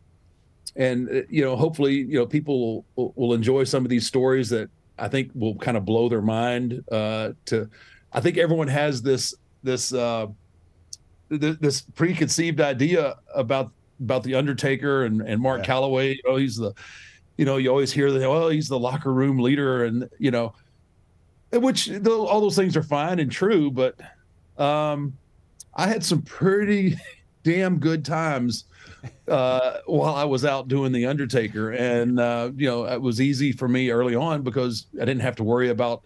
and 0.76 1.08
uh, 1.08 1.22
you 1.28 1.42
know 1.44 1.56
hopefully 1.56 1.94
you 1.94 2.18
know 2.18 2.26
people 2.26 2.84
will, 2.96 3.12
will 3.16 3.34
enjoy 3.34 3.64
some 3.64 3.84
of 3.84 3.90
these 3.90 4.06
stories 4.06 4.48
that 4.48 4.68
i 4.98 5.08
think 5.08 5.30
will 5.34 5.56
kind 5.56 5.76
of 5.76 5.84
blow 5.84 6.08
their 6.08 6.22
mind 6.22 6.82
uh 6.92 7.30
to 7.44 7.68
i 8.12 8.20
think 8.20 8.36
everyone 8.36 8.68
has 8.68 9.02
this 9.02 9.34
this 9.62 9.92
uh 9.92 10.26
th- 11.30 11.58
this 11.60 11.82
preconceived 11.94 12.60
idea 12.60 13.16
about 13.34 13.72
about 14.00 14.22
the 14.22 14.34
undertaker 14.34 15.04
and 15.04 15.20
and 15.22 15.40
mark 15.40 15.62
calaway. 15.62 16.14
You 16.14 16.22
know 16.26 16.36
he's 16.36 16.56
the 16.56 16.72
you 17.36 17.44
know 17.44 17.56
you 17.56 17.68
always 17.70 17.92
hear 17.92 18.10
that 18.10 18.28
well 18.28 18.48
he's 18.48 18.68
the 18.68 18.78
locker 18.78 19.12
room 19.12 19.38
leader 19.38 19.84
and 19.84 20.08
you 20.18 20.30
know 20.30 20.52
which 21.52 21.86
tho- 21.86 22.26
all 22.26 22.40
those 22.40 22.56
things 22.56 22.76
are 22.76 22.82
fine 22.82 23.18
and 23.18 23.30
true 23.30 23.70
but 23.70 23.94
um 24.58 25.12
i 25.74 25.86
had 25.86 26.04
some 26.04 26.22
pretty 26.22 26.96
damn 27.42 27.78
good 27.78 28.04
times 28.04 28.64
uh 29.28 29.78
while 29.86 30.14
i 30.14 30.24
was 30.24 30.44
out 30.44 30.68
doing 30.68 30.92
the 30.92 31.06
undertaker. 31.06 31.70
And 31.72 32.18
uh 32.18 32.50
you 32.56 32.66
know 32.66 32.84
it 32.86 33.00
was 33.00 33.20
easy 33.20 33.52
for 33.52 33.68
me 33.68 33.90
early 33.90 34.14
on 34.14 34.42
because 34.42 34.86
i 34.96 35.04
didn't 35.04 35.20
have 35.22 35.36
to 35.36 35.44
worry 35.44 35.68
about 35.70 36.02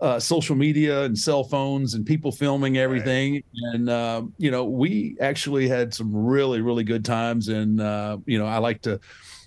uh, 0.00 0.18
social 0.18 0.56
media 0.56 1.02
and 1.04 1.18
cell 1.18 1.44
phones 1.44 1.92
and 1.92 2.06
people 2.06 2.32
filming 2.32 2.78
everything. 2.78 3.42
And 3.74 3.90
uh, 3.90 4.22
you 4.38 4.50
know 4.50 4.64
we 4.64 5.16
actually 5.20 5.68
had 5.68 5.92
some 5.92 6.14
really 6.14 6.62
really 6.62 6.84
good 6.84 7.04
times. 7.04 7.48
And 7.48 7.80
uh, 7.80 8.16
you 8.24 8.38
know 8.38 8.46
i 8.46 8.56
like 8.58 8.80
to 8.82 8.98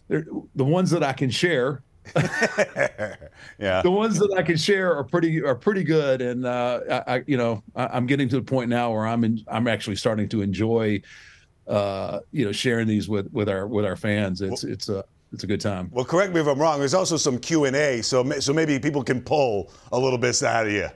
the 0.09 0.63
ones 0.63 0.91
that 0.91 1.01
i 1.03 1.13
can 1.13 1.31
share 1.31 1.81
Yeah. 3.59 3.81
the 3.81 3.91
ones 3.91 4.19
that 4.19 4.33
I 4.37 4.43
can 4.43 4.57
share 4.57 4.93
are 4.95 5.03
pretty 5.03 5.41
are 5.41 5.55
pretty 5.55 5.83
good, 5.83 6.21
and 6.21 6.45
uh, 6.45 6.81
I, 7.07 7.15
I 7.15 7.23
you 7.27 7.37
know 7.37 7.63
I, 7.75 7.87
I'm 7.87 8.05
getting 8.05 8.27
to 8.29 8.35
the 8.35 8.41
point 8.43 8.69
now 8.69 8.91
where 8.91 9.07
I'm 9.07 9.23
in, 9.23 9.39
I'm 9.47 9.67
actually 9.67 9.95
starting 9.95 10.27
to 10.29 10.41
enjoy, 10.41 11.01
uh, 11.67 12.19
you 12.31 12.45
know, 12.45 12.51
sharing 12.51 12.87
these 12.87 13.07
with 13.09 13.31
with 13.31 13.49
our 13.49 13.67
with 13.67 13.85
our 13.85 13.95
fans. 13.95 14.41
It's 14.41 14.63
it's 14.63 14.89
a 14.89 15.03
it's 15.31 15.43
a 15.43 15.47
good 15.47 15.61
time. 15.61 15.89
Well, 15.91 16.05
correct 16.05 16.33
me 16.33 16.41
if 16.41 16.47
I'm 16.47 16.59
wrong. 16.59 16.79
There's 16.79 16.93
also 16.93 17.17
some 17.17 17.39
Q 17.39 17.65
and 17.65 17.75
A, 17.75 18.01
so 18.01 18.29
so 18.39 18.53
maybe 18.53 18.79
people 18.79 19.03
can 19.03 19.21
pull 19.21 19.71
a 19.91 19.99
little 19.99 20.19
bit 20.19 20.41
out 20.43 20.67
of 20.67 20.73
you. 20.73 20.89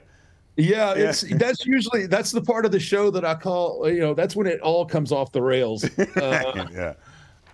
Yeah, 0.56 0.94
it's 0.94 1.22
that's 1.36 1.64
usually 1.64 2.06
that's 2.06 2.32
the 2.32 2.42
part 2.42 2.64
of 2.64 2.72
the 2.72 2.80
show 2.80 3.10
that 3.12 3.24
I 3.24 3.34
call 3.34 3.88
you 3.88 4.00
know 4.00 4.12
that's 4.12 4.34
when 4.34 4.46
it 4.48 4.60
all 4.60 4.84
comes 4.84 5.12
off 5.12 5.32
the 5.32 5.42
rails. 5.42 5.88
Uh, 6.16 6.66
yeah. 6.72 6.94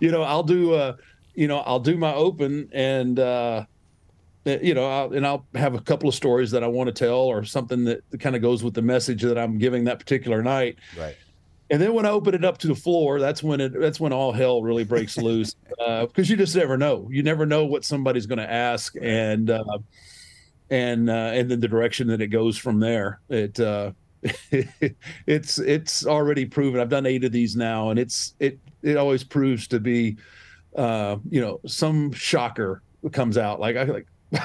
You 0.00 0.10
know, 0.10 0.22
I'll 0.22 0.42
do 0.42 0.74
uh, 0.74 0.96
you 1.34 1.48
know, 1.48 1.58
I'll 1.60 1.80
do 1.80 1.96
my 1.96 2.14
open 2.14 2.68
and 2.72 3.18
uh, 3.18 3.64
you 4.44 4.74
know, 4.74 4.88
I'll, 4.88 5.12
and 5.12 5.26
I'll 5.26 5.46
have 5.54 5.74
a 5.74 5.80
couple 5.80 6.08
of 6.08 6.14
stories 6.14 6.50
that 6.50 6.62
I 6.62 6.66
want 6.66 6.88
to 6.88 6.92
tell 6.92 7.16
or 7.16 7.44
something 7.44 7.84
that 7.84 8.02
kind 8.20 8.36
of 8.36 8.42
goes 8.42 8.62
with 8.62 8.74
the 8.74 8.82
message 8.82 9.22
that 9.22 9.38
I'm 9.38 9.58
giving 9.58 9.84
that 9.84 9.98
particular 9.98 10.42
night. 10.42 10.78
Right. 10.98 11.16
And 11.74 11.82
then 11.82 11.92
when 11.92 12.06
I 12.06 12.10
open 12.10 12.36
it 12.36 12.44
up 12.44 12.58
to 12.58 12.68
the 12.68 12.74
floor, 12.76 13.18
that's 13.18 13.42
when 13.42 13.60
it 13.60 13.72
that's 13.80 13.98
when 13.98 14.12
all 14.12 14.30
hell 14.30 14.62
really 14.62 14.84
breaks 14.84 15.18
loose 15.18 15.56
because 15.78 16.30
you 16.30 16.36
just 16.36 16.54
never 16.54 16.76
know. 16.76 17.08
You 17.10 17.24
never 17.24 17.46
know 17.46 17.64
what 17.64 17.84
somebody's 17.84 18.26
going 18.26 18.38
to 18.38 18.48
ask 18.48 18.94
and. 19.02 19.50
Uh, 19.50 19.64
and 20.70 21.10
uh, 21.10 21.30
and 21.34 21.50
then 21.50 21.60
the 21.60 21.68
direction 21.68 22.06
that 22.08 22.20
it 22.20 22.28
goes 22.28 22.56
from 22.56 22.78
there. 22.80 23.20
It 23.28 23.58
uh, 23.58 23.92
it's 25.26 25.58
it's 25.58 26.06
already 26.06 26.46
proven. 26.46 26.80
I've 26.80 26.88
done 26.88 27.06
eight 27.06 27.24
of 27.24 27.32
these 27.32 27.56
now, 27.56 27.90
and 27.90 27.98
it's 27.98 28.34
it 28.38 28.58
it 28.82 28.96
always 28.96 29.24
proves 29.24 29.66
to 29.68 29.80
be, 29.80 30.16
uh, 30.76 31.16
you 31.28 31.40
know, 31.40 31.60
some 31.66 32.12
shocker 32.12 32.82
comes 33.12 33.36
out. 33.36 33.60
Like 33.60 33.76
I 33.76 33.82
like, 33.84 34.06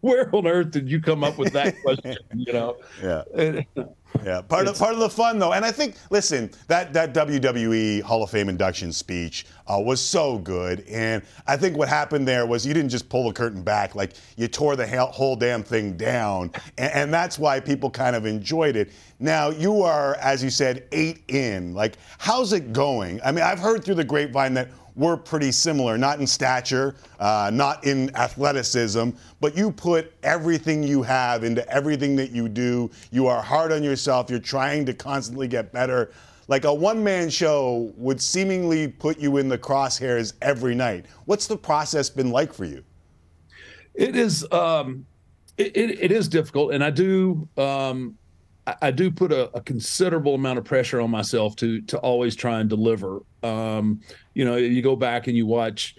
where 0.00 0.34
on 0.34 0.46
earth 0.46 0.70
did 0.70 0.90
you 0.90 1.00
come 1.00 1.22
up 1.22 1.38
with 1.38 1.52
that 1.52 1.80
question? 1.82 2.16
You 2.34 2.52
know? 2.52 2.76
Yeah. 3.02 3.84
Yeah, 4.24 4.40
part 4.40 4.66
of 4.66 4.78
part 4.78 4.94
of 4.94 5.00
the 5.00 5.08
fun 5.08 5.38
though, 5.38 5.52
and 5.52 5.64
I 5.64 5.70
think 5.70 5.94
listen 6.10 6.50
that 6.66 6.92
that 6.92 7.14
WWE 7.14 8.02
Hall 8.02 8.22
of 8.22 8.30
Fame 8.30 8.48
induction 8.48 8.92
speech 8.92 9.46
uh, 9.66 9.78
was 9.78 10.00
so 10.00 10.38
good, 10.38 10.84
and 10.88 11.22
I 11.46 11.56
think 11.56 11.76
what 11.76 11.88
happened 11.88 12.26
there 12.26 12.46
was 12.46 12.66
you 12.66 12.74
didn't 12.74 12.90
just 12.90 13.08
pull 13.08 13.28
the 13.28 13.32
curtain 13.32 13.62
back, 13.62 13.94
like 13.94 14.14
you 14.36 14.48
tore 14.48 14.76
the 14.76 14.86
whole 15.06 15.36
damn 15.36 15.62
thing 15.62 15.96
down, 15.96 16.50
and, 16.78 16.92
and 16.92 17.14
that's 17.14 17.38
why 17.38 17.60
people 17.60 17.90
kind 17.90 18.16
of 18.16 18.26
enjoyed 18.26 18.76
it. 18.76 18.90
Now 19.20 19.50
you 19.50 19.82
are, 19.82 20.16
as 20.16 20.42
you 20.42 20.50
said, 20.50 20.84
eight 20.92 21.22
in. 21.28 21.74
Like, 21.74 21.96
how's 22.18 22.52
it 22.52 22.72
going? 22.72 23.20
I 23.24 23.32
mean, 23.32 23.44
I've 23.44 23.58
heard 23.58 23.84
through 23.84 23.96
the 23.96 24.04
grapevine 24.04 24.54
that 24.54 24.68
we're 24.98 25.16
pretty 25.16 25.52
similar, 25.52 25.96
not 25.96 26.18
in 26.18 26.26
stature, 26.26 26.96
uh, 27.20 27.50
not 27.54 27.84
in 27.84 28.14
athleticism, 28.16 29.10
but 29.40 29.56
you 29.56 29.70
put 29.70 30.12
everything 30.24 30.82
you 30.82 31.02
have 31.02 31.44
into 31.44 31.66
everything 31.72 32.16
that 32.16 32.32
you 32.32 32.48
do. 32.48 32.90
You 33.12 33.28
are 33.28 33.40
hard 33.40 33.70
on 33.70 33.84
yourself. 33.84 34.28
You're 34.28 34.40
trying 34.40 34.84
to 34.86 34.92
constantly 34.92 35.46
get 35.46 35.72
better. 35.72 36.10
Like 36.48 36.64
a 36.64 36.74
one 36.74 37.04
man 37.04 37.30
show 37.30 37.92
would 37.96 38.20
seemingly 38.20 38.88
put 38.88 39.18
you 39.18 39.36
in 39.36 39.48
the 39.48 39.58
crosshairs 39.58 40.32
every 40.42 40.74
night. 40.74 41.06
What's 41.26 41.46
the 41.46 41.56
process 41.56 42.10
been 42.10 42.30
like 42.30 42.52
for 42.52 42.64
you? 42.64 42.82
It 43.94 44.16
is. 44.16 44.50
Um, 44.50 45.06
it, 45.56 45.76
it, 45.76 46.04
it 46.04 46.12
is 46.12 46.28
difficult, 46.28 46.72
and 46.72 46.82
I 46.82 46.90
do. 46.90 47.48
Um, 47.56 48.18
I 48.82 48.90
do 48.90 49.10
put 49.10 49.32
a, 49.32 49.54
a, 49.56 49.60
considerable 49.60 50.34
amount 50.34 50.58
of 50.58 50.64
pressure 50.64 51.00
on 51.00 51.10
myself 51.10 51.56
to 51.56 51.80
to 51.82 51.98
always 51.98 52.34
try 52.34 52.60
and 52.60 52.68
deliver. 52.68 53.20
Um, 53.42 54.00
you 54.34 54.44
know, 54.44 54.56
you 54.56 54.82
go 54.82 54.96
back 54.96 55.26
and 55.26 55.36
you 55.36 55.46
watch, 55.46 55.96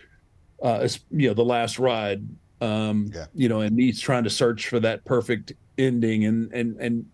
uh, 0.61 0.87
you 1.11 1.27
know, 1.29 1.33
the 1.33 1.45
last 1.45 1.79
ride. 1.79 2.27
Um, 2.61 3.11
yeah. 3.13 3.25
You 3.33 3.49
know, 3.49 3.61
and 3.61 3.75
me 3.75 3.91
trying 3.93 4.23
to 4.25 4.29
search 4.29 4.67
for 4.67 4.79
that 4.81 5.05
perfect 5.05 5.53
ending, 5.77 6.25
and 6.25 6.51
and 6.53 6.77
and 6.79 7.05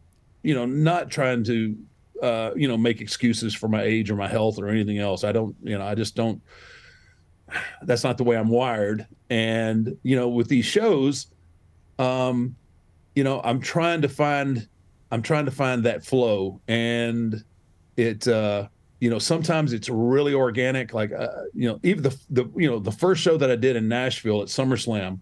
you 0.42 0.56
know, 0.56 0.66
not 0.66 1.10
trying 1.10 1.44
to, 1.46 1.78
uh, 2.22 2.52
you 2.56 2.68
know, 2.68 2.78
make 2.78 3.02
excuses 3.02 3.54
for 3.54 3.68
my 3.68 3.84
age 3.84 4.12
or 4.12 4.16
my 4.16 4.28
health 4.28 4.60
or 4.60 4.68
anything 4.68 5.00
else. 5.00 5.24
I 5.24 5.32
don't, 5.32 5.56
you 5.64 5.78
know, 5.78 5.86
I 5.86 5.96
just 5.96 6.16
don't. 6.16 6.42
That's 7.84 8.04
not 8.04 8.18
the 8.18 8.24
way 8.24 8.38
I'm 8.38 8.50
wired, 8.50 9.06
and 9.30 9.98
you 10.04 10.16
know, 10.16 10.30
with 10.30 10.48
these 10.48 10.66
shows, 10.66 11.28
um, 12.00 12.56
you 13.16 13.24
know, 13.24 13.42
I'm 13.44 13.60
trying 13.60 14.02
to 14.02 14.10
find 14.10 14.68
I'm 15.16 15.22
trying 15.22 15.46
to 15.46 15.52
find 15.52 15.86
that 15.86 16.04
flow, 16.04 16.60
and 16.68 17.42
it 17.96 18.28
uh, 18.28 18.68
you 19.00 19.10
know 19.10 19.18
sometimes 19.18 19.72
it's 19.72 19.88
really 19.88 20.34
organic. 20.34 20.94
Like 20.94 21.14
uh, 21.14 21.28
you 21.54 21.70
know 21.70 21.80
even 21.84 22.04
the 22.04 22.18
the 22.30 22.52
you 22.54 22.70
know 22.70 22.80
the 22.80 22.92
first 22.92 23.22
show 23.22 23.38
that 23.38 23.50
I 23.50 23.56
did 23.56 23.78
in 23.78 23.88
Nashville 23.88 24.42
at 24.42 24.50
SummerSlam 24.50 25.20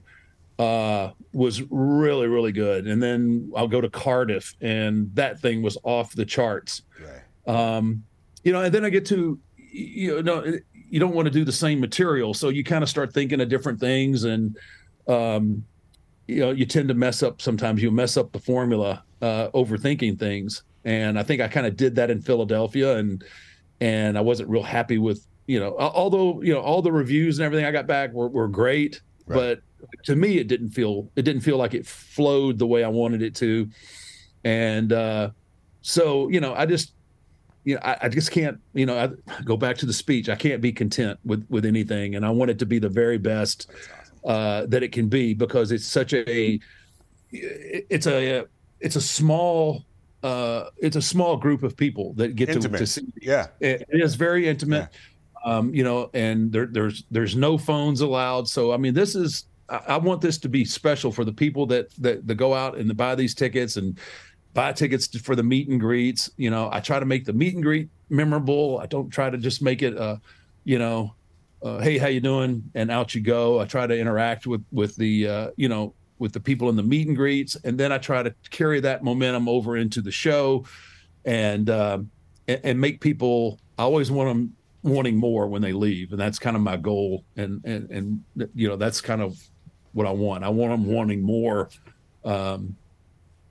uh, 0.57 1.11
was 1.31 1.61
really 1.69 2.25
really 2.25 2.51
good, 2.51 2.87
and 2.87 3.03
then 3.03 3.51
I'll 3.55 3.67
go 3.67 3.81
to 3.81 3.89
Cardiff, 3.89 4.55
and 4.61 5.13
that 5.13 5.39
thing 5.39 5.61
was 5.61 5.77
off 5.83 6.11
the 6.13 6.25
charts. 6.25 6.81
Right. 6.99 7.55
Um, 7.55 8.03
you 8.43 8.51
know, 8.51 8.63
and 8.63 8.73
then 8.73 8.83
I 8.85 8.89
get 8.89 9.05
to 9.09 9.37
you 9.55 10.23
know 10.23 10.43
you 10.73 10.99
don't 10.99 11.13
want 11.13 11.27
to 11.27 11.31
do 11.31 11.45
the 11.45 11.51
same 11.51 11.79
material, 11.79 12.33
so 12.33 12.49
you 12.49 12.63
kind 12.63 12.83
of 12.83 12.89
start 12.89 13.13
thinking 13.13 13.41
of 13.41 13.47
different 13.47 13.79
things 13.79 14.23
and. 14.23 14.57
Um, 15.07 15.65
you 16.25 16.39
know, 16.39 16.51
you 16.51 16.65
tend 16.65 16.87
to 16.87 16.93
mess 16.93 17.21
up 17.21 17.41
sometimes. 17.41 17.83
You 17.83 17.91
mess 17.91 18.15
up 18.15 18.31
the 18.31 18.39
formula 18.39 19.03
uh, 19.24 19.49
overthinking 19.51 20.19
things. 20.19 20.63
And 20.84 21.17
I 21.17 21.24
think 21.24 21.41
I 21.41 21.47
kind 21.47 21.65
of 21.65 21.78
did 21.78 21.95
that 21.95 22.11
in 22.11 22.21
Philadelphia, 22.21 22.97
and 22.97 23.24
and 23.80 24.17
I 24.17 24.21
wasn't 24.21 24.49
real 24.49 24.63
happy 24.63 24.97
with 24.97 25.26
you 25.47 25.59
know, 25.59 25.76
although 25.78 26.41
you 26.41 26.53
know 26.53 26.59
all 26.59 26.82
the 26.82 26.91
reviews 26.91 27.39
and 27.39 27.45
everything 27.45 27.65
I 27.65 27.71
got 27.71 27.88
back 27.88 28.11
were, 28.13 28.28
were 28.28 28.47
great, 28.47 29.01
right. 29.26 29.36
but 29.88 30.03
to 30.03 30.15
me 30.15 30.38
it 30.38 30.47
didn't 30.47 30.71
feel 30.71 31.09
it 31.15 31.24
didn't 31.24 31.41
feel 31.41 31.57
like 31.57 31.74
it 31.74 31.86
flowed 31.86 32.57
the 32.59 32.67
way 32.67 32.84
I 32.84 32.89
wanted 32.89 33.21
it 33.21 33.36
to, 33.36 33.69
and 34.43 34.91
uh, 34.91 35.30
so 35.82 36.28
you 36.28 36.41
know 36.41 36.53
I 36.53 36.65
just 36.65 36.93
you 37.63 37.76
know 37.76 37.82
I, 37.84 37.97
I 38.03 38.09
just 38.09 38.32
can't 38.32 38.59
you 38.74 38.86
know 38.86 38.97
I 38.97 39.41
go 39.43 39.55
back 39.55 39.78
to 39.78 39.86
the 39.86 39.93
speech 39.93 40.28
I 40.28 40.36
can't 40.36 40.61
be 40.61 40.74
content 40.74 41.17
with 41.24 41.45
with 41.49 41.65
anything, 41.65 42.15
and 42.15 42.26
I 42.26 42.30
want 42.30 42.51
it 42.51 42.59
to 42.59 42.65
be 42.65 42.80
the 42.80 42.89
very 42.89 43.17
best 43.17 43.69
uh, 44.26 44.65
that 44.67 44.84
it 44.84 44.91
can 44.91 45.07
be 45.07 45.34
because 45.34 45.71
it's 45.71 45.88
such 45.88 46.13
a 46.13 46.59
it's 47.32 48.07
a 48.07 48.45
it's 48.84 48.95
a 48.95 49.01
small 49.01 49.86
uh, 50.21 50.69
it's 50.77 50.95
a 50.95 51.01
small 51.01 51.36
group 51.38 51.63
of 51.63 51.75
people 51.75 52.13
that 52.13 52.36
get 52.36 52.47
to, 52.47 52.59
to, 52.69 52.88
see. 52.88 53.01
Yeah, 53.21 53.47
it, 53.59 53.86
it 53.89 54.01
is 54.01 54.15
very 54.15 54.47
intimate. 54.47 54.89
Yeah. 54.91 55.57
Um, 55.57 55.73
you 55.73 55.84
know, 55.84 56.09
and 56.13 56.51
there, 56.51 56.67
there's 56.67 57.03
there's 57.11 57.36
no 57.36 57.57
phones 57.57 58.01
allowed. 58.01 58.47
So 58.47 58.71
I 58.71 58.77
mean, 58.77 58.93
this 58.93 59.15
is 59.15 59.45
I, 59.69 59.81
I 59.88 59.97
want 59.97 60.21
this 60.21 60.38
to 60.39 60.49
be 60.49 60.63
special 60.63 61.11
for 61.11 61.25
the 61.25 61.34
people 61.34 61.65
that 61.67 61.91
that, 61.95 62.27
that 62.27 62.36
go 62.36 62.53
out 62.53 62.77
and 62.77 62.95
buy 62.95 63.15
these 63.15 63.34
tickets 63.34 63.75
and 63.75 63.97
buy 64.53 64.71
tickets 64.71 65.07
for 65.19 65.36
the 65.36 65.43
meet 65.43 65.67
and 65.67 65.79
greets. 65.79 66.29
You 66.38 66.51
know, 66.51 66.69
I 66.71 66.79
try 66.79 66.99
to 66.99 67.05
make 67.05 67.25
the 67.25 67.34
meet 67.34 67.55
and 67.55 67.63
greet 67.63 67.89
memorable. 68.09 68.79
I 68.79 68.86
don't 68.86 69.09
try 69.09 69.29
to 69.29 69.38
just 69.38 69.61
make 69.61 69.81
it, 69.81 69.97
uh, 69.97 70.17
you 70.63 70.79
know, 70.79 71.15
uh, 71.61 71.79
hey, 71.79 71.97
how 71.97 72.07
you 72.07 72.21
doing? 72.21 72.63
And 72.75 72.89
out 72.91 73.15
you 73.15 73.21
go. 73.21 73.59
I 73.59 73.65
try 73.65 73.88
to 73.88 73.97
interact 73.97 74.47
with 74.47 74.63
with 74.71 74.95
the 74.95 75.27
uh, 75.27 75.47
you 75.57 75.67
know 75.67 75.93
with 76.24 76.32
the 76.32 76.39
people 76.39 76.69
in 76.69 76.78
the 76.78 76.82
meet 76.82 77.05
and 77.05 77.17
greets, 77.17 77.57
and 77.65 77.78
then 77.78 77.91
I 77.91 77.97
try 77.97 78.24
to 78.24 78.34
carry 78.49 78.80
that 78.80 79.03
momentum 79.03 79.49
over 79.49 79.76
into 79.76 80.01
the 80.01 80.09
show, 80.09 80.63
and 81.26 81.69
uh, 81.69 81.99
and, 82.47 82.61
and, 82.63 82.80
make 82.80 83.01
people. 83.01 83.59
I 83.78 83.84
always 83.84 84.09
want 84.09 84.30
them 84.30 84.55
wanting 84.84 85.17
more 85.17 85.47
when 85.47 85.61
they 85.61 85.74
leave, 85.74 86.11
and 86.11 86.19
that's 86.19 86.39
kind 86.39 86.55
of 86.55 86.61
my 86.61 86.78
goal. 86.78 87.26
And 87.36 87.61
and 87.65 87.91
and 87.91 88.24
you 88.55 88.69
know 88.69 88.78
that's 88.78 89.01
kind 89.01 89.21
of 89.21 89.38
what 89.91 90.07
I 90.07 90.11
want. 90.11 90.45
I 90.45 90.49
want 90.49 90.71
them 90.71 90.86
wanting 90.86 91.21
more 91.21 91.69
um, 92.24 92.74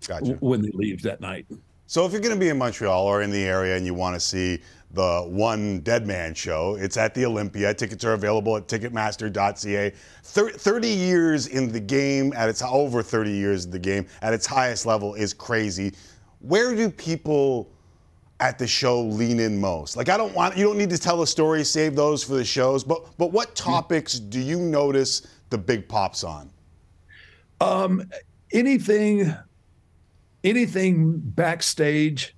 gotcha. 0.09 0.33
when 0.41 0.63
they 0.63 0.71
leave 0.73 1.03
that 1.03 1.21
night. 1.21 1.47
So 1.87 2.07
if 2.07 2.13
you're 2.13 2.23
going 2.23 2.35
to 2.35 2.41
be 2.41 2.49
in 2.49 2.57
Montreal 2.57 3.05
or 3.05 3.21
in 3.21 3.31
the 3.31 3.45
area 3.45 3.77
and 3.77 3.85
you 3.85 3.93
want 3.93 4.15
to 4.15 4.21
see 4.21 4.63
the 4.93 5.23
one 5.27 5.81
Dead 5.81 6.07
Man 6.07 6.35
show, 6.35 6.77
it's 6.79 6.97
at 6.97 7.15
the 7.15 7.25
Olympia. 7.25 7.73
Tickets 7.73 8.05
are 8.05 8.13
available 8.13 8.57
at 8.57 8.69
Ticketmaster.ca. 8.69 9.91
30 10.23 10.89
years 10.89 11.47
in 11.47 11.73
the 11.73 11.81
game, 11.81 12.33
at 12.37 12.49
its 12.49 12.63
over 12.63 13.03
30 13.03 13.31
years 13.31 13.65
in 13.65 13.71
the 13.71 13.79
game, 13.79 14.07
at 14.21 14.35
its 14.35 14.47
highest 14.47 14.85
level 14.85 15.15
is 15.15 15.33
crazy. 15.33 15.95
Where 16.41 16.75
do 16.75 16.91
people 16.91 17.71
at 18.41 18.59
the 18.59 18.67
show 18.67 19.01
lean 19.01 19.41
in 19.41 19.59
most? 19.61 19.97
Like 19.97 20.09
I 20.09 20.17
don't 20.17 20.35
want 20.35 20.57
you 20.57 20.65
don't 20.65 20.77
need 20.77 20.91
to 20.91 20.99
tell 20.99 21.23
a 21.23 21.27
story, 21.27 21.65
save 21.65 21.95
those 21.95 22.23
for 22.23 22.35
the 22.35 22.45
shows, 22.45 22.85
but 22.85 23.17
but 23.17 23.33
what 23.33 23.55
topics 23.55 24.19
do 24.19 24.41
you 24.41 24.59
notice 24.59 25.27
the 25.51 25.59
big 25.59 25.89
pops 25.89 26.25
on? 26.25 26.51
Um 27.61 28.11
anything 28.53 29.35
anything 30.45 31.21
backstage? 31.21 32.35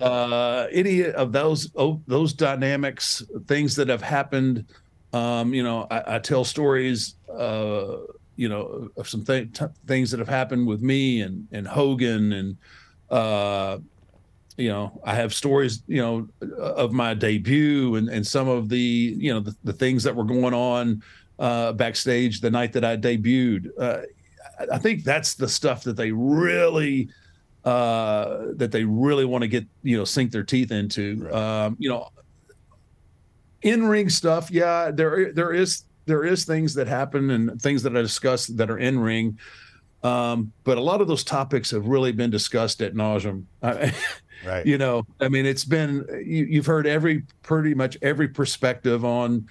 Uh, 0.00 0.66
any 0.72 1.04
of 1.04 1.32
those 1.32 1.70
oh, 1.76 2.00
those 2.06 2.32
dynamics, 2.32 3.22
things 3.46 3.76
that 3.76 3.88
have 3.88 4.02
happened. 4.02 4.64
Um, 5.12 5.52
you 5.52 5.62
know, 5.62 5.86
I, 5.90 6.16
I 6.16 6.18
tell 6.18 6.44
stories. 6.44 7.16
Uh, 7.28 7.98
you 8.36 8.48
know, 8.48 8.88
of 8.96 9.08
some 9.08 9.24
th- 9.24 9.52
t- 9.52 9.66
things 9.86 10.10
that 10.10 10.18
have 10.18 10.28
happened 10.28 10.66
with 10.66 10.82
me 10.82 11.22
and 11.22 11.46
and 11.52 11.66
Hogan 11.66 12.32
and. 12.32 12.56
Uh, 13.10 13.78
you 14.56 14.68
know, 14.68 15.00
I 15.04 15.14
have 15.14 15.32
stories, 15.32 15.82
you 15.86 16.02
know, 16.02 16.28
of 16.58 16.92
my 16.92 17.14
debut 17.14 17.94
and, 17.94 18.10
and 18.10 18.26
some 18.26 18.46
of 18.46 18.68
the, 18.68 18.78
you 18.78 19.32
know, 19.32 19.40
the, 19.40 19.56
the 19.64 19.72
things 19.72 20.04
that 20.04 20.14
were 20.14 20.24
going 20.24 20.52
on 20.52 21.02
uh, 21.38 21.72
backstage 21.72 22.40
the 22.40 22.50
night 22.50 22.74
that 22.74 22.84
I 22.84 22.98
debuted. 22.98 23.70
Uh, 23.78 24.02
I 24.70 24.76
think 24.76 25.02
that's 25.02 25.34
the 25.34 25.48
stuff 25.48 25.82
that 25.84 25.96
they 25.96 26.12
really 26.12 27.08
uh, 27.64 28.46
that 28.56 28.72
they 28.72 28.84
really 28.84 29.24
want 29.24 29.42
to 29.42 29.48
get 29.48 29.66
you 29.82 29.96
know 29.96 30.04
sink 30.04 30.30
their 30.30 30.44
teeth 30.44 30.72
into. 30.72 31.22
Right. 31.22 31.34
Um, 31.34 31.76
you 31.78 31.88
know, 31.88 32.08
in 33.62 33.86
ring 33.86 34.08
stuff, 34.08 34.50
yeah, 34.50 34.90
there 34.90 35.32
there 35.32 35.52
is 35.52 35.84
there 36.06 36.24
is 36.24 36.44
things 36.44 36.74
that 36.74 36.86
happen 36.86 37.30
and 37.30 37.60
things 37.60 37.82
that 37.82 37.96
I 37.96 38.02
discuss 38.02 38.46
that 38.48 38.70
are 38.70 38.78
in 38.78 38.98
ring. 38.98 39.38
Um, 40.02 40.52
but 40.64 40.78
a 40.78 40.80
lot 40.80 41.00
of 41.00 41.08
those 41.08 41.24
topics 41.24 41.70
have 41.72 41.86
really 41.86 42.12
been 42.12 42.30
discussed 42.30 42.80
at 42.80 42.94
nauseum. 42.94 43.44
right. 43.62 44.64
You 44.64 44.78
know, 44.78 45.04
I 45.20 45.28
mean, 45.28 45.44
it's 45.44 45.64
been 45.64 46.06
you, 46.24 46.46
you've 46.46 46.66
heard 46.66 46.86
every 46.86 47.24
pretty 47.42 47.74
much 47.74 47.98
every 48.00 48.28
perspective 48.28 49.04
on, 49.04 49.46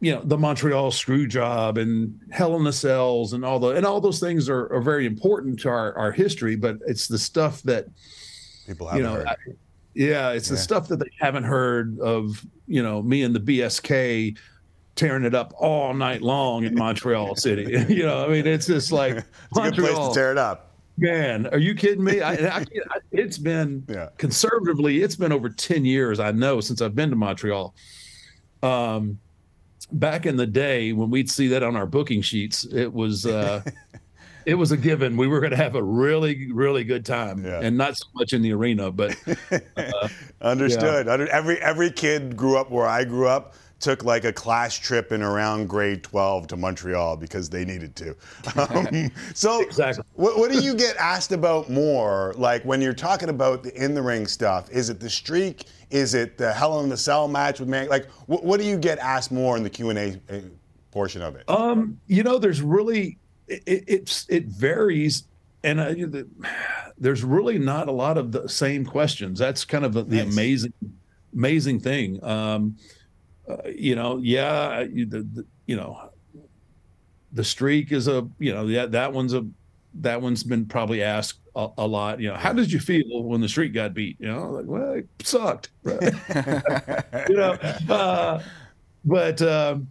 you 0.00 0.14
know, 0.14 0.20
the 0.22 0.38
Montreal 0.38 0.90
screw 0.90 1.26
job 1.26 1.78
and 1.78 2.18
Hell 2.30 2.56
in 2.56 2.64
the 2.64 2.72
Cells 2.72 3.32
and 3.32 3.44
all 3.44 3.58
the 3.58 3.68
and 3.68 3.84
all 3.86 4.00
those 4.00 4.20
things 4.20 4.48
are, 4.48 4.72
are 4.72 4.80
very 4.80 5.06
important 5.06 5.58
to 5.60 5.68
our, 5.68 5.96
our 5.96 6.12
history. 6.12 6.54
But 6.56 6.78
it's 6.86 7.08
the 7.08 7.18
stuff 7.18 7.62
that 7.62 7.86
people 8.66 8.86
you 8.86 9.02
haven't 9.02 9.04
know, 9.04 9.14
heard. 9.14 9.26
I- 9.26 9.36
yeah, 9.94 10.30
it's 10.30 10.48
the 10.48 10.56
stuff 10.56 10.86
that 10.88 11.00
they 11.00 11.10
haven't 11.18 11.42
heard 11.42 11.98
of. 11.98 12.44
You 12.68 12.82
know, 12.82 13.02
me 13.02 13.22
and 13.22 13.34
the 13.34 13.40
BSK 13.40 14.36
tearing 14.94 15.24
it 15.24 15.34
up 15.34 15.52
all 15.56 15.94
night 15.94 16.22
long 16.22 16.64
in 16.64 16.74
Montreal 16.74 17.34
City. 17.36 17.84
you 17.92 18.04
know, 18.04 18.24
I 18.24 18.28
mean, 18.28 18.46
it's 18.46 18.66
just 18.66 18.92
like 18.92 19.16
It's 19.16 19.26
a 19.58 19.62
good 19.62 19.74
place 19.74 20.08
to 20.08 20.14
tear 20.14 20.30
it 20.30 20.38
up. 20.38 20.66
Man, 20.98 21.46
are 21.48 21.58
you 21.58 21.74
kidding 21.74 22.04
me? 22.04 22.20
I, 22.20 22.34
I, 22.34 22.58
I, 22.58 22.64
it's 23.12 23.38
been 23.38 23.86
conservatively, 24.18 25.02
it's 25.02 25.16
been 25.16 25.32
over 25.32 25.48
ten 25.48 25.84
years. 25.84 26.20
I 26.20 26.30
know 26.32 26.60
since 26.60 26.82
I've 26.82 26.94
been 26.94 27.10
to 27.10 27.16
Montreal. 27.16 27.74
Um, 28.62 29.18
back 29.92 30.26
in 30.26 30.36
the 30.36 30.46
day 30.46 30.92
when 30.92 31.10
we'd 31.10 31.30
see 31.30 31.48
that 31.48 31.62
on 31.62 31.76
our 31.76 31.86
booking 31.86 32.22
sheets, 32.22 32.64
it 32.64 32.92
was 32.92 33.26
uh, 33.26 33.62
it 34.46 34.54
was 34.54 34.72
a 34.72 34.76
given. 34.76 35.16
We 35.16 35.26
were 35.26 35.40
going 35.40 35.50
to 35.50 35.56
have 35.56 35.74
a 35.74 35.82
really, 35.82 36.50
really 36.52 36.84
good 36.84 37.04
time, 37.04 37.44
and 37.44 37.76
not 37.76 37.96
so 37.96 38.06
much 38.14 38.32
in 38.32 38.42
the 38.42 38.52
arena, 38.52 38.90
but 38.90 39.16
uh, 39.76 40.08
Understood. 40.40 41.08
Under, 41.08 41.28
every 41.28 41.60
every 41.60 41.90
kid 41.90 42.36
grew 42.36 42.56
up 42.56 42.70
where 42.70 42.86
I 42.86 43.04
grew 43.04 43.28
up. 43.28 43.54
Took 43.80 44.02
like 44.02 44.24
a 44.24 44.32
class 44.32 44.76
trip 44.76 45.12
in 45.12 45.22
around 45.22 45.68
grade 45.68 46.02
12 46.02 46.48
to 46.48 46.56
Montreal 46.56 47.16
because 47.16 47.48
they 47.48 47.64
needed 47.64 47.94
to. 47.96 48.16
Um, 48.56 49.12
so, 49.34 49.60
exactly. 49.60 50.02
what, 50.14 50.36
what 50.36 50.50
do 50.50 50.60
you 50.60 50.74
get 50.74 50.96
asked 50.96 51.30
about 51.30 51.70
more? 51.70 52.34
Like 52.36 52.64
when 52.64 52.82
you're 52.82 52.92
talking 52.92 53.28
about 53.28 53.62
the 53.62 53.72
in 53.80 53.94
the 53.94 54.02
ring 54.02 54.26
stuff, 54.26 54.68
is 54.72 54.90
it 54.90 54.98
the 54.98 55.08
streak? 55.08 55.66
Is 55.90 56.14
it 56.14 56.36
the 56.38 56.52
Hell 56.52 56.80
in 56.80 56.88
the 56.88 56.96
Cell 56.96 57.28
match 57.28 57.60
with 57.60 57.68
Man? 57.68 57.88
Like, 57.88 58.08
what, 58.26 58.44
what 58.44 58.60
do 58.60 58.66
you 58.66 58.76
get 58.78 58.98
asked 58.98 59.32
more 59.32 59.56
in 59.56 59.62
the 59.62 59.70
Q 59.70 59.90
and 59.90 59.98
A 59.98 60.20
uh, 60.30 60.40
portion 60.90 61.22
of 61.22 61.34
it? 61.36 61.48
Um, 61.48 61.98
you 62.06 62.22
know, 62.22 62.38
there's 62.38 62.60
really 62.62 63.18
it, 63.46 63.62
it- 63.66 63.84
it's 63.86 64.26
it 64.28 64.46
varies, 64.46 65.24
and 65.64 65.80
uh, 65.80 65.88
the, 65.90 66.28
there's 66.98 67.24
really 67.24 67.58
not 67.58 67.88
a 67.88 67.92
lot 67.92 68.18
of 68.18 68.32
the 68.32 68.48
same 68.48 68.84
questions. 68.84 69.38
That's 69.38 69.64
kind 69.64 69.84
of 69.84 69.92
the, 69.94 70.02
the 70.02 70.20
amazing, 70.20 70.72
amazing 71.32 71.80
thing. 71.80 72.22
Um, 72.24 72.76
uh, 73.48 73.56
you 73.74 73.94
know, 73.96 74.18
yeah, 74.18 74.80
you, 74.82 75.06
the, 75.06 75.22
the, 75.22 75.46
you 75.66 75.76
know, 75.76 76.10
the 77.32 77.44
streak 77.44 77.92
is 77.92 78.08
a 78.08 78.26
you 78.38 78.52
know 78.52 78.66
yeah 78.66 78.86
that 78.86 79.12
one's 79.12 79.32
a 79.34 79.46
that 79.94 80.20
one's 80.20 80.42
been 80.42 80.64
probably 80.66 81.02
asked 81.02 81.40
a, 81.58 81.68
a 81.78 81.86
lot. 81.86 82.20
You 82.20 82.28
know, 82.28 82.36
how 82.36 82.54
did 82.54 82.72
you 82.72 82.80
feel 82.80 83.22
when 83.22 83.42
the 83.42 83.48
streak 83.48 83.74
got 83.74 83.92
beat? 83.92 84.16
You 84.18 84.28
know, 84.28 84.50
like 84.50 84.66
well, 84.66 84.92
it 84.92 85.08
sucked. 85.22 85.70
you 85.84 87.36
know, 87.36 87.52
uh, 87.90 88.42
but. 89.04 89.42
Um, 89.42 89.88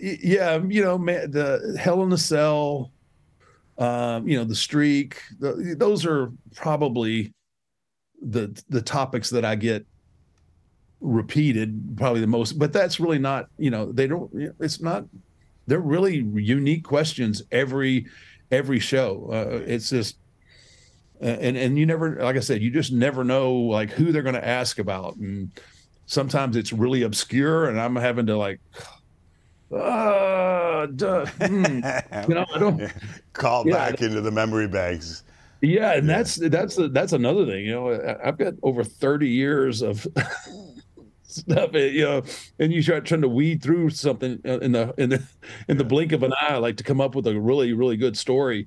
yeah, 0.00 0.58
you 0.66 0.82
know, 0.82 0.96
man, 0.96 1.30
the 1.30 1.76
Hell 1.78 2.02
in 2.02 2.08
the 2.08 2.16
Cell, 2.16 2.92
um, 3.78 4.26
you 4.26 4.38
know, 4.38 4.44
the 4.44 4.54
streak, 4.54 5.22
the, 5.38 5.74
those 5.78 6.06
are 6.06 6.32
probably 6.54 7.32
the 8.22 8.58
the 8.68 8.82
topics 8.82 9.30
that 9.30 9.44
I 9.44 9.54
get 9.54 9.86
repeated 11.00 11.96
probably 11.96 12.20
the 12.20 12.26
most. 12.26 12.58
But 12.58 12.72
that's 12.72 13.00
really 13.00 13.18
not, 13.18 13.48
you 13.58 13.70
know, 13.70 13.90
they 13.92 14.06
don't. 14.06 14.30
It's 14.60 14.80
not. 14.80 15.04
They're 15.66 15.80
really 15.80 16.16
unique 16.34 16.84
questions 16.84 17.42
every 17.52 18.06
every 18.50 18.78
show. 18.78 19.28
Uh, 19.32 19.62
it's 19.66 19.90
just. 19.90 20.16
And 21.20 21.56
and 21.56 21.78
you 21.78 21.84
never, 21.84 22.16
like 22.16 22.36
I 22.36 22.40
said, 22.40 22.62
you 22.62 22.70
just 22.70 22.92
never 22.92 23.24
know 23.24 23.52
like 23.52 23.90
who 23.90 24.10
they're 24.10 24.22
going 24.22 24.36
to 24.36 24.46
ask 24.46 24.78
about, 24.78 25.16
and 25.16 25.50
sometimes 26.06 26.56
it's 26.56 26.72
really 26.72 27.02
obscure, 27.02 27.68
and 27.68 27.78
I'm 27.78 27.94
having 27.94 28.26
to 28.26 28.38
like, 28.38 28.58
uh, 29.70 30.86
duh, 30.86 31.26
hmm. 31.26 31.64
you 32.28 32.34
know, 32.34 32.46
I 32.54 32.58
don't 32.58 32.92
Call 33.34 33.66
Yeah, 33.66 33.90
back 33.90 34.00
into 34.00 34.22
the 34.22 34.30
memory 34.30 34.66
banks. 34.66 35.22
Yeah, 35.60 35.92
and 35.92 36.08
that's 36.08 36.36
that's 36.36 36.78
that's 36.90 37.12
another 37.12 37.44
thing. 37.44 37.66
You 37.66 37.72
know, 37.72 38.16
I've 38.24 38.38
got 38.38 38.54
over 38.62 38.82
thirty 38.82 39.28
years 39.28 39.82
of 39.82 40.06
stuff. 41.22 41.74
You 41.74 42.04
know, 42.04 42.22
and 42.58 42.72
you 42.72 42.80
start 42.80 43.04
trying 43.04 43.20
to 43.20 43.28
weed 43.28 43.62
through 43.62 43.90
something 43.90 44.40
uh, 44.46 44.58
in 44.60 44.72
the 44.72 44.94
in 44.96 45.10
the 45.10 45.22
in 45.68 45.76
the 45.76 45.84
blink 45.84 46.12
of 46.12 46.22
an 46.22 46.32
eye, 46.40 46.56
like 46.56 46.78
to 46.78 46.84
come 46.84 47.00
up 47.00 47.14
with 47.14 47.26
a 47.26 47.38
really 47.38 47.74
really 47.74 47.98
good 47.98 48.16
story. 48.16 48.66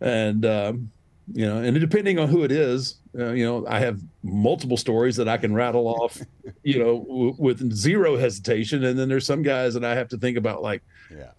And 0.00 0.46
um, 0.46 0.90
you 1.32 1.46
know, 1.46 1.58
and 1.58 1.78
depending 1.78 2.18
on 2.18 2.28
who 2.28 2.42
it 2.42 2.52
is, 2.52 2.96
uh, 3.18 3.32
you 3.32 3.44
know, 3.44 3.66
I 3.66 3.78
have 3.80 4.00
multiple 4.22 4.76
stories 4.76 5.16
that 5.16 5.28
I 5.28 5.36
can 5.36 5.54
rattle 5.54 5.86
off. 5.86 6.20
You 6.64 6.78
know, 6.78 7.00
w- 7.00 7.34
with 7.38 7.72
zero 7.72 8.16
hesitation, 8.16 8.84
and 8.84 8.96
then 8.96 9.08
there's 9.08 9.26
some 9.26 9.42
guys 9.42 9.74
that 9.74 9.84
I 9.84 9.96
have 9.96 10.06
to 10.10 10.16
think 10.16 10.36
about, 10.36 10.62
like, 10.62 10.80
yeah, 11.10 11.32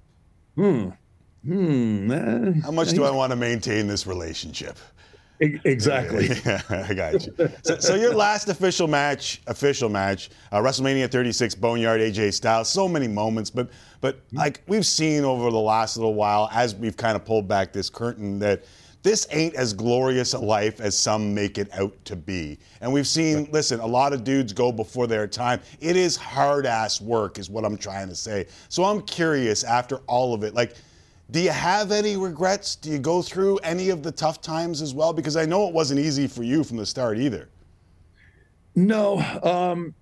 hmm, 0.56 0.90
hmm. 1.46 2.12
eh, 2.12 2.54
How 2.62 2.72
much 2.72 2.90
do 2.90 3.06
I 3.06 3.10
want 3.12 3.32
to 3.32 3.38
maintain 3.38 3.88
this 3.88 4.06
relationship? 4.06 4.78
Exactly. 5.40 6.30
Yeah, 6.46 6.62
I 6.70 6.94
got 6.94 7.26
you. 7.26 7.34
So, 7.64 7.78
so 7.80 7.96
your 7.96 8.14
last 8.14 8.50
official 8.50 8.88
match, 8.88 9.42
official 9.48 9.90
match, 9.90 10.30
uh, 10.52 10.60
WrestleMania 10.60 11.10
36, 11.10 11.56
Boneyard 11.56 12.02
AJ 12.02 12.34
Styles. 12.34 12.70
So 12.70 12.88
many 12.88 13.08
moments, 13.08 13.50
but 13.50 13.70
but 14.02 14.20
like 14.34 14.62
we've 14.68 14.86
seen 14.86 15.24
over 15.24 15.50
the 15.52 15.58
last 15.58 15.96
little 15.98 16.14
while, 16.16 16.50
as 16.52 16.76
we've 16.76 16.98
kind 16.98 17.16
of 17.16 17.24
pulled 17.24 17.48
back 17.48 17.72
this 17.74 17.90
curtain, 17.90 18.40
that 18.40 18.66
this 19.04 19.28
ain't 19.32 19.54
as 19.56 19.74
glorious 19.74 20.34
a 20.34 20.40
life 20.40 20.80
as 20.80 20.98
some 20.98 21.34
make 21.34 21.58
it 21.58 21.70
out 21.74 21.94
to 22.06 22.16
be. 22.16 22.58
And 22.82 22.92
we've 22.92 23.08
seen, 23.08 23.50
listen, 23.52 23.80
a 23.82 23.86
lot 23.86 24.14
of 24.14 24.24
dudes 24.24 24.54
go 24.54 24.72
before 24.72 25.08
their 25.08 25.28
time. 25.28 25.60
It 25.82 25.96
is 25.96 26.16
hard 26.16 26.66
ass 26.66 27.02
work, 27.02 27.38
is 27.38 27.50
what 27.50 27.66
I'm 27.66 27.78
trying 27.78 28.08
to 28.08 28.16
say. 28.16 28.48
So 28.70 28.84
I'm 28.84 29.02
curious 29.02 29.64
after 29.64 29.98
all 30.08 30.34
of 30.34 30.44
it, 30.44 30.56
like. 30.56 30.76
Do 31.32 31.40
you 31.40 31.52
have 31.52 31.92
any 31.92 32.16
regrets? 32.16 32.76
Do 32.76 32.92
you 32.92 33.00
go 33.00 33.22
through 33.22 33.58
any 33.60 33.90
of 33.90 34.04
the 34.04 34.12
tough 34.12 34.42
times 34.42 34.84
as 34.84 34.94
well? 34.94 35.14
Because 35.14 35.36
I 35.36 35.46
know 35.46 35.68
it 35.68 35.74
wasn't 35.74 36.02
easy 36.02 36.28
for 36.28 36.44
you 36.44 36.64
from 36.64 36.78
the 36.78 36.86
start 36.86 37.18
either. 37.18 37.50
No, 38.76 39.20
um, 39.42 39.96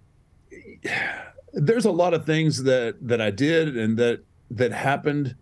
there's 1.54 1.86
a 1.86 1.92
lot 1.92 2.14
of 2.14 2.26
things 2.26 2.64
that 2.64 2.96
that 3.08 3.22
I 3.22 3.30
did 3.30 3.78
and 3.78 3.98
that 3.98 4.24
that 4.50 4.72
happened 4.72 5.36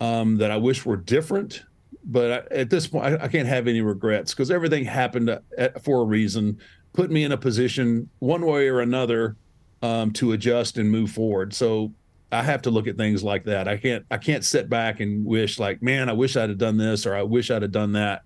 um, 0.00 0.38
that 0.38 0.50
I 0.50 0.56
wish 0.56 0.84
were 0.84 0.96
different. 0.96 1.62
But 2.04 2.30
I, 2.52 2.54
at 2.54 2.70
this 2.70 2.86
point, 2.86 3.04
I, 3.04 3.24
I 3.24 3.28
can't 3.28 3.48
have 3.48 3.68
any 3.68 3.80
regrets 3.80 4.32
because 4.32 4.50
everything 4.50 4.84
happened 4.84 5.30
at, 5.56 5.84
for 5.84 6.02
a 6.02 6.04
reason, 6.04 6.58
put 6.92 7.10
me 7.10 7.24
in 7.24 7.32
a 7.32 7.36
position 7.36 8.08
one 8.18 8.44
way 8.44 8.68
or 8.68 8.80
another 8.80 9.36
um, 9.82 10.12
to 10.12 10.32
adjust 10.32 10.78
and 10.78 10.90
move 10.90 11.10
forward. 11.10 11.54
So 11.54 11.92
I 12.30 12.42
have 12.42 12.62
to 12.62 12.70
look 12.70 12.86
at 12.86 12.96
things 12.96 13.22
like 13.22 13.44
that. 13.44 13.68
I 13.68 13.76
can't 13.76 14.04
I 14.10 14.16
can't 14.16 14.44
sit 14.44 14.68
back 14.68 15.00
and 15.00 15.24
wish 15.24 15.58
like, 15.58 15.82
man, 15.82 16.08
I 16.08 16.12
wish 16.12 16.36
I'd 16.36 16.48
have 16.48 16.58
done 16.58 16.76
this 16.76 17.06
or 17.06 17.14
I 17.14 17.22
wish 17.22 17.50
I'd 17.50 17.62
have 17.62 17.72
done 17.72 17.92
that. 17.92 18.22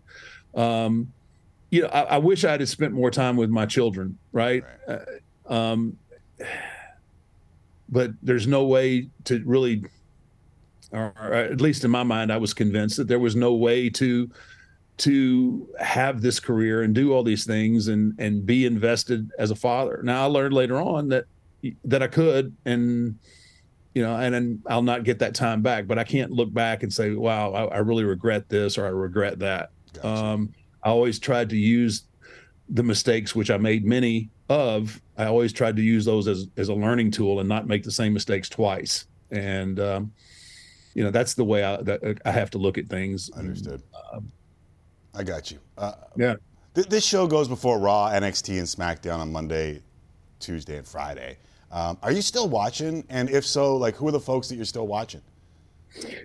Um, 0.55 1.12
you 1.70 1.82
know, 1.82 1.89
I, 1.89 2.03
I 2.03 2.19
wish 2.19 2.44
I'd 2.44 2.61
have 2.61 2.69
spent 2.69 2.93
more 2.93 3.11
time 3.11 3.36
with 3.36 3.51
my 3.51 3.66
children, 3.66 4.19
right? 4.32 4.65
Uh, 4.86 5.53
um, 5.53 5.98
but 7.89 8.12
there's 8.23 8.47
no 8.47 8.65
way 8.65 9.09
to 9.24 9.43
really, 9.44 9.85
or 10.97 11.35
at 11.35 11.60
least 11.60 11.85
in 11.85 11.90
my 11.90 12.02
mind, 12.02 12.32
I 12.32 12.39
was 12.39 12.55
convinced 12.55 12.97
that 12.97 13.09
there 13.09 13.18
was 13.18 13.36
no 13.36 13.55
way 13.55 13.90
to 13.90 14.31
to 14.98 15.68
have 15.78 16.23
this 16.23 16.40
career 16.40 16.82
and 16.82 16.94
do 16.94 17.12
all 17.12 17.23
these 17.23 17.44
things 17.44 17.89
and 17.89 18.14
and 18.18 18.47
be 18.47 18.64
invested 18.64 19.31
as 19.39 19.51
a 19.51 19.56
father. 19.56 20.01
Now 20.02 20.23
I 20.23 20.27
learned 20.27 20.55
later 20.55 20.81
on 20.81 21.09
that 21.09 21.27
that 21.85 22.02
I 22.02 22.06
could 22.06 22.56
and 22.64 23.18
you 23.94 24.02
know 24.02 24.16
and 24.16 24.35
then 24.35 24.62
I'll 24.66 24.82
not 24.82 25.05
get 25.05 25.18
that 25.18 25.35
time 25.35 25.60
back, 25.60 25.86
but 25.86 25.98
I 25.98 26.05
can't 26.05 26.31
look 26.31 26.52
back 26.52 26.82
and 26.82 26.93
say, 26.93 27.12
wow, 27.12 27.52
I, 27.52 27.64
I 27.64 27.78
really 27.78 28.05
regret 28.05 28.48
this 28.48 28.78
or 28.78 28.86
I 28.86 28.90
regret 28.90 29.39
that. 29.40 29.70
Um, 30.02 30.55
I 30.82 30.89
always 30.89 31.18
tried 31.18 31.51
to 31.51 31.56
use 31.56 32.05
the 32.70 32.82
mistakes, 32.82 33.35
which 33.35 33.51
I 33.51 33.59
made 33.59 33.85
many 33.85 34.31
of. 34.48 35.01
I 35.18 35.27
always 35.27 35.52
tried 35.52 35.77
to 35.77 35.82
use 35.82 36.06
those 36.06 36.27
as 36.27 36.47
as 36.56 36.68
a 36.68 36.74
learning 36.74 37.10
tool 37.10 37.40
and 37.40 37.48
not 37.48 37.66
make 37.66 37.82
the 37.82 37.93
same 37.93 38.14
mistakes 38.14 38.48
twice. 38.48 39.05
And 39.31 39.78
um, 39.81 40.12
you 40.97 41.05
know 41.05 41.10
that's 41.10 41.35
the 41.35 41.44
way 41.44 41.62
I 41.62 41.77
that 41.82 42.20
I 42.24 42.31
have 42.32 42.51
to 42.52 42.59
look 42.59 42.78
at 42.78 42.89
things. 42.89 43.31
Understood. 43.36 43.82
Um, 44.12 44.32
I 45.14 45.23
got 45.23 45.51
you. 45.51 45.59
Uh, 45.77 45.93
yeah. 46.16 46.36
Th- 46.74 46.86
this 46.89 47.05
show 47.05 47.27
goes 47.27 47.48
before 47.48 47.78
Raw, 47.78 48.09
NXT, 48.10 48.59
and 48.59 48.66
SmackDown 48.66 49.18
on 49.18 49.31
Monday, 49.31 49.82
Tuesday, 50.40 50.78
and 50.78 50.86
Friday. 50.86 51.36
Um, 51.70 51.98
are 52.02 52.12
you 52.12 52.23
still 52.23 52.48
watching? 52.48 53.05
And 53.10 53.28
if 53.28 53.44
so, 53.44 53.77
like 53.77 53.94
who 53.97 54.09
are 54.09 54.12
the 54.12 54.20
folks 54.20 54.48
that 54.48 54.56
you're 54.56 54.64
still 54.64 54.86
watching? 54.86 55.20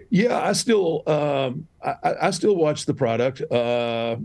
Yeah, 0.10 0.40
I 0.42 0.54
still 0.54 1.04
um, 1.08 1.68
I, 1.84 1.96
I- 2.28 2.32
still 2.32 2.56
watch 2.56 2.86
the 2.86 2.94
product, 2.94 3.42
uh, 3.52 4.16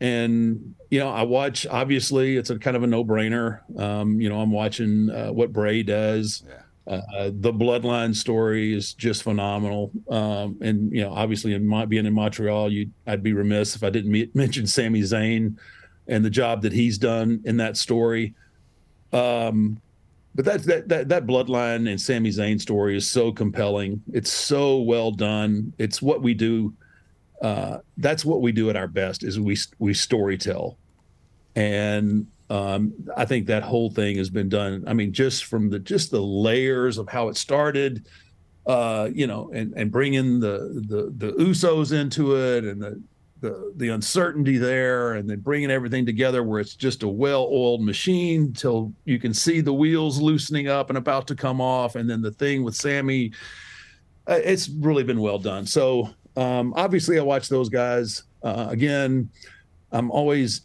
and 0.00 0.74
you 0.90 0.98
know 0.98 1.10
I 1.10 1.22
watch. 1.22 1.64
Obviously, 1.66 2.36
it's 2.36 2.50
a 2.50 2.58
kind 2.58 2.76
of 2.76 2.82
a 2.82 2.86
no 2.88 3.04
brainer. 3.04 3.60
Um, 3.78 4.20
you 4.20 4.28
know, 4.28 4.40
I'm 4.40 4.50
watching 4.52 5.10
uh, 5.10 5.28
what 5.32 5.52
Bray 5.52 5.82
does. 5.84 6.42
Uh, 6.86 7.30
the 7.40 7.52
bloodline 7.52 8.14
story 8.14 8.72
is 8.72 8.92
just 8.92 9.24
phenomenal, 9.24 9.90
um, 10.08 10.56
and 10.60 10.92
you 10.92 11.02
know, 11.02 11.12
obviously, 11.12 11.52
in 11.52 11.66
my, 11.66 11.84
being 11.84 12.06
in 12.06 12.14
Montreal, 12.14 12.70
you 12.70 12.90
I'd 13.08 13.24
be 13.24 13.32
remiss 13.32 13.74
if 13.74 13.82
I 13.82 13.90
didn't 13.90 14.12
me- 14.12 14.30
mention 14.34 14.68
Sami 14.68 15.00
Zayn 15.00 15.56
and 16.06 16.24
the 16.24 16.30
job 16.30 16.62
that 16.62 16.72
he's 16.72 16.96
done 16.96 17.40
in 17.44 17.56
that 17.56 17.76
story. 17.76 18.34
Um, 19.12 19.80
but 20.36 20.44
that's 20.44 20.64
that 20.66 20.88
that 20.88 21.08
that 21.08 21.26
bloodline 21.26 21.90
and 21.90 22.00
Sami 22.00 22.30
Zayn 22.30 22.60
story 22.60 22.96
is 22.96 23.10
so 23.10 23.32
compelling. 23.32 24.00
It's 24.12 24.32
so 24.32 24.78
well 24.78 25.10
done. 25.10 25.72
It's 25.78 26.00
what 26.00 26.22
we 26.22 26.34
do. 26.34 26.72
Uh, 27.42 27.78
that's 27.96 28.24
what 28.24 28.42
we 28.42 28.52
do 28.52 28.70
at 28.70 28.76
our 28.76 28.86
best 28.86 29.24
is 29.24 29.40
we 29.40 29.56
we 29.80 29.92
story 29.92 30.38
tell, 30.38 30.78
and 31.56 32.28
um, 32.48 32.92
I 33.16 33.24
think 33.24 33.46
that 33.46 33.62
whole 33.62 33.90
thing 33.90 34.18
has 34.18 34.30
been 34.30 34.48
done. 34.48 34.84
I 34.86 34.92
mean, 34.92 35.12
just 35.12 35.44
from 35.46 35.68
the 35.68 35.78
just 35.78 36.10
the 36.10 36.22
layers 36.22 36.98
of 36.98 37.08
how 37.08 37.28
it 37.28 37.36
started, 37.36 38.06
uh, 38.66 39.08
you 39.12 39.26
know, 39.26 39.50
and 39.52 39.72
and 39.76 39.90
bringing 39.90 40.40
the 40.40 40.82
the 40.88 41.12
the 41.16 41.32
Usos 41.42 41.92
into 41.92 42.36
it 42.36 42.64
and 42.64 42.80
the 42.80 43.02
the 43.40 43.72
the 43.76 43.88
uncertainty 43.88 44.58
there, 44.58 45.14
and 45.14 45.28
then 45.28 45.40
bringing 45.40 45.70
everything 45.70 46.06
together 46.06 46.44
where 46.44 46.60
it's 46.60 46.76
just 46.76 47.02
a 47.02 47.08
well-oiled 47.08 47.82
machine 47.82 48.52
till 48.52 48.92
you 49.04 49.18
can 49.18 49.34
see 49.34 49.60
the 49.60 49.72
wheels 49.72 50.20
loosening 50.20 50.68
up 50.68 50.88
and 50.88 50.96
about 50.96 51.26
to 51.26 51.34
come 51.34 51.60
off, 51.60 51.96
and 51.96 52.08
then 52.08 52.22
the 52.22 52.30
thing 52.32 52.62
with 52.62 52.76
Sami, 52.76 53.32
uh, 54.28 54.38
it's 54.42 54.68
really 54.68 55.02
been 55.02 55.20
well 55.20 55.38
done. 55.38 55.66
So 55.66 56.10
um, 56.36 56.72
obviously, 56.76 57.18
I 57.18 57.22
watch 57.22 57.48
those 57.48 57.68
guys 57.68 58.22
uh, 58.42 58.68
again. 58.70 59.30
I'm 59.92 60.10
always 60.10 60.62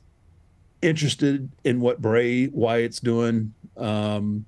interested 0.82 1.50
in 1.64 1.80
what 1.82 2.02
Bray 2.02 2.48
Wyatt's 2.48 3.00
doing. 3.00 3.54
Um, 3.78 4.46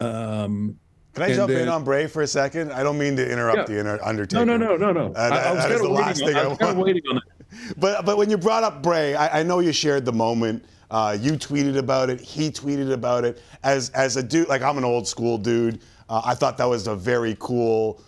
um, 0.00 0.78
Can 1.14 1.22
I 1.24 1.34
jump 1.34 1.50
in 1.50 1.68
on 1.68 1.84
Bray 1.84 2.06
for 2.06 2.22
a 2.22 2.26
second? 2.26 2.72
I 2.72 2.82
don't 2.82 2.98
mean 2.98 3.16
to 3.16 3.30
interrupt 3.30 3.68
Yeah. 3.68 3.74
the 3.74 3.80
inter- 3.80 4.00
Undertaker. 4.02 4.44
No, 4.44 4.56
no, 4.56 4.76
no, 4.76 4.92
no, 4.92 4.92
no. 5.08 5.14
Uh, 5.14 5.18
I- 5.18 5.38
I 5.50 5.52
was 5.52 5.62
that 5.64 5.70
is 5.72 5.80
the 5.82 5.88
last 5.88 6.20
waiting 6.22 6.34
thing 6.34 6.36
I, 6.36 6.44
I 6.44 6.46
was 6.48 6.58
want. 6.60 6.78
waiting 6.78 7.02
on 7.10 7.20
But 7.76 8.04
but 8.06 8.16
when 8.16 8.30
you 8.30 8.38
brought 8.38 8.64
up 8.64 8.82
Bray, 8.82 9.14
I, 9.14 9.40
I 9.40 9.42
know 9.42 9.58
you 9.60 9.72
shared 9.72 10.04
the 10.04 10.12
moment. 10.12 10.64
Uh, 10.90 11.16
you 11.20 11.32
tweeted 11.32 11.76
about 11.76 12.10
it. 12.10 12.20
He 12.20 12.50
tweeted 12.50 12.92
about 12.92 13.24
it. 13.24 13.40
As 13.62 13.90
as 13.90 14.16
a 14.16 14.22
dude, 14.22 14.48
like 14.48 14.62
I'm 14.62 14.78
an 14.78 14.84
old 14.84 15.06
school 15.06 15.36
dude. 15.38 15.80
Uh, 16.08 16.22
I 16.24 16.34
thought 16.34 16.56
that 16.58 16.64
was 16.68 16.86
a 16.86 16.96
very 16.96 17.36
cool. 17.38 18.00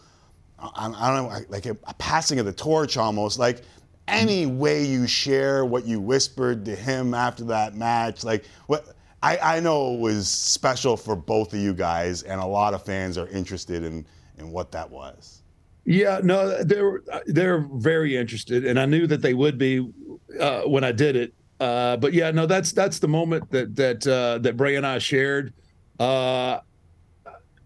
I, 0.58 0.86
I 0.86 1.14
don't 1.16 1.30
know, 1.30 1.38
like 1.50 1.66
a, 1.66 1.76
a 1.86 1.94
passing 1.94 2.38
of 2.38 2.46
the 2.46 2.52
torch 2.54 2.96
almost. 2.96 3.38
Like 3.38 3.62
any 4.08 4.46
way 4.46 4.84
you 4.84 5.06
share 5.06 5.64
what 5.64 5.86
you 5.86 6.00
whispered 6.00 6.64
to 6.66 6.74
him 6.74 7.14
after 7.14 7.44
that 7.44 7.74
match, 7.74 8.24
like 8.24 8.44
what. 8.66 8.86
I, 9.22 9.56
I 9.56 9.60
know 9.60 9.94
it 9.94 10.00
was 10.00 10.28
special 10.28 10.98
for 10.98 11.16
both 11.16 11.54
of 11.54 11.58
you 11.58 11.72
guys, 11.72 12.24
and 12.24 12.42
a 12.42 12.44
lot 12.44 12.74
of 12.74 12.84
fans 12.84 13.16
are 13.16 13.26
interested 13.28 13.82
in, 13.82 14.04
in 14.36 14.50
what 14.50 14.70
that 14.72 14.90
was. 14.90 15.40
Yeah, 15.86 16.20
no, 16.22 16.62
they're 16.62 17.00
they're 17.26 17.60
very 17.72 18.16
interested, 18.16 18.64
and 18.64 18.78
I 18.78 18.86
knew 18.86 19.06
that 19.06 19.22
they 19.22 19.34
would 19.34 19.58
be 19.58 19.90
uh, 20.38 20.62
when 20.62 20.84
I 20.84 20.92
did 20.92 21.16
it. 21.16 21.34
Uh, 21.60 21.96
but 21.96 22.12
yeah, 22.12 22.30
no, 22.30 22.46
that's 22.46 22.72
that's 22.72 22.98
the 22.98 23.08
moment 23.08 23.50
that 23.50 23.76
that 23.76 24.06
uh, 24.06 24.38
that 24.38 24.56
Bray 24.56 24.76
and 24.76 24.86
I 24.86 24.98
shared. 24.98 25.52
Uh, 25.98 26.60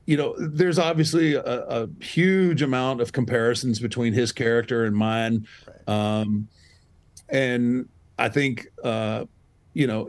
you 0.06 0.16
know, 0.16 0.34
there's 0.38 0.78
obviously 0.78 1.34
a, 1.34 1.42
a 1.42 1.88
huge 2.00 2.62
amount 2.62 3.00
of 3.00 3.12
comparisons 3.12 3.78
between 3.78 4.14
his 4.14 4.32
character 4.32 4.84
and 4.84 4.96
mine, 4.96 5.46
um, 5.88 6.46
and 7.28 7.88
I 8.18 8.28
think 8.28 8.68
uh, 8.84 9.24
you 9.74 9.86
know 9.86 10.08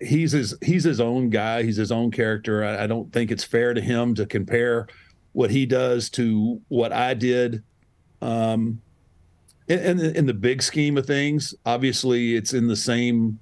he's 0.00 0.32
his 0.32 0.56
he's 0.62 0.84
his 0.84 1.00
own 1.00 1.30
guy. 1.30 1.62
He's 1.62 1.76
his 1.76 1.92
own 1.92 2.10
character. 2.10 2.64
I, 2.64 2.84
I 2.84 2.86
don't 2.86 3.12
think 3.12 3.30
it's 3.30 3.44
fair 3.44 3.74
to 3.74 3.80
him 3.80 4.14
to 4.14 4.24
compare 4.26 4.86
what 5.32 5.50
he 5.50 5.66
does 5.66 6.08
to 6.10 6.60
what 6.68 6.92
I 6.92 7.14
did. 7.14 7.62
Um, 8.22 8.80
in, 9.68 9.78
in, 9.80 9.96
the, 9.96 10.18
in 10.18 10.26
the 10.26 10.34
big 10.34 10.62
scheme 10.62 10.96
of 10.96 11.06
things, 11.06 11.54
obviously, 11.66 12.36
it's 12.36 12.54
in 12.54 12.68
the 12.68 12.76
same. 12.76 13.38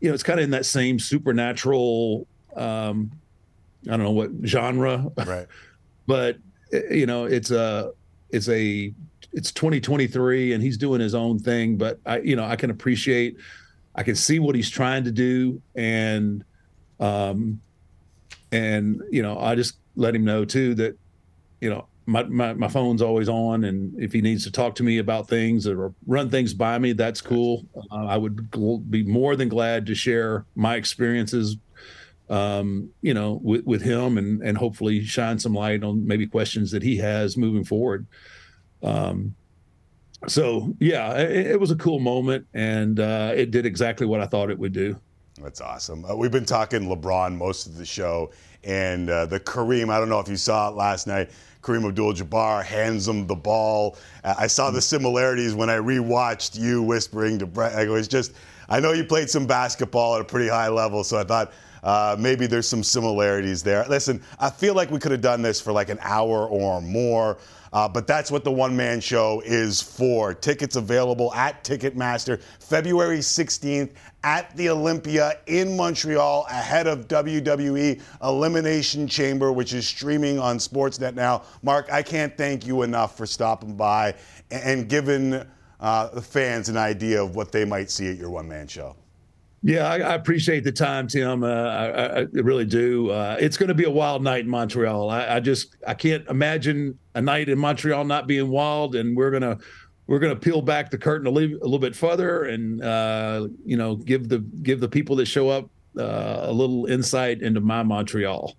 You 0.00 0.08
know, 0.08 0.14
it's 0.14 0.22
kind 0.22 0.38
of 0.38 0.44
in 0.44 0.50
that 0.50 0.66
same 0.66 0.98
supernatural. 0.98 2.26
Um, 2.54 3.10
I 3.86 3.90
don't 3.90 4.02
know 4.02 4.10
what 4.12 4.30
genre, 4.44 5.10
right? 5.26 5.46
but 6.06 6.36
eh, 6.72 6.82
you 6.90 7.06
know, 7.06 7.24
it's 7.24 7.50
a 7.50 7.92
it's 8.30 8.48
a 8.48 8.92
it's 9.36 9.52
2023, 9.52 10.54
and 10.54 10.62
he's 10.62 10.78
doing 10.78 11.00
his 11.00 11.14
own 11.14 11.38
thing. 11.38 11.76
But 11.76 12.00
I, 12.06 12.20
you 12.20 12.34
know, 12.34 12.44
I 12.44 12.56
can 12.56 12.70
appreciate, 12.70 13.36
I 13.94 14.02
can 14.02 14.16
see 14.16 14.38
what 14.38 14.56
he's 14.56 14.70
trying 14.70 15.04
to 15.04 15.12
do, 15.12 15.60
and 15.76 16.42
um, 16.98 17.60
and 18.50 19.02
you 19.10 19.22
know, 19.22 19.38
I 19.38 19.54
just 19.54 19.76
let 19.94 20.14
him 20.14 20.24
know 20.24 20.46
too 20.46 20.74
that, 20.76 20.96
you 21.60 21.68
know, 21.68 21.86
my, 22.06 22.22
my, 22.22 22.54
my 22.54 22.68
phone's 22.68 23.02
always 23.02 23.28
on, 23.28 23.64
and 23.64 24.02
if 24.02 24.12
he 24.12 24.22
needs 24.22 24.44
to 24.44 24.50
talk 24.50 24.74
to 24.76 24.82
me 24.82 24.98
about 24.98 25.28
things 25.28 25.66
or 25.66 25.92
run 26.06 26.30
things 26.30 26.54
by 26.54 26.78
me, 26.78 26.94
that's 26.94 27.20
cool. 27.20 27.66
Uh, 27.90 28.06
I 28.06 28.16
would 28.16 28.50
gl- 28.50 28.88
be 28.88 29.02
more 29.02 29.36
than 29.36 29.50
glad 29.50 29.84
to 29.86 29.94
share 29.94 30.46
my 30.54 30.76
experiences, 30.76 31.56
um, 32.30 32.88
you 33.02 33.12
know, 33.12 33.38
with, 33.42 33.66
with 33.66 33.82
him, 33.82 34.16
and 34.16 34.40
and 34.40 34.56
hopefully 34.56 35.04
shine 35.04 35.38
some 35.38 35.52
light 35.52 35.82
on 35.82 36.06
maybe 36.06 36.26
questions 36.26 36.70
that 36.70 36.82
he 36.82 36.96
has 36.96 37.36
moving 37.36 37.64
forward. 37.64 38.06
Um, 38.82 39.34
so 40.26 40.74
yeah, 40.80 41.16
it, 41.18 41.46
it 41.48 41.60
was 41.60 41.70
a 41.70 41.76
cool 41.76 41.98
moment, 41.98 42.46
and 42.54 43.00
uh, 43.00 43.32
it 43.34 43.50
did 43.50 43.66
exactly 43.66 44.06
what 44.06 44.20
I 44.20 44.26
thought 44.26 44.50
it 44.50 44.58
would 44.58 44.72
do. 44.72 44.98
That's 45.42 45.60
awesome. 45.60 46.04
Uh, 46.04 46.16
we've 46.16 46.30
been 46.30 46.46
talking 46.46 46.82
LeBron 46.82 47.36
most 47.36 47.66
of 47.66 47.76
the 47.76 47.84
show, 47.84 48.30
and 48.64 49.10
uh, 49.10 49.26
the 49.26 49.38
Kareem. 49.38 49.90
I 49.90 49.98
don't 49.98 50.08
know 50.08 50.20
if 50.20 50.28
you 50.28 50.36
saw 50.36 50.70
it 50.70 50.76
last 50.76 51.06
night. 51.06 51.30
Kareem 51.62 51.86
Abdul-Jabbar 51.86 52.64
hands 52.64 53.08
him 53.08 53.26
the 53.26 53.34
ball. 53.34 53.98
I 54.24 54.46
saw 54.46 54.70
the 54.70 54.80
similarities 54.80 55.52
when 55.54 55.68
I 55.68 55.76
rewatched 55.76 56.58
you 56.58 56.80
whispering 56.82 57.38
to 57.40 57.46
Brett. 57.46 57.78
It 57.78 57.88
was 57.90 58.08
just. 58.08 58.32
I 58.68 58.80
know 58.80 58.92
you 58.92 59.04
played 59.04 59.30
some 59.30 59.46
basketball 59.46 60.16
at 60.16 60.20
a 60.20 60.24
pretty 60.24 60.48
high 60.48 60.68
level, 60.68 61.04
so 61.04 61.18
I 61.18 61.24
thought 61.24 61.52
uh, 61.82 62.16
maybe 62.18 62.46
there's 62.46 62.68
some 62.68 62.82
similarities 62.82 63.62
there. 63.62 63.84
Listen, 63.88 64.22
I 64.40 64.50
feel 64.50 64.74
like 64.74 64.90
we 64.90 64.98
could 64.98 65.12
have 65.12 65.20
done 65.20 65.42
this 65.42 65.60
for 65.60 65.72
like 65.72 65.88
an 65.88 65.98
hour 66.00 66.46
or 66.46 66.80
more. 66.80 67.38
Uh, 67.76 67.86
but 67.86 68.06
that's 68.06 68.30
what 68.30 68.42
the 68.42 68.50
one 68.50 68.74
man 68.74 69.00
show 69.00 69.42
is 69.44 69.82
for. 69.82 70.32
Tickets 70.32 70.76
available 70.76 71.34
at 71.34 71.62
Ticketmaster 71.62 72.40
February 72.58 73.18
16th 73.18 73.90
at 74.24 74.56
the 74.56 74.70
Olympia 74.70 75.34
in 75.46 75.76
Montreal 75.76 76.46
ahead 76.48 76.86
of 76.86 77.06
WWE 77.06 78.00
Elimination 78.22 79.06
Chamber, 79.06 79.52
which 79.52 79.74
is 79.74 79.86
streaming 79.86 80.38
on 80.38 80.56
Sportsnet 80.56 81.12
now. 81.12 81.42
Mark, 81.62 81.92
I 81.92 82.02
can't 82.02 82.34
thank 82.38 82.66
you 82.66 82.80
enough 82.80 83.14
for 83.14 83.26
stopping 83.26 83.76
by 83.76 84.14
and, 84.50 84.88
giving 84.88 85.44
uh, 85.78 86.08
the 86.08 86.22
fans 86.22 86.70
an 86.70 86.78
idea 86.78 87.22
of 87.22 87.36
what 87.36 87.52
they 87.52 87.66
might 87.66 87.90
see 87.90 88.08
at 88.08 88.16
your 88.16 88.30
one 88.30 88.48
man 88.48 88.66
show. 88.66 88.96
Yeah, 89.66 89.88
I, 89.88 89.96
I 89.96 90.14
appreciate 90.14 90.62
the 90.62 90.70
time, 90.70 91.08
Tim. 91.08 91.42
Uh, 91.42 91.48
I, 91.48 92.20
I 92.20 92.26
really 92.34 92.64
do. 92.64 93.10
Uh, 93.10 93.36
it's 93.40 93.56
going 93.56 93.66
to 93.66 93.74
be 93.74 93.82
a 93.82 93.90
wild 93.90 94.22
night 94.22 94.44
in 94.44 94.48
Montreal. 94.48 95.10
I, 95.10 95.26
I 95.36 95.40
just 95.40 95.74
I 95.84 95.92
can't 95.94 96.24
imagine 96.28 96.96
a 97.16 97.20
night 97.20 97.48
in 97.48 97.58
Montreal 97.58 98.04
not 98.04 98.28
being 98.28 98.48
wild, 98.48 98.94
and 98.94 99.16
we're 99.16 99.32
gonna 99.32 99.58
we're 100.06 100.20
gonna 100.20 100.36
peel 100.36 100.62
back 100.62 100.92
the 100.92 100.98
curtain 100.98 101.26
a 101.26 101.30
little, 101.30 101.56
a 101.56 101.64
little 101.64 101.80
bit 101.80 101.96
further, 101.96 102.44
and 102.44 102.80
uh, 102.80 103.48
you 103.64 103.76
know 103.76 103.96
give 103.96 104.28
the 104.28 104.38
give 104.38 104.78
the 104.78 104.88
people 104.88 105.16
that 105.16 105.26
show 105.26 105.48
up 105.48 105.68
uh, 105.98 106.42
a 106.42 106.52
little 106.52 106.86
insight 106.86 107.42
into 107.42 107.60
my 107.60 107.82
Montreal. 107.82 108.54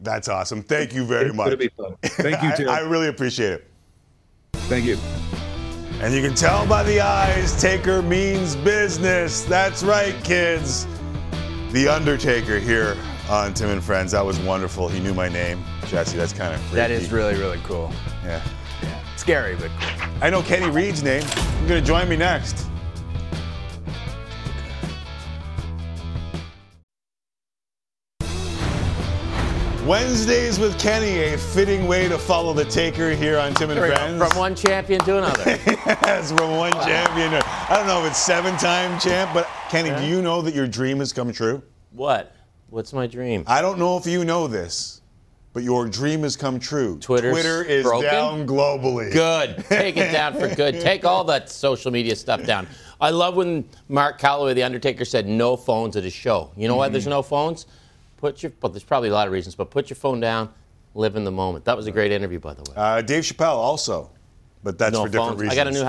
That's 0.00 0.28
awesome. 0.28 0.62
Thank 0.62 0.92
you 0.94 1.06
very 1.06 1.28
It's 1.28 1.36
much. 1.36 1.58
be 1.58 1.68
fun. 1.68 1.96
Thank 2.02 2.42
you, 2.42 2.52
Tim. 2.56 2.68
I 2.68 2.80
really 2.80 3.08
appreciate 3.08 3.52
it. 3.54 3.66
Thank 4.52 4.84
you. 4.84 4.98
And 6.00 6.14
you 6.14 6.22
can 6.22 6.34
tell 6.34 6.66
by 6.66 6.82
the 6.82 6.98
eyes, 7.02 7.60
Taker 7.60 8.00
means 8.00 8.56
business. 8.56 9.42
That's 9.44 9.82
right, 9.82 10.14
kids. 10.24 10.86
The 11.72 11.88
Undertaker 11.88 12.58
here 12.58 12.96
on 13.28 13.52
Tim 13.52 13.68
and 13.68 13.84
Friends. 13.84 14.12
That 14.12 14.24
was 14.24 14.38
wonderful. 14.38 14.88
He 14.88 14.98
knew 14.98 15.12
my 15.12 15.28
name. 15.28 15.62
Jesse, 15.88 16.16
that's 16.16 16.32
kind 16.32 16.54
of 16.54 16.70
That 16.70 16.90
is 16.90 17.12
really, 17.12 17.34
really 17.34 17.60
cool. 17.64 17.92
Yeah. 18.24 18.42
yeah. 18.82 19.16
Scary, 19.16 19.56
but 19.56 19.70
cool. 19.78 20.08
I 20.22 20.30
know 20.30 20.40
Kenny 20.40 20.70
Reid's 20.70 21.02
name. 21.02 21.22
You're 21.58 21.68
going 21.68 21.82
to 21.82 21.86
join 21.86 22.08
me 22.08 22.16
next. 22.16 22.66
Wednesdays 29.94 30.60
with 30.60 30.78
Kenny, 30.78 31.18
a 31.34 31.36
fitting 31.36 31.88
way 31.88 32.06
to 32.08 32.16
follow 32.16 32.52
the 32.52 32.64
Taker 32.64 33.10
here 33.10 33.40
on 33.40 33.52
Tim 33.54 33.70
and. 33.70 33.80
Friends. 33.80 34.22
From 34.24 34.38
one 34.38 34.54
champion 34.54 35.00
to 35.00 35.18
another. 35.18 35.42
yes, 35.66 36.30
from 36.30 36.56
one 36.56 36.70
champion. 36.70 37.32
to- 37.32 37.42
I 37.44 37.74
don't 37.76 37.88
know 37.88 38.04
if 38.04 38.12
it's 38.12 38.18
seven-time 38.20 39.00
champ, 39.00 39.32
but 39.34 39.48
Kenny, 39.68 39.90
do 40.00 40.06
you 40.08 40.22
know 40.22 40.42
that 40.42 40.54
your 40.54 40.68
dream 40.68 41.00
has 41.00 41.12
come 41.12 41.32
true? 41.32 41.60
What? 41.90 42.36
What's 42.68 42.92
my 42.92 43.08
dream? 43.08 43.42
I 43.48 43.60
don't 43.60 43.80
know 43.80 43.96
if 43.98 44.06
you 44.06 44.24
know 44.24 44.46
this, 44.46 45.00
but 45.54 45.64
your 45.64 45.88
dream 45.88 46.22
has 46.22 46.36
come 46.36 46.60
true. 46.60 46.96
Twitter's 47.00 47.32
Twitter 47.32 47.64
is 47.64 47.82
broken? 47.82 48.12
down 48.12 48.46
globally. 48.46 49.12
Good. 49.12 49.64
Take 49.68 49.96
it 49.96 50.12
down 50.12 50.34
for 50.34 50.54
good. 50.54 50.80
Take 50.80 51.04
all 51.04 51.24
that 51.24 51.50
social 51.50 51.90
media 51.90 52.14
stuff 52.14 52.46
down. 52.46 52.68
I 53.00 53.10
love 53.10 53.34
when 53.34 53.68
Mark 53.88 54.20
Calaway, 54.20 54.54
The 54.54 54.62
Undertaker, 54.62 55.04
said 55.04 55.26
no 55.26 55.56
phones 55.56 55.96
at 55.96 56.04
his 56.04 56.12
show. 56.12 56.52
You 56.56 56.68
know 56.68 56.76
why 56.76 56.88
there's 56.90 57.02
Mm-hmm. 57.06 57.10
no 57.10 57.22
phones? 57.22 57.66
Put 58.20 58.42
your, 58.42 58.52
well, 58.60 58.70
there's 58.70 58.84
probably 58.84 59.08
a 59.08 59.12
lot 59.12 59.26
of 59.26 59.32
reasons, 59.32 59.54
but 59.54 59.70
put 59.70 59.88
your 59.88 59.96
phone 59.96 60.20
down, 60.20 60.50
live 60.94 61.16
in 61.16 61.24
the 61.24 61.30
moment. 61.30 61.64
That 61.64 61.76
was 61.76 61.86
a 61.86 61.92
great 61.92 62.12
interview, 62.12 62.38
by 62.38 62.52
the 62.54 62.62
way. 62.62 62.76
Uh, 62.76 63.00
Dave 63.00 63.22
Chappelle 63.24 63.54
also, 63.56 64.10
but 64.62 64.76
that's 64.78 64.92
No 64.92 65.04
for 65.04 65.08
different 65.08 65.28
phones. 65.38 65.40
reasons. 65.40 65.58
I 65.58 65.64
got 65.64 65.66
a 65.68 65.70
new 65.70 65.84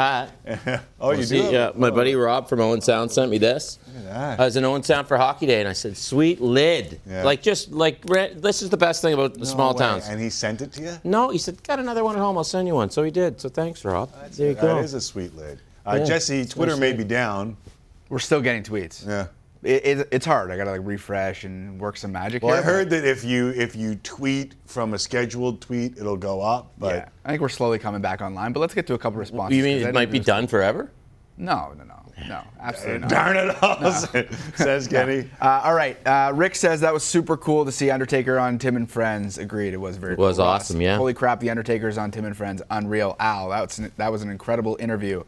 hat. 0.69 0.83
oh, 1.01 1.11
you 1.11 1.23
See, 1.23 1.41
do? 1.41 1.51
Yeah, 1.51 1.71
my 1.75 1.89
buddy 1.89 2.15
Rob 2.15 2.47
from 2.47 2.61
Owen 2.61 2.79
Sound 2.79 3.11
sent 3.11 3.29
me 3.29 3.37
this. 3.37 3.79
Look 3.87 3.97
at 3.97 4.03
that. 4.05 4.39
I 4.39 4.45
was 4.45 4.55
in 4.55 4.63
Owen 4.63 4.81
Sound 4.81 5.09
for 5.09 5.17
Hockey 5.17 5.45
Day, 5.45 5.59
and 5.59 5.67
I 5.67 5.73
said, 5.73 5.97
"Sweet 5.97 6.39
lid, 6.39 7.01
Yeah. 7.05 7.23
like 7.23 7.41
just 7.41 7.71
like 7.73 7.99
re- 8.07 8.33
this 8.33 8.61
is 8.61 8.69
the 8.69 8.77
best 8.77 9.01
thing 9.01 9.13
about 9.13 9.33
the 9.33 9.39
No 9.39 9.45
small 9.45 9.73
way. 9.73 9.79
towns." 9.79 10.07
And 10.07 10.21
he 10.21 10.29
sent 10.29 10.61
it 10.61 10.71
to 10.73 10.81
you? 10.83 10.93
No, 11.03 11.29
he 11.31 11.37
said, 11.37 11.61
"Got 11.63 11.79
another 11.79 12.05
one 12.05 12.15
at 12.15 12.19
home. 12.21 12.37
I'll 12.37 12.45
send 12.45 12.65
you 12.65 12.75
one." 12.75 12.89
So 12.91 13.03
he 13.03 13.11
did. 13.11 13.41
So 13.41 13.49
thanks, 13.49 13.83
Rob. 13.83 14.09
there 14.37 14.47
you 14.49 14.53
go. 14.53 14.75
That 14.75 14.85
is 14.85 14.93
a 14.93 15.01
sweet 15.01 15.35
lid. 15.35 15.59
Uh, 15.85 15.95
Yeah. 15.99 16.05
Jesse, 16.05 16.45
So 16.45 16.53
Twitter 16.55 16.77
may 16.77 16.93
be 16.93 17.03
down. 17.03 17.57
We're 18.07 18.19
still 18.19 18.39
getting 18.41 18.63
tweets. 18.63 19.05
Yeah. 19.05 19.27
It, 19.63 19.85
it, 19.85 20.07
it's 20.11 20.25
hard. 20.25 20.49
I 20.49 20.57
gotta 20.57 20.71
like 20.71 20.81
refresh 20.83 21.43
and 21.43 21.79
work 21.79 21.95
some 21.95 22.11
magic. 22.11 22.41
Well, 22.41 22.53
I 22.53 22.57
here, 22.57 22.63
heard 22.63 22.89
that 22.89 23.05
if 23.05 23.23
you 23.23 23.49
if 23.49 23.75
you 23.75 23.95
tweet 23.95 24.55
from 24.65 24.93
a 24.95 24.99
scheduled 24.99 25.61
tweet, 25.61 25.97
it'll 25.97 26.17
go 26.17 26.41
up. 26.41 26.71
but- 26.79 26.95
yeah, 26.95 27.09
I 27.25 27.29
think 27.29 27.41
we're 27.41 27.49
slowly 27.49 27.77
coming 27.77 28.01
back 28.01 28.21
online. 28.21 28.53
But 28.53 28.61
let's 28.61 28.73
get 28.73 28.87
to 28.87 28.95
a 28.95 28.97
couple 28.97 29.19
responses. 29.19 29.55
You 29.57 29.63
mean 29.63 29.85
I 29.85 29.89
it 29.89 29.93
might 29.93 30.09
be 30.11 30.19
done 30.19 30.47
forever? 30.47 30.91
No, 31.37 31.73
no, 31.77 31.83
no, 31.83 31.95
no, 32.27 32.41
absolutely 32.59 32.99
not. 32.99 33.09
Darn 33.09 33.37
it 33.37 33.63
all, 33.63 33.79
No. 33.81 33.91
says 34.55 34.87
Kenny. 34.87 35.29
Uh, 35.39 35.61
all 35.63 35.73
right, 35.75 35.95
uh, 36.07 36.31
Rick 36.35 36.55
says 36.55 36.81
that 36.81 36.93
was 36.93 37.03
super 37.03 37.37
cool 37.37 37.63
to 37.65 37.71
see 37.71 37.89
Undertaker 37.91 38.37
on 38.39 38.57
Tim 38.57 38.75
and 38.75 38.89
Friends. 38.89 39.37
Agreed, 39.37 39.73
it 39.73 39.77
was 39.79 39.97
very. 39.97 40.13
It 40.13 40.19
was 40.19 40.37
cool. 40.37 40.45
Awesome, 40.45 40.81
yeah. 40.81 40.97
Holy 40.97 41.13
crap, 41.13 41.39
the 41.39 41.49
Undertaker's 41.51 41.97
on 41.99 42.09
Tim 42.11 42.25
and 42.25 42.35
Friends, 42.35 42.61
unreal. 42.71 43.15
Al, 43.19 43.49
that 43.49 43.61
was 43.61 43.89
that 43.97 44.11
was 44.11 44.23
an 44.23 44.29
incredible 44.29 44.75
interview. 44.79 45.23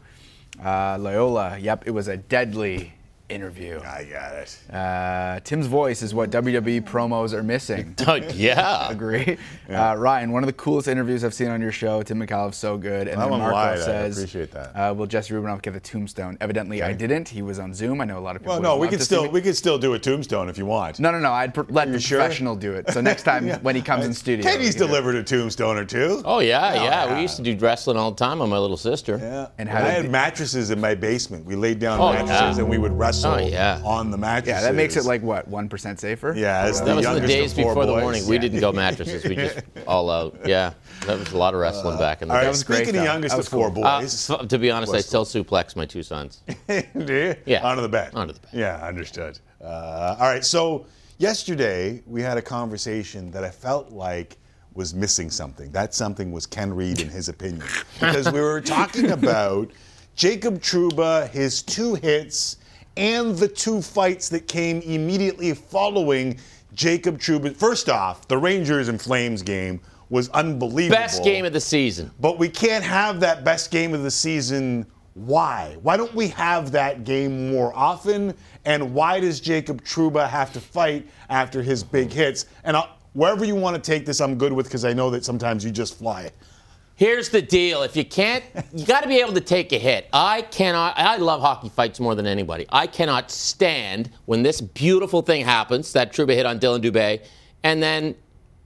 Uh, 0.62 0.96
Loyola, 1.00 1.56
yep, 1.58 1.84
it 1.86 1.90
was 1.90 2.06
a 2.08 2.16
deadly 2.16 2.92
interview. 3.28 3.80
I 3.84 4.04
got 4.04 4.34
it. 4.34 4.58
Uh, 4.72 5.40
Tim's 5.40 5.66
voice 5.66 6.02
is 6.02 6.14
what 6.14 6.30
WWE 6.30 6.82
promos 6.82 7.32
are 7.32 7.42
missing. 7.42 7.94
yeah. 8.34 8.90
Agree. 8.90 9.38
Uh, 9.68 9.94
Ryan, 9.98 10.30
one 10.32 10.42
of 10.42 10.46
the 10.46 10.52
coolest 10.52 10.88
interviews 10.88 11.24
I've 11.24 11.32
seen 11.34 11.48
on 11.48 11.60
your 11.60 11.72
show. 11.72 12.02
Tim 12.02 12.20
Micallef's 12.20 12.58
so 12.58 12.76
good. 12.76 13.08
And 13.08 13.18
That 13.18 13.24
then 13.24 13.30
one 13.30 13.40
Marco 13.40 13.54
lied. 13.56 13.78
I 13.80 13.92
appreciate 14.06 14.50
that. 14.52 14.68
Uh, 14.76 14.94
will 14.94 15.06
Jesse 15.06 15.32
Rubinoff 15.32 15.62
get 15.62 15.72
the 15.72 15.80
tombstone? 15.80 16.36
Evidently, 16.40 16.82
I 16.82 16.92
didn't. 16.92 17.28
He 17.28 17.40
was 17.42 17.58
on 17.58 17.72
Zoom. 17.72 18.00
I 18.00 18.04
know 18.04 18.18
a 18.18 18.20
lot 18.20 18.36
of 18.36 18.42
people. 18.42 18.54
Well, 18.54 18.62
no, 18.62 18.76
we 18.76 18.86
love 18.86 18.90
could 18.90 19.02
still 19.02 19.30
we 19.30 19.40
could 19.40 19.56
still 19.56 19.78
do 19.78 19.94
a 19.94 19.98
tombstone 19.98 20.48
if 20.48 20.58
you 20.58 20.66
want. 20.66 21.00
No, 21.00 21.10
no, 21.10 21.18
no. 21.18 21.32
I'd 21.32 21.54
pr- 21.54 21.62
let 21.70 21.90
the 21.90 21.98
sure? 21.98 22.18
professional 22.18 22.54
do 22.56 22.74
it. 22.74 22.90
So 22.90 23.00
next 23.00 23.22
time 23.30 23.46
Yeah. 23.46 23.58
when 23.60 23.74
he 23.74 23.80
comes 23.82 24.04
in 24.04 24.12
studio, 24.12 24.44
Kenny's 24.44 24.58
we 24.58 24.70
can 24.72 24.78
do 24.80 24.84
it. 24.84 24.86
delivered 24.88 25.14
a 25.16 25.22
tombstone 25.24 25.78
or 25.78 25.84
two. 25.86 26.20
Oh 26.26 26.40
yeah, 26.40 26.72
Oh, 26.72 26.74
yeah. 26.74 26.82
yeah. 27.06 27.14
We 27.16 27.22
used 27.22 27.36
to 27.36 27.42
do 27.42 27.56
wrestling 27.56 27.96
all 27.96 28.10
the 28.10 28.18
time 28.18 28.42
on 28.42 28.50
my 28.50 28.58
little 28.58 28.76
sister. 28.76 29.18
Yeah. 29.20 29.48
And 29.58 29.68
how 29.68 29.78
I 29.78 29.88
had 29.88 30.02
did 30.02 30.10
mattresses 30.10 30.70
in 30.70 30.80
my 30.80 30.94
basement. 30.94 31.46
We 31.46 31.56
laid 31.56 31.78
down 31.78 31.98
Oh, 32.00 32.12
mattresses 32.12 32.58
yeah. 32.58 32.62
and 32.62 32.68
we 32.68 32.76
would 32.78 32.92
wrestle 32.92 33.13
Oh, 33.22 33.36
yeah. 33.38 33.80
on 33.84 34.10
the 34.10 34.16
mattresses. 34.18 34.48
Yeah, 34.48 34.60
that 34.62 34.74
makes 34.74 34.96
it 34.96 35.04
like 35.04 35.22
what 35.22 35.46
one 35.48 35.68
percent 35.68 36.00
safer. 36.00 36.34
Yeah, 36.36 36.62
as 36.62 36.80
That 36.80 36.86
the 36.86 36.94
was 36.96 37.06
the 37.06 37.26
days 37.26 37.52
of 37.52 37.58
four 37.58 37.70
before 37.72 37.86
the 37.86 37.92
boys. 37.92 38.02
morning. 38.02 38.26
We 38.26 38.38
didn't 38.38 38.60
go 38.60 38.72
mattresses. 38.72 39.24
We 39.24 39.36
just 39.36 39.60
all 39.86 40.10
out. 40.10 40.36
Yeah, 40.46 40.72
that 41.06 41.18
was 41.18 41.32
a 41.32 41.36
lot 41.38 41.54
of 41.54 41.60
wrestling 41.60 41.98
back 41.98 42.22
in 42.22 42.28
the 42.28 42.34
All 42.34 42.40
day. 42.40 42.46
right, 42.48 42.56
speaking 42.56 42.96
of 42.96 43.04
youngest 43.04 43.38
of 43.38 43.46
four 43.46 43.68
Uh, 43.68 43.70
boys, 44.00 44.30
f- 44.30 44.48
to 44.48 44.58
be 44.58 44.70
honest, 44.70 44.94
I 44.94 45.00
still 45.00 45.24
suplex 45.24 45.76
my 45.76 45.84
two 45.86 46.02
sons. 46.02 46.42
do 46.68 46.82
you? 47.14 47.34
Yeah. 47.46 47.66
Onto 47.66 47.82
the 47.82 47.88
bed. 47.88 48.12
Onto 48.14 48.32
the 48.32 48.40
bed. 48.40 48.50
Yeah, 48.52 48.76
understood. 48.86 49.38
Uh, 49.62 50.16
all 50.18 50.26
right, 50.28 50.44
so 50.44 50.86
yesterday 51.18 52.02
we 52.06 52.20
had 52.22 52.36
a 52.38 52.42
conversation 52.42 53.30
that 53.30 53.44
I 53.44 53.50
felt 53.50 53.90
like 53.90 54.36
was 54.74 54.92
missing 54.94 55.30
something. 55.30 55.70
That 55.70 55.94
something 55.94 56.32
was 56.32 56.46
Ken 56.46 56.74
Reid, 56.74 57.00
in 57.00 57.08
his 57.08 57.28
opinion, 57.28 57.66
because 58.00 58.30
we 58.32 58.40
were 58.40 58.60
talking 58.60 59.12
about 59.12 59.70
Jacob 60.16 60.60
Trouba, 60.60 61.28
his 61.30 61.62
two 61.62 61.94
hits, 61.94 62.56
and 62.96 63.36
the 63.36 63.48
two 63.48 63.82
fights 63.82 64.28
that 64.30 64.46
came 64.46 64.80
immediately 64.82 65.52
following 65.54 66.38
Jacob 66.74 67.18
Trouba. 67.18 67.54
First 67.56 67.88
off, 67.88 68.26
the 68.28 68.38
Rangers 68.38 68.88
and 68.88 69.00
Flames 69.00 69.42
game 69.42 69.80
was 70.10 70.28
unbelievable. 70.30 70.96
Best 70.96 71.24
game 71.24 71.44
of 71.44 71.52
the 71.52 71.60
season. 71.60 72.10
But 72.20 72.38
we 72.38 72.48
can't 72.48 72.84
have 72.84 73.20
that 73.20 73.44
best 73.44 73.70
game 73.70 73.94
of 73.94 74.02
the 74.02 74.10
season. 74.10 74.86
Why? 75.14 75.76
Why 75.82 75.96
don't 75.96 76.14
we 76.14 76.28
have 76.28 76.72
that 76.72 77.04
game 77.04 77.50
more 77.50 77.72
often? 77.74 78.34
And 78.64 78.94
why 78.94 79.20
does 79.20 79.40
Jacob 79.40 79.82
Trouba 79.84 80.28
have 80.28 80.52
to 80.52 80.60
fight 80.60 81.08
after 81.30 81.62
his 81.62 81.82
big 81.84 82.12
hits? 82.12 82.46
And 82.64 82.76
I'll, 82.76 82.96
wherever 83.12 83.44
you 83.44 83.54
want 83.54 83.76
to 83.76 83.82
take 83.82 84.04
this, 84.06 84.20
I'm 84.20 84.36
good 84.36 84.52
with 84.52 84.66
because 84.66 84.84
I 84.84 84.92
know 84.92 85.10
that 85.10 85.24
sometimes 85.24 85.64
you 85.64 85.70
just 85.70 85.98
fly. 85.98 86.30
Here's 86.96 87.30
the 87.30 87.42
deal. 87.42 87.82
If 87.82 87.96
you 87.96 88.04
can't, 88.04 88.44
you 88.72 88.86
got 88.86 89.02
to 89.02 89.08
be 89.08 89.18
able 89.18 89.32
to 89.32 89.40
take 89.40 89.72
a 89.72 89.78
hit. 89.78 90.08
I 90.12 90.42
cannot, 90.42 90.96
I 90.96 91.16
love 91.16 91.40
hockey 91.40 91.68
fights 91.68 91.98
more 91.98 92.14
than 92.14 92.24
anybody. 92.24 92.66
I 92.70 92.86
cannot 92.86 93.32
stand 93.32 94.10
when 94.26 94.44
this 94.44 94.60
beautiful 94.60 95.20
thing 95.20 95.44
happens, 95.44 95.92
that 95.94 96.12
Trouba 96.12 96.34
hit 96.34 96.46
on 96.46 96.60
Dylan 96.60 96.80
Dubé, 96.80 97.24
and 97.64 97.82
then 97.82 98.14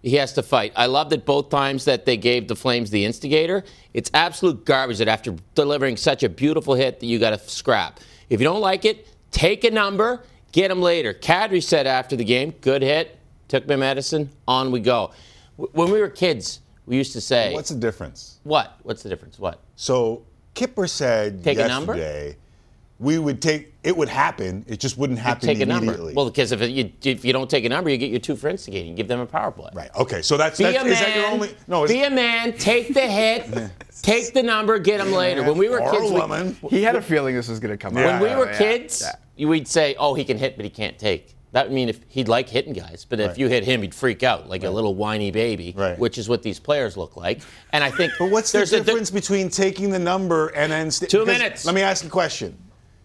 he 0.03 0.17
has 0.17 0.35
to 0.35 0.43
fight. 0.43 0.73
I 0.77 0.87
love 0.87 1.09
that 1.11 1.25
both 1.25 1.49
times 1.49 1.87
that 1.87 2.05
they 2.05 2.19
gave 2.19 2.49
the 2.49 2.55
Flames 2.55 2.91
the 2.91 3.07
instigator. 3.07 3.65
It's 3.95 4.11
absolute 4.13 4.67
garbage 4.67 4.99
that 4.99 5.09
after 5.09 5.35
delivering 5.55 5.97
such 5.97 6.23
a 6.23 6.29
beautiful 6.29 6.75
hit 6.75 7.01
that 7.01 7.07
you 7.07 7.19
got 7.19 7.31
to 7.31 7.39
scrap. 7.39 7.99
If 8.29 8.41
you 8.41 8.45
don't 8.45 8.61
like 8.61 8.85
it, 8.85 9.09
take 9.31 9.65
a 9.65 9.71
number, 9.71 10.23
get 10.53 10.71
him 10.71 10.83
later. 10.83 11.15
Kadri 11.15 11.63
said 11.63 11.87
after 11.87 12.15
the 12.15 12.25
game, 12.25 12.53
good 12.61 12.83
hit, 12.83 13.19
took 13.49 13.67
my 13.67 13.77
medicine, 13.77 14.29
on 14.47 14.71
we 14.71 14.81
go. 14.81 15.13
When 15.57 15.91
we 15.91 15.99
were 15.99 16.11
kids, 16.11 16.61
we 16.89 16.97
used 16.97 17.13
to 17.13 17.21
say, 17.21 17.53
What's 17.55 17.69
the 17.69 17.77
difference? 17.77 18.41
what? 18.45 18.79
What's 18.83 19.03
the 19.03 19.09
difference? 19.09 19.39
What? 19.39 19.61
So 19.77 20.25
Kipper 20.55 20.87
said 20.87 21.45
Take 21.45 21.59
a 21.59 21.69
yesterday 21.69 22.37
we 22.99 23.19
would 23.19 23.41
take 23.41 23.75
it 23.85 23.97
would 23.97 24.09
happen. 24.09 24.65
It 24.67 24.81
just 24.81 24.99
wouldn't 24.99 25.19
happen 25.19 25.47
take 25.47 25.61
a 25.61 25.67
number. 25.67 26.13
Well, 26.13 26.29
because 26.29 26.53
if, 26.53 26.61
it, 26.61 26.71
you, 26.71 26.93
if 27.05 27.25
you 27.25 27.33
don't 27.33 27.49
take 27.49 27.65
a 27.65 27.69
number, 27.69 27.91
you 27.91 27.97
get 27.97 28.11
your 28.11 28.19
two 28.19 28.35
for 28.35 28.49
instigating. 28.49 28.95
Give 28.97 29.07
them 29.07 29.21
a 29.21 29.27
power 29.27 29.53
play. 29.53 29.71
Right. 29.73 29.91
Okay. 29.97 30.21
So 30.21 30.37
that's, 30.37 30.59
Be 30.59 30.65
that's 30.65 30.79
a 30.79 30.85
man. 30.85 30.93
is 30.93 30.99
that 31.01 31.17
your 31.17 31.27
only 31.27 31.55
no? 31.69 31.85
Is, 31.85 31.93
be 31.93 32.03
a 32.03 32.11
man. 32.11 32.57
Take 32.59 32.93
the 32.93 33.07
hit. 33.07 33.71
take 34.03 34.35
the 34.35 34.43
number. 34.43 34.79
Get 34.79 34.99
them 34.99 35.13
later. 35.13 35.45
When 35.45 35.57
we 35.57 35.69
were 35.69 35.81
or 35.81 35.93
kids, 35.93 36.11
a 36.11 36.57
we- 36.63 36.71
He 36.71 36.83
had 36.83 36.97
a 36.97 37.03
feeling 37.03 37.37
this 37.37 37.49
was 37.49 37.61
going 37.61 37.71
to 37.71 37.79
come 37.79 37.95
when 37.95 38.21
we 38.21 38.35
were 38.35 38.51
Yeah, 38.51 38.59
kids, 38.59 39.05
yeah. 39.37 39.47
we'd 39.47 39.69
say, 39.69 39.95
"Oh, 39.99 40.15
he 40.15 40.25
can 40.25 40.37
hit, 40.37 40.57
but 40.57 40.65
he 40.65 40.71
can't 40.71 40.99
take." 40.99 41.35
That 41.53 41.67
would 41.67 41.75
mean 41.75 41.89
if 41.89 42.01
he'd 42.09 42.29
like 42.29 42.49
hitting 42.49 42.75
guys, 42.75 43.07
but 43.09 43.21
if 43.21 43.39
you 43.39 43.49
hit 43.49 43.65
him, 43.65 43.81
he'd 43.83 43.95
freak 43.95 44.23
out 44.23 44.49
like 44.51 44.65
a 44.65 44.71
little 44.71 44.95
whiny 44.95 45.31
baby, 45.31 45.73
Right. 45.77 45.99
which 45.99 46.19
is 46.19 46.29
what 46.29 46.43
these 46.43 46.59
players 46.61 46.97
look 46.97 47.17
like. 47.17 47.41
And 47.73 47.83
I 47.83 47.91
think, 47.91 48.13
But 48.19 48.31
what's 48.31 48.53
the 48.53 48.59
there's 48.59 48.73
a- 48.75 48.83
difference 48.83 49.11
between 49.11 49.49
taking 49.49 49.91
the 49.91 49.99
number 49.99 50.49
and 50.49 50.71
then 50.71 50.91
st- 50.91 51.11
Two 51.11 51.25
minutes. 51.25 51.65
Let 51.65 51.75
me 51.75 51.81
ask 51.81 52.05
a 52.05 52.09
question. 52.11 52.57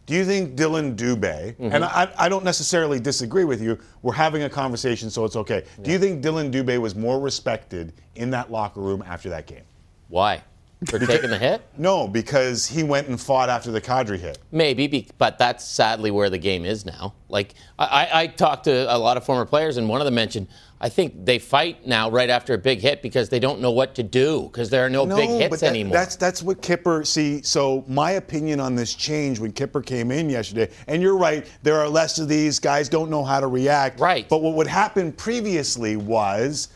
Do 0.05 0.13
you 0.13 0.25
think 0.25 0.57
Dylan 0.57 0.97
Dubé, 0.97 1.55
Mm-hmm. 1.55 1.69
and 1.73 1.85
I, 1.85 2.11
I 2.17 2.27
don't 2.27 2.43
necessarily 2.43 2.99
disagree 2.99 3.45
with 3.45 3.61
you, 3.61 3.79
we're 4.01 4.11
having 4.11 4.43
a 4.43 4.49
conversation, 4.49 5.09
so 5.09 5.23
it's 5.23 5.37
okay. 5.37 5.63
Do 5.81 5.91
you 5.91 5.97
think 5.97 6.21
Dylan 6.21 6.51
Dubé 6.51 6.77
was 6.81 6.93
more 6.95 7.21
respected 7.21 7.93
in 8.15 8.29
that 8.31 8.51
locker 8.51 8.81
room 8.81 9.01
after 9.07 9.29
that 9.29 9.47
game? 9.47 9.63
Why? 10.09 10.41
For 10.87 10.99
taking 10.99 11.29
the 11.29 11.37
hit? 11.37 11.61
No, 11.77 12.07
because 12.07 12.67
he 12.67 12.83
went 12.83 13.07
and 13.07 13.19
fought 13.19 13.49
after 13.49 13.71
the 13.71 13.81
Kadri 13.81 14.19
hit. 14.19 14.37
Maybe, 14.51 14.87
be, 14.87 15.07
but 15.17 15.37
that's 15.37 15.65
sadly 15.65 16.11
where 16.11 16.29
the 16.29 16.37
game 16.37 16.65
is 16.65 16.85
now. 16.85 17.13
Like 17.29 17.55
I, 17.79 18.09
I, 18.13 18.27
talked 18.27 18.65
to 18.65 18.93
a 18.93 18.97
lot 18.97 19.17
of 19.17 19.25
former 19.25 19.45
players, 19.45 19.77
and 19.77 19.89
one 19.89 19.99
of 20.01 20.05
them 20.05 20.13
mentioned, 20.13 20.47
I 20.79 20.89
think 20.89 21.25
they 21.25 21.39
fight 21.39 21.87
now 21.87 22.11
right 22.11 22.29
after 22.29 22.53
a 22.53 22.57
big 22.57 22.79
hit 22.79 23.01
because 23.01 23.29
they 23.29 23.39
don't 23.39 23.59
know 23.61 23.71
what 23.71 23.95
to 23.95 24.03
do 24.03 24.43
because 24.43 24.69
there 24.69 24.85
are 24.85 24.89
no, 24.89 25.05
big 25.05 25.29
hits 25.29 25.61
that- 25.61 25.69
anymore. 25.69 25.93
That's 25.93 26.15
that's 26.15 26.43
what 26.43 26.61
Kipper 26.61 27.05
see. 27.05 27.41
So 27.41 27.85
my 27.87 28.11
opinion 28.11 28.59
on 28.59 28.75
this 28.75 28.93
change 28.93 29.39
when 29.39 29.51
Kipper 29.53 29.81
came 29.81 30.11
in 30.11 30.29
yesterday. 30.29 30.69
And 30.87 31.01
you're 31.01 31.17
right, 31.17 31.49
there 31.63 31.79
are 31.79 31.87
less 31.87 32.19
of 32.19 32.27
these 32.27 32.59
guys 32.59 32.89
don't 32.89 33.09
know 33.09 33.23
how 33.23 33.39
to 33.39 33.47
react. 33.47 33.99
Right. 33.99 34.27
But 34.27 34.41
what 34.41 34.55
would 34.55 34.67
happen 34.67 35.11
previously 35.13 35.95
was 35.95 36.67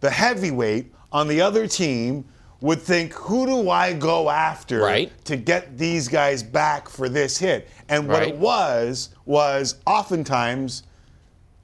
the 0.00 0.10
heavyweight 0.10 0.92
on 1.12 1.28
the 1.28 1.40
other 1.40 1.66
team 1.66 2.24
would 2.60 2.80
think, 2.80 3.12
who 3.14 3.46
do 3.46 3.70
I 3.70 3.92
go 3.94 4.28
after 4.28 4.80
Right. 4.80 5.10
to 5.24 5.36
get 5.36 5.78
these 5.78 6.08
guys 6.08 6.42
back 6.42 6.88
for 6.88 7.08
this 7.08 7.38
hit? 7.38 7.68
And 7.88 8.06
what 8.06 8.20
Right. 8.20 8.28
it 8.28 8.36
was 8.36 9.10
was 9.26 9.76
oftentimes 9.86 10.82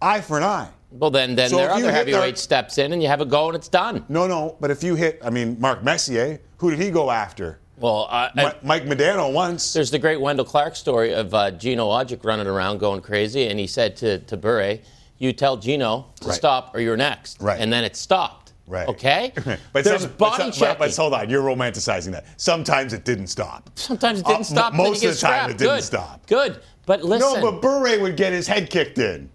eye 0.00 0.20
for 0.20 0.36
an 0.38 0.44
eye. 0.44 0.68
well, 0.92 1.10
then, 1.10 1.34
then 1.34 1.50
So 1.50 1.56
their 1.56 1.70
other 1.70 1.80
hit 1.80 2.06
their- 2.06 2.14
heavyweight 2.14 2.38
steps 2.38 2.78
in, 2.78 2.92
and 2.92 3.02
you 3.02 3.08
have 3.08 3.20
a 3.20 3.24
go, 3.26 3.48
and 3.48 3.56
it's 3.56 3.68
done. 3.68 4.04
No, 4.08 4.26
no, 4.26 4.56
but 4.60 4.70
if 4.70 4.82
you 4.82 4.94
hit, 4.94 5.20
I 5.22 5.28
mean, 5.30 5.56
Mark 5.60 5.82
Messier, 5.82 6.40
who 6.58 6.70
did 6.70 6.78
he 6.80 6.90
go 6.90 7.10
after? 7.10 7.58
Well, 7.78 8.08
Mi- 8.34 8.44
Mike 8.62 8.86
Modano 8.86 9.30
once. 9.30 9.74
There's 9.74 9.90
the 9.90 9.98
great 9.98 10.18
Wendell 10.20 10.46
Clark 10.46 10.76
story 10.76 11.12
of 11.12 11.34
uh, 11.34 11.50
Gino 11.50 11.88
Odjick 11.90 12.24
running 12.24 12.46
around 12.46 12.78
going 12.78 13.02
crazy, 13.02 13.48
and 13.48 13.58
he 13.58 13.66
said 13.66 13.96
to, 13.96 14.18
to 14.20 14.36
Bure, 14.38 14.78
you 15.18 15.32
tell 15.34 15.58
Gino 15.58 16.06
to 16.20 16.28
Right. 16.28 16.34
stop 16.36 16.74
or 16.74 16.80
you're 16.80 16.96
next. 16.96 17.42
Right. 17.42 17.60
And 17.60 17.70
then 17.70 17.84
it 17.84 17.94
stopped. 17.96 18.45
Right. 18.66 18.88
Okay? 18.88 19.32
But 19.72 19.84
There's 19.84 20.02
some- 20.02 20.12
body 20.12 20.44
but, 20.46 20.54
some- 20.54 20.68
but, 20.68 20.78
but 20.78 20.96
hold 20.96 21.14
on, 21.14 21.30
you're 21.30 21.42
romanticizing 21.42 22.12
that. 22.12 22.24
Sometimes 22.36 22.92
it 22.92 23.04
didn't 23.04 23.28
stop. 23.28 23.70
Sometimes 23.76 24.20
it 24.20 24.26
Uh, 24.26 24.28
didn't 24.30 24.38
m- 24.40 24.44
stop. 24.44 24.72
then 24.72 24.76
most 24.82 24.96
of 24.96 25.00
the 25.02 25.06
time 25.08 25.16
scrapped. 25.16 25.50
it 25.52 25.58
didn't 25.58 25.74
Good. 25.76 25.84
stop. 25.84 26.26
Good. 26.26 26.60
But 26.86 27.02
listen. 27.04 27.40
No, 27.40 27.50
but 27.52 27.60
Bure 27.62 28.00
would 28.00 28.16
get 28.16 28.32
his 28.32 28.46
head 28.46 28.70
kicked 28.70 28.98
in. 28.98 29.28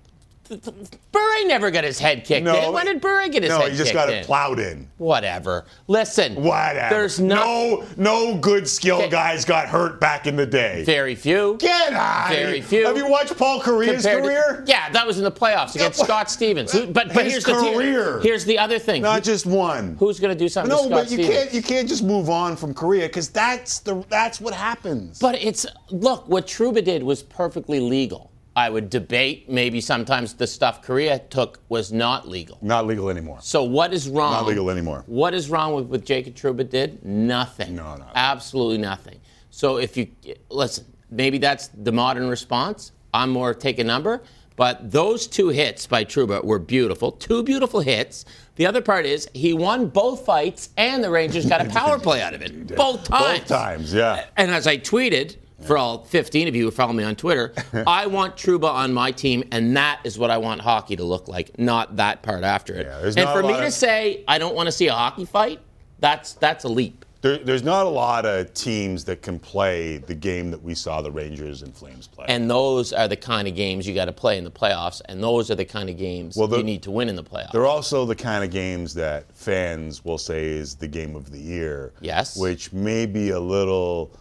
Bure 1.11 1.47
never 1.47 1.71
got 1.71 1.83
his 1.83 1.97
head 1.99 2.25
kicked 2.25 2.43
No, 2.45 2.67
in. 2.67 2.73
When 2.73 2.85
did 2.85 3.01
Bure 3.01 3.27
get 3.29 3.43
his 3.43 3.49
no, 3.49 3.59
head 3.59 3.63
kicked 3.69 3.71
No, 3.71 3.77
he 3.77 3.77
just 3.77 3.93
got 3.93 4.09
in? 4.09 4.15
it 4.15 4.25
plowed 4.25 4.59
in. 4.59 4.87
Whatever. 4.97 5.65
Listen. 5.87 6.35
Whatever. 6.35 6.93
There's 6.95 7.19
no, 7.19 7.85
no 7.97 8.31
no 8.31 8.37
good 8.37 8.67
skill 8.67 9.09
guys 9.09 9.45
got 9.45 9.67
hurt 9.67 9.99
back 9.99 10.27
in 10.27 10.35
the 10.35 10.45
day. 10.45 10.83
Very 10.83 11.15
few. 11.15 11.57
Get 11.59 11.93
out. 11.93 12.29
Very 12.29 12.61
few. 12.61 12.85
Have 12.85 12.97
you 12.97 13.07
watched 13.07 13.37
Paul 13.37 13.59
Kariya's 13.61 14.03
compared 14.03 14.23
to- 14.23 14.29
career? 14.29 14.63
yeah, 14.67 14.89
that 14.91 15.05
was 15.07 15.17
in 15.17 15.23
the 15.23 15.31
playoffs 15.31 15.75
against 15.75 15.99
Scott 15.99 16.29
Stevens. 16.29 16.71
Who- 16.71 16.87
but 16.87 17.13
but 17.13 17.23
His 17.25 17.33
here's 17.33 17.43
the 17.45 17.53
career. 17.53 18.19
here's 18.21 18.45
the 18.45 18.57
other 18.59 18.79
thing. 18.79 19.01
Not 19.01 19.23
just 19.23 19.45
one. 19.45 19.95
Who's 19.99 20.19
going 20.19 20.35
to 20.35 20.39
do 20.39 20.49
something? 20.49 20.69
No, 20.69 20.89
but 20.89 21.09
you 21.09 21.23
Stevens? 21.23 21.35
can't 21.35 21.53
you 21.53 21.61
can't 21.61 21.87
just 21.89 22.03
move 22.03 22.29
on 22.29 22.55
from 22.55 22.73
Kariya 22.73 23.03
because 23.07 23.29
that's 23.29 23.79
the 23.79 24.03
that's 24.09 24.39
what 24.41 24.53
happens. 24.53 25.19
But 25.19 25.35
it's 25.41 25.65
look 25.89 26.27
what 26.27 26.47
Trouba 26.47 26.83
did 26.83 27.03
was 27.03 27.23
perfectly 27.23 27.79
legal. 27.79 28.30
I 28.55 28.69
would 28.69 28.89
debate 28.89 29.49
maybe 29.49 29.79
sometimes 29.79 30.33
the 30.33 30.45
stuff 30.45 30.85
Kariya 30.85 31.29
took 31.29 31.59
was 31.69 31.93
not 31.93 32.27
legal. 32.27 32.57
Not 32.61 32.85
legal 32.85 33.09
anymore. 33.09 33.39
So 33.41 33.63
what 33.63 33.93
is 33.93 34.09
wrong? 34.09 34.33
Not 34.33 34.45
legal 34.45 34.69
anymore. 34.69 35.03
What 35.07 35.33
is 35.33 35.49
wrong 35.49 35.73
with 35.73 35.85
what 35.85 36.03
Jacob 36.03 36.35
Trouba 36.35 36.69
did? 36.69 37.03
Nothing. 37.05 37.75
No, 37.75 37.95
no. 37.95 38.05
Absolutely 38.13 38.77
nothing. 38.77 39.21
So 39.51 39.77
if 39.77 39.95
you 39.95 40.07
listen, 40.49 40.85
maybe 41.09 41.37
that's 41.37 41.69
the 41.69 41.91
modern 41.93 42.27
response. 42.27 42.91
I'm 43.13 43.29
more 43.29 43.53
take 43.53 43.79
a 43.79 43.83
number. 43.83 44.21
But 44.57 44.91
those 44.91 45.27
two 45.27 45.47
hits 45.47 45.87
by 45.87 46.03
Trouba 46.03 46.43
were 46.43 46.59
beautiful. 46.59 47.13
Two 47.13 47.41
beautiful 47.41 47.79
hits. 47.79 48.25
The 48.57 48.65
other 48.65 48.81
part 48.81 49.05
is 49.05 49.29
he 49.33 49.53
won 49.53 49.87
both 49.87 50.25
fights 50.25 50.69
and 50.77 51.03
the 51.03 51.09
Rangers 51.09 51.45
got 51.45 51.65
a 51.65 51.69
power 51.69 51.97
play 51.97 52.21
out 52.21 52.33
of 52.33 52.41
it. 52.41 52.67
Both 52.75 53.05
times. 53.05 53.39
Both 53.39 53.47
times, 53.47 53.93
yeah. 53.93 54.25
And 54.37 54.51
as 54.51 54.67
I 54.67 54.77
tweeted, 54.77 55.37
for 55.65 55.77
all 55.77 56.03
15 56.05 56.47
of 56.47 56.55
you 56.55 56.65
who 56.65 56.71
follow 56.71 56.93
me 56.93 57.03
on 57.03 57.15
Twitter, 57.15 57.53
I 57.87 58.07
want 58.07 58.35
Trouba 58.35 58.69
on 58.71 58.93
my 58.93 59.11
team, 59.11 59.43
and 59.51 59.75
that 59.77 59.99
is 60.03 60.17
what 60.19 60.31
I 60.31 60.37
want 60.37 60.61
hockey 60.61 60.95
to 60.95 61.03
look 61.03 61.27
like, 61.27 61.57
not 61.59 61.95
that 61.97 62.21
part 62.23 62.43
after 62.43 62.73
it. 62.73 62.83
there's 63.01 63.15
and 63.15 63.25
not 63.25 63.33
for 63.33 63.39
a 63.41 63.43
me 63.47 63.53
lot 63.53 63.59
to 63.61 63.67
of- 63.67 63.73
say 63.73 64.23
I 64.27 64.37
don't 64.37 64.55
want 64.55 64.67
to 64.67 64.71
see 64.71 64.87
a 64.87 64.93
hockey 64.93 65.25
fight, 65.25 65.59
that's 65.99 66.33
that's 66.33 66.63
a 66.63 66.69
leap. 66.69 67.05
There, 67.21 67.37
there's 67.37 67.61
not 67.61 67.85
a 67.85 67.89
lot 67.89 68.25
of 68.25 68.51
teams 68.55 69.03
that 69.05 69.21
can 69.21 69.37
play 69.37 69.97
the 69.97 70.15
game 70.15 70.49
that 70.49 70.63
we 70.63 70.73
saw 70.73 71.03
the 71.03 71.11
Rangers 71.11 71.61
and 71.61 71.71
Flames 71.71 72.07
play. 72.07 72.25
And 72.27 72.49
those 72.49 72.93
are 72.93 73.07
the 73.07 73.15
kind 73.15 73.47
of 73.47 73.53
games 73.55 73.87
you 73.87 73.93
got 73.93 74.05
to 74.05 74.11
play 74.11 74.39
in 74.39 74.43
the 74.43 74.49
playoffs, 74.49 75.03
and 75.05 75.21
those 75.21 75.51
are 75.51 75.55
the 75.55 75.63
kind 75.63 75.87
of 75.87 75.97
games 75.99 76.35
Well, 76.35 76.47
the- 76.47 76.57
you 76.57 76.63
need 76.63 76.81
to 76.81 76.89
win 76.89 77.09
in 77.09 77.15
the 77.15 77.23
playoffs. 77.23 77.51
They're 77.51 77.67
also 77.67 78.07
the 78.07 78.15
kind 78.15 78.43
of 78.43 78.49
games 78.49 78.95
that 78.95 79.25
fans 79.37 80.03
will 80.03 80.17
say 80.17 80.47
is 80.47 80.73
the 80.73 80.87
game 80.87 81.15
of 81.15 81.29
the 81.29 81.37
year. 81.37 81.93
Yes. 82.01 82.35
Which 82.39 82.73
may 82.73 83.05
be 83.05 83.29
a 83.29 83.39
little 83.39 84.11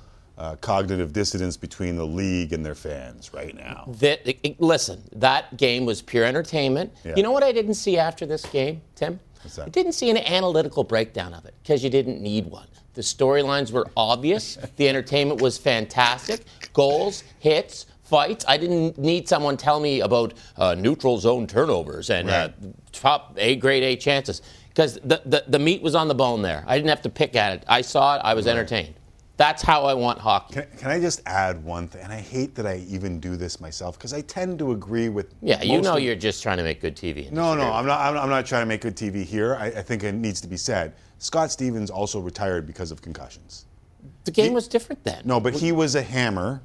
uh, 0.41 0.57
cognitive 0.57 1.13
dissonance 1.13 1.57
between 1.59 1.97
the 1.97 2.07
league 2.07 2.55
and 2.55 2.65
their 2.65 2.75
fans 2.75 3.35
right 3.35 3.55
now. 3.55 3.85
That, 4.01 4.27
it- 4.27 4.39
it- 4.43 4.61
listen, 4.61 5.03
that 5.17 5.57
game 5.59 5.85
was 5.85 6.01
pure 6.01 6.25
entertainment. 6.25 6.93
Yeah. 7.05 7.13
You 7.17 7.23
know 7.23 7.31
what 7.31 7.43
I 7.45 7.53
didn't 7.53 7.75
see 7.75 7.99
after 7.99 8.25
this 8.25 8.45
game, 8.47 8.81
Tim? 8.95 9.21
I 9.63 9.69
didn't 9.69 9.93
see 9.93 10.09
an 10.11 10.17
analytical 10.17 10.83
breakdown 10.83 11.35
of 11.35 11.45
it 11.45 11.55
because 11.63 11.85
you 11.85 11.91
didn't 11.91 12.21
need 12.23 12.47
one. 12.47 12.67
The 12.95 13.03
storylines 13.03 13.71
were 13.71 13.87
obvious. 13.97 14.57
the 14.77 14.89
entertainment 14.89 15.41
was 15.43 15.59
fantastic. 15.59 16.45
Goals, 16.73 17.23
hits, 17.39 17.85
fights. 18.03 18.45
I 18.49 18.57
didn't 18.57 18.97
need 18.99 19.29
someone 19.29 19.57
tell 19.59 19.79
me 19.79 20.01
about 20.01 20.33
uh, 20.57 20.75
neutral 20.75 21.19
zone 21.19 21.47
turnovers 21.47 22.09
and 22.11 22.31
uh, 22.31 22.49
top 22.93 23.35
A 23.39 23.57
grade 23.57 23.83
A 23.83 23.95
chances 23.97 24.41
because 24.71 24.95
the, 25.05 25.21
the, 25.27 25.45
the 25.49 25.59
meat 25.59 25.83
was 25.83 25.95
on 25.95 26.09
the 26.09 26.15
bone 26.15 26.43
there. 26.43 26.65
I 26.67 26.77
didn't 26.77 26.91
have 26.91 27.03
to 27.03 27.11
pick 27.11 27.37
at 27.37 27.53
it. 27.55 27.65
I 27.69 27.83
saw 27.83 28.17
it. 28.17 28.21
I 28.25 28.35
was 28.35 28.47
entertained. 28.47 28.95
That's 29.41 29.63
how 29.63 29.85
I 29.85 29.95
want 29.95 30.19
hockey. 30.19 30.53
Can, 30.53 30.67
can 30.77 30.91
I 30.91 31.01
just 31.01 31.23
add 31.25 31.65
one 31.65 31.89
thing? 31.89 32.03
And 32.03 32.13
I 32.13 32.21
hate 32.21 32.55
that 32.57 32.67
I 32.67 32.85
even 32.91 33.19
do 33.21 33.39
this 33.39 33.59
myself 33.59 33.97
because 33.97 34.13
I 34.13 34.21
tend 34.21 34.59
to 34.59 34.73
agree 34.73 35.09
with. 35.09 35.33
Yeah, 35.41 35.63
you 35.63 35.81
know 35.81 35.97
of- 35.97 36.03
you're 36.03 36.15
just 36.15 36.43
trying 36.43 36.59
to 36.59 36.63
make 36.63 36.83
good 36.83 36.95
TV. 36.95 37.33
No, 37.33 37.55
no, 37.55 37.73
I'm 37.73 37.87
not. 37.87 38.01
I'm 38.01 38.19
I'm 38.19 38.29
not 38.29 38.45
trying 38.45 38.61
to 38.61 38.67
make 38.67 38.83
good 38.83 38.97
TV 38.97 39.25
here. 39.25 39.57
I, 39.57 39.69
I 39.69 39.83
think 39.83 40.05
it 40.05 40.13
needs 40.13 40.43
to 40.43 40.47
be 40.47 40.59
said. 40.59 40.93
Scott 41.21 41.51
Stevens 41.51 41.89
also 41.89 42.21
retired 42.21 42.67
because 42.67 42.91
of 42.91 43.01
concussions. 43.01 43.65
The 44.25 44.31
game 44.31 44.53
was 44.53 44.69
different 44.69 45.03
then. 45.05 45.23
No, 45.25 45.41
but 45.41 45.55
he 45.55 45.73
was 45.73 45.95
a 45.95 46.03
hammer, 46.03 46.61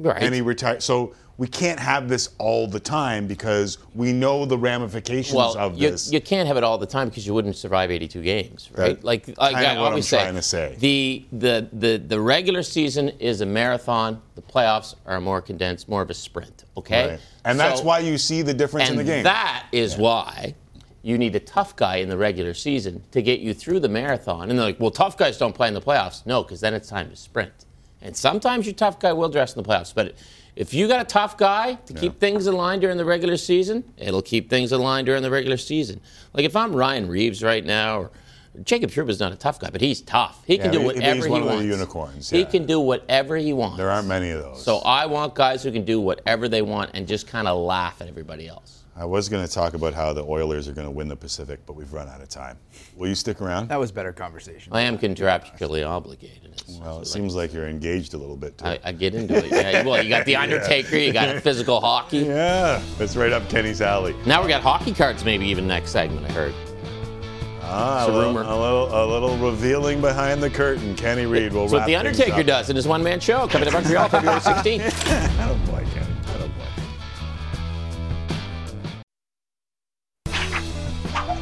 Right. 0.00 0.20
and 0.20 0.34
he 0.34 0.40
retired. 0.40 0.82
So 0.82 1.14
we 1.40 1.48
can't 1.48 1.80
have 1.80 2.06
this 2.06 2.28
all 2.36 2.66
the 2.66 2.78
time 2.78 3.26
because 3.26 3.78
we 3.94 4.12
know 4.12 4.44
the 4.44 4.58
ramifications 4.58 5.34
well, 5.34 5.56
of 5.56 5.78
you, 5.78 5.92
this. 5.92 6.12
you 6.12 6.20
can't 6.20 6.46
have 6.46 6.58
it 6.58 6.62
all 6.62 6.76
the 6.76 6.84
time 6.84 7.08
because 7.08 7.26
you 7.26 7.32
wouldn't 7.32 7.56
survive 7.56 7.90
82 7.90 8.20
games, 8.20 8.68
right? 8.76 8.88
That- 8.88 9.04
like, 9.04 9.26
like 9.38 9.56
I 9.56 9.62
what 9.62 9.64
I'm 9.64 9.78
always 9.78 10.06
trying 10.06 10.34
to 10.34 10.42
say. 10.42 10.76
The, 10.78 11.24
the 11.32 11.66
the 11.72 11.96
the 11.96 12.20
regular 12.20 12.62
season 12.62 13.08
is 13.20 13.40
a 13.40 13.46
marathon. 13.46 14.20
The 14.34 14.42
playoffs 14.42 14.96
are 15.06 15.18
more 15.18 15.40
condensed, 15.40 15.88
more 15.88 16.02
of 16.02 16.10
a 16.10 16.14
sprint. 16.14 16.64
Okay, 16.76 17.12
Right. 17.12 17.20
And 17.46 17.58
that's 17.58 17.80
why 17.80 18.00
you 18.00 18.18
see 18.18 18.42
the 18.42 18.52
difference 18.52 18.90
in 18.90 18.96
the 18.96 19.04
game. 19.04 19.24
that 19.24 19.66
is 19.72 19.96
why 19.96 20.54
you 21.02 21.16
need 21.16 21.34
a 21.36 21.40
tough 21.40 21.74
guy 21.74 21.96
in 21.96 22.10
the 22.10 22.18
regular 22.18 22.52
season 22.52 23.02
to 23.12 23.22
get 23.22 23.40
you 23.40 23.54
through 23.54 23.80
the 23.80 23.88
marathon. 23.88 24.50
And 24.50 24.58
they're 24.58 24.66
like, 24.66 24.78
well, 24.78 24.90
tough 24.90 25.16
guys 25.16 25.38
don't 25.38 25.54
play 25.54 25.68
in 25.68 25.72
the 25.72 25.80
playoffs. 25.80 26.26
No, 26.26 26.42
because 26.42 26.60
then 26.60 26.74
it's 26.74 26.90
time 26.90 27.08
to 27.08 27.16
sprint. 27.16 27.64
And 28.02 28.14
sometimes 28.14 28.66
your 28.66 28.74
tough 28.74 29.00
guy 29.00 29.14
will 29.14 29.30
dress 29.30 29.54
in 29.54 29.62
the 29.62 29.66
playoffs. 29.66 29.94
But 29.94 30.14
if 30.56 30.74
you 30.74 30.88
got 30.88 31.00
a 31.00 31.04
tough 31.04 31.36
guy 31.36 31.74
to 31.86 31.92
keep 31.94 32.18
things 32.20 32.46
in 32.46 32.54
line 32.54 32.80
during 32.80 32.96
the 32.96 33.04
regular 33.04 33.36
season, 33.36 33.84
it'll 33.96 34.22
keep 34.22 34.50
things 34.50 34.72
in 34.72 34.80
line 34.80 35.04
during 35.04 35.22
the 35.22 35.30
regular 35.30 35.56
season. 35.56 36.00
Like 36.34 36.44
if 36.44 36.54
I'm 36.56 36.74
Ryan 36.74 37.08
Reaves 37.08 37.42
right 37.42 37.64
now, 37.64 38.00
or 38.00 38.10
Jacob 38.64 38.90
Trouba's 38.90 39.20
not 39.20 39.32
a 39.32 39.36
tough 39.36 39.60
guy, 39.60 39.70
but 39.70 39.80
he's 39.80 40.00
tough. 40.00 40.42
He 40.44 40.58
can 40.58 40.66
Yeah, 40.66 40.72
do 40.72 40.78
he- 40.80 40.86
whatever 40.86 41.14
he's 41.16 41.24
he 41.26 41.30
one 41.30 41.42
of 41.42 41.48
the 41.48 41.54
wants. 41.54 41.66
unicorns, 41.66 42.30
He 42.30 42.44
can 42.44 42.66
do 42.66 42.80
whatever 42.80 43.36
he 43.36 43.52
wants. 43.52 43.76
there 43.78 43.90
aren't 43.90 44.08
many 44.08 44.30
of 44.30 44.42
those. 44.42 44.62
So 44.64 44.78
I 44.78 45.06
want 45.06 45.34
guys 45.36 45.62
who 45.62 45.70
can 45.70 45.84
do 45.84 46.00
whatever 46.00 46.48
they 46.48 46.60
want 46.62 46.90
and 46.94 47.06
just 47.06 47.26
kind 47.28 47.46
of 47.46 47.58
laugh 47.58 48.00
at 48.02 48.08
everybody 48.08 48.48
else. 48.48 48.79
I 48.96 49.04
was 49.04 49.28
going 49.28 49.46
to 49.46 49.50
talk 49.52 49.74
about 49.74 49.94
how 49.94 50.12
the 50.12 50.22
Oilers 50.24 50.68
are 50.68 50.72
going 50.72 50.86
to 50.86 50.90
win 50.90 51.08
the 51.08 51.16
Pacific, 51.16 51.60
but 51.64 51.74
we've 51.74 51.92
run 51.92 52.08
out 52.08 52.20
of 52.20 52.28
time. 52.28 52.58
Will 52.96 53.08
you 53.08 53.14
stick 53.14 53.40
around? 53.40 53.68
That 53.68 53.78
was 53.80 53.90
better 53.92 54.12
conversation. 54.12 54.72
I 54.74 54.82
am 54.82 54.98
contractually 54.98 55.86
obligated. 55.88 56.60
Well, 56.80 57.00
it 57.00 57.06
seems 57.06 57.34
like 57.34 57.54
you're 57.54 57.68
engaged 57.68 58.14
a 58.14 58.18
little 58.18 58.36
bit 58.36 58.58
too. 58.58 58.66
I, 58.66 58.78
I 58.84 58.92
get 58.92 59.14
into 59.14 59.36
it. 59.36 59.46
Yeah. 59.50 59.84
Well, 59.84 60.02
you 60.02 60.08
got 60.10 60.26
the 60.26 60.36
Undertaker, 60.42 60.96
you 60.96 61.12
got 61.12 61.34
physical 61.42 61.80
hockey. 61.80 62.18
Yeah, 62.18 62.82
that's 62.98 63.16
right 63.16 63.32
up 63.32 63.48
Kenny's 63.48 63.80
alley. 63.80 64.14
Now 64.26 64.42
we 64.42 64.48
got 64.48 64.60
hockey 64.60 64.92
cards, 64.92 65.24
maybe 65.24 65.46
even 65.46 65.66
next 65.66 65.90
segment. 65.92 66.26
I 66.26 66.32
heard. 66.32 66.54
Ah, 67.62 68.00
It's 68.04 68.08
a 68.08 68.12
a, 68.12 68.14
little, 68.14 68.34
rumor. 68.34 68.42
a 68.50 68.56
little, 68.56 68.88
a 68.88 69.04
little 69.06 69.36
revealing 69.38 70.00
behind 70.00 70.42
the 70.42 70.50
curtain. 70.50 70.94
Kenny 70.96 71.24
Reid 71.26 71.52
will 71.52 71.62
That's 71.62 71.72
what 71.72 71.86
the 71.86 71.94
Undertaker 71.96 72.40
up. 72.40 72.46
does 72.46 72.68
in 72.70 72.74
his 72.76 72.86
one-man 72.88 73.20
show 73.20 73.46
coming 73.46 73.68
to 73.68 73.72
Montreal 73.72 74.08
February 74.08 74.40
16th. 74.40 74.80
Attaboy, 74.80 75.84
Kenny. 75.94 76.06
Attaboy. 76.24 76.50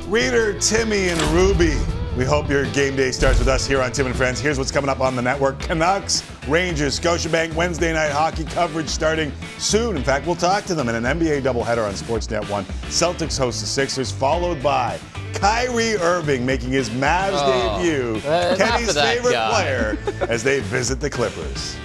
Reader, 0.09 0.59
Timmy, 0.59 1.09
and 1.09 1.21
Ruby. 1.33 1.77
We 2.17 2.25
hope 2.25 2.49
your 2.49 2.65
game 2.73 2.97
day 2.97 3.11
starts 3.13 3.39
with 3.39 3.47
us 3.49 3.67
here 3.67 3.81
on 3.83 3.93
Tim 3.93 4.07
and 4.07 4.17
Friends. 4.17 4.41
Here's 4.41 4.59
what's 4.59 4.73
coming 4.73 4.89
up 4.89 5.01
on 5.01 5.15
the 5.15 5.23
network 5.23 5.61
Canucks, 5.61 6.23
Rangers, 6.49 6.99
Scotiabank 6.99 7.55
Wednesday 7.55 7.93
night 7.93 8.11
hockey 8.11 8.45
coverage 8.45 8.89
starting 8.89 9.31
soon. 9.59 9.97
In 9.97 10.03
fact, 10.03 10.27
we'll 10.27 10.35
talk 10.35 10.65
to 10.65 10.75
them 10.75 10.89
in 10.89 10.95
an 10.95 11.05
NBA 11.05 11.43
doubleheader 11.43 11.87
on 11.87 11.93
Sportsnet 11.95 12.49
1. 12.51 12.65
Celtics 12.65 13.39
host 13.39 13.61
the 13.61 13.67
Sixers, 13.67 14.11
followed 14.11 14.63
by 14.63 14.99
Kyrie 15.35 15.95
Irving 15.97 16.45
making 16.45 16.71
his 16.71 16.89
Mavs 16.91 17.33
Oh, 17.35 17.79
debut. 17.83 18.17
uh, 18.29 18.57
Kenny's 18.57 18.95
favorite 18.99 19.33
guy. 19.33 19.51
player 19.51 19.99
as 20.29 20.43
they 20.43 20.61
visit 20.61 21.01
the 21.01 21.11
Clippers. 21.11 21.77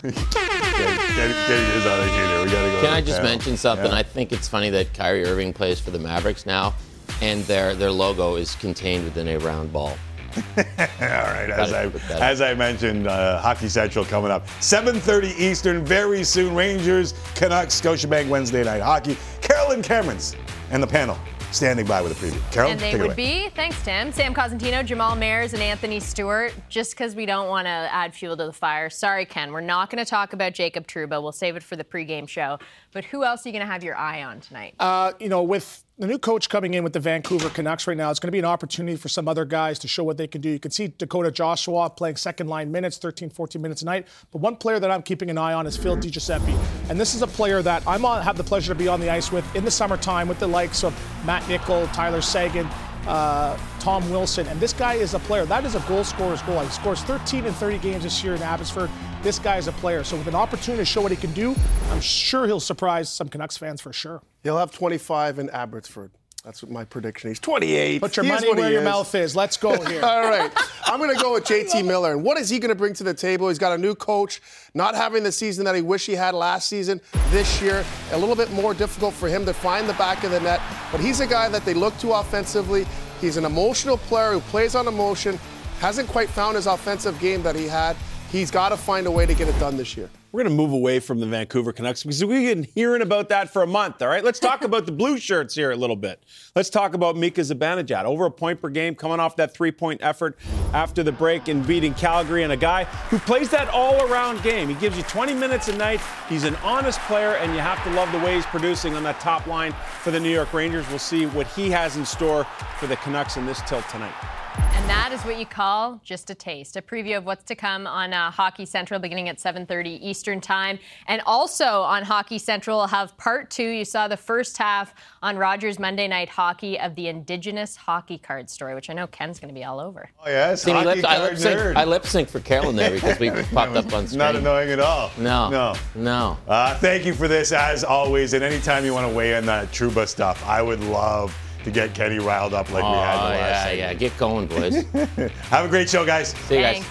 Kenny, 0.00 0.14
Kenny 0.14 1.70
is 1.76 1.86
out 1.86 2.00
of 2.00 2.06
here. 2.06 2.44
We 2.44 2.50
gotta 2.50 2.70
go. 2.70 2.80
Can 2.80 2.92
I 2.92 3.00
just 3.00 3.18
panel. 3.18 3.32
mention 3.32 3.56
something? 3.56 3.90
Yeah. 3.90 3.98
I 3.98 4.02
think 4.02 4.32
it's 4.32 4.48
funny 4.48 4.70
that 4.70 4.94
Kyrie 4.94 5.26
Irving 5.26 5.52
plays 5.52 5.78
for 5.78 5.90
the 5.90 5.98
Mavericks 5.98 6.46
now, 6.46 6.74
and 7.20 7.42
their 7.44 7.74
their 7.74 7.90
logo 7.90 8.36
is 8.36 8.54
contained 8.56 9.04
within 9.04 9.28
a 9.28 9.38
round 9.38 9.72
ball. 9.72 9.96
All 10.56 10.64
right, 11.00 11.50
as 11.50 11.72
I, 11.72 11.88
put 11.88 12.00
that 12.02 12.16
up. 12.16 12.22
as 12.22 12.40
I 12.40 12.54
mentioned, 12.54 13.08
uh, 13.08 13.40
Hockey 13.40 13.68
Central 13.68 14.04
coming 14.04 14.30
up. 14.30 14.46
7.30 14.60 15.36
Eastern, 15.40 15.84
very 15.84 16.22
soon. 16.22 16.54
Rangers, 16.54 17.14
Canucks, 17.34 17.80
Scotiabank 17.80 18.28
Wednesday 18.28 18.62
night 18.62 18.80
hockey. 18.80 19.16
Carolyn 19.40 19.82
Camerons 19.82 20.36
and 20.70 20.80
the 20.80 20.86
panel 20.86 21.18
standing 21.52 21.84
by 21.86 22.00
with 22.00 22.12
a 22.12 22.14
preview. 22.14 22.52
Carol, 22.52 22.70
And 22.70 22.80
they 22.80 22.92
take 22.92 22.94
it 22.94 23.02
would 23.02 23.06
away. 23.08 23.16
be, 23.16 23.48
thanks, 23.50 23.82
Tim, 23.84 24.12
Sam 24.12 24.34
Cosentino, 24.34 24.84
Jamal 24.84 25.16
Mayers, 25.16 25.52
and 25.52 25.62
Anthony 25.62 26.00
Stewart, 26.00 26.52
just 26.68 26.92
because 26.92 27.14
we 27.16 27.26
don't 27.26 27.48
want 27.48 27.66
to 27.66 27.70
add 27.70 28.14
fuel 28.14 28.36
to 28.36 28.46
the 28.46 28.52
fire. 28.52 28.88
Sorry, 28.88 29.24
Ken, 29.26 29.52
we're 29.52 29.60
not 29.60 29.90
going 29.90 30.02
to 30.04 30.08
talk 30.08 30.32
about 30.32 30.54
Jacob 30.54 30.86
Trouba. 30.86 31.20
We'll 31.22 31.32
save 31.32 31.56
it 31.56 31.62
for 31.62 31.76
the 31.76 31.84
pregame 31.84 32.28
show. 32.28 32.58
But 32.92 33.04
who 33.04 33.24
else 33.24 33.44
are 33.44 33.48
you 33.48 33.52
going 33.52 33.66
to 33.66 33.72
have 33.72 33.82
your 33.84 33.96
eye 33.96 34.22
on 34.22 34.40
tonight? 34.40 34.74
Uh, 34.78 35.12
you 35.18 35.28
know, 35.28 35.42
with 35.42 35.84
the 36.00 36.06
new 36.06 36.18
coach 36.18 36.48
coming 36.48 36.72
in 36.72 36.82
with 36.82 36.94
the 36.94 37.00
Vancouver 37.00 37.50
Canucks 37.50 37.86
right 37.86 37.96
now, 37.96 38.10
it's 38.10 38.18
going 38.18 38.28
to 38.28 38.32
be 38.32 38.38
an 38.38 38.46
opportunity 38.46 38.96
for 38.96 39.10
some 39.10 39.28
other 39.28 39.44
guys 39.44 39.78
to 39.80 39.86
show 39.86 40.02
what 40.02 40.16
they 40.16 40.26
can 40.26 40.40
do. 40.40 40.48
You 40.48 40.58
can 40.58 40.70
see 40.70 40.94
Dakota 40.96 41.30
Joshua 41.30 41.90
playing 41.90 42.16
second 42.16 42.48
line 42.48 42.72
minutes, 42.72 42.96
13, 42.96 43.28
14 43.28 43.60
minutes 43.60 43.82
a 43.82 43.84
night. 43.84 44.08
But 44.32 44.40
one 44.40 44.56
player 44.56 44.80
that 44.80 44.90
I'm 44.90 45.02
keeping 45.02 45.28
an 45.28 45.36
eye 45.36 45.52
on 45.52 45.66
is 45.66 45.76
Phil 45.76 45.98
DiGiuseppe. 45.98 46.58
And 46.88 46.98
this 46.98 47.14
is 47.14 47.20
a 47.20 47.26
player 47.26 47.60
that 47.60 47.86
I'm 47.86 48.06
on, 48.06 48.22
have 48.22 48.38
the 48.38 48.44
pleasure 48.44 48.72
to 48.72 48.78
be 48.78 48.88
on 48.88 48.98
the 48.98 49.10
ice 49.10 49.30
with 49.30 49.44
in 49.54 49.62
the 49.62 49.70
summertime 49.70 50.26
with 50.26 50.38
the 50.38 50.46
likes 50.46 50.84
of 50.84 50.98
Matt 51.26 51.46
Nichol, 51.50 51.86
Tyler 51.88 52.22
Seguin, 52.22 52.66
uh, 53.06 53.58
Tom 53.78 54.08
Wilson. 54.10 54.46
And 54.46 54.58
this 54.58 54.72
guy 54.72 54.94
is 54.94 55.12
a 55.12 55.18
player. 55.18 55.44
That 55.44 55.66
is 55.66 55.74
a 55.74 55.80
goal 55.80 56.04
scorer's 56.04 56.40
goal. 56.42 56.60
He 56.60 56.70
scores 56.70 57.02
13 57.02 57.44
in 57.44 57.52
30 57.52 57.76
games 57.76 58.04
this 58.04 58.24
year 58.24 58.34
in 58.34 58.42
Abbotsford. 58.42 58.88
This 59.22 59.38
guy 59.38 59.58
is 59.58 59.68
a 59.68 59.72
player. 59.72 60.02
So 60.02 60.16
with 60.16 60.28
an 60.28 60.34
opportunity 60.34 60.80
to 60.80 60.84
show 60.86 61.02
what 61.02 61.10
he 61.10 61.16
can 61.16 61.32
do, 61.32 61.54
I'm 61.90 62.00
sure 62.00 62.46
he'll 62.46 62.58
surprise 62.60 63.08
some 63.12 63.28
Canucks 63.28 63.56
fans 63.58 63.80
for 63.80 63.92
sure. 63.92 64.22
He'll 64.42 64.56
have 64.58 64.72
25 64.72 65.38
in 65.38 65.50
Abbotsford. 65.50 66.10
That's 66.42 66.62
what 66.62 66.72
my 66.72 66.86
prediction. 66.86 67.28
He's 67.28 67.38
28. 67.38 68.00
Put 68.00 68.16
your 68.16 68.24
He 68.24 68.30
is 68.30 68.40
money 68.40 68.54
where 68.58 68.70
your 68.70 68.80
is. 68.80 68.84
mouth 68.84 69.14
is. 69.14 69.36
Let's 69.36 69.58
go 69.58 69.78
here. 69.86 70.02
All 70.02 70.22
right. 70.22 70.50
I'm 70.86 70.98
going 70.98 71.14
to 71.14 71.22
go 71.22 71.34
with 71.34 71.44
JT 71.46 71.84
Miller. 71.84 72.12
And 72.12 72.24
what 72.24 72.38
is 72.38 72.48
he 72.48 72.58
going 72.58 72.70
to 72.70 72.74
bring 72.74 72.94
to 72.94 73.04
the 73.04 73.12
table? 73.12 73.48
He's 73.48 73.58
got 73.58 73.72
a 73.74 73.78
new 73.78 73.94
coach, 73.94 74.40
not 74.72 74.94
having 74.94 75.22
the 75.22 75.32
season 75.32 75.66
that 75.66 75.74
he 75.74 75.82
wished 75.82 76.06
he 76.06 76.14
had 76.14 76.34
last 76.34 76.66
season. 76.70 76.98
This 77.28 77.60
year, 77.60 77.84
a 78.12 78.18
little 78.18 78.34
bit 78.34 78.50
more 78.52 78.72
difficult 78.72 79.12
for 79.12 79.28
him 79.28 79.44
to 79.44 79.52
find 79.52 79.86
the 79.86 79.92
back 79.94 80.24
of 80.24 80.30
the 80.30 80.40
net. 80.40 80.62
But 80.90 81.02
he's 81.02 81.20
a 81.20 81.26
guy 81.26 81.50
that 81.50 81.66
they 81.66 81.74
look 81.74 81.96
to 81.98 82.12
offensively. 82.14 82.86
He's 83.20 83.36
an 83.36 83.44
emotional 83.44 83.98
player 83.98 84.32
who 84.32 84.40
plays 84.40 84.74
on 84.74 84.88
emotion, 84.88 85.38
hasn't 85.80 86.08
quite 86.08 86.30
found 86.30 86.56
his 86.56 86.66
offensive 86.66 87.20
game 87.20 87.42
that 87.42 87.54
he 87.54 87.66
had. 87.68 87.98
He's 88.30 88.52
got 88.52 88.68
to 88.68 88.76
find 88.76 89.08
a 89.08 89.10
way 89.10 89.26
to 89.26 89.34
get 89.34 89.48
it 89.48 89.58
done 89.58 89.76
this 89.76 89.96
year. 89.96 90.08
We're 90.30 90.44
going 90.44 90.56
to 90.56 90.56
move 90.56 90.72
away 90.72 91.00
from 91.00 91.18
the 91.18 91.26
Vancouver 91.26 91.72
Canucks 91.72 92.04
because 92.04 92.24
we've 92.24 92.54
been 92.54 92.62
hearing 92.62 93.02
about 93.02 93.28
that 93.30 93.52
for 93.52 93.62
a 93.62 93.66
month, 93.66 94.00
all 94.00 94.06
right? 94.06 94.22
Let's 94.22 94.38
talk 94.38 94.62
about 94.64 94.86
the 94.86 94.92
blue 94.92 95.18
shirts 95.18 95.56
here 95.56 95.72
a 95.72 95.76
little 95.76 95.96
bit. 95.96 96.22
Let's 96.54 96.70
talk 96.70 96.94
about 96.94 97.16
Mika 97.16 97.40
Zibanejad. 97.40 98.04
Over 98.04 98.26
a 98.26 98.30
point 98.30 98.60
per 98.60 98.68
game, 98.68 98.94
coming 98.94 99.18
off 99.18 99.34
that 99.36 99.52
three 99.52 99.72
point 99.72 100.00
effort 100.04 100.38
after 100.72 101.02
the 101.02 101.10
break 101.10 101.48
and 101.48 101.66
beating 101.66 101.92
Calgary, 101.94 102.44
and 102.44 102.52
a 102.52 102.56
guy 102.56 102.84
who 102.84 103.18
plays 103.18 103.50
that 103.50 103.68
all 103.70 104.00
around 104.06 104.40
game. 104.44 104.68
He 104.68 104.74
gives 104.76 104.96
you 104.96 105.02
20 105.02 105.34
minutes 105.34 105.66
a 105.66 105.76
night. 105.76 106.00
He's 106.28 106.44
an 106.44 106.54
honest 106.56 107.00
player, 107.00 107.34
and 107.34 107.52
you 107.52 107.58
have 107.58 107.82
to 107.82 107.90
love 107.90 108.12
the 108.12 108.18
way 108.18 108.36
he's 108.36 108.46
producing 108.46 108.94
on 108.94 109.02
that 109.02 109.18
top 109.18 109.48
line 109.48 109.74
for 110.02 110.12
the 110.12 110.20
New 110.20 110.30
York 110.30 110.52
Rangers. 110.54 110.88
We'll 110.88 111.00
see 111.00 111.26
what 111.26 111.48
he 111.48 111.68
has 111.70 111.96
in 111.96 112.06
store 112.06 112.44
for 112.78 112.86
the 112.86 112.96
Canucks 112.96 113.36
in 113.36 113.46
this 113.46 113.60
tilt 113.62 113.88
tonight. 113.88 114.14
And 114.56 114.88
that 114.88 115.12
is 115.12 115.20
what 115.24 115.38
you 115.38 115.46
call 115.46 116.00
just 116.02 116.30
a 116.30 116.34
taste. 116.34 116.76
A 116.76 116.82
preview 116.82 117.16
of 117.18 117.24
what's 117.24 117.44
to 117.44 117.54
come 117.54 117.86
on 117.86 118.12
uh, 118.12 118.30
Hockey 118.30 118.64
Central 118.66 118.98
beginning 118.98 119.28
at 119.28 119.38
7:30 119.38 119.98
Eastern 120.02 120.40
Time, 120.40 120.78
and 121.06 121.22
also 121.26 121.64
on 121.82 122.02
Hockey 122.02 122.38
Central 122.38 122.78
we'll 122.78 122.86
have 122.88 123.16
part 123.16 123.50
two. 123.50 123.68
You 123.68 123.84
saw 123.84 124.08
the 124.08 124.16
first 124.16 124.56
half 124.58 124.94
on 125.22 125.36
Rogers 125.36 125.78
Monday 125.78 126.08
Night 126.08 126.28
Hockey 126.28 126.78
of 126.80 126.94
the 126.96 127.08
Indigenous 127.08 127.76
hockey 127.76 128.18
card 128.18 128.48
story, 128.50 128.74
which 128.74 128.90
I 128.90 128.94
know 128.94 129.06
Ken's 129.06 129.38
going 129.38 129.52
to 129.52 129.58
be 129.58 129.64
all 129.64 129.78
over. 129.78 130.10
Oh 130.24 130.28
yes, 130.28 130.62
See, 130.62 130.72
me 130.72 130.78
hockey 130.78 131.02
lip, 131.02 131.04
I 131.04 131.16
card 131.16 131.30
lip 131.30 131.38
sync. 131.38 131.60
nerd. 131.60 131.76
I 131.76 131.84
lip 131.84 132.06
sync 132.06 132.28
for 132.28 132.40
Carolyn 132.40 132.76
there 132.76 132.90
because 132.90 133.18
we 133.20 133.30
popped 133.52 133.76
up 133.76 133.92
on 133.92 134.06
screen. 134.06 134.18
Not 134.18 134.36
annoying 134.36 134.70
at 134.70 134.80
all. 134.80 135.10
No. 135.18 135.50
No. 135.50 135.74
No. 135.94 136.36
Uh, 136.48 136.76
thank 136.78 137.04
you 137.04 137.14
for 137.14 137.28
this, 137.28 137.52
as 137.52 137.84
always. 137.84 138.32
And 138.32 138.42
anytime 138.42 138.84
you 138.84 138.94
want 138.94 139.06
to 139.08 139.14
weigh 139.14 139.36
in 139.36 139.46
that 139.46 139.68
Trouba 139.68 140.08
stuff, 140.08 140.44
I 140.46 140.62
would 140.62 140.80
love 140.80 141.36
to 141.64 141.70
get 141.70 141.94
Kenny 141.94 142.18
riled 142.18 142.54
up 142.54 142.70
like 142.72 142.82
we 142.82 142.88
had 142.90 143.14
in 143.14 143.20
Oh, 143.20 143.24
the 143.24 143.34
last 143.34 143.40
yeah, 143.40 143.64
segment. 143.64 143.78
yeah. 143.78 143.94
Get 143.94 144.18
going, 144.18 144.46
boys. 144.46 145.30
Have 145.50 145.64
a 145.64 145.68
great 145.68 145.88
show, 145.88 146.04
guys. 146.06 146.28
See 146.48 146.56
you 146.56 146.60
guys. 146.62 146.84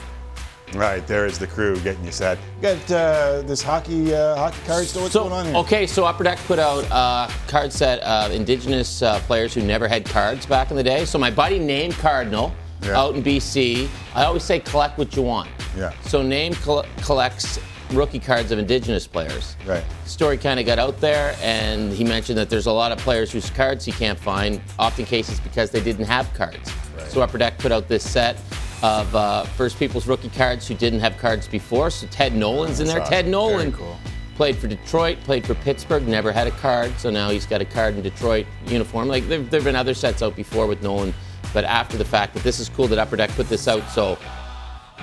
All 0.74 0.80
right, 0.80 1.06
there 1.08 1.26
is 1.26 1.40
the 1.40 1.48
crew 1.48 1.80
getting 1.80 2.06
you 2.06 2.12
set. 2.12 2.38
You 2.58 2.62
got 2.62 2.92
uh, 2.92 3.42
this 3.42 3.60
hockey 3.64 4.14
uh, 4.14 4.36
hockey 4.36 4.60
card 4.68 4.86
store. 4.86 5.02
What's 5.02 5.14
So, 5.14 5.22
going 5.24 5.34
on 5.34 5.46
here? 5.48 5.56
okay, 5.56 5.88
so 5.88 6.06
Upper 6.06 6.24
Deck 6.24 6.38
put 6.46 6.60
out 6.60 6.84
a 6.92 7.34
card 7.48 7.74
set 7.74 8.00
of 8.02 8.32
Indigenous 8.32 9.02
uh, 9.02 9.20
players 9.22 9.52
who 9.56 9.62
never 9.64 9.88
had 9.88 10.06
cards 10.06 10.46
back 10.46 10.70
in 10.70 10.78
the 10.78 10.84
day. 10.84 11.06
So 11.06 11.18
my 11.18 11.32
buddy 11.32 11.58
named 11.58 11.96
Cardinal 11.96 12.54
Yeah. 12.84 13.00
out 13.00 13.16
in 13.16 13.24
BC. 13.24 13.90
I 14.14 14.26
always 14.26 14.44
say 14.44 14.60
collect 14.60 15.00
what 15.00 15.16
you 15.16 15.24
want. 15.24 15.50
Yeah. 15.76 15.92
So 16.04 16.22
Name 16.22 16.54
coll- 16.54 16.86
collects 17.02 17.58
rookie 17.92 18.20
cards 18.20 18.52
of 18.52 18.60
Indigenous 18.60 19.08
players. 19.08 19.56
Right. 19.66 19.84
Story 20.06 20.38
kind 20.38 20.60
of 20.60 20.66
got 20.66 20.80
out 20.80 21.00
there, 21.00 21.36
and 21.42 21.92
he 21.92 22.04
mentioned 22.04 22.38
that 22.38 22.50
there's 22.50 22.68
a 22.68 22.72
lot 22.72 22.92
of 22.92 22.98
players 23.00 23.32
whose 23.32 23.50
cards 23.50 23.86
he 23.86 23.92
can't 23.92 24.20
find, 24.20 24.62
often 24.78 25.06
cases 25.06 25.40
because 25.40 25.72
they 25.72 25.82
didn't 25.82 26.06
have 26.06 26.34
cards. 26.34 26.72
Right. 26.96 27.08
So 27.08 27.22
Upper 27.22 27.38
Deck 27.38 27.58
put 27.58 27.72
out 27.72 27.88
this 27.88 28.08
set 28.10 28.38
of 28.82 29.14
uh, 29.16 29.44
First 29.44 29.78
People's 29.78 30.08
rookie 30.08 30.30
cards 30.30 30.68
who 30.68 30.74
didn't 30.74 31.00
have 31.00 31.18
cards 31.18 31.48
before. 31.48 31.90
So 31.90 32.08
Ted 32.08 32.34
Nolan's 32.34 32.80
in 32.80 32.88
there. 32.88 33.00
That's 33.00 33.10
Ted. 33.10 33.28
Nolan 33.28 33.74
cool. 33.74 33.98
played 34.36 34.58
for 34.58 34.68
Detroit, 34.68 35.20
played 35.22 35.46
for 35.46 35.56
Pittsburgh, 35.56 36.08
never 36.08 36.32
had 36.32 36.48
a 36.48 36.52
card, 36.52 36.98
so 36.98 37.10
now 37.10 37.30
he's 37.30 37.46
got 37.46 37.60
a 37.62 37.66
card 37.66 37.96
in 37.96 38.02
Detroit 38.02 38.46
uniform. 38.68 39.08
Like 39.08 39.28
there 39.28 39.42
have 39.42 39.64
been 39.64 39.76
other 39.76 39.94
sets 39.94 40.22
out 40.22 40.36
before 40.36 40.66
with 40.66 40.82
Nolan, 40.82 41.14
but 41.54 41.66
after 41.66 41.98
the 41.98 42.06
fact, 42.06 42.34
but 42.34 42.44
this 42.44 42.60
is 42.60 42.70
cool 42.70 42.88
that 42.88 43.00
Upper 43.00 43.18
Deck 43.18 43.32
put 43.32 43.50
this 43.50 43.68
out. 43.68 43.90
So 43.90 44.18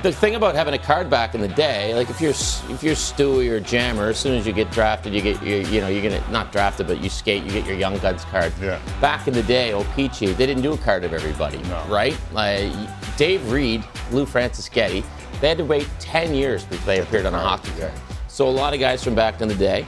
the 0.03 0.13
thing 0.13 0.35
about 0.35 0.55
having 0.55 0.75
a 0.75 0.79
card 0.79 1.09
back 1.09 1.35
in 1.35 1.41
the 1.41 1.49
day, 1.49 1.95
like 1.95 2.11
if 2.11 2.21
you're 2.21 2.31
if 2.31 2.83
you're 2.83 2.95
Stewie 2.95 3.51
or 3.51 3.61
Jammer, 3.61 4.09
as 4.09 4.19
soon 4.19 4.37
as 4.37 4.47
you 4.47 4.53
get 4.53 4.71
drafted, 4.71 5.15
you 5.15 5.23
get 5.23 5.43
you, 5.43 5.57
you 5.57 5.81
know 5.81 5.89
you're 5.89 6.03
gonna 6.03 6.23
not 6.31 6.53
drafted, 6.53 6.87
but 6.87 7.01
you 7.01 7.09
skate, 7.09 7.43
you 7.45 7.51
get 7.51 7.67
your 7.67 7.77
Young 7.77 7.99
Guns 7.99 8.25
card. 8.27 8.53
Yeah. 8.61 8.81
Back 9.01 9.27
in 9.29 9.35
the 9.35 9.43
day, 9.43 9.73
O-Pee-Chee, 9.73 10.33
they 10.33 10.47
didn't 10.47 10.63
do 10.63 10.73
a 10.73 10.79
card 10.79 11.05
of 11.05 11.13
everybody, 11.13 11.59
right? 11.89 12.17
Like 12.33 12.73
Dave 13.17 13.51
Reid, 13.51 13.85
Lou 14.13 14.27
Franceschetti, 14.27 15.05
they 15.41 15.49
had 15.49 15.59
to 15.59 15.65
wait 15.65 15.89
10 16.01 16.35
years 16.35 16.65
before 16.65 16.87
they 16.87 17.01
appeared 17.01 17.27
on 17.27 17.35
a 17.35 17.39
hockey 17.39 17.71
card. 17.79 17.93
So 18.29 18.49
a 18.49 18.51
lot 18.51 18.75
of 18.75 18.81
guys 18.81 19.03
from 19.03 19.15
back 19.15 19.41
in 19.41 19.49
the 19.49 19.55
day 19.55 19.87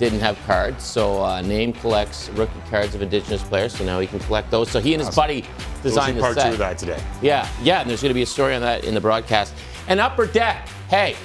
didn't 0.00 0.20
have 0.20 0.36
cards. 0.46 0.82
So 0.82 1.22
uh, 1.22 1.42
Name 1.42 1.72
collects 1.74 2.30
rookie 2.30 2.52
cards 2.70 2.94
of 2.96 3.02
Indigenous 3.02 3.42
players, 3.42 3.76
so 3.76 3.84
now 3.84 4.00
he 4.00 4.06
can 4.08 4.18
collect 4.20 4.50
those. 4.50 4.70
So 4.70 4.80
he 4.80 4.94
and 4.94 5.00
his 5.00 5.08
Awesome. 5.08 5.20
buddy 5.22 5.42
We'll 5.42 5.82
designed 5.82 6.16
the 6.16 6.22
part 6.22 6.34
set. 6.34 6.46
two 6.46 6.52
of 6.54 6.58
that 6.58 6.78
today. 6.78 7.00
Yeah, 7.22 7.46
yeah, 7.62 7.80
and 7.82 7.88
there's 7.88 8.00
going 8.02 8.10
to 8.10 8.14
be 8.14 8.22
a 8.22 8.26
story 8.26 8.54
on 8.54 8.62
that 8.62 8.84
in 8.84 8.94
the 8.94 9.00
broadcast. 9.00 9.54
And 9.88 10.00
Upper 10.00 10.26
Deck, 10.26 10.68
hey, 10.88 11.16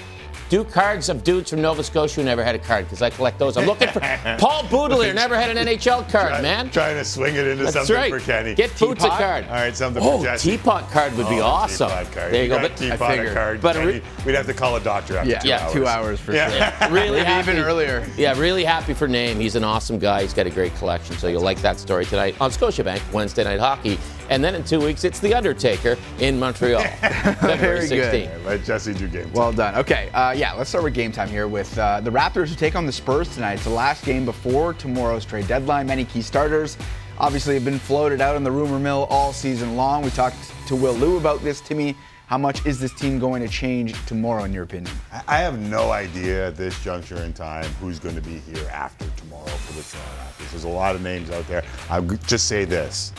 do 0.49 0.63
cards 0.63 1.09
of 1.09 1.23
dudes 1.23 1.49
from 1.49 1.61
Nova 1.61 1.83
Scotia 1.83 2.21
who 2.21 2.23
never 2.25 2.43
had 2.43 2.53
a 2.55 2.59
card 2.59 2.85
because 2.85 3.01
I 3.01 3.09
collect 3.09 3.39
those. 3.39 3.57
I'm 3.57 3.65
looking 3.65 3.87
for 3.87 3.99
Paul 4.39 4.63
Boutilier, 4.63 5.13
never 5.15 5.35
had 5.35 5.55
an 5.55 5.65
NHL 5.67 6.09
card, 6.11 6.29
Try- 6.29 6.41
man. 6.41 6.69
Trying 6.69 6.95
to 6.97 7.05
swing 7.05 7.35
it 7.35 7.47
into 7.47 7.63
That's 7.63 7.75
something 7.75 7.95
right. 7.95 8.11
for 8.11 8.19
Kenny. 8.19 8.53
Get 8.53 8.69
Boots 8.77 9.03
a 9.03 9.07
Teapot? 9.07 9.19
card. 9.19 9.45
All 9.45 9.51
right, 9.55 9.75
something 9.75 10.03
Oh, 10.05 10.19
for 10.19 10.25
Jesse. 10.25 10.51
teapot 10.51 10.91
card 10.91 11.13
would 11.17 11.27
be 11.29 11.39
Oh, 11.39 11.45
awesome. 11.45 11.89
Teapot 11.89 12.11
card. 12.13 12.33
There 12.33 12.43
you 12.43 12.49
go. 12.49 12.55
got 12.55 12.61
But- 12.61 12.77
teapot 12.77 13.01
I 13.01 13.15
figured. 13.17 13.33
card. 13.33 13.61
But 13.61 13.75
re- 13.77 14.01
we'd 14.25 14.35
have 14.35 14.45
to 14.45 14.53
call 14.53 14.75
a 14.75 14.79
doctor 14.81 15.17
after 15.17 15.29
Yeah, 15.31 15.39
two 15.39 15.47
yeah, 15.49 15.59
hours. 15.63 15.73
two 15.73 15.87
hours 15.87 16.19
for 16.19 16.33
Yeah, 16.33 16.77
sure. 16.79 16.89
really 16.91 17.23
happy. 17.23 17.51
even 17.51 17.63
earlier. 17.63 18.05
Yeah, 18.15 18.37
really 18.37 18.63
happy 18.63 18.93
for 18.93 19.07
Name. 19.07 19.39
He's 19.39 19.55
an 19.55 19.63
awesome 19.63 19.97
guy. 19.99 20.21
He's 20.21 20.33
got 20.33 20.45
a 20.45 20.51
great 20.51 20.75
collection, 20.77 21.17
so 21.17 21.27
you'll 21.27 21.41
like 21.41 21.61
that 21.63 21.79
story 21.79 22.05
tonight 22.05 22.35
on 22.39 22.51
Scotiabank 22.51 23.01
Wednesday 23.11 23.43
Night 23.43 23.59
Hockey. 23.59 23.97
And 24.29 24.43
then 24.43 24.55
in 24.55 24.63
two 24.63 24.79
weeks, 24.79 25.03
it's 25.03 25.19
The 25.19 25.33
Undertaker 25.33 25.97
in 26.19 26.39
Montreal, 26.39 26.81
February 27.01 27.87
Very 27.87 27.87
good. 27.87 28.29
16th. 28.29 28.45
Let 28.45 28.63
Jesse 28.63 28.93
do 28.93 29.07
game. 29.07 29.31
Well 29.33 29.53
done. 29.53 29.75
Okay, 29.75 30.09
uh, 30.13 30.31
yeah, 30.31 30.53
let's 30.53 30.69
start 30.69 30.83
with 30.83 30.93
game 30.93 31.11
time 31.11 31.29
here 31.29 31.47
with 31.47 31.77
uh, 31.77 32.01
the 32.01 32.09
Raptors 32.09 32.49
who 32.49 32.55
take 32.55 32.75
on 32.75 32.85
the 32.85 32.91
Spurs 32.91 33.33
tonight. 33.33 33.53
It's 33.53 33.63
the 33.63 33.69
last 33.69 34.03
game 34.03 34.25
before 34.25 34.73
tomorrow's 34.73 35.25
trade 35.25 35.47
deadline. 35.47 35.87
Many 35.87 36.05
key 36.05 36.21
starters 36.21 36.77
obviously 37.19 37.53
have 37.53 37.65
been 37.65 37.79
floated 37.79 38.19
out 38.19 38.35
in 38.35 38.43
the 38.43 38.51
rumor 38.51 38.79
mill 38.79 39.07
all 39.09 39.31
season 39.31 39.75
long. 39.75 40.03
We 40.03 40.09
talked 40.09 40.37
to 40.67 40.75
Will 40.75 40.93
Lou 40.93 41.17
about 41.17 41.41
this. 41.43 41.61
Timmy, 41.61 41.95
how 42.27 42.39
much 42.39 42.65
is 42.65 42.79
this 42.79 42.93
team 42.93 43.19
going 43.19 43.43
to 43.43 43.47
change 43.47 43.93
tomorrow, 44.07 44.43
in 44.45 44.53
your 44.53 44.63
opinion? 44.63 44.93
I 45.27 45.37
have 45.37 45.59
no 45.59 45.91
idea 45.91 46.47
at 46.47 46.57
this 46.57 46.83
juncture 46.83 47.17
in 47.17 47.33
time 47.33 47.65
who's 47.79 47.99
going 47.99 48.15
to 48.15 48.21
be 48.21 48.39
here 48.39 48.67
after 48.73 49.05
tomorrow 49.17 49.45
for 49.45 49.73
the 49.73 49.83
Toronto 49.83 50.11
Raptors. 50.23 50.51
There's 50.51 50.63
a 50.63 50.69
lot 50.69 50.95
of 50.95 51.01
names 51.01 51.29
out 51.29 51.47
there. 51.47 51.63
I'll 51.89 52.01
just 52.01 52.47
say 52.47 52.65
this. 52.65 53.13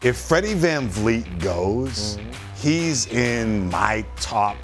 If 0.00 0.16
Freddie 0.16 0.54
VanVleet 0.54 1.40
goes, 1.40 2.18
he's 2.56 3.06
in 3.08 3.68
my 3.70 4.04
top 4.16 4.56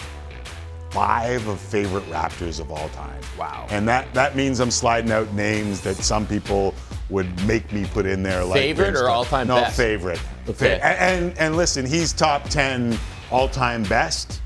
five 0.91 1.47
of 1.49 1.59
favorite 1.59 2.05
Raptors 2.05 2.61
of 2.61 2.71
all 2.71 2.89
time. 2.91 3.21
Wow. 3.37 3.67
And 3.71 3.89
that, 3.89 4.13
that 4.15 4.37
means 4.37 4.61
I'm 4.61 4.71
sliding 4.71 5.11
out 5.11 5.33
names 5.35 5.81
that 5.81 5.97
some 5.97 6.25
people 6.25 6.73
would 7.11 7.47
make 7.47 7.73
me 7.73 7.85
put 7.87 8.07
in 8.07 8.23
there 8.23 8.45
like 8.45 8.61
Favorite 8.61 8.95
or 8.97 9.09
all-time 9.09 9.49
no, 9.49 9.57
best? 9.57 9.77
favorite. 9.77 10.21
Okay. 10.49 10.79
And, 10.81 11.31
and 11.31 11.39
and 11.39 11.57
listen, 11.57 11.85
he's 11.85 12.13
top 12.13 12.49
10 12.49 12.97
all-time 13.31 13.83
best 13.85 14.41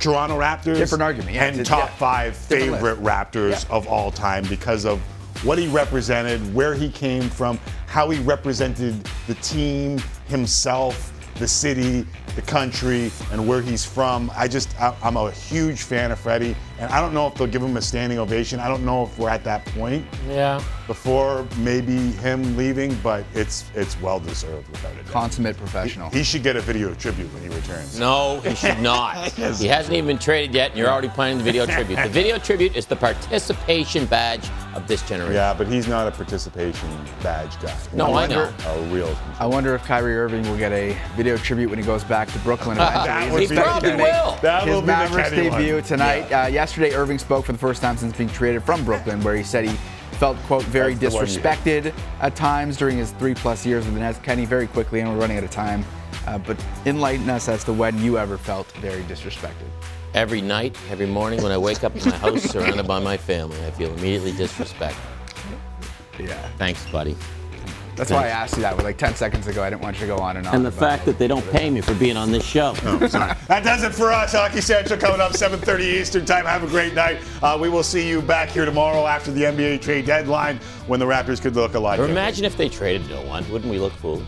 Toronto 0.00 0.38
Raptors. 0.38 0.76
Different 0.76 1.02
argument, 1.02 1.34
yeah. 1.34 1.44
And 1.44 1.66
top 1.66 1.90
yeah. 1.90 1.96
five 1.96 2.36
favorite 2.36 2.98
Raptors 3.02 3.68
of 3.70 3.86
all 3.86 4.10
time 4.10 4.44
because 4.48 4.86
of 4.86 5.00
what 5.42 5.58
he 5.58 5.68
represented, 5.68 6.40
where 6.54 6.74
he 6.74 6.90
came 6.90 7.28
from, 7.30 7.58
how 7.86 8.10
he 8.10 8.20
represented 8.20 8.94
the 9.26 9.34
team, 9.36 9.98
himself, 10.28 11.12
the 11.36 11.48
city, 11.48 12.06
the 12.36 12.42
country, 12.42 13.10
and 13.32 13.46
where 13.48 13.62
he's 13.62 13.84
from. 13.84 14.30
I 14.36 14.46
just, 14.46 14.78
I, 14.80 14.94
I'm 15.02 15.16
a 15.16 15.30
huge 15.30 15.82
fan 15.82 16.12
of 16.12 16.18
Freddie, 16.18 16.54
and 16.80 16.90
I 16.92 17.00
don't 17.00 17.12
know 17.14 17.26
if 17.26 17.34
they'll 17.34 17.46
give 17.46 17.62
him 17.62 17.76
a 17.76 17.82
standing 17.82 18.18
ovation. 18.18 18.58
I 18.60 18.68
don't 18.68 18.84
know 18.84 19.04
if 19.04 19.18
we're 19.18 19.28
at 19.28 19.44
that 19.44 19.64
point 19.66 20.04
Yeah. 20.28 20.60
before 20.86 21.46
maybe 21.58 21.96
him 22.12 22.56
leaving, 22.56 22.94
but 23.02 23.24
it's 23.34 23.64
it's 23.74 24.00
well 24.00 24.18
deserved 24.20 24.68
without 24.70 24.92
a 24.92 24.96
doubt. 24.96 25.06
Consummate 25.12 25.56
professional. 25.56 26.10
He 26.10 26.22
should 26.22 26.42
get 26.42 26.56
a 26.56 26.60
video 26.60 26.94
tribute 26.94 27.32
when 27.34 27.42
he 27.42 27.48
returns. 27.48 27.98
No, 27.98 28.40
he 28.40 28.54
should 28.54 28.78
not. 28.92 29.30
He 29.32 29.66
hasn't 29.66 29.94
even 29.94 30.06
been 30.06 30.18
traded 30.18 30.54
yet, 30.54 30.70
and 30.70 30.78
you're 30.78 30.88
already 30.88 31.08
planning 31.08 31.38
the 31.38 31.44
video 31.44 31.66
tribute. 31.66 31.96
The 32.02 32.08
video 32.08 32.38
tribute 32.38 32.76
is 32.76 32.86
the 32.86 32.96
participation 32.96 34.06
badge 34.06 34.48
of 34.74 34.86
this 34.86 35.02
generation. 35.02 35.34
Yeah, 35.34 35.52
but 35.52 35.66
he's 35.66 35.86
not 35.88 36.06
a 36.06 36.10
participation 36.10 36.88
badge 37.22 37.60
guy. 37.60 37.76
No, 37.92 38.14
I 38.14 38.26
know. 38.26 38.52
A 38.66 38.80
real. 38.86 39.16
I 39.38 39.46
wonder 39.46 39.74
if 39.74 39.82
Kyrie 39.84 40.16
Irving 40.16 40.42
will 40.48 40.56
get 40.58 40.72
a 40.72 40.96
video 41.16 41.36
tribute 41.36 41.68
when 41.70 41.78
he 41.78 41.84
goes 41.84 42.04
back 42.04 42.28
to 42.32 42.38
Brooklyn. 42.40 42.78
That 42.90 43.06
eventually. 43.28 43.32
would 43.32 43.40
He's 43.40 43.50
be 43.50 43.56
expected 43.56 43.84
the 43.84 43.90
to 43.92 43.96
make 43.98 44.06
Kenny. 44.12 44.40
That 44.42 44.62
his 44.64 44.74
will 44.74 44.80
be 44.80 44.86
the 44.86 44.92
Mavericks 44.92 45.30
Kenny 45.30 45.50
debut 45.50 45.74
one. 45.74 45.82
tonight. 45.82 46.32
Uh, 46.32 46.46
yesterday, 46.70 46.94
Irving 46.94 47.18
spoke 47.18 47.44
for 47.44 47.52
the 47.52 47.58
first 47.58 47.82
time 47.82 47.96
since 47.96 48.16
being 48.16 48.28
traded 48.30 48.62
from 48.62 48.84
Brooklyn, 48.84 49.20
where 49.22 49.34
he 49.34 49.42
said 49.42 49.64
he 49.64 49.74
felt, 50.18 50.36
quote, 50.44 50.62
very 50.64 50.94
That's 50.94 51.12
the 51.12 51.18
one 51.18 51.26
you- 51.26 51.40
disrespected 51.40 51.92
at 52.20 52.36
times 52.36 52.76
during 52.76 52.96
his 52.96 53.10
three 53.12 53.34
plus 53.34 53.66
years 53.66 53.84
with 53.84 53.94
the 53.94 54.00
Nets. 54.00 54.20
Kenny, 54.20 54.44
very 54.44 54.68
quickly, 54.68 55.00
and 55.00 55.10
we're 55.12 55.18
running 55.20 55.36
out 55.36 55.42
of 55.42 55.50
time, 55.50 55.84
uh, 56.28 56.38
but 56.38 56.56
enlighten 56.86 57.28
us 57.28 57.48
as 57.48 57.64
to 57.64 57.72
when 57.72 57.98
you 58.00 58.18
ever 58.18 58.38
felt 58.38 58.70
very 58.72 59.02
disrespected. 59.04 59.66
Every 60.14 60.40
night, 60.40 60.76
every 60.90 61.06
morning 61.06 61.42
when 61.42 61.50
I 61.50 61.58
wake 61.58 61.82
up 61.82 61.96
in 61.96 62.08
my 62.08 62.16
house 62.16 62.42
surrounded 62.42 62.86
by 62.86 63.00
my 63.00 63.16
family, 63.16 63.58
I 63.66 63.72
feel 63.72 63.92
immediately 63.94 64.32
disrespected. 64.32 64.94
Yeah. 66.20 66.48
Thanks, 66.56 66.84
buddy. 66.90 67.16
That's 68.00 68.10
why 68.12 68.24
I 68.24 68.28
asked 68.28 68.56
you 68.56 68.62
that 68.62 68.74
with 68.74 68.86
like 68.86 68.96
10 68.96 69.14
seconds 69.14 69.46
ago. 69.46 69.62
I 69.62 69.68
didn't 69.68 69.82
want 69.82 70.00
you 70.00 70.06
to 70.06 70.16
go 70.16 70.22
on 70.22 70.38
and 70.38 70.46
on. 70.46 70.54
And 70.54 70.64
the 70.64 70.72
fact 70.72 71.04
that 71.04 71.18
they 71.18 71.28
don't 71.28 71.46
pay 71.50 71.68
me 71.68 71.82
for 71.82 71.94
being 71.94 72.16
on 72.16 72.32
this 72.32 72.42
show. 72.44 72.72
That 73.50 73.64
does 73.64 73.82
it 73.82 73.92
for 73.92 74.10
us. 74.12 74.32
Hockey 74.32 74.60
Central 74.60 74.98
coming 74.98 75.20
up 75.20 75.32
7:30 75.32 75.80
Eastern 75.80 76.24
Time. 76.24 76.46
Have 76.46 76.62
a 76.62 76.66
great 76.66 76.94
night. 76.94 77.18
Uh, 77.42 77.58
we 77.60 77.68
will 77.68 77.82
see 77.82 78.08
you 78.08 78.22
back 78.22 78.48
here 78.48 78.64
tomorrow 78.64 79.06
after 79.06 79.30
the 79.32 79.42
NBA 79.42 79.82
trade 79.82 80.06
deadline 80.06 80.58
when 80.86 80.98
the 81.00 81.04
Raptors 81.04 81.42
could 81.42 81.56
look 81.56 81.74
alike. 81.74 81.98
Or 81.98 82.04
imagine 82.06 82.44
if 82.44 82.56
they 82.56 82.68
traded 82.68 83.08
no 83.10 83.20
one. 83.22 83.44
Wouldn't 83.50 83.70
we 83.70 83.78
look 83.78 83.92
foolish? 83.94 84.24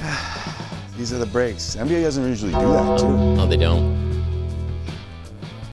These 0.96 1.12
are 1.12 1.18
the 1.18 1.26
breaks. 1.26 1.76
NBA 1.76 2.02
doesn't 2.02 2.26
usually 2.26 2.52
do 2.52 2.72
that 2.72 2.98
too. 2.98 3.36
No, 3.36 3.46
they 3.46 3.56
don't. 3.56 4.13